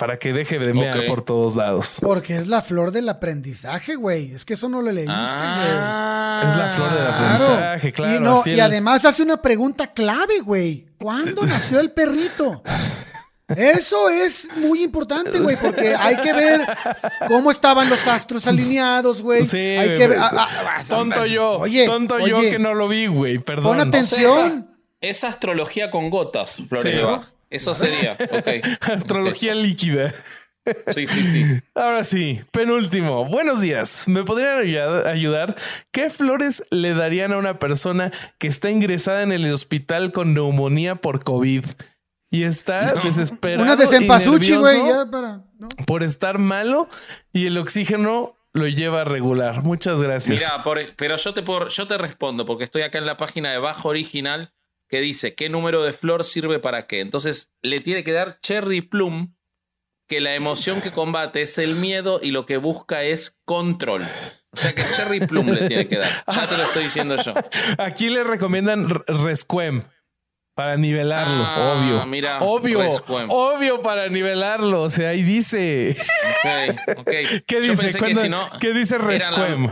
para 0.00 0.18
que 0.18 0.32
deje 0.32 0.58
de 0.58 0.72
mear 0.72 1.04
por 1.04 1.20
todos 1.22 1.56
lados. 1.56 1.98
Porque 2.00 2.38
es 2.38 2.48
la 2.48 2.62
flor 2.62 2.90
del 2.90 3.06
aprendizaje, 3.10 3.96
güey. 3.96 4.32
Es 4.32 4.46
que 4.46 4.54
eso 4.54 4.70
no 4.70 4.80
lo 4.80 4.90
leíste, 4.90 5.12
ah, 5.14 6.42
Es 6.48 6.56
la 6.56 6.68
flor 6.70 6.94
del 6.94 7.06
aprendizaje, 7.06 7.92
claro. 7.92 8.42
Y, 8.46 8.50
y 8.52 8.60
además 8.60 9.04
hace 9.04 9.22
una 9.22 9.42
pregunta 9.42 9.88
clave, 9.88 10.40
güey. 10.40 10.86
¿Cuándo 10.98 11.44
nació 11.44 11.80
el 11.80 11.90
perrito? 11.90 12.62
Eso 13.56 14.08
es 14.08 14.48
muy 14.56 14.82
importante, 14.82 15.38
güey, 15.40 15.56
porque 15.56 15.94
hay 15.94 16.16
que 16.16 16.32
ver 16.32 16.66
cómo 17.28 17.50
estaban 17.50 17.88
los 17.88 18.06
astros 18.06 18.46
alineados, 18.46 19.22
güey. 19.22 19.44
Sí, 19.44 19.58
hay 19.58 19.96
que 19.96 20.08
ver. 20.08 20.18
Ah, 20.18 20.30
ah, 20.32 20.76
ah, 20.78 20.82
tonto 20.88 21.26
yo. 21.26 21.58
Oye, 21.58 21.86
tonto 21.86 22.26
yo 22.26 22.40
que 22.40 22.58
no 22.58 22.74
lo 22.74 22.88
vi, 22.88 23.06
güey. 23.06 23.38
Perdón. 23.38 23.64
Pon 23.64 23.80
atención. 23.80 24.68
es 25.00 25.24
astrología 25.24 25.90
con 25.90 26.10
gotas, 26.10 26.62
Flores 26.68 26.94
Eso 27.50 27.74
sería. 27.74 28.16
Okay. 28.30 28.62
Astrología 28.80 29.54
líquida. 29.54 30.12
Sí, 30.88 31.06
sí, 31.06 31.24
sí. 31.24 31.44
Ahora 31.74 32.04
sí, 32.04 32.42
penúltimo. 32.52 33.24
Buenos 33.24 33.60
días. 33.60 34.06
¿Me 34.06 34.24
podrían 34.24 34.58
ayudar? 35.06 35.56
¿Qué 35.90 36.10
flores 36.10 36.62
le 36.70 36.94
darían 36.94 37.32
a 37.32 37.38
una 37.38 37.58
persona 37.58 38.12
que 38.38 38.46
está 38.46 38.70
ingresada 38.70 39.22
en 39.22 39.32
el 39.32 39.52
hospital 39.52 40.12
con 40.12 40.34
neumonía 40.34 40.96
por 40.96 41.24
COVID? 41.24 41.64
Y 42.30 42.44
está 42.44 42.94
desesperado. 43.02 43.62
Una 43.62 43.76
desempasuchi, 43.76 44.54
güey, 44.54 44.80
Por 45.86 46.02
estar 46.02 46.38
malo 46.38 46.88
y 47.32 47.46
el 47.46 47.58
oxígeno 47.58 48.36
lo 48.52 48.66
lleva 48.68 49.02
a 49.02 49.04
regular. 49.04 49.62
Muchas 49.62 50.00
gracias. 50.00 50.40
Mira, 50.40 50.62
pero 50.96 51.16
yo 51.16 51.34
te, 51.34 51.44
yo 51.68 51.86
te 51.86 51.98
respondo 51.98 52.46
porque 52.46 52.64
estoy 52.64 52.82
acá 52.82 52.98
en 52.98 53.06
la 53.06 53.16
página 53.16 53.50
de 53.50 53.58
Bajo 53.58 53.88
Original 53.88 54.52
que 54.88 55.00
dice 55.00 55.34
qué 55.34 55.48
número 55.48 55.82
de 55.82 55.92
flor 55.92 56.24
sirve 56.24 56.58
para 56.58 56.86
qué. 56.86 57.00
Entonces 57.00 57.54
le 57.62 57.80
tiene 57.80 58.02
que 58.04 58.12
dar 58.12 58.40
Cherry 58.40 58.82
Plum, 58.82 59.34
que 60.08 60.20
la 60.20 60.34
emoción 60.34 60.80
que 60.80 60.90
combate 60.90 61.42
es 61.42 61.58
el 61.58 61.76
miedo 61.76 62.18
y 62.20 62.32
lo 62.32 62.44
que 62.44 62.56
busca 62.56 63.04
es 63.04 63.40
control. 63.44 64.02
O 64.52 64.56
sea 64.56 64.74
que 64.74 64.82
Cherry 64.82 65.20
Plum 65.20 65.46
le 65.46 65.68
tiene 65.68 65.86
que 65.86 65.98
dar. 65.98 66.10
Ya 66.26 66.46
te 66.46 66.56
lo 66.56 66.64
estoy 66.64 66.84
diciendo 66.84 67.16
yo. 67.16 67.34
Aquí 67.78 68.10
le 68.10 68.24
recomiendan 68.24 68.88
Resquem. 69.06 69.84
Para 70.54 70.76
nivelarlo, 70.76 71.44
ah, 71.44 71.74
obvio. 71.74 72.06
Mira, 72.06 72.40
obvio, 72.40 72.80
obvio 73.28 73.82
para 73.82 74.08
nivelarlo. 74.08 74.82
O 74.82 74.90
sea, 74.90 75.10
ahí 75.10 75.22
dice. 75.22 75.96
Ok, 76.96 76.98
ok. 76.98 77.10
¿Qué 77.46 77.60
dice? 77.60 77.98
¿Qué 78.60 78.72
dice 78.72 78.98
Resquem? 78.98 79.70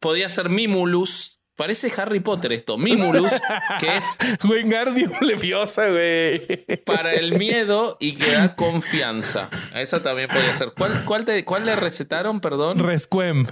podía 0.00 0.28
ser 0.28 0.48
Mimulus. 0.48 1.40
Parece 1.56 1.92
Harry 1.98 2.18
Potter 2.18 2.52
esto. 2.52 2.76
Mimulus, 2.76 3.40
que 3.78 3.96
es. 3.96 4.18
Wingardium 4.44 5.12
Leviosa, 5.20 5.88
güey. 5.88 6.66
Para 6.84 7.14
el 7.14 7.38
miedo 7.38 7.96
y 8.00 8.16
que 8.16 8.32
da 8.32 8.56
confianza. 8.56 9.48
Esa 9.72 10.02
también 10.02 10.28
podía 10.28 10.52
ser. 10.52 10.72
¿Cuál, 10.76 11.04
cuál, 11.04 11.44
cuál 11.44 11.66
le 11.66 11.76
recetaron, 11.76 12.40
perdón? 12.40 12.80
Resquem. 12.80 13.46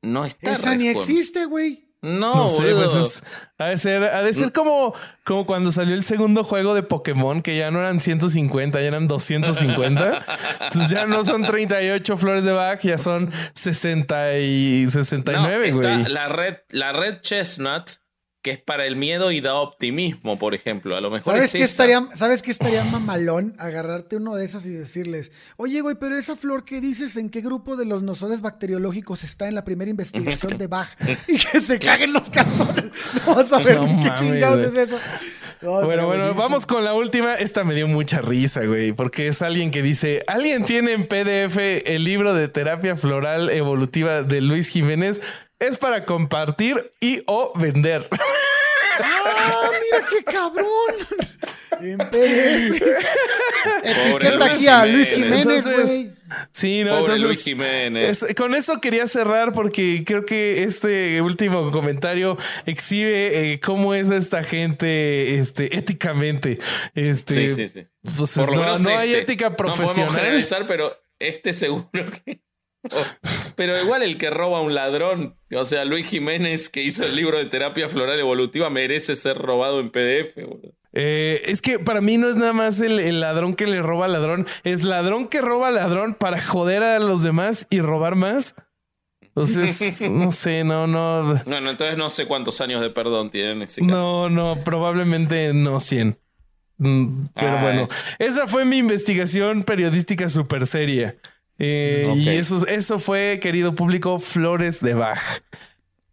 No 0.00 0.24
está. 0.24 0.54
Esa 0.54 0.74
ni 0.74 0.88
existe, 0.88 1.44
güey. 1.44 1.91
No, 2.02 2.34
no 2.34 2.48
sé, 2.48 2.74
pues 2.74 3.22
ha 3.58 3.66
de 3.66 3.78
ser, 3.78 4.02
ha 4.02 4.22
de 4.22 4.34
ser 4.34 4.50
como, 4.50 4.92
como 5.24 5.46
cuando 5.46 5.70
salió 5.70 5.94
el 5.94 6.02
segundo 6.02 6.42
juego 6.42 6.74
de 6.74 6.82
Pokémon, 6.82 7.42
que 7.42 7.56
ya 7.56 7.70
no 7.70 7.78
eran 7.78 8.00
150, 8.00 8.80
ya 8.80 8.86
eran 8.88 9.06
250. 9.06 10.26
Entonces 10.62 10.90
ya 10.90 11.06
no 11.06 11.22
son 11.22 11.44
38 11.44 12.16
flores 12.16 12.42
de 12.42 12.52
Bach, 12.52 12.80
ya 12.82 12.98
son 12.98 13.30
60 13.54 14.38
y 14.38 14.90
69, 14.90 15.72
güey. 15.72 16.04
la 16.08 16.28
red, 16.28 16.56
la 16.70 16.92
red 16.92 17.20
Chestnut 17.20 18.01
que 18.42 18.50
es 18.50 18.58
para 18.58 18.86
el 18.86 18.96
miedo 18.96 19.30
y 19.30 19.40
da 19.40 19.54
optimismo, 19.54 20.36
por 20.36 20.54
ejemplo. 20.54 20.96
A 20.96 21.00
lo 21.00 21.10
mejor 21.10 21.34
¿Sabes 21.34 21.44
es 21.46 21.52
qué 21.52 21.62
estaría, 21.62 22.08
¿Sabes 22.14 22.42
qué 22.42 22.50
estaría 22.50 22.82
mamalón? 22.82 23.54
Agarrarte 23.56 24.16
uno 24.16 24.34
de 24.34 24.44
esas 24.44 24.66
y 24.66 24.70
decirles, 24.70 25.30
oye, 25.56 25.80
güey, 25.80 25.94
pero 25.94 26.18
esa 26.18 26.34
flor 26.34 26.64
que 26.64 26.80
dices, 26.80 27.16
¿en 27.16 27.30
qué 27.30 27.40
grupo 27.40 27.76
de 27.76 27.84
los 27.84 28.02
nosodes 28.02 28.40
bacteriológicos 28.40 29.22
está 29.22 29.46
en 29.46 29.54
la 29.54 29.64
primera 29.64 29.90
investigación 29.90 30.58
de 30.58 30.66
Bach? 30.66 30.88
y 31.28 31.38
que 31.38 31.60
se 31.60 31.78
caguen 31.78 32.12
los 32.12 32.30
calzones. 32.30 32.86
No 33.26 33.34
vas 33.36 33.52
a 33.52 33.58
ver 33.58 33.78
qué 33.78 34.12
chingados 34.16 34.66
es 34.66 34.88
eso. 34.88 34.98
bueno, 35.60 36.08
bueno, 36.08 36.34
vamos 36.34 36.66
con 36.66 36.84
la 36.84 36.94
última. 36.94 37.36
Esta 37.36 37.62
me 37.62 37.76
dio 37.76 37.86
mucha 37.86 38.20
risa, 38.20 38.64
güey, 38.64 38.92
porque 38.92 39.28
es 39.28 39.40
alguien 39.42 39.70
que 39.70 39.82
dice, 39.82 40.24
¿alguien 40.26 40.64
tiene 40.64 40.94
en 40.94 41.06
PDF 41.06 41.58
el 41.58 42.02
libro 42.02 42.34
de 42.34 42.48
terapia 42.48 42.96
floral 42.96 43.50
evolutiva 43.50 44.24
de 44.24 44.40
Luis 44.40 44.66
Jiménez? 44.66 45.20
Es 45.62 45.78
para 45.78 46.04
compartir 46.04 46.92
y 47.00 47.22
o 47.26 47.52
vender. 47.54 48.08
¡Ah, 48.98 49.70
mira 49.70 50.04
qué 50.10 50.24
cabrón! 50.24 50.66
En 51.80 51.98
PDF. 51.98 52.82
Etiqueta 53.82 54.44
aquí 54.52 54.66
a 54.68 54.86
Luis 54.86 55.10
Jiménez, 55.10 55.64
güey. 55.66 56.12
Sí, 56.50 56.82
no, 56.84 56.98
entonces. 56.98 57.22
Luis 57.22 57.44
Jiménez. 57.44 58.26
con 58.36 58.54
eso 58.54 58.80
quería 58.80 59.06
cerrar 59.06 59.52
porque 59.52 60.02
creo 60.06 60.24
que 60.24 60.64
este 60.64 61.20
último 61.20 61.70
comentario 61.70 62.38
exhibe 62.66 63.52
eh, 63.52 63.60
cómo 63.60 63.94
es 63.94 64.10
esta 64.10 64.44
gente 64.44 65.38
este, 65.38 65.76
éticamente. 65.76 66.58
Este, 66.94 67.50
sí, 67.50 67.54
sí, 67.54 67.68
sí. 67.68 67.86
Pues, 68.16 68.32
Por 68.32 68.50
lo 68.50 68.56
no, 68.56 68.60
menos 68.62 68.80
no 68.82 68.98
hay 68.98 69.10
este, 69.10 69.22
ética 69.22 69.56
profesional. 69.56 70.12
No 70.12 70.18
generalizar, 70.18 70.66
pero 70.66 70.96
este 71.18 71.52
seguro 71.52 71.88
que. 71.92 72.42
Pero 73.56 73.80
igual 73.80 74.02
el 74.02 74.18
que 74.18 74.30
roba 74.30 74.58
a 74.58 74.62
un 74.62 74.74
ladrón, 74.74 75.36
o 75.54 75.64
sea, 75.64 75.84
Luis 75.84 76.06
Jiménez 76.06 76.68
que 76.68 76.82
hizo 76.82 77.04
el 77.04 77.16
libro 77.16 77.38
de 77.38 77.46
terapia 77.46 77.88
floral 77.88 78.18
evolutiva 78.18 78.70
merece 78.70 79.16
ser 79.16 79.38
robado 79.38 79.80
en 79.80 79.90
PDF. 79.90 80.36
Eh, 80.92 81.42
es 81.46 81.62
que 81.62 81.78
para 81.78 82.00
mí 82.00 82.18
no 82.18 82.28
es 82.28 82.36
nada 82.36 82.52
más 82.52 82.80
el, 82.80 83.20
ladrón 83.20 83.54
que 83.54 83.66
le 83.66 83.80
roba 83.82 84.06
al 84.06 84.12
ladrón, 84.12 84.46
es 84.64 84.84
ladrón 84.84 85.28
que 85.28 85.40
roba 85.40 85.68
al 85.68 85.76
ladrón 85.76 86.14
para 86.14 86.40
joder 86.40 86.82
a 86.82 86.98
los 86.98 87.22
demás 87.22 87.66
y 87.70 87.80
robar 87.80 88.14
más. 88.14 88.54
Entonces, 89.20 90.00
no 90.10 90.32
sé, 90.32 90.64
no, 90.64 90.86
no. 90.86 91.40
Bueno, 91.46 91.70
entonces 91.70 91.96
no 91.96 92.10
sé 92.10 92.26
cuántos 92.26 92.60
años 92.60 92.82
de 92.82 92.90
perdón 92.90 93.30
tienen 93.30 93.62
ese 93.62 93.80
caso. 93.80 94.28
No, 94.28 94.28
no, 94.28 94.62
probablemente 94.62 95.54
no 95.54 95.80
100. 95.80 96.18
Mm, 96.78 97.26
pero 97.34 97.60
bueno, 97.60 97.88
esa 98.18 98.46
fue 98.48 98.64
mi 98.64 98.78
investigación 98.78 99.62
periodística 99.62 100.28
súper 100.28 100.66
seria. 100.66 101.16
Eh, 101.64 102.12
Y 102.16 102.28
eso, 102.30 102.66
eso 102.66 102.98
fue, 102.98 103.38
querido 103.40 103.74
público, 103.74 104.18
Flores 104.18 104.80
de 104.80 104.94
Bach. 104.94 105.20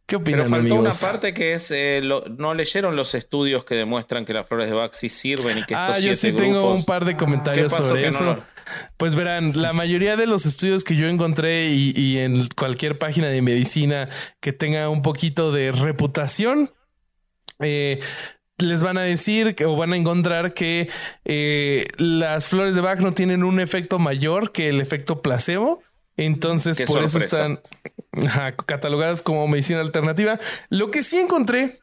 ¿Qué 0.05 0.15
opinan, 0.15 0.41
Pero 0.41 0.49
faltó 0.51 0.73
amigos? 0.75 1.01
una 1.01 1.11
parte 1.11 1.33
que 1.33 1.53
es, 1.53 1.69
eh, 1.71 2.01
lo- 2.03 2.23
no 2.25 2.53
leyeron 2.53 2.95
los 2.95 3.13
estudios 3.15 3.65
que 3.65 3.73
demuestran 3.75 4.25
que 4.25 4.33
las 4.33 4.47
flores 4.47 4.67
de 4.67 4.73
Bach 4.75 4.93
sí 4.93 5.09
sirven 5.09 5.57
y 5.57 5.63
que 5.65 5.73
estos 5.75 5.97
Ah, 5.97 5.99
yo 5.99 6.13
sí 6.15 6.33
tengo 6.33 6.71
un 6.73 6.83
par 6.85 7.05
de 7.05 7.15
comentarios 7.15 7.71
¿Qué 7.71 7.77
pasó 7.77 7.89
sobre 7.89 8.03
no 8.03 8.07
eso. 8.09 8.43
Pues 8.97 9.15
verán, 9.15 9.59
la 9.59 9.73
mayoría 9.73 10.15
de 10.17 10.27
los 10.27 10.45
estudios 10.45 10.83
que 10.83 10.95
yo 10.95 11.07
encontré 11.07 11.69
y, 11.71 11.93
y 11.95 12.17
en 12.19 12.47
cualquier 12.55 12.97
página 12.99 13.27
de 13.27 13.41
medicina 13.41 14.09
que 14.39 14.53
tenga 14.53 14.89
un 14.89 15.01
poquito 15.01 15.51
de 15.51 15.71
reputación, 15.71 16.71
eh, 17.59 17.99
les 18.61 18.83
van 18.83 18.97
a 18.97 19.01
decir 19.03 19.55
que- 19.55 19.65
o 19.65 19.75
van 19.75 19.93
a 19.93 19.97
encontrar 19.97 20.53
que 20.53 20.89
eh, 21.25 21.87
las 21.97 22.47
flores 22.47 22.75
de 22.75 22.81
Bach 22.81 22.99
no 22.99 23.13
tienen 23.13 23.43
un 23.43 23.59
efecto 23.59 23.99
mayor 23.99 24.51
que 24.51 24.69
el 24.69 24.81
efecto 24.81 25.21
placebo. 25.21 25.81
Entonces, 26.17 26.75
Qué 26.77 26.85
por 26.85 27.03
eso 27.03 27.17
están 27.17 27.61
ajá, 28.25 28.51
catalogadas 28.55 29.21
como 29.21 29.47
medicina 29.47 29.79
alternativa. 29.79 30.39
Lo 30.69 30.91
que 30.91 31.01
sí 31.03 31.17
encontré, 31.17 31.79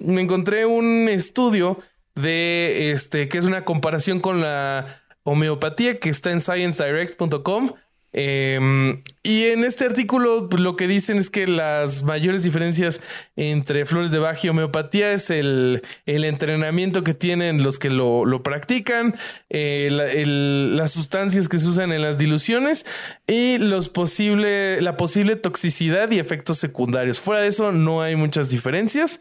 me 0.00 0.20
encontré 0.22 0.66
un 0.66 1.08
estudio 1.08 1.78
de 2.16 2.90
este 2.90 3.28
que 3.28 3.38
es 3.38 3.44
una 3.44 3.64
comparación 3.64 4.20
con 4.20 4.40
la 4.40 5.02
homeopatía 5.22 5.98
que 6.00 6.08
está 6.10 6.32
en 6.32 6.40
sciencedirect.com. 6.40 7.72
Eh, 8.12 9.02
y 9.22 9.44
en 9.44 9.64
este 9.64 9.84
artículo 9.84 10.48
pues, 10.48 10.62
lo 10.62 10.76
que 10.76 10.86
dicen 10.86 11.16
es 11.16 11.30
que 11.30 11.46
las 11.46 12.04
mayores 12.04 12.44
diferencias 12.44 13.00
entre 13.34 13.84
flores 13.84 14.12
de 14.12 14.18
Bach 14.18 14.42
y 14.44 14.48
homeopatía 14.48 15.12
es 15.12 15.30
el, 15.30 15.82
el 16.06 16.24
entrenamiento 16.24 17.02
que 17.02 17.12
tienen 17.12 17.62
los 17.62 17.78
que 17.78 17.90
lo, 17.90 18.24
lo 18.24 18.42
practican, 18.42 19.16
eh, 19.50 19.88
las 19.90 20.92
sustancias 20.92 21.48
que 21.48 21.58
se 21.58 21.66
usan 21.68 21.92
en 21.92 22.02
las 22.02 22.18
diluciones 22.18 22.86
y 23.26 23.58
los 23.58 23.88
posible, 23.88 24.80
la 24.80 24.96
posible 24.96 25.36
toxicidad 25.36 26.10
y 26.10 26.18
efectos 26.18 26.58
secundarios. 26.58 27.18
Fuera 27.18 27.42
de 27.42 27.48
eso 27.48 27.72
no 27.72 28.02
hay 28.02 28.16
muchas 28.16 28.48
diferencias. 28.48 29.20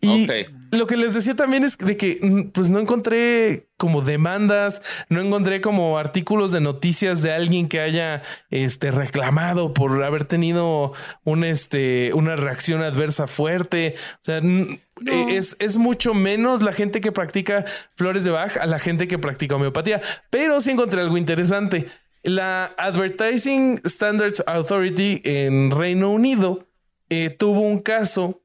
Y. 0.00 0.26
lo 0.70 0.86
que 0.86 0.96
les 0.96 1.14
decía 1.14 1.34
también 1.36 1.64
es 1.64 1.78
de 1.78 1.96
que 1.96 2.18
mm, 2.20 2.50
pues 2.50 2.70
no 2.70 2.78
encontré 2.80 3.68
como 3.76 4.02
demandas, 4.02 4.82
no 5.08 5.20
encontré 5.20 5.60
como 5.60 5.98
artículos 5.98 6.52
de 6.52 6.60
noticias 6.60 7.22
de 7.22 7.32
alguien 7.32 7.68
que 7.68 7.80
haya 7.80 8.22
este 8.50 8.90
reclamado 8.90 9.74
por 9.74 10.02
haber 10.02 10.24
tenido 10.24 10.92
un 11.24 11.44
este 11.44 12.12
una 12.14 12.36
reacción 12.36 12.82
adversa 12.82 13.26
fuerte. 13.26 13.96
O 14.16 14.24
sea, 14.24 14.40
No. 14.40 15.12
eh, 15.12 15.36
es, 15.36 15.56
es 15.58 15.76
mucho 15.76 16.14
menos 16.14 16.62
la 16.62 16.72
gente 16.72 17.00
que 17.00 17.12
practica 17.12 17.64
flores 17.96 18.24
de 18.24 18.30
Bach 18.30 18.56
a 18.56 18.66
la 18.66 18.78
gente 18.78 19.08
que 19.08 19.18
practica 19.18 19.56
homeopatía. 19.56 20.00
Pero 20.30 20.60
sí 20.60 20.70
encontré 20.70 21.00
algo 21.00 21.18
interesante. 21.18 21.88
La 22.22 22.72
Advertising 22.78 23.82
Standards 23.84 24.42
Authority 24.46 25.20
en 25.24 25.70
Reino 25.70 26.10
Unido 26.10 26.66
eh, 27.10 27.28
tuvo 27.28 27.60
un 27.60 27.80
caso 27.80 28.40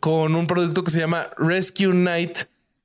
con 0.00 0.34
un 0.34 0.46
producto 0.46 0.84
que 0.84 0.90
se 0.90 1.00
llama 1.00 1.28
Rescue 1.36 1.92
Night 1.94 2.38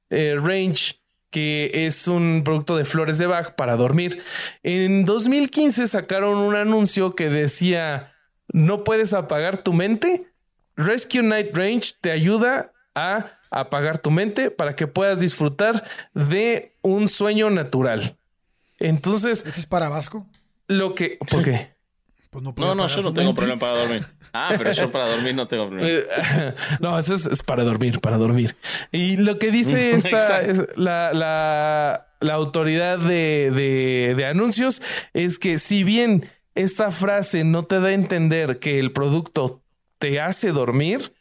eh, 0.10 0.36
Range, 0.40 0.95
que 1.30 1.72
es 1.86 2.07
un 2.07 2.41
producto 2.44 2.76
de 2.77 2.86
flores 2.86 3.18
de 3.18 3.27
Bach 3.27 3.56
para 3.56 3.76
dormir. 3.76 4.23
En 4.64 5.06
2015 5.06 5.88
sacaron 5.88 6.38
un 6.38 6.56
anuncio 6.56 7.15
que 7.15 7.30
decía, 7.30 8.14
no 8.52 8.84
puedes 8.84 9.14
apagar 9.14 9.60
tu 9.60 9.73
mente. 9.73 10.26
Rescue 10.76 11.22
Night 11.22 11.56
Range 11.56 11.94
te 12.02 12.11
ayuda 12.11 12.72
a 12.95 13.38
apagar 13.52 13.99
tu 13.99 14.11
mente 14.11 14.49
para 14.52 14.76
que 14.76 14.88
puedas 14.88 15.19
disfrutar 15.19 15.84
de 16.14 16.76
un 16.81 17.07
sueño 17.07 17.49
natural. 17.49 18.18
Entonces, 18.80 19.44
¿Ese 19.45 19.60
es 19.60 19.65
para 19.65 19.90
Vasco? 19.90 20.26
lo 20.68 20.95
que... 20.95 21.18
¿Por 21.30 21.44
qué? 21.44 21.73
Pues 22.30 22.44
no, 22.44 22.53
No, 22.56 22.76
no, 22.76 22.88
yo 22.88 23.02
no 23.02 23.14
tengo 23.14 23.30
mente. 23.30 23.40
problema 23.40 23.60
para 23.60 23.80
dormir. 23.80 24.06
Ah, 24.34 24.53
pero 24.57 24.72
yo 24.72 24.91
para 24.91 25.10
dormir 25.10 25.35
no 25.35 25.47
tengo 25.47 25.68
problema. 25.69 26.03
No, 26.80 26.97
eso 26.99 27.15
es, 27.15 27.26
es 27.26 27.43
para 27.43 27.64
dormir, 27.64 27.99
para 27.99 28.18
dormir. 28.18 28.56
Y 28.91 29.18
lo 29.18 29.38
que 29.39 29.51
dice 29.51 29.91
esta, 29.95 30.41
es 30.41 30.77
la, 30.77 31.14
la, 31.14 32.07
la 32.19 32.34
autoridad 32.34 32.97
de, 32.99 33.51
de- 33.51 34.14
de 34.15 34.26
anuncios 34.26 34.81
es 35.14 35.39
que 35.39 35.57
si 35.60 35.84
bien 35.84 36.26
esta 36.56 36.91
frase 36.91 37.43
no 37.43 37.64
te 37.65 37.80
da 37.80 37.88
a 37.89 37.93
entender 37.93 38.60
que 38.60 38.80
el 38.80 38.91
producto 38.91 39.61
te 39.97 40.19
hace 40.19 40.51
dormir, 40.51 41.14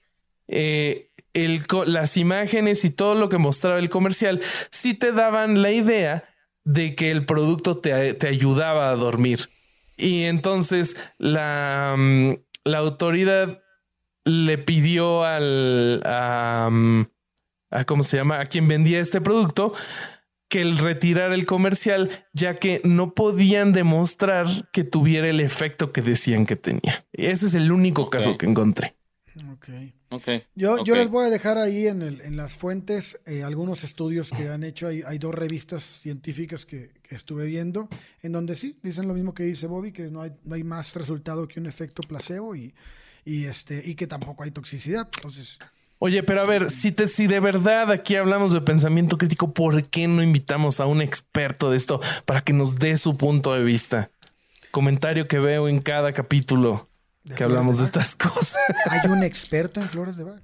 eh, 0.49 1.11
el 1.35 1.63
las 1.87 2.17
imágenes 2.17 2.85
y 2.85 2.91
todo 2.91 3.15
lo 3.15 3.29
que 3.29 3.39
mostraba 3.39 3.79
el 3.79 3.89
comercial 3.91 4.41
sí 4.71 4.95
te 4.95 5.13
daban 5.13 5.63
la 5.63 5.71
idea 5.71 6.25
de 6.65 6.95
que 6.95 7.11
el 7.11 7.25
producto 7.25 7.79
te, 7.79 8.15
te 8.15 8.29
ayudaba 8.29 8.91
a 8.91 8.97
dormir. 8.97 9.49
Y 9.97 10.25
entonces 10.25 10.97
la, 11.19 11.95
mm, 11.97 12.33
la 12.69 12.79
autoridad 12.79 13.63
le 14.25 14.59
pidió 14.59 15.25
al 15.25 16.03
a, 16.05 16.69
mm, 16.71 17.03
a- 17.71 17.85
cómo 17.85 18.03
se 18.03 18.17
llama 18.19 18.41
a 18.41 18.47
quien 18.47 18.69
vendía 18.69 19.01
este 19.01 19.21
producto 19.21 19.73
que 20.51 20.61
el 20.63 20.79
retirara 20.79 21.35
el 21.35 21.45
comercial 21.45 22.09
ya 22.33 22.55
que 22.55 22.81
no 22.85 23.13
podían 23.15 23.73
demostrar 23.73 24.47
que 24.73 24.85
tuviera 24.85 25.29
el 25.29 25.41
efecto 25.41 25.93
que 25.93 26.01
decían 26.01 26.47
que 26.47 26.57
tenía. 26.57 27.07
Ese 27.13 27.47
es 27.47 27.55
el 27.55 27.71
único 27.71 28.09
caso 28.09 28.39
que 28.39 28.47
encontré. 28.47 28.97
Ok. 29.53 29.69
Ok. 30.11 30.27
Yo, 30.55 30.83
yo 30.85 30.95
les 30.97 31.11
voy 31.11 31.27
a 31.27 31.31
dejar 31.31 31.59
ahí 31.59 31.87
en, 31.87 32.01
el- 32.03 32.21
en 32.23 32.37
las 32.37 32.57
fuentes 32.57 33.19
eh, 33.27 33.43
algunos 33.43 33.85
estudios 33.85 34.31
que 34.31 34.49
han 34.49 34.63
hecho. 34.65 34.89
Hay, 34.89 35.03
hay 35.07 35.19
dos 35.19 35.35
revistas 35.35 35.83
científicas 35.83 36.65
que, 36.65 36.91
que 37.03 37.15
estuve 37.15 37.47
viendo, 37.47 37.89
en 38.23 38.33
donde 38.33 38.57
sí, 38.57 38.79
dicen 38.83 39.07
lo 39.07 39.15
mismo 39.15 39.35
que 39.35 39.43
dice 39.43 39.67
Bobby, 39.67 39.93
que 39.93 40.11
no 40.11 40.23
hay, 40.23 40.33
no 40.45 40.55
hay 40.55 40.65
más 40.65 40.95
resultado 40.95 41.47
que 41.47 41.61
un 41.61 41.67
efecto 41.67 42.03
placebo 42.03 42.57
y, 42.57 42.75
y, 43.25 43.45
este, 43.45 43.83
y 43.85 43.95
que 43.97 44.07
tampoco 44.07 44.43
hay 44.45 44.51
toxicidad. 44.51 45.09
Entonces, 45.17 45.59
Oye, 46.01 46.23
pero 46.23 46.41
a 46.43 46.45
ver, 46.45 46.71
si, 46.71 46.93
te, 46.93 47.09
si 47.09 47.27
de 47.27 47.41
verdad 47.41 47.91
aquí 47.91 48.15
hablamos 48.15 48.53
de 48.53 48.61
pensamiento 48.61 49.19
crítico, 49.19 49.53
¿por 49.53 49.85
qué 49.89 50.07
no 50.07 50.23
invitamos 50.23 50.79
a 50.79 50.87
un 50.87 51.03
experto 51.03 51.71
de 51.73 51.77
esto 51.77 52.01
para 52.25 52.41
que 52.41 52.53
nos 52.53 52.77
dé 52.77 52.97
su 52.97 53.17
punto 53.17 53.53
de 53.53 53.65
vista? 53.65 54.11
Comentario 54.71 55.27
que 55.27 55.39
veo 55.41 55.69
en 55.69 55.81
cada 55.81 56.13
capítulo 56.13 56.73
¿De 56.73 56.98
que 57.37 57.45
hablamos 57.45 57.79
de 57.79 57.85
estas 57.85 58.15
cosas. 58.15 58.57
hay 58.89 59.11
un 59.11 59.23
experto 59.23 59.81
en 59.81 59.89
flores 59.89 60.17
de 60.17 60.25
Bach. 60.25 60.41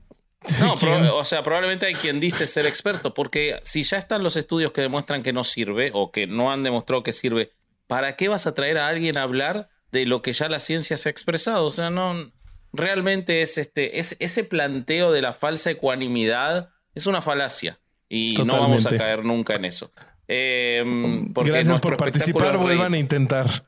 No, 0.60 0.74
o 1.16 1.24
sea, 1.24 1.42
probablemente 1.42 1.86
hay 1.86 1.94
quien 1.94 2.20
dice 2.20 2.46
ser 2.46 2.66
experto, 2.66 3.14
porque 3.14 3.60
si 3.62 3.82
ya 3.82 3.96
están 3.96 4.22
los 4.22 4.36
estudios 4.36 4.72
que 4.72 4.82
demuestran 4.82 5.22
que 5.22 5.32
no 5.32 5.42
sirve 5.42 5.90
o 5.94 6.12
que 6.12 6.26
no 6.26 6.52
han 6.52 6.62
demostrado 6.62 7.02
que 7.02 7.12
sirve, 7.12 7.52
¿para 7.86 8.16
qué 8.16 8.28
vas 8.28 8.46
a 8.46 8.54
traer 8.54 8.78
a 8.78 8.88
alguien 8.88 9.16
a 9.16 9.22
hablar 9.22 9.70
de 9.90 10.04
lo 10.04 10.20
que 10.20 10.34
ya 10.34 10.48
la 10.48 10.58
ciencia 10.58 10.96
se 10.98 11.08
ha 11.08 11.12
expresado? 11.12 11.64
O 11.64 11.70
sea, 11.70 11.88
no 11.88 12.30
realmente 12.74 13.40
es 13.40 13.56
este 13.56 14.00
es, 14.00 14.16
ese 14.18 14.44
planteo 14.44 15.12
de 15.12 15.22
la 15.22 15.32
falsa 15.32 15.70
ecuanimidad 15.70 16.70
es 16.94 17.06
una 17.06 17.22
falacia 17.22 17.78
y 18.08 18.34
no 18.44 18.58
vamos 18.58 18.84
a 18.86 18.96
caer 18.96 19.24
nunca 19.24 19.54
en 19.54 19.64
eso. 19.64 19.92
Eh, 20.28 20.84
porque 21.34 21.50
Gracias 21.50 21.80
por 21.80 21.96
participar, 21.96 22.56
vuelvan 22.58 22.94
a 22.94 22.98
intentar. 22.98 23.66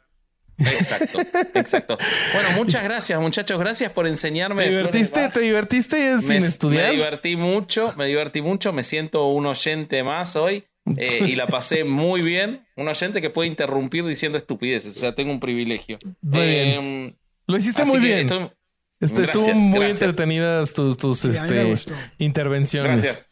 Exacto, 0.59 1.20
exacto. 1.55 1.99
Bueno, 2.33 2.51
muchas 2.57 2.83
gracias, 2.83 3.20
muchachos. 3.20 3.59
Gracias 3.59 3.93
por 3.93 4.07
enseñarme. 4.07 4.62
¿Te 4.65 4.69
divertiste? 4.70 5.28
¿Te 5.28 5.41
divertiste 5.41 6.20
sin 6.20 6.28
me, 6.28 6.37
estudiar? 6.39 6.89
me 6.91 6.97
divertí 6.97 7.37
mucho, 7.37 7.93
me 7.97 8.07
divertí 8.07 8.41
mucho, 8.43 8.73
me 8.73 8.83
siento 8.83 9.27
un 9.28 9.47
oyente 9.47 10.03
más 10.03 10.35
hoy 10.37 10.65
eh, 10.97 11.20
y 11.27 11.35
la 11.37 11.47
pasé 11.47 11.85
muy 11.85 12.23
bien. 12.23 12.66
Un 12.77 12.89
oyente 12.89 13.20
que 13.20 13.28
puede 13.31 13.49
interrumpir 13.49 14.05
diciendo 14.07 14.39
estupideces, 14.39 14.97
o 14.97 15.01
sea, 15.01 15.15
tengo 15.15 15.31
un 15.33 15.41
privilegio. 15.41 15.99
Muy 16.23 16.41
Eh, 16.41 17.15
Lo 17.47 17.57
hiciste 17.57 17.85
muy 17.85 17.99
bien. 17.99 18.20
estoy- 18.20 18.51
Este, 18.99 19.24
estuvo 19.24 19.53
muy 19.53 19.78
gracias. 19.81 20.03
entretenidas 20.03 20.73
tus, 20.73 20.97
tus 20.97 21.19
Sí, 21.19 21.28
este, 21.28 21.74
intervenciones. 22.19 23.03
Gracias. 23.03 23.31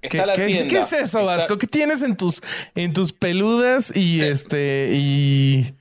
¿Qué, 0.00 0.06
Está 0.08 0.24
la 0.24 0.32
qué- 0.32 0.46
tienda. 0.46 0.66
qué 0.68 0.78
es 0.78 0.92
eso, 0.94 1.02
Está- 1.18 1.22
Vasco? 1.22 1.58
¿Qué 1.58 1.66
tienes 1.66 2.00
en 2.02 2.16
tus, 2.16 2.40
en 2.74 2.94
tus 2.94 3.12
peludas 3.12 3.92
y 3.94 4.20
Te- 4.20 4.30
este 4.30 4.90
y, 4.94 5.74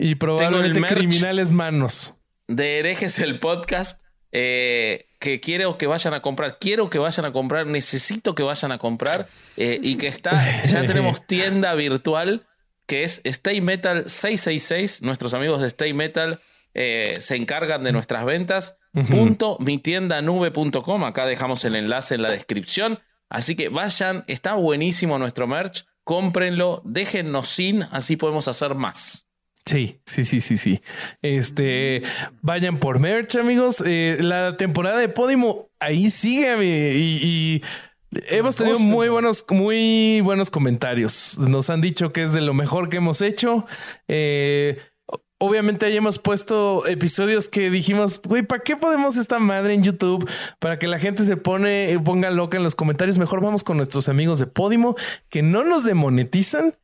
y 0.00 0.14
probablemente 0.16 0.82
criminales 0.82 1.52
manos? 1.52 2.14
de 2.48 2.80
herejes 2.80 3.20
el 3.20 3.38
podcast 3.38 4.02
eh, 4.32 5.06
que 5.20 5.40
quiero 5.40 5.78
que 5.78 5.86
vayan 5.86 6.14
a 6.14 6.22
comprar 6.22 6.58
quiero 6.58 6.90
que 6.90 6.98
vayan 6.98 7.24
a 7.24 7.32
comprar 7.32 7.66
necesito 7.66 8.34
que 8.34 8.42
vayan 8.42 8.72
a 8.72 8.78
comprar 8.78 9.28
eh, 9.56 9.78
y 9.82 9.96
que 9.96 10.08
está 10.08 10.64
ya 10.64 10.82
tenemos 10.86 11.26
tienda 11.26 11.74
virtual 11.74 12.46
que 12.86 13.04
es 13.04 13.20
Stay 13.24 13.60
Metal 13.60 14.08
666 14.08 15.02
nuestros 15.02 15.34
amigos 15.34 15.60
de 15.60 15.68
Stay 15.68 15.92
Metal 15.92 16.40
eh, 16.74 17.16
se 17.20 17.36
encargan 17.36 17.82
de 17.82 17.92
nuestras 17.92 18.24
ventas. 18.24 18.78
Punto 19.08 19.56
mitiendanube.com 19.60 21.04
acá 21.04 21.26
dejamos 21.26 21.64
el 21.64 21.76
enlace 21.76 22.14
en 22.14 22.22
la 22.22 22.30
descripción. 22.30 23.00
Así 23.28 23.54
que 23.56 23.68
vayan 23.68 24.24
está 24.26 24.54
buenísimo 24.54 25.18
nuestro 25.18 25.46
merch. 25.46 25.84
Cómprenlo 26.04 26.82
déjennos 26.84 27.48
sin 27.48 27.84
así 27.84 28.16
podemos 28.16 28.48
hacer 28.48 28.74
más 28.74 29.29
Sí, 29.64 30.00
sí, 30.04 30.24
sí, 30.24 30.40
sí, 30.40 30.56
sí. 30.56 30.80
Este, 31.22 32.02
vayan 32.42 32.78
por 32.78 32.98
merch, 32.98 33.36
amigos. 33.36 33.82
Eh, 33.86 34.18
la 34.20 34.56
temporada 34.56 34.98
de 34.98 35.08
Podimo 35.08 35.70
ahí 35.78 36.10
sigue 36.10 36.56
y, 36.96 37.20
y 37.22 37.62
hemos 38.28 38.56
tenido 38.56 38.78
muy 38.78 39.08
buenos, 39.08 39.44
muy 39.50 40.20
buenos 40.22 40.50
comentarios. 40.50 41.38
Nos 41.38 41.70
han 41.70 41.80
dicho 41.80 42.12
que 42.12 42.24
es 42.24 42.32
de 42.32 42.40
lo 42.40 42.54
mejor 42.54 42.88
que 42.88 42.96
hemos 42.96 43.22
hecho. 43.22 43.66
Eh, 44.08 44.78
obviamente 45.38 45.86
ahí 45.86 45.96
hemos 45.96 46.18
puesto 46.18 46.86
episodios 46.86 47.48
que 47.48 47.70
dijimos, 47.70 48.20
güey, 48.22 48.42
¿para 48.42 48.62
qué 48.62 48.76
podemos 48.76 49.16
esta 49.16 49.38
madre 49.38 49.74
en 49.74 49.82
YouTube? 49.82 50.28
Para 50.58 50.78
que 50.78 50.86
la 50.86 50.98
gente 50.98 51.24
se 51.24 51.36
pone, 51.36 51.98
ponga 52.04 52.30
loca 52.30 52.56
en 52.56 52.62
los 52.62 52.74
comentarios. 52.74 53.18
Mejor 53.18 53.40
vamos 53.40 53.64
con 53.64 53.76
nuestros 53.76 54.08
amigos 54.08 54.38
de 54.38 54.46
Podimo 54.46 54.96
que 55.28 55.42
no 55.42 55.64
nos 55.64 55.84
demonetizan 55.84 56.74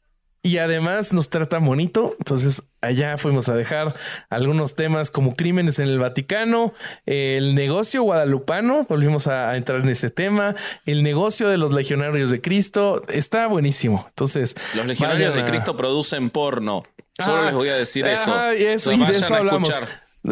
y 0.47 0.59
además 0.59 1.13
nos 1.13 1.29
trata 1.29 1.59
bonito. 1.59 2.15
Entonces 2.19 2.63
allá 2.81 3.19
fuimos 3.19 3.49
a 3.49 3.55
dejar 3.55 3.97
algunos 4.31 4.77
temas 4.77 5.11
como 5.11 5.35
crímenes 5.35 5.81
en 5.81 5.89
el 5.89 5.99
Vaticano, 5.99 6.73
el 7.05 7.57
negocio 7.57 8.03
guadalupano, 8.03 8.87
volvimos 8.89 9.27
a, 9.27 9.57
entrar 9.57 9.81
en 9.81 9.89
ese 9.89 10.09
tema, 10.09 10.55
el 10.85 11.03
negocio 11.03 11.49
de 11.49 11.59
los 11.59 11.73
legionarios 11.73 12.31
de 12.31 12.41
Cristo, 12.41 13.03
está 13.09 13.49
buenísimo. 13.49 14.05
Entonces, 14.09 14.55
los 14.75 14.87
legionarios 14.87 15.35
de 15.35 15.45
Cristo 15.45 15.77
producen 15.77 16.31
porno. 16.31 16.85
Solo 17.19 17.47
les 17.47 17.55
voy 17.55 17.69
a 17.71 17.77
decir 17.77 18.07
eso. 18.07 18.33
y, 18.55 18.63
eso 18.63 18.93
y 18.93 18.99
de 18.99 19.13
eso 19.13 19.35
hablamos. 19.35 19.71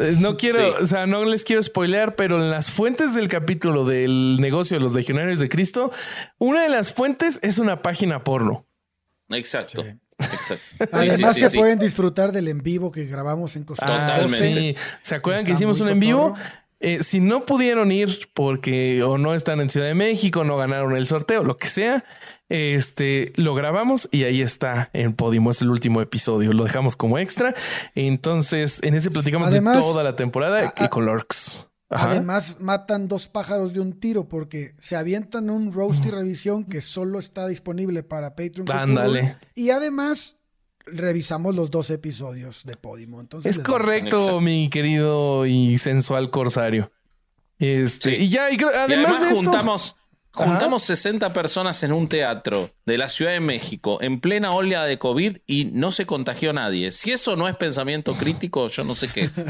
Eh, 0.01 0.15
no 0.19 0.36
quiero, 0.36 0.77
o 0.81 0.86
sea, 0.86 1.07
no 1.07 1.24
les 1.24 1.45
quiero 1.45 1.62
spoilear, 1.62 2.15
pero 2.15 2.36
en 2.36 2.51
las 2.51 2.70
fuentes 2.70 3.15
del 3.15 3.27
capítulo 3.27 3.85
del 3.85 4.39
negocio 4.41 4.77
de 4.77 4.82
los 4.85 4.93
legionarios 4.93 5.41
de 5.41 5.49
Cristo, 5.49 5.91
una 6.39 6.62
de 6.62 6.69
las 6.69 6.93
fuentes 6.93 7.41
es 7.43 7.59
una 7.59 7.82
página 7.82 8.23
porno. 8.23 8.66
Exacto. 9.31 9.85
Además 10.93 11.36
que 11.36 11.51
pueden 11.51 11.78
disfrutar 11.78 12.32
del 12.32 12.49
en 12.49 12.62
vivo 12.62 12.91
que 12.93 13.05
grabamos 13.05 13.57
en 13.57 13.65
Costa 13.65 13.86
Rica. 13.86 14.23
Totalmente. 14.23 14.81
¿Se 15.03 15.15
acuerdan 15.15 15.45
que 15.45 15.53
hicimos 15.53 15.81
un 15.81 15.89
en 15.89 16.01
vivo? 16.01 16.35
Eh, 16.81 17.03
si 17.03 17.19
no 17.20 17.47
pudieron 17.47 17.91
ir 17.93 18.28
porque 18.35 19.03
o 19.03 19.16
no 19.16 19.32
están 19.32 19.61
en 19.61 19.70
Ciudad 19.70 19.86
de 19.86 19.95
México, 19.95 20.45
no 20.45 20.57
ganaron 20.57 20.97
el 20.97 21.07
sorteo, 21.07 21.43
lo 21.43 21.57
que 21.57 21.69
sea, 21.69 22.05
este 22.51 23.32
lo 23.36 23.55
grabamos 23.55 24.09
y 24.12 24.24
ahí 24.24 24.43
está 24.43 24.91
en 24.93 25.15
Podimo. 25.15 25.51
Es 25.51 25.62
el 25.62 25.70
último 25.70 26.03
episodio. 26.03 26.53
Lo 26.53 26.65
dejamos 26.65 26.95
como 26.97 27.19
extra. 27.19 27.55
Entonces, 27.95 28.81
en 28.82 28.95
ese 28.95 29.11
platicamos 29.11 29.51
de 29.51 29.61
toda 29.61 30.03
la 30.03 30.15
temporada 30.15 30.74
y 30.78 30.89
con 30.89 31.07
Lorks. 31.07 31.69
Además, 31.95 32.59
matan 32.61 33.09
dos 33.09 33.29
pájaros 33.29 33.73
de 33.73 33.81
un 33.81 33.99
tiro 33.99 34.29
porque 34.29 34.75
se 34.79 34.97
avientan 34.97 35.51
un 35.51 35.73
roast 35.73 36.05
y 36.05 36.11
revisión 36.11 36.65
que 36.65 36.81
solo 36.81 37.19
está 37.19 37.47
disponible 37.47 38.03
para 38.03 38.35
Patreon. 38.35 38.71
Ándale. 38.71 39.37
Y 39.55 39.71
además, 39.71 40.37
revisamos 40.87 41.55
los 41.55 41.71
dos 41.71 41.91
episodios 41.91 42.65
de 42.65 42.77
Podimo. 42.77 43.21
Entonces, 43.21 43.57
es 43.57 43.65
correcto, 43.65 44.41
mi 44.41 44.69
querido 44.71 45.47
y 45.47 45.79
sensual 45.79 46.31
corsario. 46.31 46.91
Este, 47.59 48.19
y 48.19 48.29
ya, 48.29 48.51
y 48.51 48.59
además, 48.62 49.33
juntamos 49.33 49.97
Juntamos 50.35 50.82
60 50.82 51.32
personas 51.32 51.81
en 51.85 51.93
un 51.93 52.09
teatro 52.09 52.70
de 52.86 52.98
la 52.98 53.09
Ciudad 53.09 53.31
de 53.31 53.39
México 53.39 53.98
en 54.01 54.19
plena 54.19 54.51
ola 54.51 54.85
de 54.85 54.98
COVID 54.98 55.39
y 55.47 55.66
no 55.66 55.93
se 55.93 56.06
contagió 56.06 56.52
nadie. 56.52 56.90
Si 56.90 57.12
eso 57.12 57.36
no 57.36 57.47
es 57.47 57.55
pensamiento 57.55 58.15
crítico, 58.15 58.66
yo 58.66 58.82
no 58.82 58.94
sé 58.94 59.09
qué 59.09 59.20
es. 59.23 59.35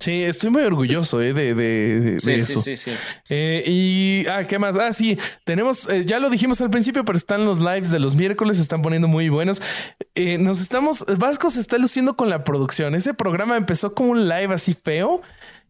Sí, 0.00 0.22
estoy 0.22 0.50
muy 0.50 0.62
orgulloso 0.62 1.20
eh, 1.20 1.32
de, 1.32 1.54
de, 1.54 2.16
eso. 2.16 2.60
Sí, 2.60 2.76
sí, 2.76 2.76
sí. 2.76 2.90
Eh, 3.28 3.64
y, 3.66 4.26
ah, 4.28 4.44
¿qué 4.46 4.58
más? 4.58 4.76
Ah, 4.76 4.92
sí, 4.92 5.18
tenemos, 5.44 5.88
eh, 5.88 6.04
ya 6.04 6.20
lo 6.20 6.30
dijimos 6.30 6.60
al 6.60 6.70
principio, 6.70 7.04
pero 7.04 7.18
están 7.18 7.44
los 7.44 7.58
lives 7.58 7.90
de 7.90 7.98
los 7.98 8.14
miércoles, 8.14 8.56
se 8.56 8.62
están 8.62 8.80
poniendo 8.80 9.08
muy 9.08 9.28
buenos. 9.28 9.60
nos 10.16 10.60
estamos, 10.60 11.04
Vasco 11.18 11.50
se 11.50 11.60
está 11.60 11.78
luciendo 11.78 12.16
con 12.16 12.28
la 12.28 12.44
producción. 12.44 12.94
Ese 12.94 13.12
programa 13.14 13.56
empezó 13.56 13.94
como 13.94 14.10
un 14.10 14.28
live 14.28 14.54
así 14.54 14.74
feo 14.74 15.22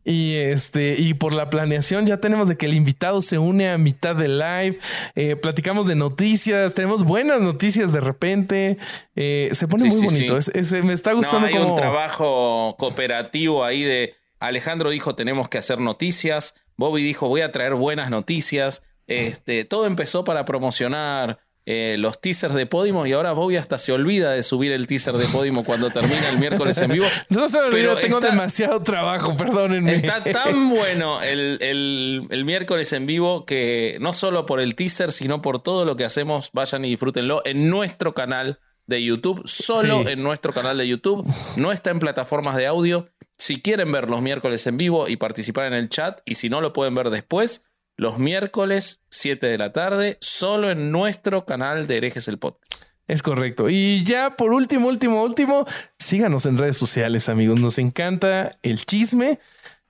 y 0.08 0.36
este, 0.36 0.96
y 0.98 1.12
por 1.12 1.34
la 1.34 1.50
planeación 1.50 2.06
ya 2.06 2.16
tenemos 2.16 2.48
de 2.48 2.56
que 2.56 2.64
el 2.64 2.72
invitado 2.72 3.20
se 3.20 3.36
une 3.36 3.68
a 3.68 3.76
mitad 3.76 4.16
del 4.16 4.38
live. 4.38 4.78
Eh, 5.14 5.36
platicamos 5.36 5.86
de 5.86 5.96
noticias, 5.96 6.72
tenemos 6.72 7.04
buenas 7.04 7.42
noticias 7.42 7.92
de 7.92 8.00
repente. 8.00 8.78
Eh, 9.16 9.50
se 9.52 9.68
pone 9.68 9.90
muy 9.90 10.06
bonito. 10.06 10.38
me 10.82 10.94
está 10.94 11.12
gustando. 11.12 11.46
hay 11.46 11.56
un 11.56 11.76
trabajo 11.76 12.74
cooperativo 12.78 13.64
ahí 13.64 13.82
de 13.82 14.14
Alejandro 14.40 14.88
dijo 14.88 15.14
tenemos 15.14 15.50
que 15.50 15.58
hacer 15.58 15.78
noticias. 15.78 16.54
Bobby 16.78 17.02
dijo 17.02 17.28
voy 17.28 17.42
a 17.42 17.52
traer 17.52 17.74
buenas 17.74 18.08
noticias. 18.08 18.82
Este, 19.08 19.66
todo 19.66 19.84
empezó 19.84 20.24
para 20.24 20.46
promocionar 20.46 21.38
eh, 21.70 21.96
los 21.98 22.18
teasers 22.18 22.54
de 22.54 22.64
Podimo 22.64 23.06
y 23.06 23.12
ahora 23.12 23.32
Bobby 23.32 23.56
hasta 23.56 23.76
se 23.76 23.92
olvida 23.92 24.30
de 24.30 24.42
subir 24.42 24.72
el 24.72 24.86
teaser 24.86 25.12
de 25.18 25.26
Podimo 25.26 25.64
cuando 25.64 25.90
termina 25.90 26.30
el 26.30 26.38
miércoles 26.38 26.78
en 26.78 26.92
vivo. 26.92 27.04
No 27.28 27.46
se 27.50 27.58
olvida, 27.58 28.00
tengo 28.00 28.20
demasiado 28.20 28.82
trabajo, 28.82 29.36
perdónenme. 29.36 29.94
Está 29.94 30.24
tan 30.24 30.70
bueno 30.74 31.20
el, 31.20 31.58
el, 31.60 32.44
miércoles 32.46 32.94
en 32.94 33.04
vivo 33.04 33.44
que 33.44 33.98
no 34.00 34.14
solo 34.14 34.46
por 34.46 34.60
el 34.60 34.76
teaser, 34.76 35.12
sino 35.12 35.42
por 35.42 35.60
todo 35.60 35.84
lo 35.84 35.94
que 35.94 36.06
hacemos, 36.06 36.48
vayan 36.54 36.86
y 36.86 36.88
disfrútenlo 36.88 37.42
en 37.44 37.68
nuestro 37.68 38.14
canal 38.14 38.60
de 38.86 39.04
YouTube, 39.04 39.42
solo 39.44 40.08
en 40.08 40.22
nuestro 40.22 40.54
canal 40.54 40.78
de 40.78 40.88
YouTube, 40.88 41.30
no 41.56 41.70
está 41.70 41.90
en 41.90 41.98
plataformas 41.98 42.56
de 42.56 42.66
audio. 42.66 43.10
Si 43.36 43.60
quieren 43.60 43.92
ver 43.92 44.08
los 44.08 44.22
miércoles 44.22 44.66
en 44.66 44.78
vivo 44.78 45.06
y 45.06 45.18
participar 45.18 45.66
en 45.66 45.74
el 45.74 45.90
chat, 45.90 46.22
y 46.24 46.36
si 46.36 46.48
no 46.48 46.62
lo 46.62 46.72
pueden 46.72 46.94
ver 46.94 47.10
después, 47.10 47.67
los 47.98 48.18
miércoles 48.18 49.02
7 49.10 49.46
de 49.46 49.58
la 49.58 49.72
tarde, 49.72 50.16
solo 50.20 50.70
en 50.70 50.92
nuestro 50.92 51.44
canal 51.44 51.86
de 51.86 51.96
Herejes 51.98 52.28
el 52.28 52.38
Podcast. 52.38 52.72
Es 53.08 53.22
correcto. 53.22 53.68
Y 53.68 54.04
ya 54.04 54.36
por 54.36 54.52
último, 54.52 54.86
último, 54.86 55.22
último, 55.24 55.66
síganos 55.98 56.46
en 56.46 56.58
redes 56.58 56.76
sociales, 56.76 57.28
amigos. 57.28 57.60
Nos 57.60 57.78
encanta 57.78 58.56
el 58.62 58.86
chisme. 58.86 59.40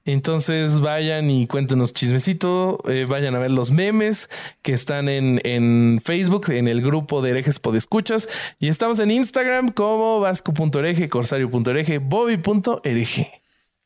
Entonces 0.04 0.80
vayan 0.80 1.28
y 1.28 1.46
cuéntenos 1.46 1.92
chismecito, 1.92 2.78
eh, 2.88 3.04
vayan 3.06 3.34
a 3.34 3.40
ver 3.40 3.50
los 3.50 3.72
memes 3.72 4.30
que 4.62 4.72
están 4.72 5.10
en, 5.10 5.38
en 5.44 6.00
Facebook, 6.02 6.48
en 6.48 6.66
el 6.66 6.80
grupo 6.80 7.20
de 7.20 7.30
herejes 7.30 7.58
podescuchas. 7.58 8.26
Y 8.58 8.68
estamos 8.68 9.00
en 9.00 9.10
Instagram 9.10 9.68
como 9.68 10.18
vasco.hereje, 10.20 11.10
corsario.hereje, 11.10 11.98
bobby.hereje. 11.98 13.42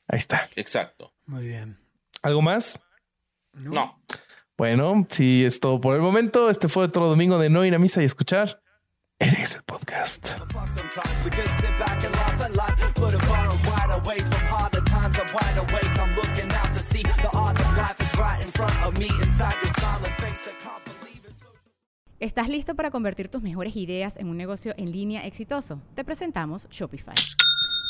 Ahí 0.07 0.19
está. 0.19 0.49
Exacto. 0.55 1.13
Muy 1.27 1.49
bien. 1.49 1.77
¿Algo 2.23 2.41
más? 2.41 2.79
No. 3.55 3.99
Bueno, 4.57 5.07
si 5.09 5.45
es 5.45 5.61
todo 5.61 5.81
por 5.81 5.95
el 5.95 6.03
momento. 6.03 6.51
Este 6.51 6.69
fue 6.69 6.85
otro 6.85 7.07
domingo 7.07 7.39
de 7.39 7.51
no 7.51 7.65
ir 7.65 7.75
a 7.75 7.79
misa 7.79 8.03
y 8.03 8.05
escuchar. 8.05 8.63
Eres 9.19 9.57
el 9.57 9.63
podcast. 9.63 10.37
¿Estás 22.19 22.49
listo 22.49 22.75
para 22.77 22.91
convertir 22.91 23.29
tus 23.29 23.43
mejores 23.43 23.75
ideas 23.77 24.17
en 24.17 24.29
un 24.29 24.37
negocio 24.37 24.75
en 24.77 24.93
línea 24.93 25.27
exitoso? 25.27 25.83
Te 25.95 26.05
presentamos 26.05 26.69
Shopify. 26.71 27.15